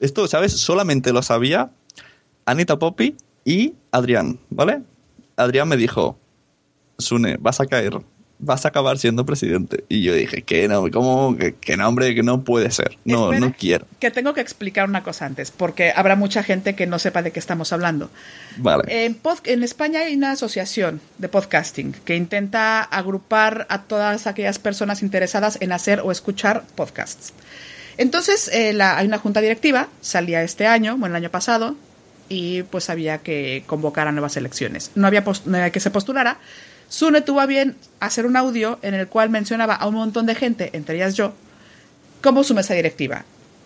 Esto, 0.00 0.26
¿sabes? 0.26 0.52
Solamente 0.52 1.12
lo 1.12 1.22
sabía 1.22 1.70
Anita 2.46 2.78
Poppy 2.78 3.16
y 3.44 3.74
Adrián, 3.90 4.38
¿vale? 4.50 4.82
Adrián 5.36 5.68
me 5.68 5.76
dijo, 5.76 6.18
Sune, 6.98 7.36
vas 7.38 7.60
a 7.60 7.66
caer, 7.66 8.00
vas 8.38 8.64
a 8.64 8.68
acabar 8.68 8.98
siendo 8.98 9.24
presidente. 9.24 9.84
Y 9.88 10.02
yo 10.02 10.14
dije, 10.14 10.42
que 10.42 10.68
no, 10.68 10.90
¿cómo? 10.90 11.36
Que, 11.36 11.76
no, 11.76 11.88
hombre, 11.88 12.14
que 12.14 12.22
no 12.22 12.42
puede 12.44 12.70
ser. 12.70 12.98
No, 13.04 13.32
Espera, 13.32 13.46
no 13.46 13.54
quiero. 13.58 13.86
Que 14.00 14.10
tengo 14.10 14.34
que 14.34 14.40
explicar 14.40 14.88
una 14.88 15.02
cosa 15.02 15.24
antes, 15.26 15.50
porque 15.50 15.92
habrá 15.94 16.16
mucha 16.16 16.42
gente 16.42 16.74
que 16.74 16.86
no 16.86 16.98
sepa 16.98 17.22
de 17.22 17.30
qué 17.30 17.38
estamos 17.38 17.72
hablando. 17.72 18.10
Vale. 18.56 19.04
En, 19.06 19.20
pod- 19.22 19.40
en 19.44 19.62
España 19.62 20.00
hay 20.00 20.14
una 20.16 20.32
asociación 20.32 21.00
de 21.18 21.28
podcasting 21.28 21.92
que 22.04 22.16
intenta 22.16 22.82
agrupar 22.82 23.66
a 23.70 23.82
todas 23.82 24.26
aquellas 24.26 24.58
personas 24.58 25.02
interesadas 25.02 25.58
en 25.60 25.72
hacer 25.72 26.00
o 26.00 26.10
escuchar 26.12 26.64
podcasts. 26.74 27.32
Entonces, 27.96 28.48
eh, 28.52 28.72
la- 28.72 28.98
hay 28.98 29.06
una 29.06 29.18
junta 29.18 29.40
directiva, 29.40 29.88
salía 30.00 30.42
este 30.42 30.66
año, 30.66 30.96
bueno, 30.96 31.14
el 31.16 31.22
año 31.22 31.30
pasado, 31.30 31.76
y 32.28 32.62
pues 32.64 32.90
había 32.90 33.18
que 33.18 33.62
convocar 33.66 34.08
a 34.08 34.12
nuevas 34.12 34.36
elecciones. 34.36 34.90
No 34.94 35.06
había, 35.06 35.22
no 35.44 35.56
había 35.56 35.70
que 35.70 35.80
se 35.80 35.90
postulara. 35.90 36.38
Sune 36.94 37.22
tuvo 37.22 37.40
a 37.40 37.46
bien 37.46 37.76
hacer 37.98 38.24
un 38.24 38.36
audio 38.36 38.78
en 38.82 38.94
el 38.94 39.08
cual 39.08 39.28
mencionaba 39.28 39.74
a 39.74 39.88
un 39.88 39.96
montón 39.96 40.26
de 40.26 40.36
gente, 40.36 40.70
entre 40.74 40.94
ellas 40.94 41.14
yo, 41.16 41.34
como 42.22 42.44
su 42.44 42.54
mesa 42.54 42.72
directiva. 42.74 43.24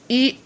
Y 0.09 0.39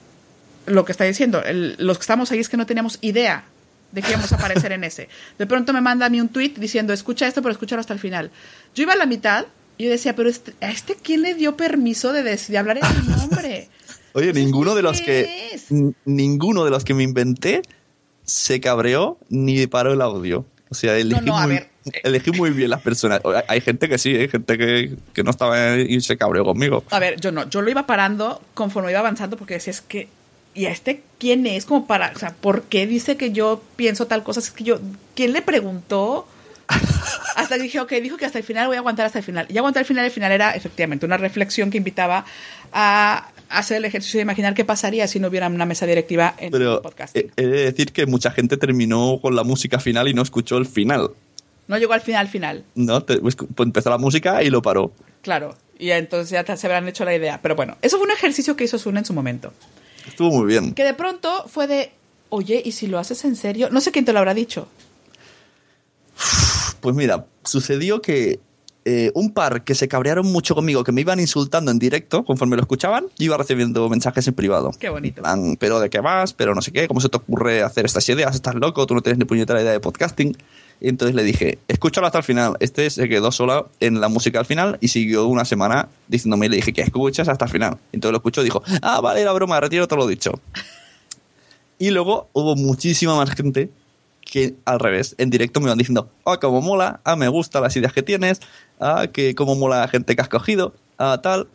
lo 0.66 0.84
que 0.84 0.90
está 0.90 1.04
diciendo, 1.04 1.44
el- 1.44 1.76
los 1.78 1.98
que 1.98 2.02
estamos 2.02 2.32
ahí 2.32 2.40
es 2.40 2.48
que 2.48 2.56
no 2.56 2.66
teníamos 2.66 2.98
idea 3.00 3.44
de 3.92 4.02
que 4.02 4.10
íbamos 4.10 4.32
a 4.32 4.34
aparecer 4.34 4.72
en 4.72 4.82
ese. 4.82 5.08
De 5.38 5.46
pronto 5.46 5.72
me 5.72 5.80
manda 5.80 6.06
a 6.06 6.08
mí 6.08 6.20
un 6.20 6.28
tweet 6.28 6.54
diciendo, 6.56 6.92
escucha 6.92 7.28
esto, 7.28 7.40
pero 7.40 7.52
escúchalo 7.52 7.78
hasta 7.78 7.92
el 7.92 8.00
final. 8.00 8.32
Yo 8.74 8.82
iba 8.82 8.94
a 8.94 8.96
la 8.96 9.06
mitad 9.06 9.46
y 9.78 9.84
yo 9.84 9.90
decía, 9.90 10.16
pero 10.16 10.28
este- 10.28 10.54
¿a 10.60 10.70
este 10.72 10.96
quién 10.96 11.22
le 11.22 11.34
dio 11.34 11.56
permiso 11.56 12.12
de, 12.12 12.20
hablar 12.58 12.78
en 12.78 13.00
mi 13.06 13.14
nombre? 13.14 13.68
Oye, 14.14 14.32
ninguno 14.32 14.74
de 14.74 14.82
los 14.82 14.98
¿qué 15.00 15.04
que 15.70 15.92
ninguno 16.04 16.64
de 16.64 16.70
los 16.72 16.82
que 16.84 16.94
me 16.94 17.04
inventé 17.04 17.62
se 18.24 18.60
cabreó 18.60 19.18
ni 19.28 19.68
paró 19.68 19.92
el 19.92 20.02
audio. 20.02 20.44
O 20.72 20.74
sea, 20.74 20.96
elegí, 20.96 21.24
no, 21.24 21.36
a 21.38 21.42
muy, 21.46 21.54
ver. 21.56 21.68
elegí 22.02 22.30
muy 22.32 22.50
bien 22.50 22.70
las 22.70 22.80
personas. 22.80 23.20
Hay- 23.24 23.42
Hay 23.48 23.60
gente 23.60 23.88
que 23.88 23.98
sí, 23.98 24.16
hay 24.16 24.28
gente 24.28 24.56
que, 24.58 24.96
que 25.12 25.22
no 25.22 25.30
estaba 25.30 25.76
y 25.76 26.00
se 26.00 26.16
cabreó 26.16 26.44
conmigo. 26.44 26.82
A 26.90 26.98
ver, 26.98 27.20
yo 27.20 27.30
no, 27.30 27.48
yo 27.48 27.60
lo 27.62 27.70
iba 27.70 27.86
parando 27.86 28.40
conforme 28.54 28.90
iba 28.90 29.00
avanzando 29.00 29.36
porque 29.36 29.54
decía, 29.54 29.70
es 29.72 29.82
que, 29.82 30.08
¿y 30.54 30.64
a 30.66 30.70
este 30.70 31.02
quién 31.18 31.46
es? 31.46 31.66
Como 31.66 31.86
para, 31.86 32.12
o 32.14 32.18
sea, 32.18 32.30
¿por 32.40 32.62
qué 32.62 32.86
dice 32.86 33.16
que 33.16 33.32
yo 33.32 33.62
pienso 33.76 34.06
tal 34.06 34.22
cosa? 34.22 34.40
Es 34.40 34.50
que 34.50 34.64
yo, 34.64 34.80
¿quién 35.14 35.32
le 35.32 35.42
preguntó? 35.42 36.26
Hasta 37.36 37.56
que 37.56 37.62
dije, 37.64 37.80
ok, 37.80 37.90
dijo 38.02 38.16
que 38.16 38.24
hasta 38.24 38.38
el 38.38 38.44
final 38.44 38.66
voy 38.68 38.76
a 38.76 38.78
aguantar 38.78 39.04
hasta 39.06 39.18
el 39.18 39.24
final. 39.24 39.46
Y 39.50 39.58
aguantar 39.58 39.82
el 39.82 39.86
final, 39.86 40.04
el 40.04 40.10
final 40.10 40.32
era 40.32 40.52
efectivamente 40.54 41.04
una 41.04 41.16
reflexión 41.18 41.70
que 41.70 41.78
invitaba 41.78 42.24
a 42.72 43.28
hacer 43.58 43.78
el 43.78 43.84
ejercicio 43.84 44.18
de 44.18 44.22
imaginar 44.22 44.54
qué 44.54 44.64
pasaría 44.64 45.06
si 45.08 45.18
no 45.20 45.28
hubiera 45.28 45.46
una 45.48 45.66
mesa 45.66 45.86
directiva 45.86 46.34
en 46.38 46.54
el 46.54 46.80
podcast. 46.80 47.16
he, 47.16 47.30
he 47.36 47.46
de 47.46 47.64
decir 47.64 47.92
que 47.92 48.06
mucha 48.06 48.30
gente 48.30 48.56
terminó 48.56 49.18
con 49.20 49.34
la 49.36 49.44
música 49.44 49.78
final 49.78 50.08
y 50.08 50.14
no 50.14 50.22
escuchó 50.22 50.56
el 50.58 50.66
final. 50.66 51.10
No 51.68 51.78
llegó 51.78 51.92
al 51.92 52.00
final, 52.00 52.22
al 52.22 52.28
final. 52.28 52.64
¿no? 52.74 53.02
Te- 53.04 53.18
pues, 53.18 53.36
pues 53.36 53.66
empezó 53.66 53.90
la 53.90 53.98
música 53.98 54.42
y 54.42 54.50
lo 54.50 54.60
paró. 54.62 54.92
Claro. 55.22 55.56
Y 55.78 55.90
entonces 55.90 56.30
ya 56.30 56.56
se 56.56 56.66
habrán 56.66 56.86
hecho 56.88 57.04
la 57.04 57.14
idea. 57.14 57.40
Pero 57.42 57.54
bueno, 57.56 57.76
eso 57.82 57.96
fue 57.98 58.06
un 58.06 58.12
ejercicio 58.12 58.56
que 58.56 58.64
hizo 58.64 58.78
Suna 58.78 58.98
en 59.00 59.04
su 59.04 59.12
momento. 59.14 59.52
Estuvo 60.06 60.30
muy 60.30 60.46
bien. 60.46 60.74
Que 60.74 60.84
de 60.84 60.94
pronto 60.94 61.44
fue 61.48 61.66
de, 61.66 61.92
oye, 62.28 62.60
¿y 62.64 62.72
si 62.72 62.86
lo 62.88 62.98
haces 62.98 63.24
en 63.24 63.36
serio? 63.36 63.68
No 63.70 63.80
sé 63.80 63.90
quién 63.92 64.04
te 64.04 64.12
lo 64.12 64.18
habrá 64.18 64.34
dicho. 64.34 64.68
Pues 66.80 66.94
mira, 66.94 67.26
sucedió 67.44 68.02
que 68.02 68.40
eh, 68.84 69.12
un 69.14 69.32
par 69.32 69.62
que 69.62 69.74
se 69.74 69.86
cabrearon 69.86 70.26
mucho 70.26 70.54
conmigo, 70.54 70.82
que 70.82 70.92
me 70.92 71.00
iban 71.00 71.20
insultando 71.20 71.70
en 71.70 71.78
directo 71.78 72.24
conforme 72.24 72.56
lo 72.56 72.62
escuchaban, 72.62 73.04
yo 73.16 73.26
iba 73.26 73.36
recibiendo 73.36 73.88
mensajes 73.88 74.26
en 74.26 74.34
privado. 74.34 74.72
Qué 74.78 74.88
bonito. 74.88 75.22
Plan, 75.22 75.56
pero 75.58 75.78
de 75.78 75.88
qué 75.88 76.00
vas, 76.00 76.32
pero 76.32 76.54
no 76.54 76.62
sé 76.62 76.72
qué, 76.72 76.88
cómo 76.88 77.00
se 77.00 77.08
te 77.08 77.16
ocurre 77.16 77.62
hacer 77.62 77.84
estas 77.84 78.08
ideas, 78.08 78.34
estás 78.34 78.54
loco, 78.56 78.86
tú 78.86 78.94
no 78.94 79.00
tienes 79.00 79.18
ni 79.18 79.24
puñetera 79.24 79.62
idea 79.62 79.72
de 79.72 79.80
podcasting. 79.80 80.36
Y 80.80 80.88
entonces 80.88 81.14
le 81.14 81.22
dije, 81.22 81.60
escúchalo 81.68 82.08
hasta 82.08 82.18
el 82.18 82.24
final. 82.24 82.56
Este 82.58 82.90
se 82.90 83.08
quedó 83.08 83.30
sola 83.30 83.66
en 83.78 84.00
la 84.00 84.08
música 84.08 84.40
al 84.40 84.46
final 84.46 84.78
y 84.80 84.88
siguió 84.88 85.28
una 85.28 85.44
semana 85.44 85.88
diciéndome, 86.08 86.46
y 86.46 86.48
le 86.48 86.56
dije 86.56 86.72
que 86.72 86.82
escuchas 86.82 87.28
hasta 87.28 87.44
el 87.44 87.52
final. 87.52 87.78
Y 87.92 87.96
entonces 87.98 88.12
lo 88.12 88.16
escuchó 88.18 88.40
y 88.40 88.44
dijo, 88.46 88.64
ah, 88.82 89.00
vale, 89.00 89.20
era 89.20 89.32
broma, 89.32 89.60
retiro 89.60 89.86
todo 89.86 90.00
lo 90.00 90.08
dicho. 90.08 90.32
Y 91.78 91.90
luego 91.90 92.28
hubo 92.32 92.56
muchísima 92.56 93.14
más 93.14 93.30
gente 93.30 93.70
que 94.24 94.54
al 94.64 94.80
revés, 94.80 95.14
en 95.18 95.30
directo 95.30 95.60
me 95.60 95.66
iban 95.66 95.78
diciendo, 95.78 96.10
ah, 96.24 96.38
cómo 96.38 96.60
mola, 96.60 97.00
ah, 97.04 97.16
me 97.16 97.28
gustan 97.28 97.62
las 97.62 97.76
ideas 97.76 97.92
que 97.92 98.02
tienes, 98.02 98.40
ah, 98.80 99.06
que 99.12 99.34
cómo 99.34 99.54
mola 99.54 99.80
la 99.80 99.88
gente 99.88 100.16
que 100.16 100.22
has 100.22 100.28
cogido, 100.28 100.74
ah, 100.98 101.20
tal. 101.22 101.48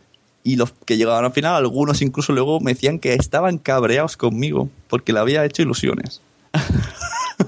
Y 0.44 0.56
los 0.56 0.72
que 0.84 0.96
llegaban 0.96 1.24
al 1.24 1.32
final, 1.32 1.56
algunos 1.56 2.00
incluso 2.00 2.32
luego 2.32 2.60
me 2.60 2.72
decían 2.72 2.98
que 2.98 3.14
estaban 3.14 3.58
cabreados 3.58 4.16
conmigo 4.16 4.70
porque 4.88 5.12
le 5.12 5.18
había 5.18 5.44
hecho 5.44 5.62
ilusiones. 5.62 6.22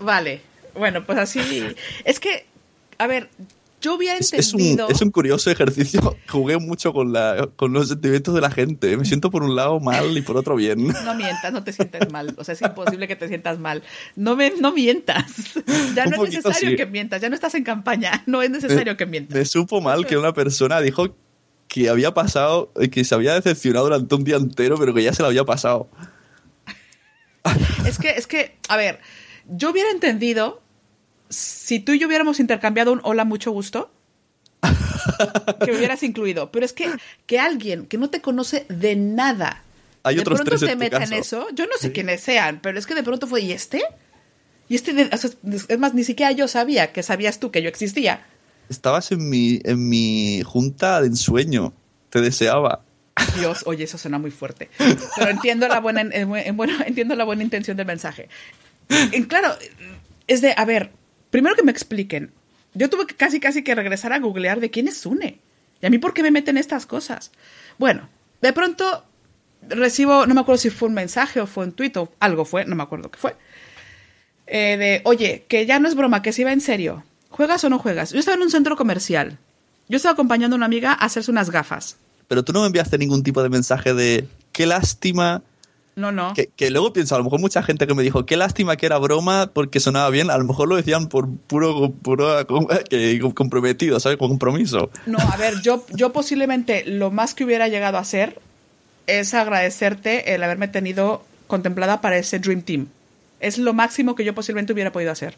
Vale. 0.01 0.43
Bueno, 0.75 1.05
pues 1.05 1.18
así. 1.18 1.41
Es 2.05 2.21
que, 2.21 2.47
a 2.99 3.07
ver, 3.07 3.29
yo 3.81 3.95
hubiera 3.95 4.18
Es, 4.18 4.33
es 4.33 4.53
un, 4.53 4.61
entendido. 4.61 4.89
es 4.89 5.01
un 5.01 5.11
curioso 5.11 5.51
ejercicio. 5.51 6.16
Jugué 6.28 6.59
mucho 6.59 6.93
con, 6.93 7.12
la, 7.12 7.49
con 7.57 7.72
los 7.72 7.89
sentimientos 7.89 8.35
de 8.35 8.41
la 8.41 8.51
gente. 8.51 8.97
Me 8.97 9.05
siento 9.05 9.31
por 9.31 9.43
un 9.43 9.57
lado 9.57 9.81
mal 9.81 10.16
y 10.16 10.22
por 10.22 10.37
otro 10.37 10.57
bien. 10.57 10.89
No 11.05 11.14
mientas, 11.14 11.53
no 11.53 11.64
te 11.64 11.72
sientas 11.72 12.11
mal. 12.12 12.35
O 12.37 12.45
sea, 12.45 12.55
es 12.55 12.62
imposible 12.62 13.09
que 13.09 13.16
te 13.16 13.26
sientas 13.26 13.59
mal. 13.59 13.83
No, 14.16 14.37
me, 14.37 14.53
no 14.61 14.72
mientas. 14.72 15.24
Ya 15.95 16.07
no 16.07 16.24
es 16.24 16.35
necesario 16.35 16.70
sí. 16.70 16.76
que 16.76 16.87
mientas. 16.87 17.20
Ya 17.20 17.28
no 17.28 17.35
estás 17.35 17.55
en 17.55 17.64
campaña. 17.64 18.22
No 18.26 18.43
es 18.43 18.51
necesario 18.51 18.97
que 18.97 19.07
mientas. 19.07 19.37
Me 19.37 19.45
supo 19.45 19.81
mal 19.81 20.07
que 20.07 20.16
una 20.16 20.33
persona 20.33 20.81
dijo 20.81 21.14
que 21.68 21.89
había 21.89 22.12
pasado, 22.12 22.72
que 22.91 23.05
se 23.05 23.14
había 23.14 23.35
decepcionado 23.35 23.87
durante 23.87 24.14
un 24.14 24.24
día 24.24 24.37
entero, 24.37 24.76
pero 24.78 24.93
que 24.93 25.03
ya 25.03 25.12
se 25.12 25.22
lo 25.22 25.28
había 25.28 25.45
pasado. 25.45 25.89
Es 27.87 27.99
que, 27.99 28.11
es 28.11 28.26
que, 28.26 28.57
a 28.68 28.76
ver, 28.76 29.01
yo 29.49 29.70
hubiera 29.70 29.91
entendido 29.91 30.62
si 31.31 31.81
tú 31.81 31.93
y 31.93 31.99
yo 31.99 32.07
hubiéramos 32.09 32.41
intercambiado 32.41 32.93
un 32.93 33.01
hola, 33.05 33.24
mucho 33.24 33.51
gusto. 33.53 33.91
que 35.64 35.72
me 35.72 35.78
hubieras 35.78 36.03
incluido. 36.03 36.51
Pero 36.53 36.66
es 36.66 36.72
que, 36.72 36.91
que 37.26 37.39
alguien 37.39 37.87
que 37.87 37.97
no 37.99 38.11
te 38.11 38.20
conoce 38.20 38.66
de 38.68 38.97
nada. 38.97 39.62
Hay 40.03 40.16
de 40.16 40.20
otros 40.22 40.39
pronto 40.41 40.51
tres 40.59 40.70
te 40.70 40.76
meta 40.76 41.03
en 41.05 41.12
eso. 41.12 41.47
Yo 41.55 41.66
no 41.66 41.72
sé 41.78 41.93
quiénes 41.93 42.20
sean, 42.20 42.61
pero 42.62 42.78
es 42.78 42.87
que 42.87 42.95
de 42.95 43.03
pronto 43.03 43.26
fue, 43.26 43.43
¿y 43.43 43.53
este? 43.53 43.83
Y 44.68 44.74
este, 44.76 44.93
de- 44.93 45.11
o 45.12 45.16
sea, 45.16 45.31
es 45.68 45.78
más, 45.78 45.95
ni 45.95 46.05
siquiera 46.05 46.33
yo 46.33 46.49
sabía 46.49 46.93
que 46.93 47.03
sabías 47.03 47.39
tú 47.41 47.51
que 47.51 47.62
yo 47.62 47.68
existía. 47.68 48.24
Estabas 48.68 49.11
en 49.12 49.28
mi, 49.28 49.61
en 49.64 49.89
mi 49.89 50.43
junta 50.43 51.01
de 51.01 51.09
ensueño. 51.09 51.72
Te 52.09 52.20
deseaba. 52.20 52.83
Dios, 53.39 53.62
oye, 53.66 53.85
eso 53.85 53.99
suena 53.99 54.18
muy 54.18 54.31
fuerte. 54.31 54.70
Pero 55.16 55.31
entiendo 55.31 55.68
la 55.68 55.81
buena, 55.81 56.01
en- 56.03 56.12
en- 56.35 56.57
bueno, 56.57 56.74
entiendo 56.87 57.14
la 57.14 57.24
buena 57.24 57.43
intención 57.43 57.76
del 57.76 57.87
mensaje. 57.87 58.28
En- 58.89 59.24
claro, 59.24 59.55
es 60.26 60.41
de, 60.41 60.55
a 60.57 60.64
ver, 60.64 60.91
primero 61.31 61.57
que 61.57 61.62
me 61.62 61.72
expliquen. 61.72 62.33
Yo 62.74 62.89
tuve 62.89 63.07
que 63.07 63.16
casi, 63.16 63.41
casi 63.41 63.64
que 63.64 63.74
regresar 63.74 64.12
a 64.12 64.18
googlear 64.18 64.61
de 64.61 64.70
quién 64.70 64.89
es 64.89 64.99
Sune. 64.99 65.41
Y 65.83 65.87
a 65.87 65.91
mí 65.91 65.99
por 65.99 66.14
qué 66.14 66.22
me 66.22 66.31
meten 66.31 66.57
estas 66.57 66.87
cosas. 66.87 67.33
Bueno, 67.78 68.09
de 68.43 68.53
pronto 68.53 69.05
recibo, 69.68 70.26
no 70.26 70.35
me 70.35 70.41
acuerdo 70.41 70.59
si 70.59 70.70
fue 70.70 70.89
un 70.89 70.95
mensaje 70.95 71.41
o 71.41 71.47
fue 71.47 71.64
un 71.64 71.72
tuit 71.72 71.97
o 71.97 72.12
algo 72.20 72.45
fue, 72.45 72.64
no 72.64 72.76
me 72.76 72.83
acuerdo 72.83 73.11
qué 73.11 73.18
fue. 73.18 73.37
eh, 74.47 74.76
de, 74.76 75.01
oye, 75.05 75.45
que 75.49 75.66
ya 75.66 75.78
no 75.78 75.89
es 75.89 75.95
broma, 75.95 76.22
que 76.22 76.33
si 76.33 76.45
va 76.45 76.53
en 76.53 76.61
serio. 76.61 77.05
¿Juegas 77.28 77.62
o 77.64 77.70
no 77.70 77.78
juegas? 77.78 78.12
Yo 78.12 78.18
estaba 78.18 78.37
en 78.37 78.43
un 78.43 78.51
centro 78.51 78.76
comercial. 78.76 79.39
Yo 79.89 79.97
estaba 79.97 80.12
acompañando 80.12 80.55
a 80.55 80.59
una 80.59 80.66
amiga 80.66 80.93
a 80.93 81.05
hacerse 81.05 81.31
unas 81.31 81.51
gafas. 81.51 81.97
Pero 82.28 82.45
tú 82.45 82.53
no 82.53 82.61
me 82.61 82.66
enviaste 82.66 82.99
ningún 82.99 83.22
tipo 83.22 83.43
de 83.43 83.49
mensaje 83.49 83.95
de 83.95 84.26
qué 84.53 84.66
lástima. 84.66 85.43
No, 86.01 86.13
no. 86.13 86.33
Que, 86.35 86.49
que 86.57 86.71
luego 86.71 86.93
pienso, 86.93 87.15
a 87.15 87.19
lo 87.19 87.25
mejor 87.25 87.41
mucha 87.41 87.63
gente 87.63 87.87
que 87.87 87.95
me 87.95 88.03
dijo 88.03 88.25
qué 88.25 88.37
lástima 88.37 88.77
que 88.77 88.87
era 88.87 88.99
broma 88.99 89.51
porque 89.53 89.81
sonaba 89.81 90.09
bien, 90.11 90.31
a 90.31 90.39
lo 90.39 90.45
mejor 90.45 90.69
lo 90.69 90.77
decían 90.77 91.09
por 91.09 91.29
puro, 91.29 91.93
puro 91.93 92.47
comprometido, 93.35 94.01
¿sabes? 94.01 94.19
Con 94.19 94.31
compromiso. 94.31 94.91
No, 95.07 95.19
a 95.19 95.37
ver, 95.37 95.61
yo, 95.63 95.85
yo 95.91 96.13
posiblemente 96.13 96.85
lo 96.87 97.11
más 97.11 97.35
que 97.35 97.45
hubiera 97.45 97.69
llegado 97.69 97.99
a 97.99 98.01
hacer 98.01 98.41
es 99.07 99.35
agradecerte 99.35 100.35
el 100.35 100.43
haberme 100.43 100.69
tenido 100.69 101.23
contemplada 101.47 102.01
para 102.01 102.17
ese 102.17 102.39
Dream 102.39 102.63
Team. 102.63 102.89
Es 103.41 103.59
lo 103.59 103.75
máximo 103.75 104.15
que 104.15 104.25
yo 104.25 104.35
posiblemente 104.35 104.73
hubiera 104.73 104.93
podido 104.93 105.13
hacer. 105.13 105.35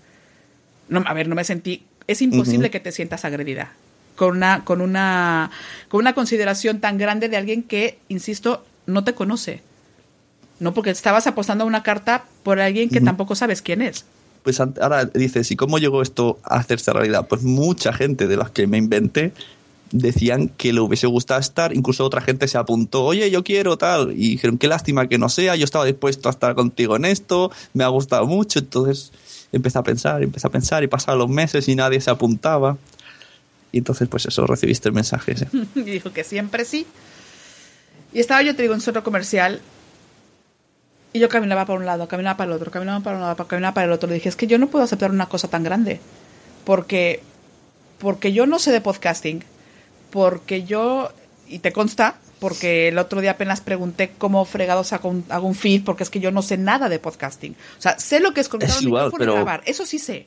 No, 0.88 1.02
a 1.06 1.12
ver, 1.14 1.28
no 1.28 1.34
me 1.34 1.44
sentí. 1.44 1.84
Es 2.06 2.22
imposible 2.22 2.70
que 2.70 2.80
te 2.80 2.92
sientas 2.92 3.24
agredida 3.24 3.72
con 4.16 4.36
una, 4.36 4.64
con 4.64 4.80
una, 4.80 5.50
con 5.88 6.00
una 6.00 6.14
consideración 6.14 6.80
tan 6.80 6.98
grande 6.98 7.28
de 7.28 7.36
alguien 7.36 7.62
que, 7.62 7.98
insisto, 8.08 8.64
no 8.86 9.04
te 9.04 9.14
conoce. 9.14 9.62
No, 10.62 10.72
porque 10.72 10.90
estabas 10.90 11.26
apostando 11.26 11.64
a 11.64 11.66
una 11.66 11.82
carta 11.82 12.24
por 12.44 12.60
alguien 12.60 12.88
que 12.88 13.00
tampoco 13.00 13.34
sabes 13.34 13.62
quién 13.62 13.82
es. 13.82 14.04
Pues 14.44 14.60
ahora 14.60 15.06
dices, 15.06 15.50
¿y 15.50 15.56
cómo 15.56 15.78
llegó 15.78 16.02
esto 16.02 16.38
a 16.44 16.56
hacerse 16.56 16.92
realidad? 16.92 17.26
Pues 17.26 17.42
mucha 17.42 17.92
gente 17.92 18.28
de 18.28 18.36
las 18.36 18.50
que 18.50 18.68
me 18.68 18.78
inventé 18.78 19.32
decían 19.90 20.48
que 20.48 20.72
le 20.72 20.80
hubiese 20.80 21.08
gustado 21.08 21.40
estar, 21.40 21.74
incluso 21.74 22.04
otra 22.04 22.20
gente 22.20 22.46
se 22.46 22.58
apuntó, 22.58 23.04
oye, 23.04 23.28
yo 23.28 23.42
quiero 23.42 23.76
tal, 23.76 24.12
y 24.12 24.30
dijeron, 24.30 24.56
qué 24.56 24.68
lástima 24.68 25.08
que 25.08 25.18
no 25.18 25.28
sea, 25.28 25.56
yo 25.56 25.64
estaba 25.64 25.84
dispuesto 25.84 26.28
a 26.28 26.32
estar 26.32 26.54
contigo 26.54 26.94
en 26.94 27.06
esto, 27.06 27.50
me 27.74 27.82
ha 27.82 27.88
gustado 27.88 28.24
mucho, 28.26 28.60
entonces 28.60 29.12
empecé 29.50 29.78
a 29.78 29.82
pensar, 29.82 30.22
empecé 30.22 30.46
a 30.46 30.50
pensar, 30.50 30.84
y 30.84 30.86
pasaban 30.86 31.18
los 31.18 31.28
meses 31.28 31.68
y 31.68 31.74
nadie 31.74 32.00
se 32.00 32.10
apuntaba. 32.10 32.78
Y 33.72 33.78
entonces, 33.78 34.08
pues 34.08 34.26
eso, 34.26 34.46
recibiste 34.46 34.88
el 34.88 34.94
mensaje 34.94 35.32
ese. 35.32 35.48
y 35.74 35.82
dijo 35.82 36.12
que 36.12 36.22
siempre 36.22 36.64
sí. 36.64 36.86
Y 38.12 38.20
estaba 38.20 38.42
yo, 38.42 38.54
te 38.54 38.62
digo, 38.62 38.74
en 38.74 38.80
centro 38.80 39.02
comercial. 39.02 39.60
Y 41.12 41.18
yo 41.18 41.28
caminaba 41.28 41.66
para 41.66 41.78
un 41.78 41.84
lado, 41.86 42.08
caminaba 42.08 42.36
para 42.38 42.50
el 42.50 42.56
otro, 42.56 42.70
caminaba 42.70 43.00
para 43.00 43.16
un 43.16 43.22
lado, 43.22 43.46
caminaba 43.46 43.74
para 43.74 43.86
el 43.86 43.92
otro. 43.92 44.08
Le 44.08 44.14
dije, 44.14 44.28
es 44.28 44.36
que 44.36 44.46
yo 44.46 44.56
no 44.58 44.68
puedo 44.68 44.84
aceptar 44.84 45.10
una 45.10 45.26
cosa 45.28 45.48
tan 45.48 45.62
grande. 45.62 46.00
Porque, 46.64 47.20
porque 47.98 48.32
yo 48.32 48.46
no 48.46 48.58
sé 48.58 48.72
de 48.72 48.80
podcasting. 48.80 49.44
Porque 50.10 50.64
yo, 50.64 51.10
y 51.48 51.58
te 51.58 51.72
consta, 51.72 52.16
porque 52.38 52.88
el 52.88 52.98
otro 52.98 53.20
día 53.20 53.32
apenas 53.32 53.60
pregunté 53.60 54.12
cómo 54.18 54.44
fregados 54.44 54.92
hago 54.92 55.08
un, 55.08 55.24
hago 55.28 55.46
un 55.46 55.54
feed, 55.54 55.84
porque 55.84 56.02
es 56.02 56.10
que 56.10 56.20
yo 56.20 56.30
no 56.30 56.42
sé 56.42 56.56
nada 56.56 56.88
de 56.88 56.98
podcasting. 56.98 57.56
O 57.78 57.82
sea, 57.82 57.98
sé 57.98 58.20
lo 58.20 58.32
que 58.34 58.40
es 58.40 58.48
conectar 58.48 58.76
Es 58.76 58.82
un 58.82 58.88
igual, 58.88 59.04
micrófono 59.06 59.24
y 59.24 59.26
pero- 59.26 59.34
grabar. 59.34 59.62
Eso 59.66 59.84
sí 59.86 59.98
sé. 59.98 60.26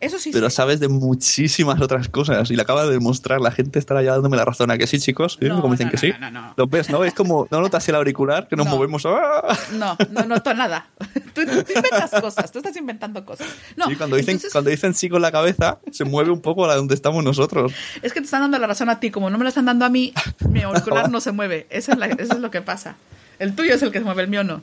Eso 0.00 0.20
sí 0.20 0.30
Pero 0.32 0.48
sabes 0.48 0.78
de 0.78 0.86
muchísimas 0.86 1.80
otras 1.80 2.08
cosas 2.08 2.48
y 2.52 2.54
le 2.56 2.62
acaba 2.62 2.84
de 2.86 2.92
demostrar. 2.92 3.40
La 3.40 3.50
gente 3.50 3.80
estará 3.80 4.00
ya 4.00 4.12
dándome 4.12 4.36
la 4.36 4.44
razón 4.44 4.70
a 4.70 4.78
que 4.78 4.86
sí, 4.86 5.00
chicos. 5.00 5.36
¿Sí? 5.40 5.46
No, 5.48 5.60
como 5.60 5.74
dicen 5.74 5.88
no, 5.88 5.90
que 5.90 5.96
sí. 5.98 6.12
no, 6.20 6.30
no, 6.30 6.40
no. 6.40 6.54
Lo 6.56 6.66
ves, 6.68 6.88
¿no? 6.88 7.02
Es 7.02 7.14
como, 7.14 7.48
¿no 7.50 7.60
notas 7.60 7.88
el 7.88 7.96
auricular 7.96 8.46
que 8.46 8.54
nos 8.54 8.66
No. 8.66 8.76
movemos? 8.76 9.04
¡Ah! 9.06 9.58
No, 9.72 9.96
no 10.10 10.22
noto 10.24 10.54
nada. 10.54 10.88
Tú, 11.34 11.44
tú 11.44 11.50
inventas 11.74 12.10
cosas, 12.20 12.50
tú 12.52 12.58
estás 12.58 12.76
inventando 12.76 13.24
cosas. 13.24 13.46
No, 13.76 13.86
sí, 13.86 13.96
cuando 13.96 14.16
dicen, 14.16 14.32
entonces, 14.34 14.52
cuando 14.52 14.70
dicen 14.70 14.94
sí 14.94 15.08
con 15.08 15.20
la 15.22 15.30
cabeza, 15.32 15.78
se 15.92 16.04
mueve 16.04 16.30
un 16.30 16.40
poco 16.42 16.64
a 16.64 16.68
la 16.68 16.74
donde 16.76 16.94
estamos 16.94 17.22
nosotros. 17.24 17.72
es 18.02 18.12
que 18.12 18.20
te 18.20 18.24
están 18.24 18.40
dando 18.42 18.58
la 18.58 18.66
razón 18.68 18.88
a 18.90 18.98
ti, 19.00 19.10
como 19.10 19.30
no 19.30 19.38
me 19.38 19.44
la 19.44 19.48
están 19.50 19.64
dando 19.66 19.84
a 19.84 19.88
mí, 19.88 20.12
mi 20.48 20.62
auricular 20.62 21.08
no 21.10 21.20
se 21.20 21.32
mueve. 21.32 21.66
Eso 21.70 21.92
es, 21.92 21.98
la- 21.98 22.06
eso 22.06 22.34
es 22.34 22.38
lo 22.40 22.50
que 22.50 22.60
pasa. 22.62 22.96
El 23.38 23.54
tuyo 23.54 23.74
es 23.74 23.82
el 23.82 23.90
que 23.92 23.98
se 23.98 24.04
mueve, 24.04 24.22
el 24.22 24.28
mío 24.28 24.42
no. 24.44 24.62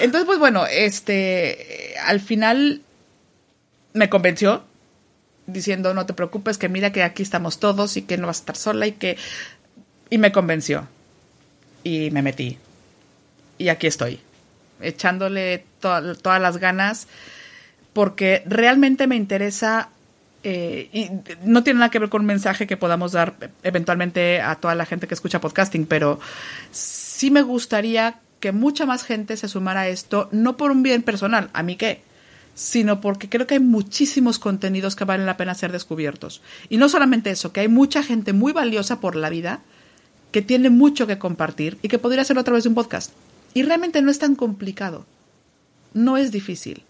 Entonces, 0.00 0.26
pues 0.26 0.38
bueno, 0.38 0.64
este, 0.66 1.94
al 2.06 2.20
final 2.20 2.80
me 3.92 4.08
convenció 4.08 4.64
diciendo 5.46 5.92
no 5.94 6.06
te 6.06 6.14
preocupes, 6.14 6.58
que 6.58 6.68
mira 6.68 6.92
que 6.92 7.02
aquí 7.02 7.22
estamos 7.22 7.58
todos 7.58 7.96
y 7.96 8.02
que 8.02 8.16
no 8.16 8.26
vas 8.26 8.38
a 8.38 8.40
estar 8.40 8.56
sola 8.56 8.86
y 8.86 8.92
que... 8.92 9.16
Y 10.08 10.18
me 10.18 10.30
convenció. 10.30 10.86
Y 11.84 12.10
me 12.10 12.22
metí. 12.22 12.58
Y 13.58 13.68
aquí 13.68 13.86
estoy, 13.86 14.20
echándole 14.80 15.64
to- 15.80 16.14
todas 16.16 16.40
las 16.40 16.58
ganas 16.58 17.06
porque 17.92 18.42
realmente 18.46 19.06
me 19.06 19.16
interesa 19.16 19.90
eh, 20.42 20.88
y 20.92 21.10
no 21.44 21.62
tiene 21.62 21.80
nada 21.80 21.90
que 21.90 21.98
ver 21.98 22.08
con 22.08 22.22
un 22.22 22.26
mensaje 22.26 22.66
que 22.66 22.76
podamos 22.76 23.12
dar 23.12 23.34
eventualmente 23.62 24.40
a 24.40 24.56
toda 24.56 24.74
la 24.74 24.86
gente 24.86 25.06
que 25.06 25.14
escucha 25.14 25.40
podcasting, 25.40 25.86
pero 25.86 26.18
sí 26.70 27.30
me 27.30 27.42
gustaría 27.42 28.18
que 28.40 28.50
mucha 28.50 28.86
más 28.86 29.04
gente 29.04 29.36
se 29.36 29.46
sumara 29.48 29.82
a 29.82 29.88
esto, 29.88 30.28
no 30.32 30.56
por 30.56 30.70
un 30.70 30.82
bien 30.82 31.02
personal, 31.02 31.50
a 31.52 31.62
mí 31.62 31.76
qué, 31.76 32.02
sino 32.54 33.00
porque 33.00 33.28
creo 33.28 33.46
que 33.46 33.54
hay 33.54 33.60
muchísimos 33.60 34.38
contenidos 34.38 34.96
que 34.96 35.04
valen 35.04 35.26
la 35.26 35.36
pena 35.36 35.54
ser 35.54 35.72
descubiertos. 35.72 36.42
Y 36.68 36.76
no 36.76 36.88
solamente 36.88 37.30
eso, 37.30 37.52
que 37.52 37.60
hay 37.60 37.68
mucha 37.68 38.02
gente 38.02 38.32
muy 38.32 38.52
valiosa 38.52 39.00
por 39.00 39.16
la 39.16 39.30
vida 39.30 39.60
que 40.30 40.42
tiene 40.42 40.70
mucho 40.70 41.06
que 41.06 41.18
compartir 41.18 41.78
y 41.82 41.88
que 41.88 41.98
podría 41.98 42.22
hacerlo 42.22 42.40
a 42.40 42.44
través 42.44 42.64
de 42.64 42.70
un 42.70 42.74
podcast. 42.74 43.12
Y 43.54 43.62
realmente 43.62 44.02
no 44.02 44.10
es 44.10 44.18
tan 44.18 44.34
complicado. 44.34 45.04
No 45.94 46.16
es 46.16 46.32
difícil. 46.32 46.82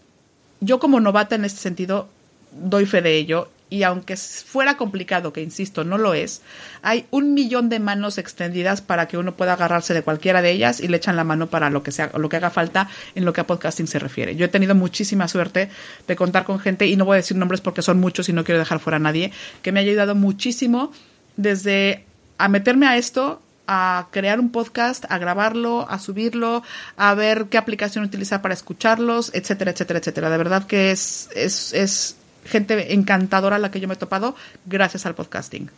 Yo 0.61 0.79
como 0.79 0.99
novata 0.99 1.35
en 1.35 1.45
este 1.45 1.59
sentido 1.59 2.07
doy 2.51 2.85
fe 2.85 3.01
de 3.01 3.17
ello 3.17 3.49
y 3.73 3.81
aunque 3.81 4.15
fuera 4.17 4.77
complicado, 4.77 5.33
que 5.33 5.41
insisto, 5.41 5.83
no 5.83 5.97
lo 5.97 6.13
es, 6.13 6.43
hay 6.83 7.07
un 7.09 7.33
millón 7.33 7.69
de 7.69 7.79
manos 7.79 8.19
extendidas 8.19 8.81
para 8.81 9.07
que 9.07 9.17
uno 9.17 9.35
pueda 9.35 9.53
agarrarse 9.53 9.95
de 9.95 10.03
cualquiera 10.03 10.43
de 10.43 10.51
ellas 10.51 10.79
y 10.79 10.87
le 10.87 10.97
echan 10.97 11.15
la 11.15 11.23
mano 11.23 11.47
para 11.47 11.71
lo 11.71 11.81
que 11.81 11.91
sea, 11.91 12.11
lo 12.15 12.29
que 12.29 12.35
haga 12.35 12.51
falta 12.51 12.87
en 13.15 13.25
lo 13.25 13.33
que 13.33 13.41
a 13.41 13.47
podcasting 13.47 13.87
se 13.87 13.97
refiere. 13.97 14.35
Yo 14.35 14.45
he 14.45 14.49
tenido 14.49 14.75
muchísima 14.75 15.27
suerte 15.27 15.69
de 16.07 16.15
contar 16.15 16.43
con 16.43 16.59
gente, 16.59 16.85
y 16.85 16.95
no 16.95 17.05
voy 17.05 17.15
a 17.15 17.17
decir 17.17 17.35
nombres 17.35 17.61
porque 17.61 17.81
son 17.81 17.99
muchos 17.99 18.29
y 18.29 18.33
no 18.33 18.43
quiero 18.43 18.59
dejar 18.59 18.77
fuera 18.77 18.97
a 18.97 18.99
nadie, 18.99 19.31
que 19.63 19.71
me 19.71 19.79
ha 19.79 19.83
ayudado 19.83 20.13
muchísimo 20.13 20.91
desde 21.35 22.05
a 22.37 22.49
meterme 22.49 22.85
a 22.85 22.97
esto 22.97 23.41
a 23.65 24.09
crear 24.11 24.39
un 24.39 24.51
podcast, 24.51 25.05
a 25.09 25.17
grabarlo, 25.17 25.89
a 25.89 25.97
subirlo, 25.97 26.61
a 26.95 27.15
ver 27.15 27.45
qué 27.45 27.57
aplicación 27.57 28.03
utilizar 28.03 28.43
para 28.43 28.53
escucharlos, 28.53 29.31
etcétera, 29.33 29.71
etcétera, 29.71 29.97
etcétera. 29.97 30.29
De 30.29 30.37
verdad 30.37 30.67
que 30.67 30.91
es, 30.91 31.29
es, 31.33 31.73
es 31.73 32.17
gente 32.45 32.93
encantadora 32.93 33.59
la 33.59 33.71
que 33.71 33.79
yo 33.79 33.87
me 33.87 33.93
he 33.93 33.97
topado 33.97 34.35
gracias 34.65 35.05
al 35.05 35.15
podcasting. 35.15 35.69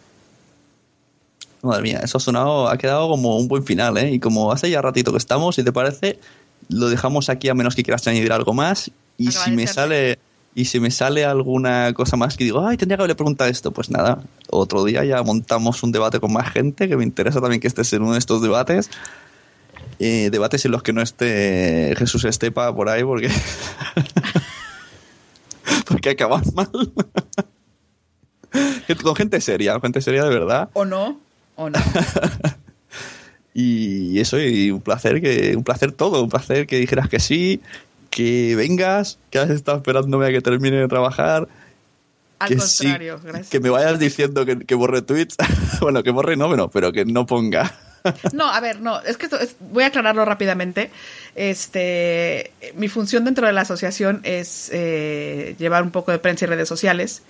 Madre 1.61 1.81
mía, 1.81 2.01
eso 2.03 2.17
ha 2.17 2.21
sonado, 2.21 2.69
ha 2.69 2.77
quedado 2.77 3.09
como 3.09 3.37
un 3.37 3.47
buen 3.47 3.63
final, 3.63 3.97
¿eh? 3.97 4.11
Y 4.11 4.19
como 4.19 4.51
hace 4.51 4.69
ya 4.69 4.81
ratito 4.81 5.11
que 5.11 5.17
estamos, 5.17 5.55
si 5.55 5.63
te 5.63 5.71
parece, 5.71 6.19
lo 6.69 6.89
dejamos 6.89 7.29
aquí 7.29 7.49
a 7.49 7.55
menos 7.55 7.75
que 7.75 7.83
quieras 7.83 8.07
añadir 8.07 8.31
algo 8.31 8.53
más. 8.53 8.91
Y 9.17 9.31
si 9.31 9.51
me 9.51 9.65
sale 9.65 10.19
y 10.57 10.65
si 10.65 10.79
me 10.79 10.89
sale 10.89 11.25
alguna 11.25 11.93
cosa 11.93 12.15
más 12.15 12.37
que 12.37 12.45
digo, 12.45 12.65
ay, 12.65 12.77
tendría 12.77 12.95
que 12.95 13.01
haberle 13.01 13.15
preguntado 13.15 13.49
esto, 13.49 13.71
pues 13.71 13.89
nada, 13.89 14.23
otro 14.49 14.85
día 14.85 15.03
ya 15.03 15.21
montamos 15.21 15.83
un 15.83 15.91
debate 15.91 16.21
con 16.21 16.31
más 16.31 16.49
gente, 16.49 16.87
que 16.87 16.95
me 16.95 17.03
interesa 17.03 17.41
también 17.41 17.59
que 17.59 17.67
estés 17.67 17.91
en 17.91 18.03
uno 18.03 18.13
de 18.13 18.19
estos 18.19 18.41
debates. 18.41 18.89
Eh, 19.99 20.29
debates 20.31 20.63
en 20.65 20.71
los 20.71 20.81
que 20.81 20.93
no 20.93 21.01
esté 21.01 21.93
Jesús 21.97 22.23
Estepa 22.23 22.73
por 22.73 22.89
ahí, 22.89 23.03
porque. 23.03 23.29
porque 25.87 26.11
acaban 26.11 26.43
mal. 26.53 26.69
con 29.03 29.15
gente 29.15 29.41
seria, 29.41 29.79
gente 29.79 30.01
seria 30.01 30.23
de 30.23 30.29
verdad. 30.29 30.69
O 30.73 30.85
no, 30.85 31.19
o 31.55 31.69
no. 31.69 31.79
y 33.53 34.19
eso, 34.19 34.39
y 34.39 34.71
un 34.71 34.81
placer, 34.81 35.21
que, 35.21 35.55
un 35.55 35.63
placer 35.63 35.91
todo, 35.91 36.23
un 36.23 36.29
placer 36.29 36.67
que 36.67 36.77
dijeras 36.77 37.09
que 37.09 37.19
sí, 37.19 37.61
que 38.09 38.55
vengas, 38.55 39.19
que 39.29 39.39
has 39.39 39.49
estado 39.49 39.77
esperándome 39.77 40.27
a 40.27 40.31
que 40.31 40.41
termine 40.41 40.77
de 40.77 40.87
trabajar. 40.87 41.47
Al 42.39 42.49
que 42.49 42.57
contrario, 42.57 43.19
gracias. 43.23 43.49
Que 43.49 43.59
me 43.59 43.69
vayas 43.69 43.99
diciendo 43.99 44.45
que, 44.45 44.59
que 44.59 44.75
borre 44.75 45.01
tweets. 45.01 45.37
bueno, 45.81 46.03
que 46.03 46.11
borre 46.11 46.35
no, 46.35 46.49
pero, 46.49 46.69
pero 46.69 46.91
que 46.91 47.05
no 47.05 47.25
ponga. 47.25 47.73
No, 48.33 48.45
a 48.51 48.59
ver, 48.59 48.79
no, 48.81 49.01
es 49.01 49.17
que 49.17 49.25
esto 49.25 49.39
es- 49.39 49.55
voy 49.59 49.83
a 49.83 49.87
aclararlo 49.87 50.23
rápidamente. 50.25 50.91
Este, 51.35 52.51
mi 52.75 52.87
función 52.87 53.25
dentro 53.25 53.47
de 53.47 53.53
la 53.53 53.61
asociación 53.61 54.21
es 54.23 54.69
eh, 54.73 55.55
llevar 55.59 55.83
un 55.83 55.91
poco 55.91 56.11
de 56.11 56.19
prensa 56.19 56.45
y 56.45 56.47
redes 56.47 56.67
sociales. 56.67 57.23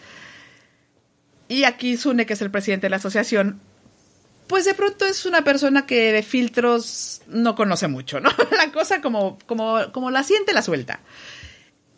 Y 1.48 1.64
aquí 1.64 1.98
Sune, 1.98 2.26
que 2.26 2.34
es 2.34 2.42
el 2.42 2.50
presidente 2.52 2.86
de 2.86 2.90
la 2.90 2.96
asociación, 2.98 3.60
pues 4.48 4.66
de 4.66 4.74
pronto 4.74 5.06
es 5.06 5.26
una 5.26 5.44
persona 5.44 5.86
que 5.86 6.12
de 6.12 6.24
filtros 6.24 7.22
no 7.28 7.56
conoce 7.56 7.88
mucho, 7.88 8.20
¿no? 8.20 8.30
La 8.58 8.72
cosa 8.72 9.02
como, 9.02 9.38
como, 9.46 9.92
como 9.92 10.12
la 10.12 10.24
siente, 10.24 10.54
la 10.54 10.62
suelta. 10.62 11.00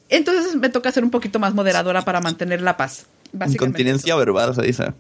Entonces 0.10 0.56
me 0.56 0.70
toca 0.70 0.91
ser 0.91 1.04
un 1.04 1.12
poquito 1.12 1.40
más 1.40 1.54
moderadora 1.54 2.04
para 2.04 2.22
mantener 2.22 2.62
la 2.62 2.78
paz. 2.78 3.06
Incontinencia 3.56 4.16
verbal, 4.16 4.56
se 4.56 4.62
dice. 4.62 4.94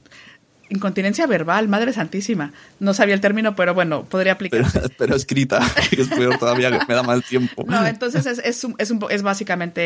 Incontinencia 0.69 1.25
verbal, 1.27 1.67
madre 1.69 1.93
santísima. 1.93 2.51
No 2.79 2.93
sabía 2.93 3.13
el 3.15 3.21
término, 3.21 3.55
pero 3.55 3.73
bueno, 3.73 4.03
podría 4.03 4.33
aplicar. 4.33 4.65
Pero, 4.73 4.87
pero 4.97 5.15
escrita, 5.15 5.59
que 5.89 6.01
es 6.01 6.07
peor 6.09 6.37
todavía, 6.37 6.69
me 6.87 6.93
da 6.93 7.03
más 7.03 7.23
tiempo. 7.23 7.63
No, 7.67 7.85
entonces 7.87 8.25
es, 8.25 8.39
es, 8.39 8.63
un- 8.63 8.75
es, 8.77 8.91
un 8.91 8.99
es 9.09 9.21
básicamente 9.21 9.81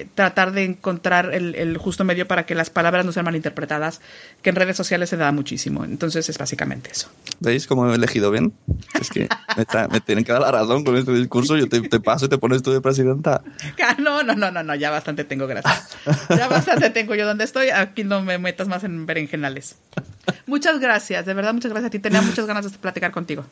eh, 0.00 0.08
tratar 0.14 0.52
de 0.52 0.64
encontrar 0.64 1.34
el, 1.34 1.54
el 1.54 1.76
justo 1.76 2.04
medio 2.04 2.26
para 2.26 2.46
que 2.46 2.54
las 2.54 2.70
palabras 2.70 3.04
no 3.04 3.12
sean 3.12 3.24
malinterpretadas, 3.26 4.00
que 4.42 4.50
en 4.50 4.56
redes 4.56 4.76
sociales 4.76 5.10
se 5.10 5.16
da 5.16 5.30
muchísimo. 5.32 5.84
Entonces 5.84 6.28
es 6.28 6.38
básicamente 6.38 6.90
eso. 6.92 7.10
¿Veis 7.40 7.66
cómo 7.66 7.90
he 7.90 7.94
elegido 7.94 8.30
bien? 8.30 8.54
Es 9.00 9.10
que 9.10 9.28
me, 9.56 9.62
está- 9.62 9.88
me 9.88 10.00
tienen 10.00 10.24
que 10.24 10.32
dar 10.32 10.40
la 10.40 10.50
razón 10.50 10.82
con 10.84 10.96
este 10.96 11.12
discurso. 11.12 11.56
Yo 11.56 11.68
te, 11.68 11.80
te 11.82 12.00
paso 12.00 12.24
y 12.26 12.28
te 12.28 12.38
pones 12.38 12.62
tú 12.62 12.72
de 12.72 12.80
presidenta. 12.80 13.42
Ah, 13.88 13.94
No, 13.98 14.22
no, 14.22 14.34
no, 14.34 14.50
no, 14.50 14.62
no, 14.62 14.74
ya 14.74 14.90
bastante 14.90 15.22
tengo, 15.24 15.46
gracias. 15.46 15.96
Ya 16.30 16.48
bastante 16.48 16.90
tengo 16.90 17.14
yo 17.14 17.24
donde 17.26 17.44
estoy. 17.44 17.68
Aquí 17.70 18.02
no 18.02 18.22
me 18.22 18.38
metas 18.38 18.66
más 18.66 18.82
en 18.84 19.06
berenjenales. 19.06 19.76
Muchas 20.46 20.80
gracias, 20.80 21.26
de 21.26 21.34
verdad, 21.34 21.54
muchas 21.54 21.70
gracias 21.70 21.88
a 21.88 21.90
ti. 21.90 21.98
Tenía 21.98 22.22
muchas 22.22 22.46
ganas 22.46 22.70
de 22.70 22.78
platicar 22.78 23.12
contigo. 23.12 23.44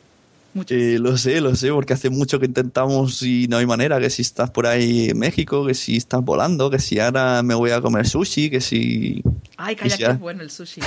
Eh, 0.69 0.97
lo 1.01 1.17
sé, 1.17 1.41
lo 1.41 1.53
sé, 1.53 1.69
porque 1.71 1.93
hace 1.93 2.09
mucho 2.09 2.39
que 2.39 2.45
intentamos 2.45 3.21
y 3.23 3.47
no 3.49 3.57
hay 3.57 3.65
manera. 3.65 3.99
Que 3.99 4.09
si 4.09 4.21
estás 4.21 4.49
por 4.51 4.67
ahí 4.67 5.09
en 5.09 5.19
México, 5.19 5.65
que 5.65 5.73
si 5.73 5.97
estás 5.97 6.23
volando, 6.23 6.69
que 6.69 6.79
si 6.79 6.97
ahora 6.97 7.43
me 7.43 7.55
voy 7.55 7.71
a 7.71 7.81
comer 7.81 8.07
sushi, 8.07 8.49
que 8.49 8.61
si. 8.61 9.21
Ay, 9.57 9.75
calla, 9.75 9.97
si 9.97 10.03
qué 10.03 10.13
bueno 10.13 10.41
el 10.41 10.49
sushi. 10.49 10.79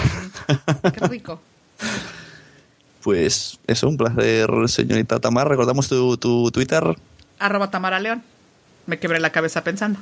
Qué 0.94 1.00
rico. 1.08 1.40
Pues 3.02 3.58
eso, 3.66 3.88
un 3.88 3.98
placer, 3.98 4.50
señorita 4.68 5.20
Tamar. 5.20 5.48
Recordamos 5.48 5.86
tu, 5.86 6.16
tu 6.16 6.50
Twitter. 6.50 6.82
Arroba 7.38 7.70
Tamara 7.70 8.00
León. 8.00 8.22
Me 8.86 8.98
quebré 8.98 9.20
la 9.20 9.30
cabeza 9.30 9.64
pensando. 9.64 9.98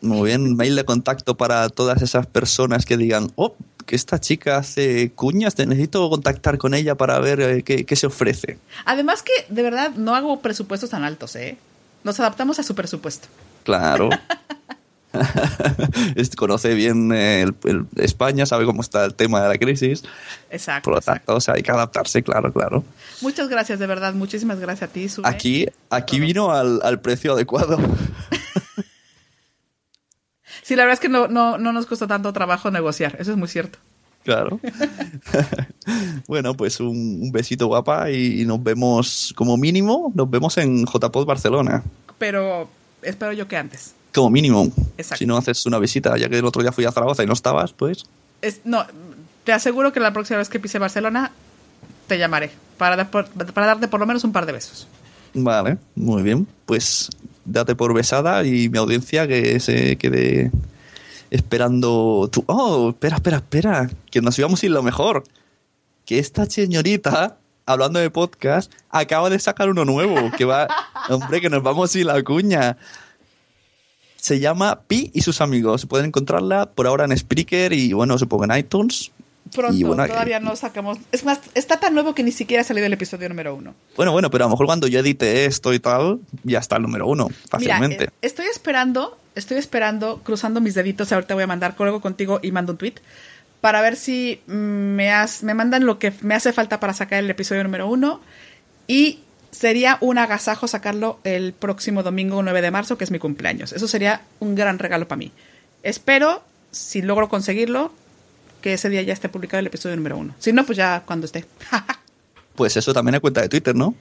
Muy 0.00 0.30
bien, 0.30 0.56
mail 0.56 0.74
de 0.74 0.84
contacto 0.84 1.36
para 1.36 1.68
todas 1.68 2.02
esas 2.02 2.26
personas 2.26 2.84
que 2.84 2.96
digan, 2.96 3.30
oh, 3.36 3.54
que 3.84 3.96
esta 3.96 4.18
chica 4.20 4.56
hace 4.56 5.12
cuñas, 5.12 5.54
te 5.54 5.66
necesito 5.66 6.08
contactar 6.10 6.58
con 6.58 6.74
ella 6.74 6.94
para 6.94 7.18
ver 7.20 7.40
eh, 7.40 7.62
qué, 7.62 7.84
qué 7.84 7.96
se 7.96 8.06
ofrece. 8.06 8.58
Además 8.84 9.22
que, 9.22 9.32
de 9.48 9.62
verdad, 9.62 9.90
no 9.96 10.14
hago 10.14 10.40
presupuestos 10.40 10.90
tan 10.90 11.04
altos, 11.04 11.36
¿eh? 11.36 11.56
Nos 12.02 12.18
adaptamos 12.20 12.58
a 12.58 12.62
su 12.62 12.74
presupuesto. 12.74 13.28
Claro. 13.62 14.10
Conoce 16.36 16.74
bien 16.74 17.12
eh, 17.12 17.42
el- 17.42 17.54
el- 17.64 17.86
España, 18.02 18.44
sabe 18.46 18.64
cómo 18.64 18.80
está 18.82 19.04
el 19.04 19.14
tema 19.14 19.40
de 19.42 19.48
la 19.48 19.58
crisis. 19.58 20.02
Exacto. 20.50 20.84
Por 20.90 20.94
lo 20.94 21.00
tanto, 21.00 21.36
o 21.36 21.40
sea, 21.40 21.54
hay 21.54 21.62
que 21.62 21.70
adaptarse, 21.70 22.22
claro, 22.22 22.52
claro. 22.52 22.84
Muchas 23.20 23.48
gracias, 23.48 23.78
de 23.78 23.86
verdad. 23.86 24.12
Muchísimas 24.14 24.58
gracias 24.58 24.90
a 24.90 24.92
ti. 24.92 25.08
Aquí, 25.22 25.66
aquí 25.90 26.18
vino 26.20 26.50
al, 26.50 26.80
al 26.82 27.00
precio 27.00 27.32
adecuado. 27.34 27.78
Sí, 30.64 30.74
la 30.76 30.82
verdad 30.84 30.94
es 30.94 31.00
que 31.00 31.08
no, 31.10 31.28
no, 31.28 31.58
no 31.58 31.72
nos 31.72 31.84
costó 31.86 32.06
tanto 32.08 32.32
trabajo 32.32 32.70
negociar. 32.70 33.16
Eso 33.20 33.30
es 33.32 33.36
muy 33.36 33.48
cierto. 33.48 33.78
Claro. 34.24 34.58
bueno, 36.26 36.54
pues 36.56 36.80
un, 36.80 37.20
un 37.22 37.30
besito 37.32 37.66
guapa 37.66 38.10
y, 38.10 38.40
y 38.42 38.44
nos 38.46 38.62
vemos 38.62 39.32
como 39.36 39.56
mínimo, 39.56 40.10
nos 40.14 40.30
vemos 40.30 40.56
en 40.58 40.86
JPod 40.86 41.26
Barcelona. 41.26 41.82
Pero 42.18 42.68
espero 43.02 43.32
yo 43.32 43.46
que 43.46 43.56
antes. 43.56 43.94
Como 44.14 44.30
mínimo. 44.30 44.64
Exacto. 44.96 45.18
Si 45.18 45.26
no 45.26 45.36
haces 45.36 45.66
una 45.66 45.78
visita, 45.78 46.16
ya 46.16 46.28
que 46.28 46.38
el 46.38 46.44
otro 46.44 46.62
día 46.62 46.72
fui 46.72 46.84
a 46.84 46.92
Zaragoza 46.92 47.22
y 47.22 47.26
no 47.26 47.32
estabas, 47.34 47.72
pues 47.72 48.04
Es, 48.40 48.60
no, 48.64 48.86
te 49.44 49.52
aseguro 49.52 49.92
que 49.92 50.00
la 50.00 50.12
próxima 50.12 50.38
vez 50.38 50.48
que 50.48 50.60
pise 50.60 50.78
Barcelona 50.78 51.32
te 52.06 52.16
llamaré 52.18 52.50
para, 52.78 52.96
dar 52.96 53.10
por- 53.10 53.26
para 53.28 53.66
darte 53.66 53.88
por 53.88 54.00
lo 54.00 54.06
menos 54.06 54.24
un 54.24 54.32
par 54.32 54.46
de 54.46 54.52
besos. 54.52 54.86
vale, 55.34 55.76
muy 55.96 56.22
bien. 56.22 56.46
Pues 56.64 57.10
date 57.44 57.74
por 57.74 57.94
besada 57.94 58.44
y 58.44 58.68
mi 58.68 58.78
audiencia 58.78 59.26
que 59.26 59.60
se 59.60 59.96
quede 59.96 60.50
esperando 61.30 62.28
tu... 62.30 62.44
Oh, 62.46 62.90
espera, 62.90 63.16
espera, 63.16 63.36
espera, 63.38 63.90
que 64.10 64.20
nos 64.20 64.38
íbamos 64.38 64.62
a 64.62 64.66
ir 64.66 64.72
lo 64.72 64.82
mejor. 64.82 65.24
Que 66.04 66.18
esta 66.18 66.46
señorita, 66.46 67.38
hablando 67.66 67.98
de 67.98 68.10
podcast, 68.10 68.72
acaba 68.90 69.30
de 69.30 69.38
sacar 69.38 69.68
uno 69.68 69.84
nuevo, 69.84 70.30
que 70.36 70.44
va... 70.44 70.68
Hombre, 71.08 71.40
que 71.40 71.50
nos 71.50 71.62
vamos 71.62 71.94
a 71.94 71.98
ir 71.98 72.06
la 72.06 72.22
cuña. 72.22 72.76
Se 74.16 74.40
llama 74.40 74.80
Pi 74.86 75.10
y 75.12 75.20
sus 75.22 75.40
amigos. 75.40 75.86
Pueden 75.86 76.06
encontrarla 76.06 76.66
por 76.66 76.86
ahora 76.86 77.04
en 77.04 77.16
Spreaker 77.16 77.72
y, 77.72 77.92
bueno, 77.92 78.16
supongo 78.16 78.44
en 78.44 78.56
iTunes. 78.56 79.12
Pronto, 79.54 79.76
Y 79.76 79.84
bueno, 79.84 80.06
todavía 80.06 80.40
no 80.40 80.56
sacamos. 80.56 80.98
Es 81.12 81.24
más, 81.24 81.40
está 81.54 81.78
tan 81.78 81.94
nuevo 81.94 82.14
que 82.14 82.22
ni 82.22 82.32
siquiera 82.32 82.62
ha 82.62 82.64
salido 82.64 82.86
el 82.86 82.92
episodio 82.92 83.28
número 83.28 83.54
uno. 83.54 83.74
Bueno, 83.96 84.12
bueno, 84.12 84.28
pero 84.30 84.44
a 84.44 84.48
lo 84.48 84.50
mejor 84.52 84.66
cuando 84.66 84.86
yo 84.88 84.98
edite 85.00 85.44
esto 85.46 85.72
y 85.72 85.78
tal, 85.78 86.18
ya 86.42 86.58
está 86.58 86.76
el 86.76 86.82
número 86.82 87.06
uno, 87.06 87.28
fácilmente. 87.48 87.98
Mira, 87.98 88.12
eh, 88.12 88.14
estoy 88.22 88.46
esperando, 88.46 89.16
estoy 89.34 89.58
esperando, 89.58 90.20
cruzando 90.24 90.60
mis 90.60 90.74
deditos. 90.74 91.12
Ahorita 91.12 91.34
voy 91.34 91.44
a 91.44 91.46
mandar 91.46 91.74
luego 91.78 92.00
contigo 92.00 92.40
y 92.42 92.50
mando 92.52 92.72
un 92.72 92.78
tweet 92.78 92.94
para 93.60 93.80
ver 93.80 93.96
si 93.96 94.40
mm, 94.46 94.52
me, 94.52 95.10
has- 95.12 95.42
me 95.42 95.54
mandan 95.54 95.86
lo 95.86 95.98
que 95.98 96.12
me 96.20 96.34
hace 96.34 96.52
falta 96.52 96.80
para 96.80 96.92
sacar 96.92 97.20
el 97.22 97.30
episodio 97.30 97.62
número 97.62 97.88
uno. 97.88 98.20
Y 98.86 99.20
sería 99.52 99.98
un 100.00 100.18
agasajo 100.18 100.66
sacarlo 100.66 101.20
el 101.22 101.52
próximo 101.52 102.02
domingo 102.02 102.42
9 102.42 102.60
de 102.60 102.70
marzo, 102.72 102.98
que 102.98 103.04
es 103.04 103.10
mi 103.12 103.20
cumpleaños. 103.20 103.72
Eso 103.72 103.86
sería 103.86 104.22
un 104.40 104.54
gran 104.56 104.78
regalo 104.80 105.06
para 105.06 105.18
mí. 105.18 105.30
Espero, 105.84 106.42
si 106.72 107.02
logro 107.02 107.28
conseguirlo, 107.28 107.92
que 108.64 108.72
ese 108.72 108.88
día 108.88 109.02
ya 109.02 109.12
esté 109.12 109.28
publicado 109.28 109.60
el 109.60 109.66
episodio 109.66 109.94
número 109.94 110.16
uno. 110.16 110.34
Si 110.38 110.50
no, 110.50 110.64
pues 110.64 110.78
ya 110.78 111.02
cuando 111.04 111.26
esté. 111.26 111.44
Pues 112.54 112.76
eso 112.76 112.94
también 112.94 113.16
hay 113.16 113.20
cuenta 113.20 113.40
de 113.42 113.48
Twitter, 113.48 113.74
¿no? 113.74 113.94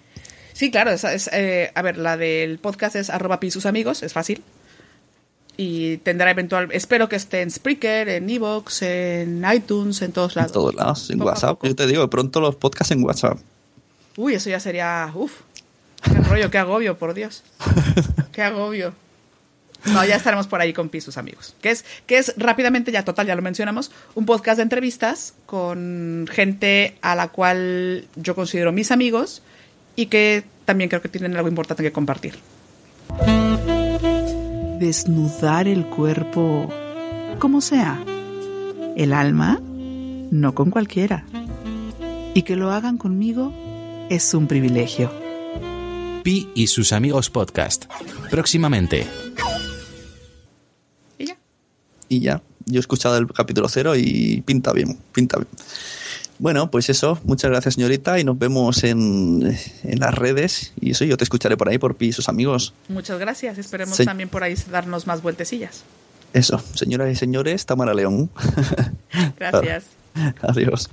Sí, 0.54 0.70
claro, 0.72 0.92
es, 0.92 1.04
eh, 1.34 1.72
a 1.74 1.82
ver, 1.82 1.98
la 1.98 2.16
del 2.18 2.60
podcast 2.60 2.96
es 2.96 3.10
arroba 3.10 3.40
pi 3.40 3.50
sus 3.50 3.66
amigos, 3.66 4.04
es 4.04 4.14
fácil. 4.14 4.44
Y 5.58 5.98
tendrá 5.98 6.30
eventual, 6.30 6.70
espero 6.72 7.10
que 7.10 7.16
esté 7.16 7.42
en 7.42 7.50
Spreaker, 7.50 8.08
en 8.10 8.30
Evox, 8.30 8.84
en 8.84 9.44
iTunes, 9.52 10.02
en 10.04 10.12
todos 10.12 10.36
En 10.36 10.42
lados. 10.42 10.52
todos 10.54 10.76
lados, 10.76 11.10
en 11.10 11.18
Poco 11.18 11.30
a 11.32 11.34
WhatsApp. 11.34 11.60
Yo 11.64 11.76
te 11.76 11.88
digo, 11.88 12.04
de 12.04 12.08
pronto 12.10 12.40
los 12.42 12.56
podcasts 12.56 12.92
en 12.92 13.04
WhatsApp. 13.04 13.40
Uy, 14.18 14.36
eso 14.36 14.50
ya 14.52 14.60
sería, 14.60 15.12
uf, 15.16 15.42
qué 16.04 16.14
rollo, 16.20 16.52
qué 16.52 16.60
agobio, 16.60 16.96
por 16.98 17.14
Dios. 17.16 17.44
Qué 18.32 18.44
agobio. 18.44 18.94
No, 19.86 20.06
ya 20.06 20.16
estaremos 20.16 20.48
por 20.48 20.62
ahí 20.62 20.74
con 20.74 20.90
Pi, 20.90 21.02
sus 21.02 21.18
amigos. 21.18 21.56
Que 21.62 21.72
es, 21.72 21.84
que 22.06 22.18
es 22.18 22.34
rápidamente, 22.38 22.92
ya 22.92 23.04
total, 23.04 23.28
ya 23.28 23.36
lo 23.36 23.42
mencionamos, 23.42 23.92
un 24.16 24.26
podcast 24.26 24.58
de 24.58 24.64
entrevistas 24.64 25.34
con 25.46 26.26
gente 26.32 26.98
a 27.02 27.16
la 27.16 27.28
cual 27.30 28.08
yo 28.16 28.36
considero 28.36 28.72
mis 28.72 28.92
amigos 28.92 29.42
y 29.96 30.06
que 30.08 30.44
también 30.66 30.90
creo 30.90 31.02
que 31.02 31.10
tienen 31.10 31.36
algo 31.36 31.50
importante 31.50 31.84
que 31.84 31.92
compartir. 31.92 32.36
Desnudar 34.80 35.68
el 35.68 35.86
cuerpo 35.86 36.70
como 37.40 37.62
sea. 37.62 38.04
El 38.96 39.14
alma, 39.14 39.60
no 39.62 40.56
con 40.56 40.70
cualquiera. 40.70 41.26
Y 42.34 42.44
que 42.44 42.56
lo 42.56 42.72
hagan 42.72 42.98
conmigo 42.98 43.54
es 44.10 44.34
un 44.34 44.48
privilegio. 44.48 45.12
Pi 46.24 46.50
y 46.56 46.68
sus 46.68 46.94
amigos 46.94 47.30
podcast. 47.30 47.86
Próximamente. 48.30 49.06
Y 52.14 52.20
ya. 52.20 52.42
Yo 52.66 52.78
he 52.78 52.80
escuchado 52.80 53.18
el 53.18 53.28
capítulo 53.28 53.68
cero 53.68 53.96
y 53.96 54.42
pinta 54.46 54.72
bien, 54.72 54.98
pinta 55.12 55.38
bien. 55.38 55.50
Bueno, 56.40 56.72
pues 56.72 56.90
eso, 56.90 57.20
muchas 57.24 57.52
gracias 57.52 57.76
señorita 57.76 58.20
y 58.20 58.24
nos 58.24 58.38
vemos 58.38 58.84
en, 58.84 59.58
en 59.84 60.00
las 60.00 60.14
redes 60.14 60.74
y 60.80 60.92
eso 60.92 61.06
yo 61.06 61.18
te 61.18 61.24
escucharé 61.24 61.58
por 61.58 61.70
ahí 61.70 61.78
por 61.78 61.96
Pi 61.96 62.08
y 62.08 62.14
sus 62.14 62.30
amigos. 62.30 62.74
Muchas 62.90 63.20
gracias. 63.20 63.58
Esperemos 63.58 63.98
también 63.98 64.30
por 64.30 64.44
ahí 64.44 64.56
darnos 64.72 65.08
más 65.08 65.22
vueltecillas. 65.22 65.84
Eso, 66.34 66.62
señoras 66.74 67.12
y 67.12 67.16
señores, 67.16 67.66
Tamara 67.66 67.94
León. 67.94 68.30
Gracias. 69.38 69.86
Adiós. 70.42 70.90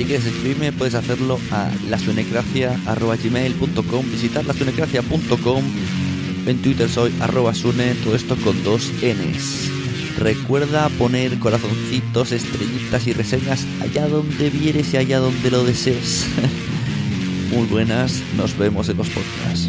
Si 0.00 0.06
quieres 0.06 0.24
escribirme, 0.24 0.72
puedes 0.72 0.94
hacerlo 0.94 1.38
a 1.50 1.70
lasunecracia.gmail.com, 1.90 4.10
visitar 4.10 4.46
lasunecracia.com, 4.46 5.62
en 6.46 6.62
Twitter 6.62 6.88
soy 6.88 7.12
arroba 7.20 7.54
sune, 7.54 7.92
todo 7.96 8.16
esto 8.16 8.34
con 8.36 8.64
dos 8.64 8.90
Ns. 9.02 9.70
Recuerda 10.18 10.88
poner 10.88 11.38
corazoncitos, 11.38 12.32
estrellitas 12.32 13.06
y 13.08 13.12
reseñas 13.12 13.66
allá 13.82 14.08
donde 14.08 14.48
vieres 14.48 14.94
y 14.94 14.96
allá 14.96 15.18
donde 15.18 15.50
lo 15.50 15.64
desees. 15.64 16.24
Muy 17.54 17.66
buenas, 17.66 18.22
nos 18.38 18.56
vemos 18.56 18.88
en 18.88 18.96
los 18.96 19.10
podcasts. 19.10 19.68